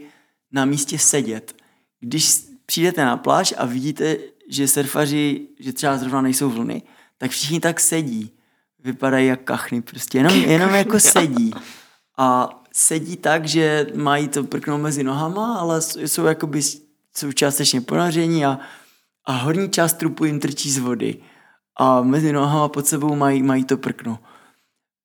na 0.52 0.64
místě 0.64 0.98
sedět. 0.98 1.56
Když 2.00 2.44
přijdete 2.66 3.04
na 3.04 3.16
pláž 3.16 3.54
a 3.58 3.66
vidíte, 3.66 4.16
že 4.48 4.68
surfaři, 4.68 5.48
že 5.58 5.72
třeba 5.72 5.98
zrovna 5.98 6.20
nejsou 6.20 6.50
vlny, 6.50 6.82
tak 7.18 7.30
všichni 7.30 7.60
tak 7.60 7.80
sedí. 7.80 8.32
Vypadají 8.84 9.26
jak 9.26 9.42
kachny, 9.42 9.82
prostě 9.82 10.18
jenom, 10.18 10.34
jenom 10.34 10.74
jako 10.74 11.00
sedí. 11.00 11.50
A 12.16 12.50
sedí 12.72 13.16
tak, 13.16 13.44
že 13.44 13.86
mají 13.94 14.28
to 14.28 14.44
prkno 14.44 14.78
mezi 14.78 15.04
nohama, 15.04 15.56
ale 15.56 15.82
jsou 15.82 16.24
jakoby 16.24 16.62
jsou 17.16 17.32
částečně 17.32 17.80
ponoření 17.80 18.46
a, 18.46 18.58
a 19.28 19.32
horní 19.32 19.70
část 19.70 19.92
trupu 19.92 20.24
jim 20.24 20.40
trčí 20.40 20.70
z 20.70 20.78
vody. 20.78 21.16
A 21.80 22.02
mezi 22.02 22.32
nohama 22.32 22.68
pod 22.68 22.86
sebou 22.86 23.14
mají, 23.14 23.42
mají 23.42 23.64
to 23.64 23.76
prkno. 23.76 24.18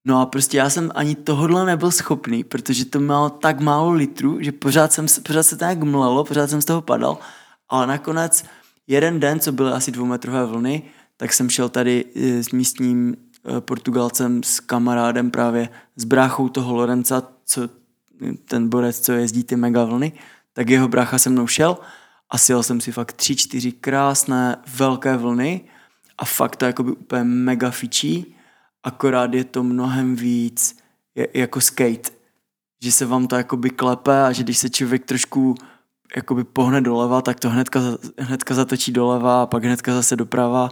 No 0.07 0.21
a 0.21 0.26
prostě 0.26 0.57
já 0.57 0.69
jsem 0.69 0.91
ani 0.95 1.15
tohodle 1.15 1.65
nebyl 1.65 1.91
schopný, 1.91 2.43
protože 2.43 2.86
to 2.86 2.99
mělo 2.99 3.30
tak 3.30 3.59
málo 3.59 3.91
litru, 3.91 4.38
že 4.41 4.51
pořád, 4.51 4.93
jsem, 4.93 5.05
pořád 5.28 5.43
se 5.43 5.55
to 5.55 5.59
tak 5.59 5.84
mlelo, 5.84 6.24
pořád 6.24 6.49
jsem 6.49 6.61
z 6.61 6.65
toho 6.65 6.82
padal. 6.82 7.17
Ale 7.69 7.88
nakonec 7.88 8.45
jeden 8.88 9.19
den, 9.19 9.39
co 9.39 9.51
byly 9.51 9.71
asi 9.71 9.91
dvoumetrové 9.91 10.45
vlny, 10.45 10.84
tak 11.17 11.34
jsem 11.34 11.49
šel 11.49 11.69
tady 11.69 12.05
eh, 12.15 12.43
s 12.43 12.51
místním 12.51 13.15
eh, 13.45 13.61
Portugalcem, 13.61 14.43
s 14.43 14.59
kamarádem 14.59 15.32
právě, 15.32 15.69
s 15.95 16.03
bráchou 16.03 16.49
toho 16.49 16.76
Lorenca, 16.76 17.24
co 17.45 17.69
ten 18.45 18.69
borec, 18.69 18.99
co 18.99 19.11
jezdí 19.11 19.43
ty 19.43 19.55
mega 19.55 19.84
vlny, 19.84 20.11
tak 20.53 20.69
jeho 20.69 20.88
brácha 20.88 21.17
se 21.17 21.30
mnou 21.30 21.47
šel 21.47 21.78
a 22.34 22.38
sjel 22.38 22.63
jsem 22.63 22.81
si 22.81 22.91
fakt 22.91 23.13
tři, 23.13 23.36
čtyři 23.36 23.71
krásné 23.71 24.57
velké 24.75 25.17
vlny 25.17 25.61
a 26.17 26.25
fakt 26.25 26.55
to 26.55 26.65
jakoby 26.65 26.91
úplně 26.91 27.23
mega 27.23 27.71
fičí, 27.71 28.36
akorát 28.84 29.34
je 29.34 29.43
to 29.43 29.63
mnohem 29.63 30.15
víc 30.15 30.77
je, 31.15 31.27
jako 31.34 31.61
skate, 31.61 32.09
že 32.84 32.91
se 32.91 33.05
vám 33.05 33.27
to 33.27 33.36
jakoby 33.36 33.69
klepe 33.69 34.23
a 34.23 34.31
že 34.31 34.43
když 34.43 34.57
se 34.57 34.69
člověk 34.69 35.05
trošku 35.05 35.55
jakoby 36.15 36.43
pohne 36.43 36.81
doleva, 36.81 37.21
tak 37.21 37.39
to 37.39 37.49
hnedka, 37.49 37.79
hnedka 38.19 38.53
zatočí 38.53 38.91
doleva 38.91 39.41
a 39.41 39.45
pak 39.45 39.63
hnedka 39.63 39.93
zase 39.93 40.15
doprava. 40.15 40.69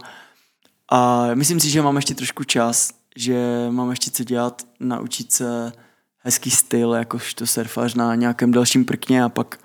A 0.90 1.28
myslím 1.34 1.60
si, 1.60 1.70
že 1.70 1.82
mám 1.82 1.96
ještě 1.96 2.14
trošku 2.14 2.44
čas, 2.44 2.90
že 3.16 3.66
mám 3.70 3.90
ještě 3.90 4.10
co 4.10 4.24
dělat, 4.24 4.62
naučit 4.80 5.32
se 5.32 5.72
hezký 6.18 6.50
styl, 6.50 6.92
jakožto 6.92 7.46
surfař 7.46 7.94
na 7.94 8.14
nějakém 8.14 8.52
dalším 8.52 8.84
prkně 8.84 9.24
a 9.24 9.28
pak, 9.28 9.58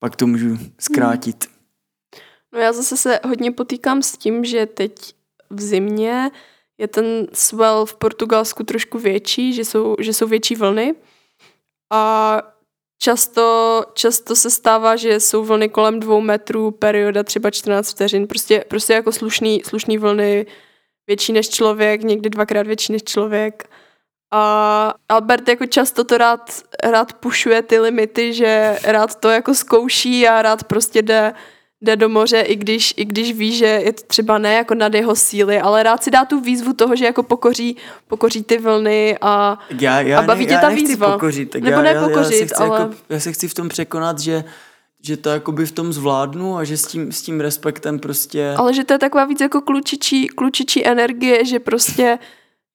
pak 0.00 0.16
to 0.16 0.26
můžu 0.26 0.58
zkrátit. 0.80 1.44
Hmm. 1.44 1.56
No 2.52 2.60
já 2.60 2.72
zase 2.72 2.96
se 2.96 3.20
hodně 3.24 3.52
potýkám 3.52 4.02
s 4.02 4.12
tím, 4.12 4.44
že 4.44 4.66
teď 4.66 4.92
v 5.50 5.60
zimě 5.60 6.30
je 6.78 6.88
ten 6.88 7.26
swell 7.32 7.86
v 7.86 7.94
Portugalsku 7.94 8.64
trošku 8.64 8.98
větší, 8.98 9.52
že 9.52 9.64
jsou, 9.64 9.96
že 10.00 10.12
jsou 10.12 10.26
větší 10.26 10.54
vlny 10.54 10.94
a 11.92 12.42
často, 12.98 13.82
často 13.94 14.36
se 14.36 14.50
stává, 14.50 14.96
že 14.96 15.20
jsou 15.20 15.44
vlny 15.44 15.68
kolem 15.68 16.00
dvou 16.00 16.20
metrů, 16.20 16.70
perioda 16.70 17.22
třeba 17.22 17.50
14 17.50 17.90
vteřin, 17.90 18.26
prostě, 18.26 18.64
prostě 18.68 18.92
jako 18.92 19.12
slušný, 19.12 19.62
slušný 19.64 19.98
vlny, 19.98 20.46
větší 21.06 21.32
než 21.32 21.48
člověk, 21.48 22.02
někdy 22.02 22.30
dvakrát 22.30 22.66
větší 22.66 22.92
než 22.92 23.02
člověk. 23.02 23.70
A 24.30 24.94
Albert 25.08 25.48
jako 25.48 25.66
často 25.66 26.04
to 26.04 26.18
rád, 26.18 26.62
rád 26.84 27.12
pušuje 27.12 27.62
ty 27.62 27.78
limity, 27.78 28.34
že 28.34 28.78
rád 28.84 29.20
to 29.20 29.30
jako 29.30 29.54
zkouší 29.54 30.28
a 30.28 30.42
rád 30.42 30.64
prostě 30.64 31.02
jde 31.02 31.34
jde 31.80 31.96
do 31.96 32.08
moře, 32.08 32.40
i 32.40 32.56
když, 32.56 32.94
i 32.96 33.04
když 33.04 33.32
ví, 33.32 33.52
že 33.52 33.66
je 33.66 33.92
to 33.92 34.02
třeba 34.06 34.38
ne 34.38 34.54
jako 34.54 34.74
nad 34.74 34.94
jeho 34.94 35.16
síly, 35.16 35.60
ale 35.60 35.82
rád 35.82 36.02
si 36.02 36.10
dá 36.10 36.24
tu 36.24 36.40
výzvu 36.40 36.72
toho, 36.72 36.96
že 36.96 37.04
jako 37.04 37.22
pokoří, 37.22 37.76
pokoří 38.08 38.42
ty 38.42 38.58
vlny 38.58 39.18
a, 39.20 39.58
já, 39.80 40.00
já 40.00 40.18
a 40.18 40.22
baví 40.22 40.46
ne, 40.46 40.52
tě 40.52 40.58
ta 40.58 40.68
výzva. 40.68 41.12
Pokořit, 41.12 41.50
tak 41.50 41.62
Nebo 41.62 41.76
já, 41.76 41.82
nepokořit, 41.82 42.32
já, 42.32 42.40
já, 42.40 42.46
se 42.46 42.46
chci 42.46 42.54
ale... 42.54 42.80
jako, 42.80 42.94
já 43.08 43.20
se 43.20 43.32
chci 43.32 43.48
v 43.48 43.54
tom 43.54 43.68
překonat, 43.68 44.18
že 44.18 44.44
že 45.02 45.16
to 45.16 45.28
jakoby 45.28 45.66
v 45.66 45.72
tom 45.72 45.92
zvládnu 45.92 46.56
a 46.56 46.64
že 46.64 46.76
s 46.76 46.86
tím, 46.86 47.12
s 47.12 47.22
tím 47.22 47.40
respektem 47.40 47.98
prostě... 47.98 48.54
Ale 48.56 48.74
že 48.74 48.84
to 48.84 48.92
je 48.92 48.98
taková 48.98 49.24
víc 49.24 49.40
jako 49.40 49.60
klučičí, 49.60 50.28
klučičí 50.28 50.86
energie, 50.86 51.44
že 51.44 51.58
prostě 51.58 52.18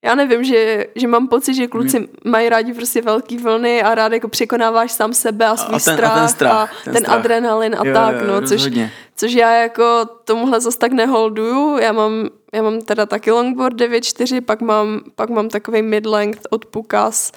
já 0.03 0.15
nevím, 0.15 0.43
že, 0.43 0.85
že 0.95 1.07
mám 1.07 1.27
pocit, 1.27 1.53
že 1.53 1.67
kluci 1.67 1.99
mm. 1.99 2.07
mají 2.25 2.49
rádi 2.49 2.73
prostě 2.73 3.01
velký 3.01 3.37
vlny 3.37 3.83
a 3.83 3.95
rád 3.95 4.13
jako 4.13 4.27
překonáváš 4.27 4.91
sám 4.91 5.13
sebe 5.13 5.45
a 5.45 5.55
svůj 5.55 5.75
a 5.75 5.79
ten, 5.79 5.93
strach 5.95 6.17
a 6.17 6.19
ten, 6.19 6.27
strach, 6.27 6.71
a 6.71 6.83
ten, 6.83 6.93
ten 6.93 7.03
strach. 7.03 7.19
adrenalin 7.19 7.75
a 7.79 7.87
jo, 7.87 7.93
tak, 7.93 8.15
jo, 8.15 8.27
no, 8.27 8.47
což, 8.47 8.69
což 9.15 9.33
já 9.33 9.55
jako 9.55 10.05
tomuhle 10.25 10.61
zase 10.61 10.77
tak 10.77 10.91
neholduju. 10.91 11.77
Já 11.77 11.91
mám, 11.91 12.29
já 12.53 12.61
mám 12.61 12.81
teda 12.81 13.05
taky 13.05 13.31
longboard 13.31 13.81
9.4, 13.81 14.41
pak 14.41 14.61
mám, 14.61 15.01
pak 15.15 15.29
mám 15.29 15.49
takový 15.49 15.81
mid-length 15.81 16.41
od 16.49 16.65
Pukas, 16.65 17.31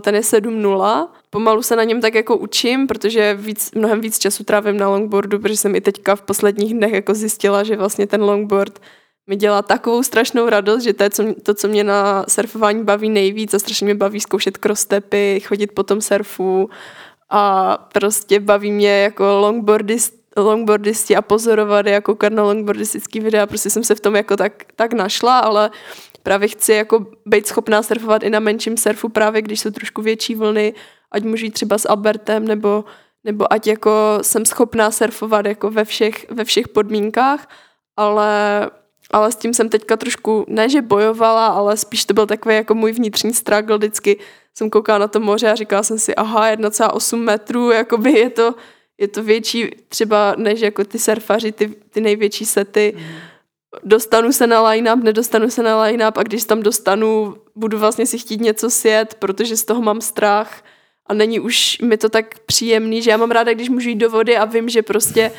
ten 0.00 0.14
je 0.14 0.20
7.0. 0.20 1.08
Pomalu 1.30 1.62
se 1.62 1.76
na 1.76 1.84
něm 1.84 2.00
tak 2.00 2.14
jako 2.14 2.36
učím, 2.36 2.86
protože 2.86 3.34
víc, 3.34 3.70
mnohem 3.74 4.00
víc 4.00 4.18
času 4.18 4.44
trávím 4.44 4.76
na 4.76 4.88
longboardu, 4.88 5.38
protože 5.38 5.56
jsem 5.56 5.74
i 5.74 5.80
teďka 5.80 6.16
v 6.16 6.22
posledních 6.22 6.74
dnech 6.74 6.92
jako 6.92 7.14
zjistila, 7.14 7.62
že 7.62 7.76
vlastně 7.76 8.06
ten 8.06 8.22
longboard 8.22 8.80
mi 9.26 9.36
dělá 9.36 9.62
takovou 9.62 10.02
strašnou 10.02 10.48
radost, 10.48 10.82
že 10.82 10.92
to 10.92 11.02
je 11.02 11.10
co, 11.10 11.34
to, 11.42 11.54
co 11.54 11.68
mě 11.68 11.84
na 11.84 12.24
surfování 12.28 12.84
baví 12.84 13.08
nejvíc 13.08 13.54
a 13.54 13.58
strašně 13.58 13.84
mě 13.84 13.94
baví 13.94 14.20
zkoušet 14.20 14.58
cross-stepy, 14.58 15.40
chodit 15.40 15.72
po 15.72 15.82
tom 15.82 16.00
surfu 16.00 16.70
a 17.30 17.76
prostě 17.92 18.40
baví 18.40 18.72
mě 18.72 19.02
jako 19.02 19.24
longboardist, 19.24 20.14
longboardisti 20.36 21.16
a 21.16 21.22
pozorovat, 21.22 21.86
jako 21.86 22.16
na 22.28 22.42
longboardistický 22.42 23.20
videa, 23.20 23.46
prostě 23.46 23.70
jsem 23.70 23.84
se 23.84 23.94
v 23.94 24.00
tom 24.00 24.16
jako 24.16 24.36
tak, 24.36 24.52
tak 24.76 24.92
našla, 24.92 25.38
ale 25.38 25.70
právě 26.22 26.48
chci 26.48 26.72
jako 26.72 27.06
být 27.26 27.46
schopná 27.46 27.82
surfovat 27.82 28.22
i 28.22 28.30
na 28.30 28.40
menším 28.40 28.76
surfu, 28.76 29.08
právě 29.08 29.42
když 29.42 29.60
jsou 29.60 29.70
trošku 29.70 30.02
větší 30.02 30.34
vlny, 30.34 30.74
ať 31.10 31.24
můžu 31.24 31.44
jít 31.44 31.50
třeba 31.50 31.78
s 31.78 31.88
Albertem, 31.88 32.48
nebo, 32.48 32.84
nebo 33.24 33.52
ať 33.52 33.66
jako 33.66 34.18
jsem 34.22 34.46
schopná 34.46 34.90
surfovat 34.90 35.46
jako 35.46 35.70
ve 35.70 35.84
všech, 35.84 36.30
ve 36.30 36.44
všech 36.44 36.68
podmínkách, 36.68 37.48
ale 37.96 38.70
ale 39.12 39.32
s 39.32 39.36
tím 39.36 39.54
jsem 39.54 39.68
teďka 39.68 39.96
trošku, 39.96 40.44
ne 40.48 40.68
že 40.68 40.82
bojovala, 40.82 41.46
ale 41.46 41.76
spíš 41.76 42.04
to 42.04 42.14
byl 42.14 42.26
takový 42.26 42.54
jako 42.54 42.74
můj 42.74 42.92
vnitřní 42.92 43.34
struggle, 43.34 43.78
vždycky 43.78 44.18
jsem 44.54 44.70
koukala 44.70 44.98
na 44.98 45.08
to 45.08 45.20
moře 45.20 45.50
a 45.50 45.54
říkala 45.54 45.82
jsem 45.82 45.98
si, 45.98 46.14
aha, 46.14 46.50
1,8 46.50 47.16
metrů, 47.16 47.70
jakoby 47.70 48.12
je 48.12 48.30
to, 48.30 48.54
je 48.98 49.08
to 49.08 49.22
větší 49.22 49.70
třeba 49.88 50.34
než 50.36 50.60
jako 50.60 50.84
ty 50.84 50.98
surfaři, 50.98 51.52
ty, 51.52 51.68
ty 51.90 52.00
největší 52.00 52.46
sety. 52.46 52.94
Mm. 52.96 53.02
Dostanu 53.84 54.32
se 54.32 54.46
na 54.46 54.62
line-up, 54.62 55.02
nedostanu 55.02 55.50
se 55.50 55.62
na 55.62 55.82
line-up 55.82 56.18
a 56.18 56.22
když 56.22 56.44
tam 56.44 56.62
dostanu, 56.62 57.36
budu 57.54 57.78
vlastně 57.78 58.06
si 58.06 58.18
chtít 58.18 58.40
něco 58.40 58.70
sjet, 58.70 59.14
protože 59.14 59.56
z 59.56 59.64
toho 59.64 59.82
mám 59.82 60.00
strach 60.00 60.64
a 61.06 61.14
není 61.14 61.40
už 61.40 61.78
mi 61.78 61.96
to 61.96 62.08
tak 62.08 62.38
příjemný, 62.38 63.02
že 63.02 63.10
já 63.10 63.16
mám 63.16 63.30
ráda, 63.30 63.52
když 63.54 63.68
můžu 63.68 63.88
jít 63.88 63.94
do 63.94 64.10
vody 64.10 64.36
a 64.36 64.44
vím, 64.44 64.68
že 64.68 64.82
prostě 64.82 65.32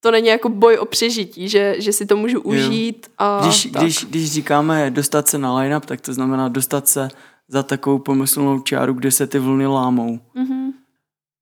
to 0.00 0.10
není 0.10 0.28
jako 0.28 0.48
boj 0.48 0.78
o 0.78 0.84
přežití, 0.84 1.48
že, 1.48 1.74
že 1.78 1.92
si 1.92 2.06
to 2.06 2.16
můžu 2.16 2.40
užít. 2.40 3.10
A 3.18 3.40
když, 3.42 3.66
když, 3.66 4.04
když 4.04 4.32
říkáme 4.32 4.90
dostat 4.90 5.28
se 5.28 5.38
na 5.38 5.58
line-up, 5.58 5.86
tak 5.86 6.00
to 6.00 6.12
znamená 6.12 6.48
dostat 6.48 6.88
se 6.88 7.08
za 7.48 7.62
takovou 7.62 7.98
pomyslnou 7.98 8.60
čáru, 8.60 8.92
kde 8.92 9.10
se 9.10 9.26
ty 9.26 9.38
vlny 9.38 9.66
lámou. 9.66 10.20
Mm-hmm. 10.36 10.72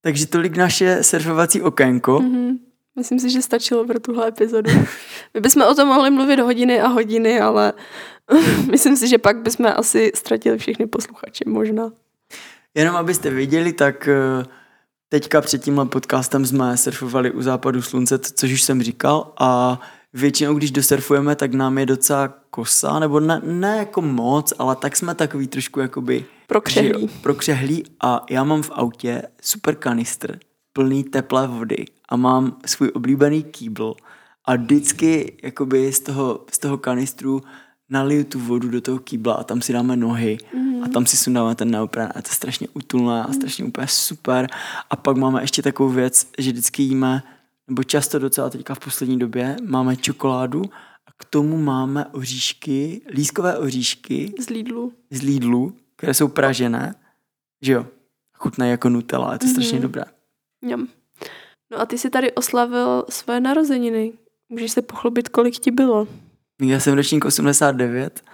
Takže 0.02 0.26
tolik 0.26 0.56
naše 0.56 1.02
surfovací 1.02 1.62
okénko. 1.62 2.18
Mm-hmm. 2.18 2.58
Myslím 2.96 3.18
si, 3.18 3.30
že 3.30 3.42
stačilo 3.42 3.84
pro 3.84 4.00
tuhle 4.00 4.28
epizodu. 4.28 4.70
My 5.34 5.40
bychom 5.40 5.62
o 5.62 5.74
tom 5.74 5.88
mohli 5.88 6.10
mluvit 6.10 6.40
hodiny 6.40 6.80
a 6.80 6.88
hodiny, 6.88 7.40
ale 7.40 7.72
myslím 8.70 8.96
si, 8.96 9.08
že 9.08 9.18
pak 9.18 9.36
bychom 9.36 9.66
asi 9.76 10.12
ztratili 10.14 10.58
všechny 10.58 10.86
posluchače 10.86 11.44
možná. 11.46 11.92
Jenom 12.74 12.96
abyste 12.96 13.30
věděli, 13.30 13.72
tak 13.72 14.08
uh, 14.08 14.44
Teďka 15.10 15.40
před 15.40 15.64
tímhle 15.64 15.86
podcastem 15.86 16.46
jsme 16.46 16.76
surfovali 16.76 17.30
u 17.30 17.42
západu 17.42 17.82
slunce, 17.82 18.18
což 18.18 18.52
už 18.52 18.62
jsem 18.62 18.82
říkal 18.82 19.32
a 19.38 19.80
většinou, 20.12 20.54
když 20.54 20.70
dosurfujeme, 20.70 21.36
tak 21.36 21.54
nám 21.54 21.78
je 21.78 21.86
docela 21.86 22.28
kosa, 22.28 22.98
nebo 22.98 23.20
ne, 23.20 23.40
ne 23.44 23.76
jako 23.76 24.02
moc, 24.02 24.52
ale 24.58 24.76
tak 24.76 24.96
jsme 24.96 25.14
takový 25.14 25.46
trošku 25.46 25.80
jakoby... 25.80 26.24
Prokřehlí. 26.46 27.08
prokřehlí 27.22 27.84
a 28.02 28.24
já 28.30 28.44
mám 28.44 28.62
v 28.62 28.70
autě 28.74 29.22
super 29.42 29.74
kanistr 29.74 30.38
plný 30.72 31.04
teplé 31.04 31.46
vody 31.46 31.84
a 32.08 32.16
mám 32.16 32.56
svůj 32.66 32.90
oblíbený 32.94 33.42
kýbl 33.42 33.94
a 34.44 34.56
vždycky 34.56 35.38
jakoby 35.42 35.92
z 35.92 36.00
toho, 36.00 36.44
z 36.52 36.58
toho 36.58 36.78
kanistru 36.78 37.42
naliju 37.90 38.24
tu 38.24 38.38
vodu 38.40 38.68
do 38.68 38.80
toho 38.80 38.98
kýbla 38.98 39.34
a 39.34 39.44
tam 39.44 39.62
si 39.62 39.72
dáme 39.72 39.96
nohy 39.96 40.38
mm. 40.54 40.82
a 40.82 40.88
tam 40.88 41.06
si 41.06 41.16
sundáme 41.16 41.54
ten 41.54 41.70
neopren 41.70 42.08
a 42.14 42.22
to 42.22 42.28
je 42.28 42.34
strašně 42.34 42.68
utulné 42.74 43.22
a 43.22 43.32
strašně 43.32 43.64
úplně 43.64 43.86
super. 43.86 44.46
A 44.90 44.96
pak 44.96 45.16
máme 45.16 45.42
ještě 45.42 45.62
takovou 45.62 45.88
věc, 45.88 46.26
že 46.38 46.50
vždycky 46.50 46.82
jíme, 46.82 47.22
nebo 47.68 47.82
často 47.82 48.18
docela 48.18 48.50
teďka 48.50 48.74
v 48.74 48.78
poslední 48.78 49.18
době, 49.18 49.56
máme 49.62 49.96
čokoládu 49.96 50.62
a 51.06 51.10
k 51.16 51.24
tomu 51.24 51.56
máme 51.56 52.06
oříšky, 52.06 53.00
lískové 53.10 53.58
oříšky. 53.58 54.32
Z 54.38 54.50
Lidlu. 54.50 54.92
Z 55.10 55.22
Lidlu, 55.22 55.74
které 55.96 56.14
jsou 56.14 56.28
pražené, 56.28 56.94
že 57.62 57.72
jo, 57.72 57.86
chutnají 58.34 58.70
jako 58.70 58.88
Nutella, 58.88 59.32
je 59.32 59.38
to 59.38 59.46
mm. 59.46 59.52
strašně 59.52 59.80
dobré. 59.80 60.04
Jam. 60.62 60.88
No 61.70 61.80
a 61.80 61.86
ty 61.86 61.98
jsi 61.98 62.10
tady 62.10 62.32
oslavil 62.32 63.04
své 63.08 63.40
narozeniny. 63.40 64.12
Můžeš 64.48 64.72
se 64.72 64.82
pochlubit, 64.82 65.28
kolik 65.28 65.58
ti 65.58 65.70
bylo? 65.70 66.08
Já 66.62 66.80
jsem 66.80 66.94
ročník 66.94 67.24
89 67.24 68.24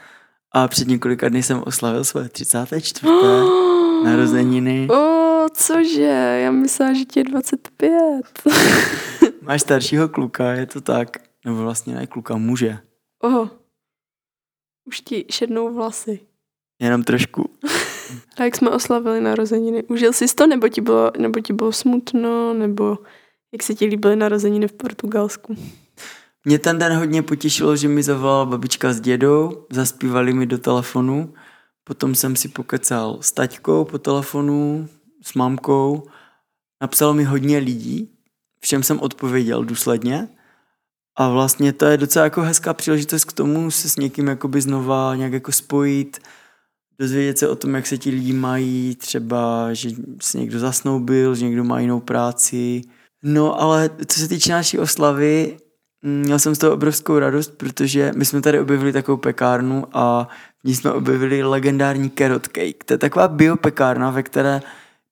a 0.52 0.68
před 0.68 0.88
několika 0.88 1.28
dny 1.28 1.42
jsem 1.42 1.62
oslavil 1.66 2.04
své 2.04 2.28
34. 2.28 3.06
narozeniny. 4.04 4.88
O, 4.90 4.94
oh, 4.94 5.48
cože? 5.54 6.40
Já 6.42 6.50
myslela, 6.50 6.92
že 6.92 7.04
ti 7.04 7.20
je 7.20 7.24
25. 7.24 8.22
Máš 9.42 9.60
staršího 9.60 10.08
kluka, 10.08 10.52
je 10.52 10.66
to 10.66 10.80
tak. 10.80 11.16
Nebo 11.44 11.56
vlastně 11.56 11.94
ne 11.94 12.06
kluka, 12.06 12.36
muže. 12.36 12.78
Oho. 13.22 13.50
už 14.84 15.00
ti 15.00 15.24
šednou 15.30 15.74
vlasy. 15.74 16.20
Jenom 16.80 17.02
trošku. 17.02 17.50
A 18.36 18.44
jak 18.44 18.56
jsme 18.56 18.70
oslavili 18.70 19.20
narozeniny? 19.20 19.82
Užil 19.82 20.12
jsi 20.12 20.34
to, 20.34 20.46
nebo 20.46 20.68
ti 20.68 20.80
bylo, 20.80 21.12
nebo 21.18 21.40
ti 21.40 21.52
bylo 21.52 21.72
smutno, 21.72 22.54
nebo 22.54 22.98
jak 23.52 23.62
se 23.62 23.74
ti 23.74 23.84
líbily 23.84 24.16
narozeniny 24.16 24.68
v 24.68 24.72
Portugalsku? 24.72 25.56
Mě 26.44 26.58
ten 26.58 26.78
den 26.78 26.92
hodně 26.92 27.22
potěšilo, 27.22 27.76
že 27.76 27.88
mi 27.88 28.02
zavolala 28.02 28.44
babička 28.44 28.92
s 28.92 29.00
dědou, 29.00 29.66
zaspívali 29.70 30.32
mi 30.32 30.46
do 30.46 30.58
telefonu, 30.58 31.34
potom 31.84 32.14
jsem 32.14 32.36
si 32.36 32.48
pokecal 32.48 33.18
s 33.20 33.32
taťkou 33.32 33.84
po 33.84 33.98
telefonu, 33.98 34.88
s 35.22 35.34
mamkou, 35.34 36.08
napsalo 36.82 37.14
mi 37.14 37.24
hodně 37.24 37.58
lidí, 37.58 38.10
všem 38.60 38.82
jsem 38.82 39.00
odpověděl 39.00 39.64
důsledně 39.64 40.28
a 41.16 41.28
vlastně 41.28 41.72
to 41.72 41.84
je 41.84 41.96
docela 41.96 42.24
jako 42.24 42.42
hezká 42.42 42.74
příležitost 42.74 43.24
k 43.24 43.32
tomu 43.32 43.70
se 43.70 43.88
s 43.88 43.96
někým 43.96 44.26
jakoby 44.26 44.60
znova 44.60 45.14
nějak 45.16 45.32
jako 45.32 45.52
spojit, 45.52 46.18
dozvědět 46.98 47.38
se 47.38 47.48
o 47.48 47.56
tom, 47.56 47.74
jak 47.74 47.86
se 47.86 47.98
ti 47.98 48.10
lidi 48.10 48.32
mají, 48.32 48.96
třeba, 48.96 49.74
že 49.74 49.90
se 50.22 50.38
někdo 50.38 50.58
zasnoubil, 50.58 51.34
že 51.34 51.44
někdo 51.44 51.64
má 51.64 51.80
jinou 51.80 52.00
práci. 52.00 52.82
No 53.22 53.60
ale 53.60 53.90
co 54.06 54.20
se 54.20 54.28
týče 54.28 54.52
naší 54.52 54.78
oslavy, 54.78 55.56
měl 56.04 56.38
jsem 56.38 56.54
z 56.54 56.58
toho 56.58 56.72
obrovskou 56.72 57.18
radost, 57.18 57.52
protože 57.56 58.12
my 58.16 58.24
jsme 58.24 58.40
tady 58.40 58.60
objevili 58.60 58.92
takovou 58.92 59.16
pekárnu 59.16 59.84
a 59.92 60.28
v 60.64 60.68
ní 60.68 60.74
jsme 60.74 60.92
objevili 60.92 61.42
legendární 61.42 62.10
carrot 62.10 62.48
cake. 62.48 62.84
To 62.84 62.94
je 62.94 62.98
taková 62.98 63.28
biopekárna, 63.28 64.10
ve 64.10 64.22
které 64.22 64.60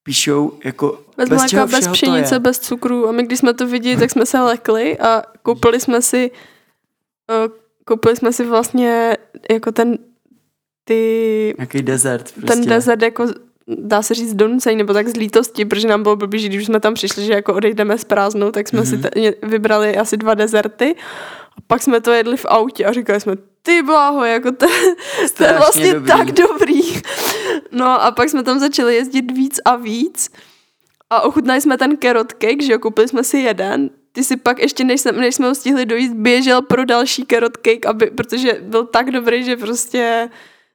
píšou 0.02 0.58
jako 0.64 0.98
bez, 1.16 1.28
bez 1.28 1.38
mléka, 1.38 1.66
bez 1.66 1.88
pšenice, 1.88 2.38
bez 2.38 2.58
cukru. 2.58 3.08
A 3.08 3.12
my 3.12 3.22
když 3.22 3.38
jsme 3.38 3.54
to 3.54 3.66
viděli, 3.66 3.96
tak 3.96 4.10
jsme 4.10 4.26
se 4.26 4.40
lekli 4.40 4.98
a 4.98 5.22
koupili 5.42 5.80
jsme 5.80 6.02
si 6.02 6.30
uh, 6.30 7.52
koupili 7.84 8.16
jsme 8.16 8.32
si 8.32 8.44
vlastně 8.44 9.16
jako 9.50 9.72
ten 9.72 9.98
ty... 10.84 11.54
Jaký 11.58 11.82
desert 11.82 12.32
prostě. 12.32 12.46
Ten 12.46 12.66
desert 12.66 13.02
jako 13.02 13.26
dá 13.68 14.02
se 14.02 14.14
říct 14.14 14.34
donucení, 14.34 14.76
nebo 14.76 14.92
tak 14.92 15.08
z 15.08 15.16
lítosti, 15.16 15.64
protože 15.64 15.88
nám 15.88 16.02
bylo 16.02 16.16
blbý, 16.16 16.38
že 16.38 16.48
když 16.48 16.66
jsme 16.66 16.80
tam 16.80 16.94
přišli, 16.94 17.24
že 17.24 17.32
jako 17.32 17.54
odejdeme 17.54 17.98
s 17.98 18.04
prázdnou, 18.04 18.50
tak 18.50 18.68
jsme 18.68 18.80
mm-hmm. 18.80 18.90
si 18.90 18.96
mhm. 18.96 19.32
t- 19.32 19.46
vybrali 19.46 19.96
asi 19.96 20.16
dva 20.16 20.34
dezerty 20.34 20.94
a 21.58 21.60
pak 21.66 21.82
jsme 21.82 22.00
to 22.00 22.10
jedli 22.10 22.36
v 22.36 22.46
autě 22.48 22.84
a 22.84 22.92
říkali 22.92 23.20
jsme, 23.20 23.36
ty 23.62 23.82
bláho, 23.82 24.24
jako 24.24 24.52
to, 24.52 24.66
to 25.36 25.44
je 25.44 25.52
vlastně 25.52 25.94
dobrý. 25.94 26.08
tak 26.08 26.32
dobrý. 26.32 26.80
No 27.72 28.02
a 28.02 28.10
pak 28.10 28.28
jsme 28.28 28.42
tam 28.42 28.58
začali 28.58 28.94
jezdit 28.94 29.30
víc 29.32 29.60
a 29.64 29.76
víc 29.76 30.30
a 31.10 31.20
ochutnali 31.20 31.60
jsme 31.60 31.78
ten 31.78 31.98
carrot 32.02 32.32
cake, 32.32 32.62
že 32.62 32.72
jo, 32.72 32.78
koupili 32.78 33.08
jsme 33.08 33.24
si 33.24 33.38
jeden, 33.38 33.90
ty 34.12 34.24
si 34.24 34.36
pak 34.36 34.58
ještě, 34.58 34.84
než, 34.84 35.00
jsme, 35.00 35.12
než 35.12 35.34
jsme 35.34 35.48
ho 35.48 35.54
stihli 35.54 35.86
dojít, 35.86 36.12
běžel 36.12 36.62
pro 36.62 36.84
další 36.84 37.26
carrot 37.30 37.56
cake, 37.56 37.86
aby, 37.86 38.06
protože 38.06 38.58
byl 38.62 38.84
tak 38.84 39.10
dobrý, 39.10 39.44
že 39.44 39.56
prostě 39.56 40.28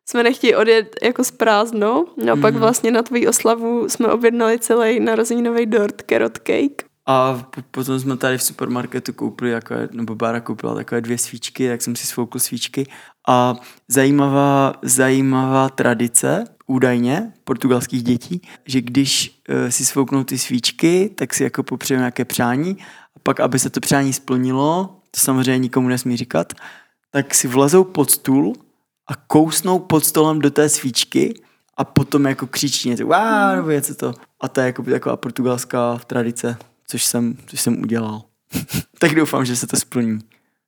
jsme 0.10 0.24
nechtěli 0.24 0.56
odjet 0.56 0.96
jako 1.04 1.24
z 1.24 1.32
prázdnou. 1.32 2.08
No 2.26 2.34
a 2.34 2.36
pak 2.36 2.54
mhm. 2.54 2.62
vlastně 2.62 2.92
na 2.92 3.04
tvoji 3.04 3.28
oslavu 3.28 3.90
jsme 3.90 4.08
objednali 4.08 4.60
celý 4.60 5.00
narozeninový 5.00 5.66
dort 5.66 6.04
carrot 6.10 6.38
cake. 6.38 6.88
A 7.10 7.50
potom 7.72 8.00
jsme 8.00 8.18
tady 8.18 8.38
v 8.38 8.44
supermarketu 8.44 9.14
koupili, 9.14 9.52
jako, 9.52 9.76
nebo 9.92 10.16
Bára 10.16 10.40
koupila 10.40 10.76
takové 10.76 11.02
dvě 11.02 11.18
svíčky, 11.18 11.70
tak 11.70 11.82
jsem 11.82 11.96
si 11.96 12.08
svoukl 12.08 12.40
svíčky. 12.40 12.88
A 13.28 13.56
zajímavá, 13.88 14.74
zajímavá 14.82 15.70
tradice, 15.70 16.44
údajně, 16.66 17.34
portugalských 17.44 18.04
dětí, 18.04 18.42
že 18.66 18.82
když 18.82 19.42
uh, 19.50 19.70
si 19.70 19.86
svouknou 19.86 20.24
ty 20.24 20.38
svíčky, 20.38 21.10
tak 21.16 21.34
si 21.34 21.44
jako 21.44 21.64
popřejeme 21.64 22.02
nějaké 22.02 22.26
přání 22.26 22.78
a 23.16 23.20
pak, 23.24 23.40
aby 23.40 23.60
se 23.60 23.70
to 23.70 23.80
přání 23.80 24.14
splnilo, 24.14 25.00
to 25.12 25.20
samozřejmě 25.20 25.58
nikomu 25.60 25.88
nesmí 25.88 26.18
říkat, 26.18 26.54
tak 27.12 27.36
si 27.36 27.48
vlezou 27.48 27.84
pod 27.84 28.12
stůl 28.12 28.54
a 29.08 29.16
kousnou 29.16 29.80
pod 29.80 30.06
stolem 30.06 30.40
do 30.40 30.52
té 30.52 30.70
svíčky 30.70 31.42
a 31.78 31.84
potom 31.84 32.26
jako 32.26 32.48
křičí 32.48 32.90
něco, 32.90 33.04
wow, 33.06 33.56
nebo 33.56 33.70
něco 33.70 33.96
to. 33.96 34.14
A 34.42 34.48
to 34.48 34.60
je 34.60 34.66
jako 34.66 34.84
taková 34.84 35.18
portugalská 35.18 36.00
tradice, 36.08 36.58
což 36.88 37.06
jsem, 37.06 37.38
což 37.48 37.62
jsem 37.62 37.82
udělal. 37.82 38.22
tak 39.00 39.16
doufám, 39.16 39.46
že 39.46 39.56
se 39.56 39.68
to 39.68 39.78
splní, 39.78 40.20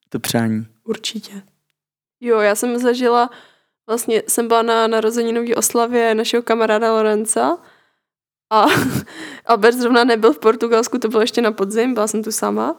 to 0.10 0.20
přání. 0.20 0.68
Určitě. 0.84 1.42
Jo, 2.20 2.40
já 2.40 2.56
jsem 2.56 2.80
zažila, 2.80 3.30
vlastně 3.88 4.24
jsem 4.28 4.48
byla 4.48 4.62
na 4.62 4.88
narozeninové 4.88 5.56
oslavě 5.56 6.16
našeho 6.16 6.44
kamaráda 6.44 6.94
Lorenza 6.94 7.58
a 8.50 8.66
Albert 9.46 9.78
zrovna 9.78 10.04
nebyl 10.04 10.34
v 10.34 10.40
Portugalsku, 10.40 10.98
to 10.98 11.08
bylo 11.08 11.22
ještě 11.22 11.42
na 11.42 11.52
podzim, 11.52 11.94
byla 11.94 12.08
jsem 12.08 12.24
tu 12.24 12.32
sama 12.32 12.78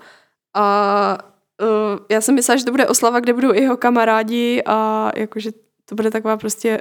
a 0.54 1.29
uh, 1.60 1.98
já 2.08 2.20
jsem 2.20 2.34
myslela, 2.34 2.56
že 2.56 2.64
to 2.64 2.70
bude 2.70 2.86
oslava, 2.86 3.20
kde 3.20 3.32
budou 3.32 3.54
i 3.54 3.60
jeho 3.60 3.76
kamarádi 3.76 4.62
a 4.66 5.10
jakože 5.16 5.50
to 5.84 5.94
bude 5.94 6.10
taková 6.10 6.36
prostě 6.36 6.80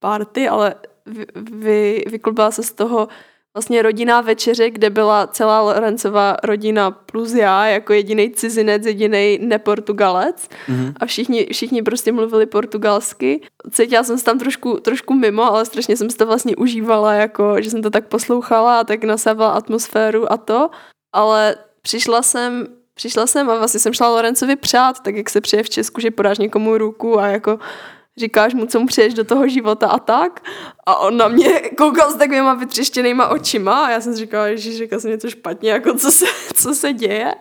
party, 0.00 0.48
ale 0.48 0.74
vy, 1.06 1.26
vy, 1.36 2.04
vyklubila 2.10 2.50
se 2.50 2.62
z 2.62 2.72
toho 2.72 3.08
vlastně 3.54 3.82
rodinná 3.82 4.20
večeře, 4.20 4.70
kde 4.70 4.90
byla 4.90 5.26
celá 5.26 5.60
Lorencová 5.60 6.36
rodina 6.44 6.90
plus 6.90 7.34
já, 7.34 7.66
jako 7.66 7.92
jediný 7.92 8.30
cizinec, 8.30 8.86
jediný 8.86 9.38
neportugalec 9.42 10.48
mm-hmm. 10.68 10.92
a 10.96 11.06
všichni, 11.06 11.46
všichni 11.52 11.82
prostě 11.82 12.12
mluvili 12.12 12.46
portugalsky. 12.46 13.40
Cítila 13.70 14.02
jsem 14.02 14.18
se 14.18 14.24
tam 14.24 14.38
trošku, 14.38 14.80
trošku 14.80 15.14
mimo, 15.14 15.42
ale 15.42 15.64
strašně 15.64 15.96
jsem 15.96 16.10
si 16.10 16.16
to 16.16 16.26
vlastně 16.26 16.56
užívala, 16.56 17.14
jako, 17.14 17.62
že 17.62 17.70
jsem 17.70 17.82
to 17.82 17.90
tak 17.90 18.08
poslouchala 18.08 18.80
a 18.80 18.84
tak 18.84 19.04
nasávala 19.04 19.52
atmosféru 19.52 20.32
a 20.32 20.36
to, 20.36 20.70
ale 21.12 21.56
přišla 21.82 22.22
jsem 22.22 22.66
přišla 22.98 23.26
jsem 23.26 23.50
a 23.50 23.58
vlastně 23.58 23.80
jsem 23.80 23.92
šla 23.92 24.08
Lorencovi 24.08 24.56
přát, 24.56 25.00
tak 25.00 25.16
jak 25.16 25.30
se 25.30 25.40
přije 25.40 25.62
v 25.62 25.70
Česku, 25.70 26.00
že 26.00 26.10
podáš 26.10 26.38
někomu 26.38 26.78
ruku 26.78 27.20
a 27.20 27.26
jako 27.26 27.58
říkáš 28.16 28.54
mu, 28.54 28.66
co 28.66 28.80
mu 28.80 28.86
přeješ 28.86 29.14
do 29.14 29.24
toho 29.24 29.48
života 29.48 29.88
a 29.88 29.98
tak. 29.98 30.42
A 30.86 30.96
on 30.96 31.16
na 31.16 31.28
mě 31.28 31.60
koukal 31.60 32.12
s 32.12 32.14
takovýma 32.14 32.54
vytřeštěnýma 32.54 33.28
očima 33.28 33.86
a 33.86 33.90
já 33.90 34.00
jsem 34.00 34.14
říkala, 34.14 34.54
že 34.54 34.72
říkal 34.72 35.00
jsem 35.00 35.10
něco 35.10 35.30
špatně, 35.30 35.70
jako 35.70 35.94
co 35.94 36.10
se, 36.10 36.26
co 36.54 36.74
se 36.74 36.92
děje. 36.92 37.34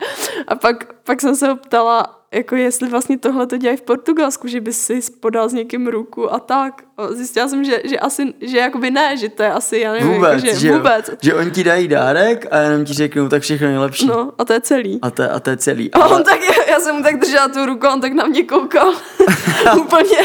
A 0.48 0.56
pak, 0.56 0.94
pak 1.04 1.22
jsem 1.22 1.36
se 1.36 1.48
ho 1.48 1.56
ptala, 1.56 2.17
jako 2.32 2.56
jestli 2.56 2.90
vlastně 2.90 3.18
tohle 3.18 3.48
to 3.48 3.58
dělají 3.58 3.78
v 3.78 3.82
Portugalsku, 3.82 4.48
že 4.48 4.62
by 4.62 4.74
si 4.74 5.00
podal 5.20 5.50
s 5.50 5.54
někým 5.54 5.88
ruku 5.88 6.34
a 6.34 6.40
tak. 6.40 6.84
A 6.98 7.08
zjistila 7.08 7.48
jsem, 7.48 7.64
že, 7.64 7.82
že 7.84 8.00
asi, 8.00 8.34
že 8.42 8.58
jakoby 8.58 8.92
ne, 8.92 9.18
že 9.18 9.30
to 9.30 9.44
je 9.44 9.52
asi, 9.52 9.80
já 9.80 9.92
nevím, 9.92 10.08
vůbec, 10.08 10.44
jako, 10.44 10.46
že, 10.46 10.60
že 10.60 10.72
vůbec. 10.72 11.12
Že 11.22 11.34
oni 11.34 11.52
ti 11.52 11.64
dají 11.64 11.88
dárek 11.88 12.46
a 12.52 12.58
jenom 12.58 12.86
ti 12.86 12.94
řeknou, 12.94 13.30
tak 13.30 13.42
všechno 13.42 13.68
nejlepší. 13.68 14.08
No 14.08 14.32
a 14.38 14.46
to 14.46 14.54
je 14.54 14.62
celý. 14.62 15.00
A 15.02 15.12
to, 15.12 15.34
a 15.34 15.40
to 15.40 15.50
je 15.50 15.58
celý. 15.58 15.94
A 15.94 16.08
on 16.08 16.24
tak, 16.24 16.40
já 16.70 16.80
jsem 16.80 16.96
mu 16.96 17.04
tak 17.04 17.20
držela 17.20 17.48
tu 17.48 17.66
ruku, 17.66 17.88
on 17.88 18.02
tak 18.02 18.14
na 18.14 18.26
mě 18.26 18.44
koukal. 18.44 18.94
Úplně, 19.80 20.18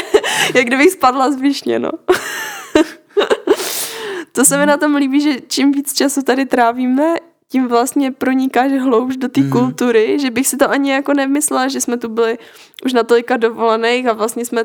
jak 0.53 0.65
kdybych 0.65 0.91
spadla 0.91 1.31
z 1.31 1.35
višně, 1.35 1.79
no. 1.79 1.89
to 4.31 4.45
se 4.45 4.57
mi 4.57 4.65
na 4.65 4.77
tom 4.77 4.95
líbí, 4.95 5.21
že 5.21 5.35
čím 5.47 5.71
víc 5.71 5.93
času 5.93 6.21
tady 6.21 6.45
trávíme, 6.45 7.15
tím 7.53 7.67
vlastně 7.67 8.11
pronikáš 8.11 8.71
hloubš 8.71 9.17
do 9.17 9.29
té 9.29 9.41
mm. 9.41 9.49
kultury, 9.49 10.19
že 10.19 10.31
bych 10.31 10.47
si 10.47 10.57
to 10.57 10.69
ani 10.69 10.91
jako 10.91 11.13
nemyslela, 11.13 11.67
že 11.67 11.81
jsme 11.81 11.97
tu 11.97 12.09
byli 12.09 12.37
už 12.85 12.93
na 12.93 13.03
tolika 13.03 13.37
dovolených 13.37 14.07
a 14.07 14.13
vlastně 14.13 14.45
jsme 14.45 14.63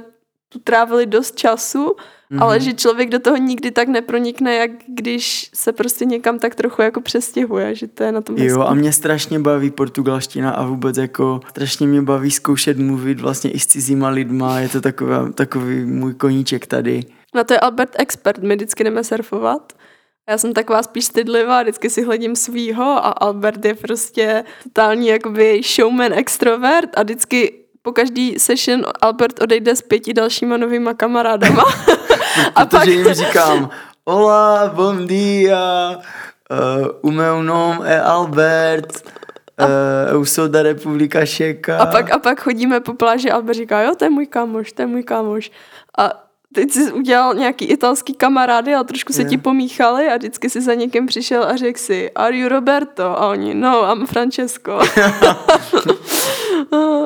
tu 0.48 0.58
trávili 0.58 1.06
dost 1.06 1.36
času, 1.36 1.96
mm. 2.30 2.42
ale 2.42 2.60
že 2.60 2.72
člověk 2.72 3.08
do 3.08 3.18
toho 3.18 3.36
nikdy 3.36 3.70
tak 3.70 3.88
nepronikne, 3.88 4.54
jak 4.54 4.70
když 4.88 5.50
se 5.54 5.72
prostě 5.72 6.04
někam 6.04 6.38
tak 6.38 6.54
trochu 6.54 6.82
jako 6.82 7.00
přestěhuje, 7.00 7.74
že 7.74 7.86
to 7.86 8.04
je 8.04 8.12
na 8.12 8.20
tom 8.20 8.36
hezký. 8.36 8.48
Jo 8.48 8.60
a 8.60 8.74
mě 8.74 8.92
strašně 8.92 9.38
baví 9.38 9.70
portugalština 9.70 10.50
a 10.50 10.64
vůbec 10.64 10.96
jako 10.96 11.40
strašně 11.50 11.86
mě 11.86 12.02
baví 12.02 12.30
zkoušet 12.30 12.78
mluvit 12.78 13.20
vlastně 13.20 13.50
i 13.50 13.58
s 13.58 13.66
cizíma 13.66 14.08
lidma, 14.08 14.60
je 14.60 14.68
to 14.68 14.80
takový, 14.80 15.12
takový 15.34 15.84
můj 15.84 16.14
koníček 16.14 16.66
tady. 16.66 17.04
Na 17.34 17.44
to 17.44 17.52
je 17.52 17.60
Albert 17.60 17.92
expert, 17.98 18.38
my 18.42 18.56
vždycky 18.56 18.84
jdeme 18.84 19.04
surfovat 19.04 19.72
já 20.28 20.38
jsem 20.38 20.52
taková 20.52 20.82
spíš 20.82 21.04
stydlivá, 21.04 21.62
vždycky 21.62 21.90
si 21.90 22.04
hledím 22.04 22.36
svýho 22.36 22.84
a 22.84 23.08
Albert 23.08 23.64
je 23.64 23.74
prostě 23.74 24.44
totální 24.62 25.08
jakoby 25.08 25.60
showman 25.76 26.12
extrovert 26.12 26.90
a 26.96 27.02
vždycky 27.02 27.52
po 27.82 27.92
každý 27.92 28.38
session 28.38 28.86
Albert 29.00 29.42
odejde 29.42 29.76
s 29.76 29.82
pěti 29.82 30.14
dalšíma 30.14 30.56
novýma 30.56 30.94
kamarádama. 30.94 31.64
a 32.54 32.66
pak... 32.66 32.86
jim 32.86 33.14
říkám, 33.14 33.70
hola, 34.06 34.68
bom 34.74 35.06
dia, 35.06 35.96
uh, 36.50 36.86
o 37.02 37.10
meu 37.10 37.42
nome 37.42 37.88
é 37.88 38.00
Albert, 38.00 39.04
uh, 39.60 40.12
eu 40.12 40.24
sou 40.24 40.48
da 40.48 40.62
Republika 40.62 41.26
Čeka. 41.26 41.78
A 41.78 41.86
pak, 41.86 42.12
a 42.12 42.18
pak 42.18 42.40
chodíme 42.40 42.80
po 42.80 42.94
pláži 42.94 43.30
a 43.30 43.34
Albert 43.34 43.56
říká, 43.56 43.82
jo, 43.82 43.94
to 43.94 44.04
je 44.04 44.10
můj 44.10 44.26
kámoš, 44.26 44.72
to 44.72 44.82
je 44.82 44.86
můj 44.86 45.02
kámoš. 45.02 45.50
A 45.98 46.27
teď 46.58 46.70
jsi 46.70 46.92
udělal 46.92 47.34
nějaký 47.34 47.64
italský 47.64 48.14
kamarády 48.14 48.74
a 48.74 48.84
trošku 48.84 49.12
se 49.12 49.20
yeah. 49.20 49.30
ti 49.30 49.38
pomíchali 49.38 50.08
a 50.08 50.16
vždycky 50.16 50.50
si 50.50 50.60
za 50.60 50.74
někým 50.74 51.06
přišel 51.06 51.44
a 51.44 51.56
řekl 51.56 51.78
si, 51.78 52.10
are 52.10 52.36
you 52.36 52.48
Roberto? 52.48 53.04
A 53.04 53.28
oni, 53.28 53.54
no, 53.54 53.92
I'm 53.92 54.06
Francesco. 54.06 54.72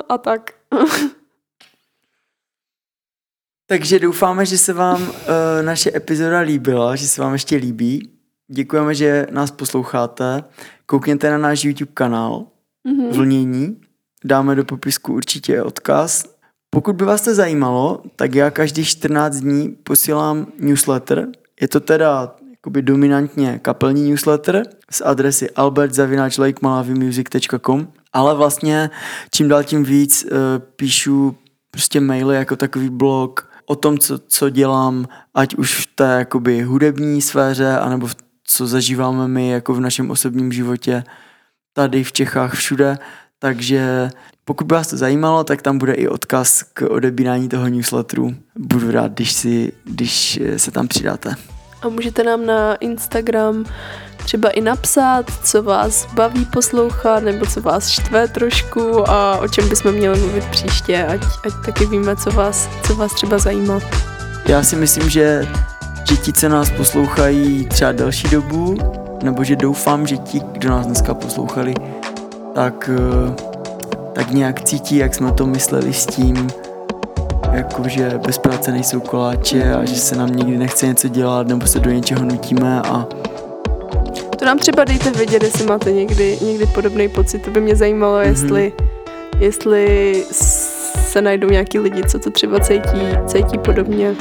a 0.09 0.19
tak. 0.19 0.51
Takže 3.67 3.99
doufáme, 3.99 4.47
že 4.47 4.59
se 4.59 4.73
vám 4.73 5.03
uh, 5.03 5.09
naše 5.63 5.91
epizoda 5.97 6.39
líbila, 6.39 6.97
že 6.97 7.09
se 7.09 7.23
vám 7.23 7.33
ještě 7.33 7.57
líbí. 7.57 8.11
Děkujeme, 8.49 8.95
že 8.95 9.27
nás 9.31 9.51
posloucháte. 9.51 10.45
Koukněte 10.87 11.31
na 11.31 11.39
náš 11.39 11.65
YouTube 11.65 11.93
kanál 11.95 12.47
mm-hmm. 12.89 13.13
Vlnění. 13.13 13.81
Dáme 14.25 14.55
do 14.55 14.65
popisku 14.65 15.13
určitě 15.15 15.63
odkaz 15.63 16.32
Pokud 16.75 16.97
by 16.97 17.05
vás 17.05 17.23
to 17.23 17.35
zajímalo, 17.35 18.03
tak 18.17 18.35
já 18.35 18.51
každý 18.51 18.85
14 18.85 19.37
dní 19.37 19.69
posílám 19.69 20.47
newsletter. 20.59 21.29
Je 21.61 21.69
to 21.69 21.81
teda 21.81 22.35
jakoby 22.51 22.83
dominantně 22.83 23.59
kapelní 23.63 24.11
newsletter 24.11 24.63
z 24.91 25.03
adresy 25.05 25.51
albert.lakeMalavimusic.com 25.51 27.89
ale 28.13 28.35
vlastně 28.35 28.91
čím 29.31 29.49
dál 29.49 29.65
tím 29.65 29.85
víc 29.85 30.25
uh, 30.25 30.31
píšu 30.77 31.37
prostě 31.71 32.01
maily 32.01 32.37
jako 32.37 32.57
takový 32.57 32.91
blog 32.91 33.49
o 33.67 33.77
tom, 33.77 33.99
co, 33.99 34.19
co 34.19 34.51
dělám, 34.51 35.09
ať 35.35 35.55
už 35.55 35.81
v 35.81 35.87
té 35.95 36.17
jakoby 36.19 36.63
hudební 36.63 37.23
sféře, 37.23 37.79
anebo 37.79 38.07
v, 38.07 38.17
co 38.45 38.67
zažíváme 38.67 39.29
my 39.29 39.49
jako 39.49 39.75
v 39.75 39.81
našem 39.81 40.11
osobním 40.11 40.53
životě 40.53 41.05
tady 41.73 42.05
v 42.05 42.13
Čechách 42.13 42.55
všude, 42.55 42.99
takže 43.43 44.11
pokud 44.45 44.67
by 44.67 44.75
vás 44.75 44.89
to 44.89 44.97
zajímalo, 44.97 45.45
tak 45.45 45.63
tam 45.63 45.79
bude 45.79 45.93
i 45.93 46.09
odkaz 46.09 46.63
k 46.63 46.91
odebírání 46.91 47.49
toho 47.49 47.69
newsletteru. 47.69 48.35
Budu 48.57 48.91
rád, 48.91 49.13
když, 49.13 49.33
si, 49.33 49.73
když 49.85 50.41
se 50.57 50.71
tam 50.71 50.89
přidáte. 50.89 51.35
A 51.83 51.89
můžete 51.89 52.25
nám 52.25 52.47
na 52.47 52.75
Instagram 52.75 53.65
třeba 54.25 54.51
i 54.51 54.61
napsat, 54.61 55.27
co 55.45 55.63
vás 55.63 56.15
baví 56.15 56.45
poslouchat, 56.45 57.23
nebo 57.23 57.47
co 57.47 57.61
vás 57.61 57.89
štve 57.89 58.29
trošku 58.29 59.11
a 59.11 59.39
o 59.39 59.49
čem 59.49 59.69
bychom 59.69 59.93
měli 59.93 60.21
mluvit 60.21 60.45
příště, 60.45 61.05
ať, 61.05 61.21
ať 61.47 61.53
taky 61.67 61.87
víme, 61.87 62.17
co 62.17 62.31
vás, 62.31 62.69
co 62.87 62.95
vás 62.95 63.15
třeba 63.15 63.39
zajímá. 63.39 63.81
Já 64.47 64.63
si 64.63 64.77
myslím, 64.77 65.11
že, 65.11 65.49
že 66.09 66.17
ti, 66.17 66.33
co 66.33 66.49
nás 66.49 66.71
poslouchají 66.71 67.67
třeba 67.67 67.93
delší 67.93 68.29
dobu, 68.29 68.77
nebo 69.23 69.45
že 69.45 69.57
doufám, 69.57 70.07
že 70.07 70.17
ti, 70.17 70.41
kdo 70.53 70.69
nás 70.71 70.87
dneska 70.87 71.15
poslouchali, 71.15 71.75
tak, 72.55 72.91
eh, 72.93 73.35
tak 74.13 74.31
nějak 74.31 74.63
cítí, 74.63 74.97
jak 74.97 75.15
jsme 75.15 75.33
to 75.33 75.47
mysleli 75.47 75.93
s 75.93 76.07
tím, 76.07 76.51
jako 77.53 77.89
že 77.89 78.21
bez 78.27 78.39
práce 78.39 78.73
nejsou 78.73 79.01
koláče 79.01 79.75
a 79.75 79.85
že 79.85 79.95
se 79.95 80.17
nám 80.17 80.31
nikdy 80.31 80.59
nechce 80.59 80.87
něco 80.87 81.09
dělat 81.09 81.47
nebo 81.47 81.67
se 81.67 81.81
do 81.81 81.91
něčeho 81.91 82.25
nutíme 82.25 82.83
a 82.83 83.07
to 84.39 84.47
nám 84.47 84.59
třeba 84.59 84.85
dejte 84.85 85.11
vědět, 85.11 85.43
jestli 85.43 85.67
máte 85.67 85.93
někdy, 85.93 86.39
někdy 86.43 86.67
podobný 86.67 87.09
pocit. 87.09 87.39
To 87.39 87.51
by 87.51 87.61
mě 87.61 87.77
zajímalo, 87.77 88.19
mm-hmm. 88.19 88.29
jestli, 88.29 88.73
jestli 89.39 90.25
se 91.13 91.23
najdou 91.23 91.49
nějaký 91.49 91.79
lidi, 91.79 92.03
co 92.09 92.19
to 92.19 92.31
třeba 92.31 92.61
cítí, 92.61 93.03
cítí 93.27 93.59
podobně. 93.59 94.15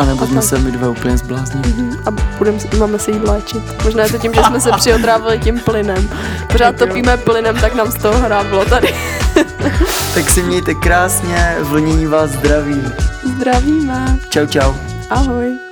A 0.00 0.04
nebo 0.04 0.26
jsme 0.26 0.42
se 0.42 0.58
my 0.58 0.72
dva 0.72 0.88
úplně 0.88 1.16
zbláznili. 1.16 1.68
Mm-hmm. 1.68 2.02
A 2.06 2.10
budem, 2.38 2.58
máme 2.78 2.98
se 2.98 3.10
jít 3.10 3.22
léčit. 3.28 3.84
Možná 3.84 4.04
je 4.04 4.10
to 4.10 4.18
tím, 4.18 4.34
že 4.34 4.42
jsme 4.42 4.60
se 4.60 4.70
přiotrávili 4.72 5.38
tím 5.38 5.60
plynem. 5.60 6.08
Pořád 6.52 6.76
topíme 6.76 7.16
plynem, 7.16 7.56
tak 7.60 7.74
nám 7.74 7.90
z 7.90 7.94
toho 7.94 8.18
hráblo 8.18 8.64
tady. 8.64 8.94
tak 10.14 10.30
si 10.30 10.42
mějte 10.42 10.74
krásně, 10.74 11.56
vlnění 11.60 12.06
vás 12.06 12.30
zdraví. 12.30 12.82
Zdravíme. 13.36 14.18
Čau, 14.28 14.46
čau. 14.46 14.74
Ahoj. 15.10 15.69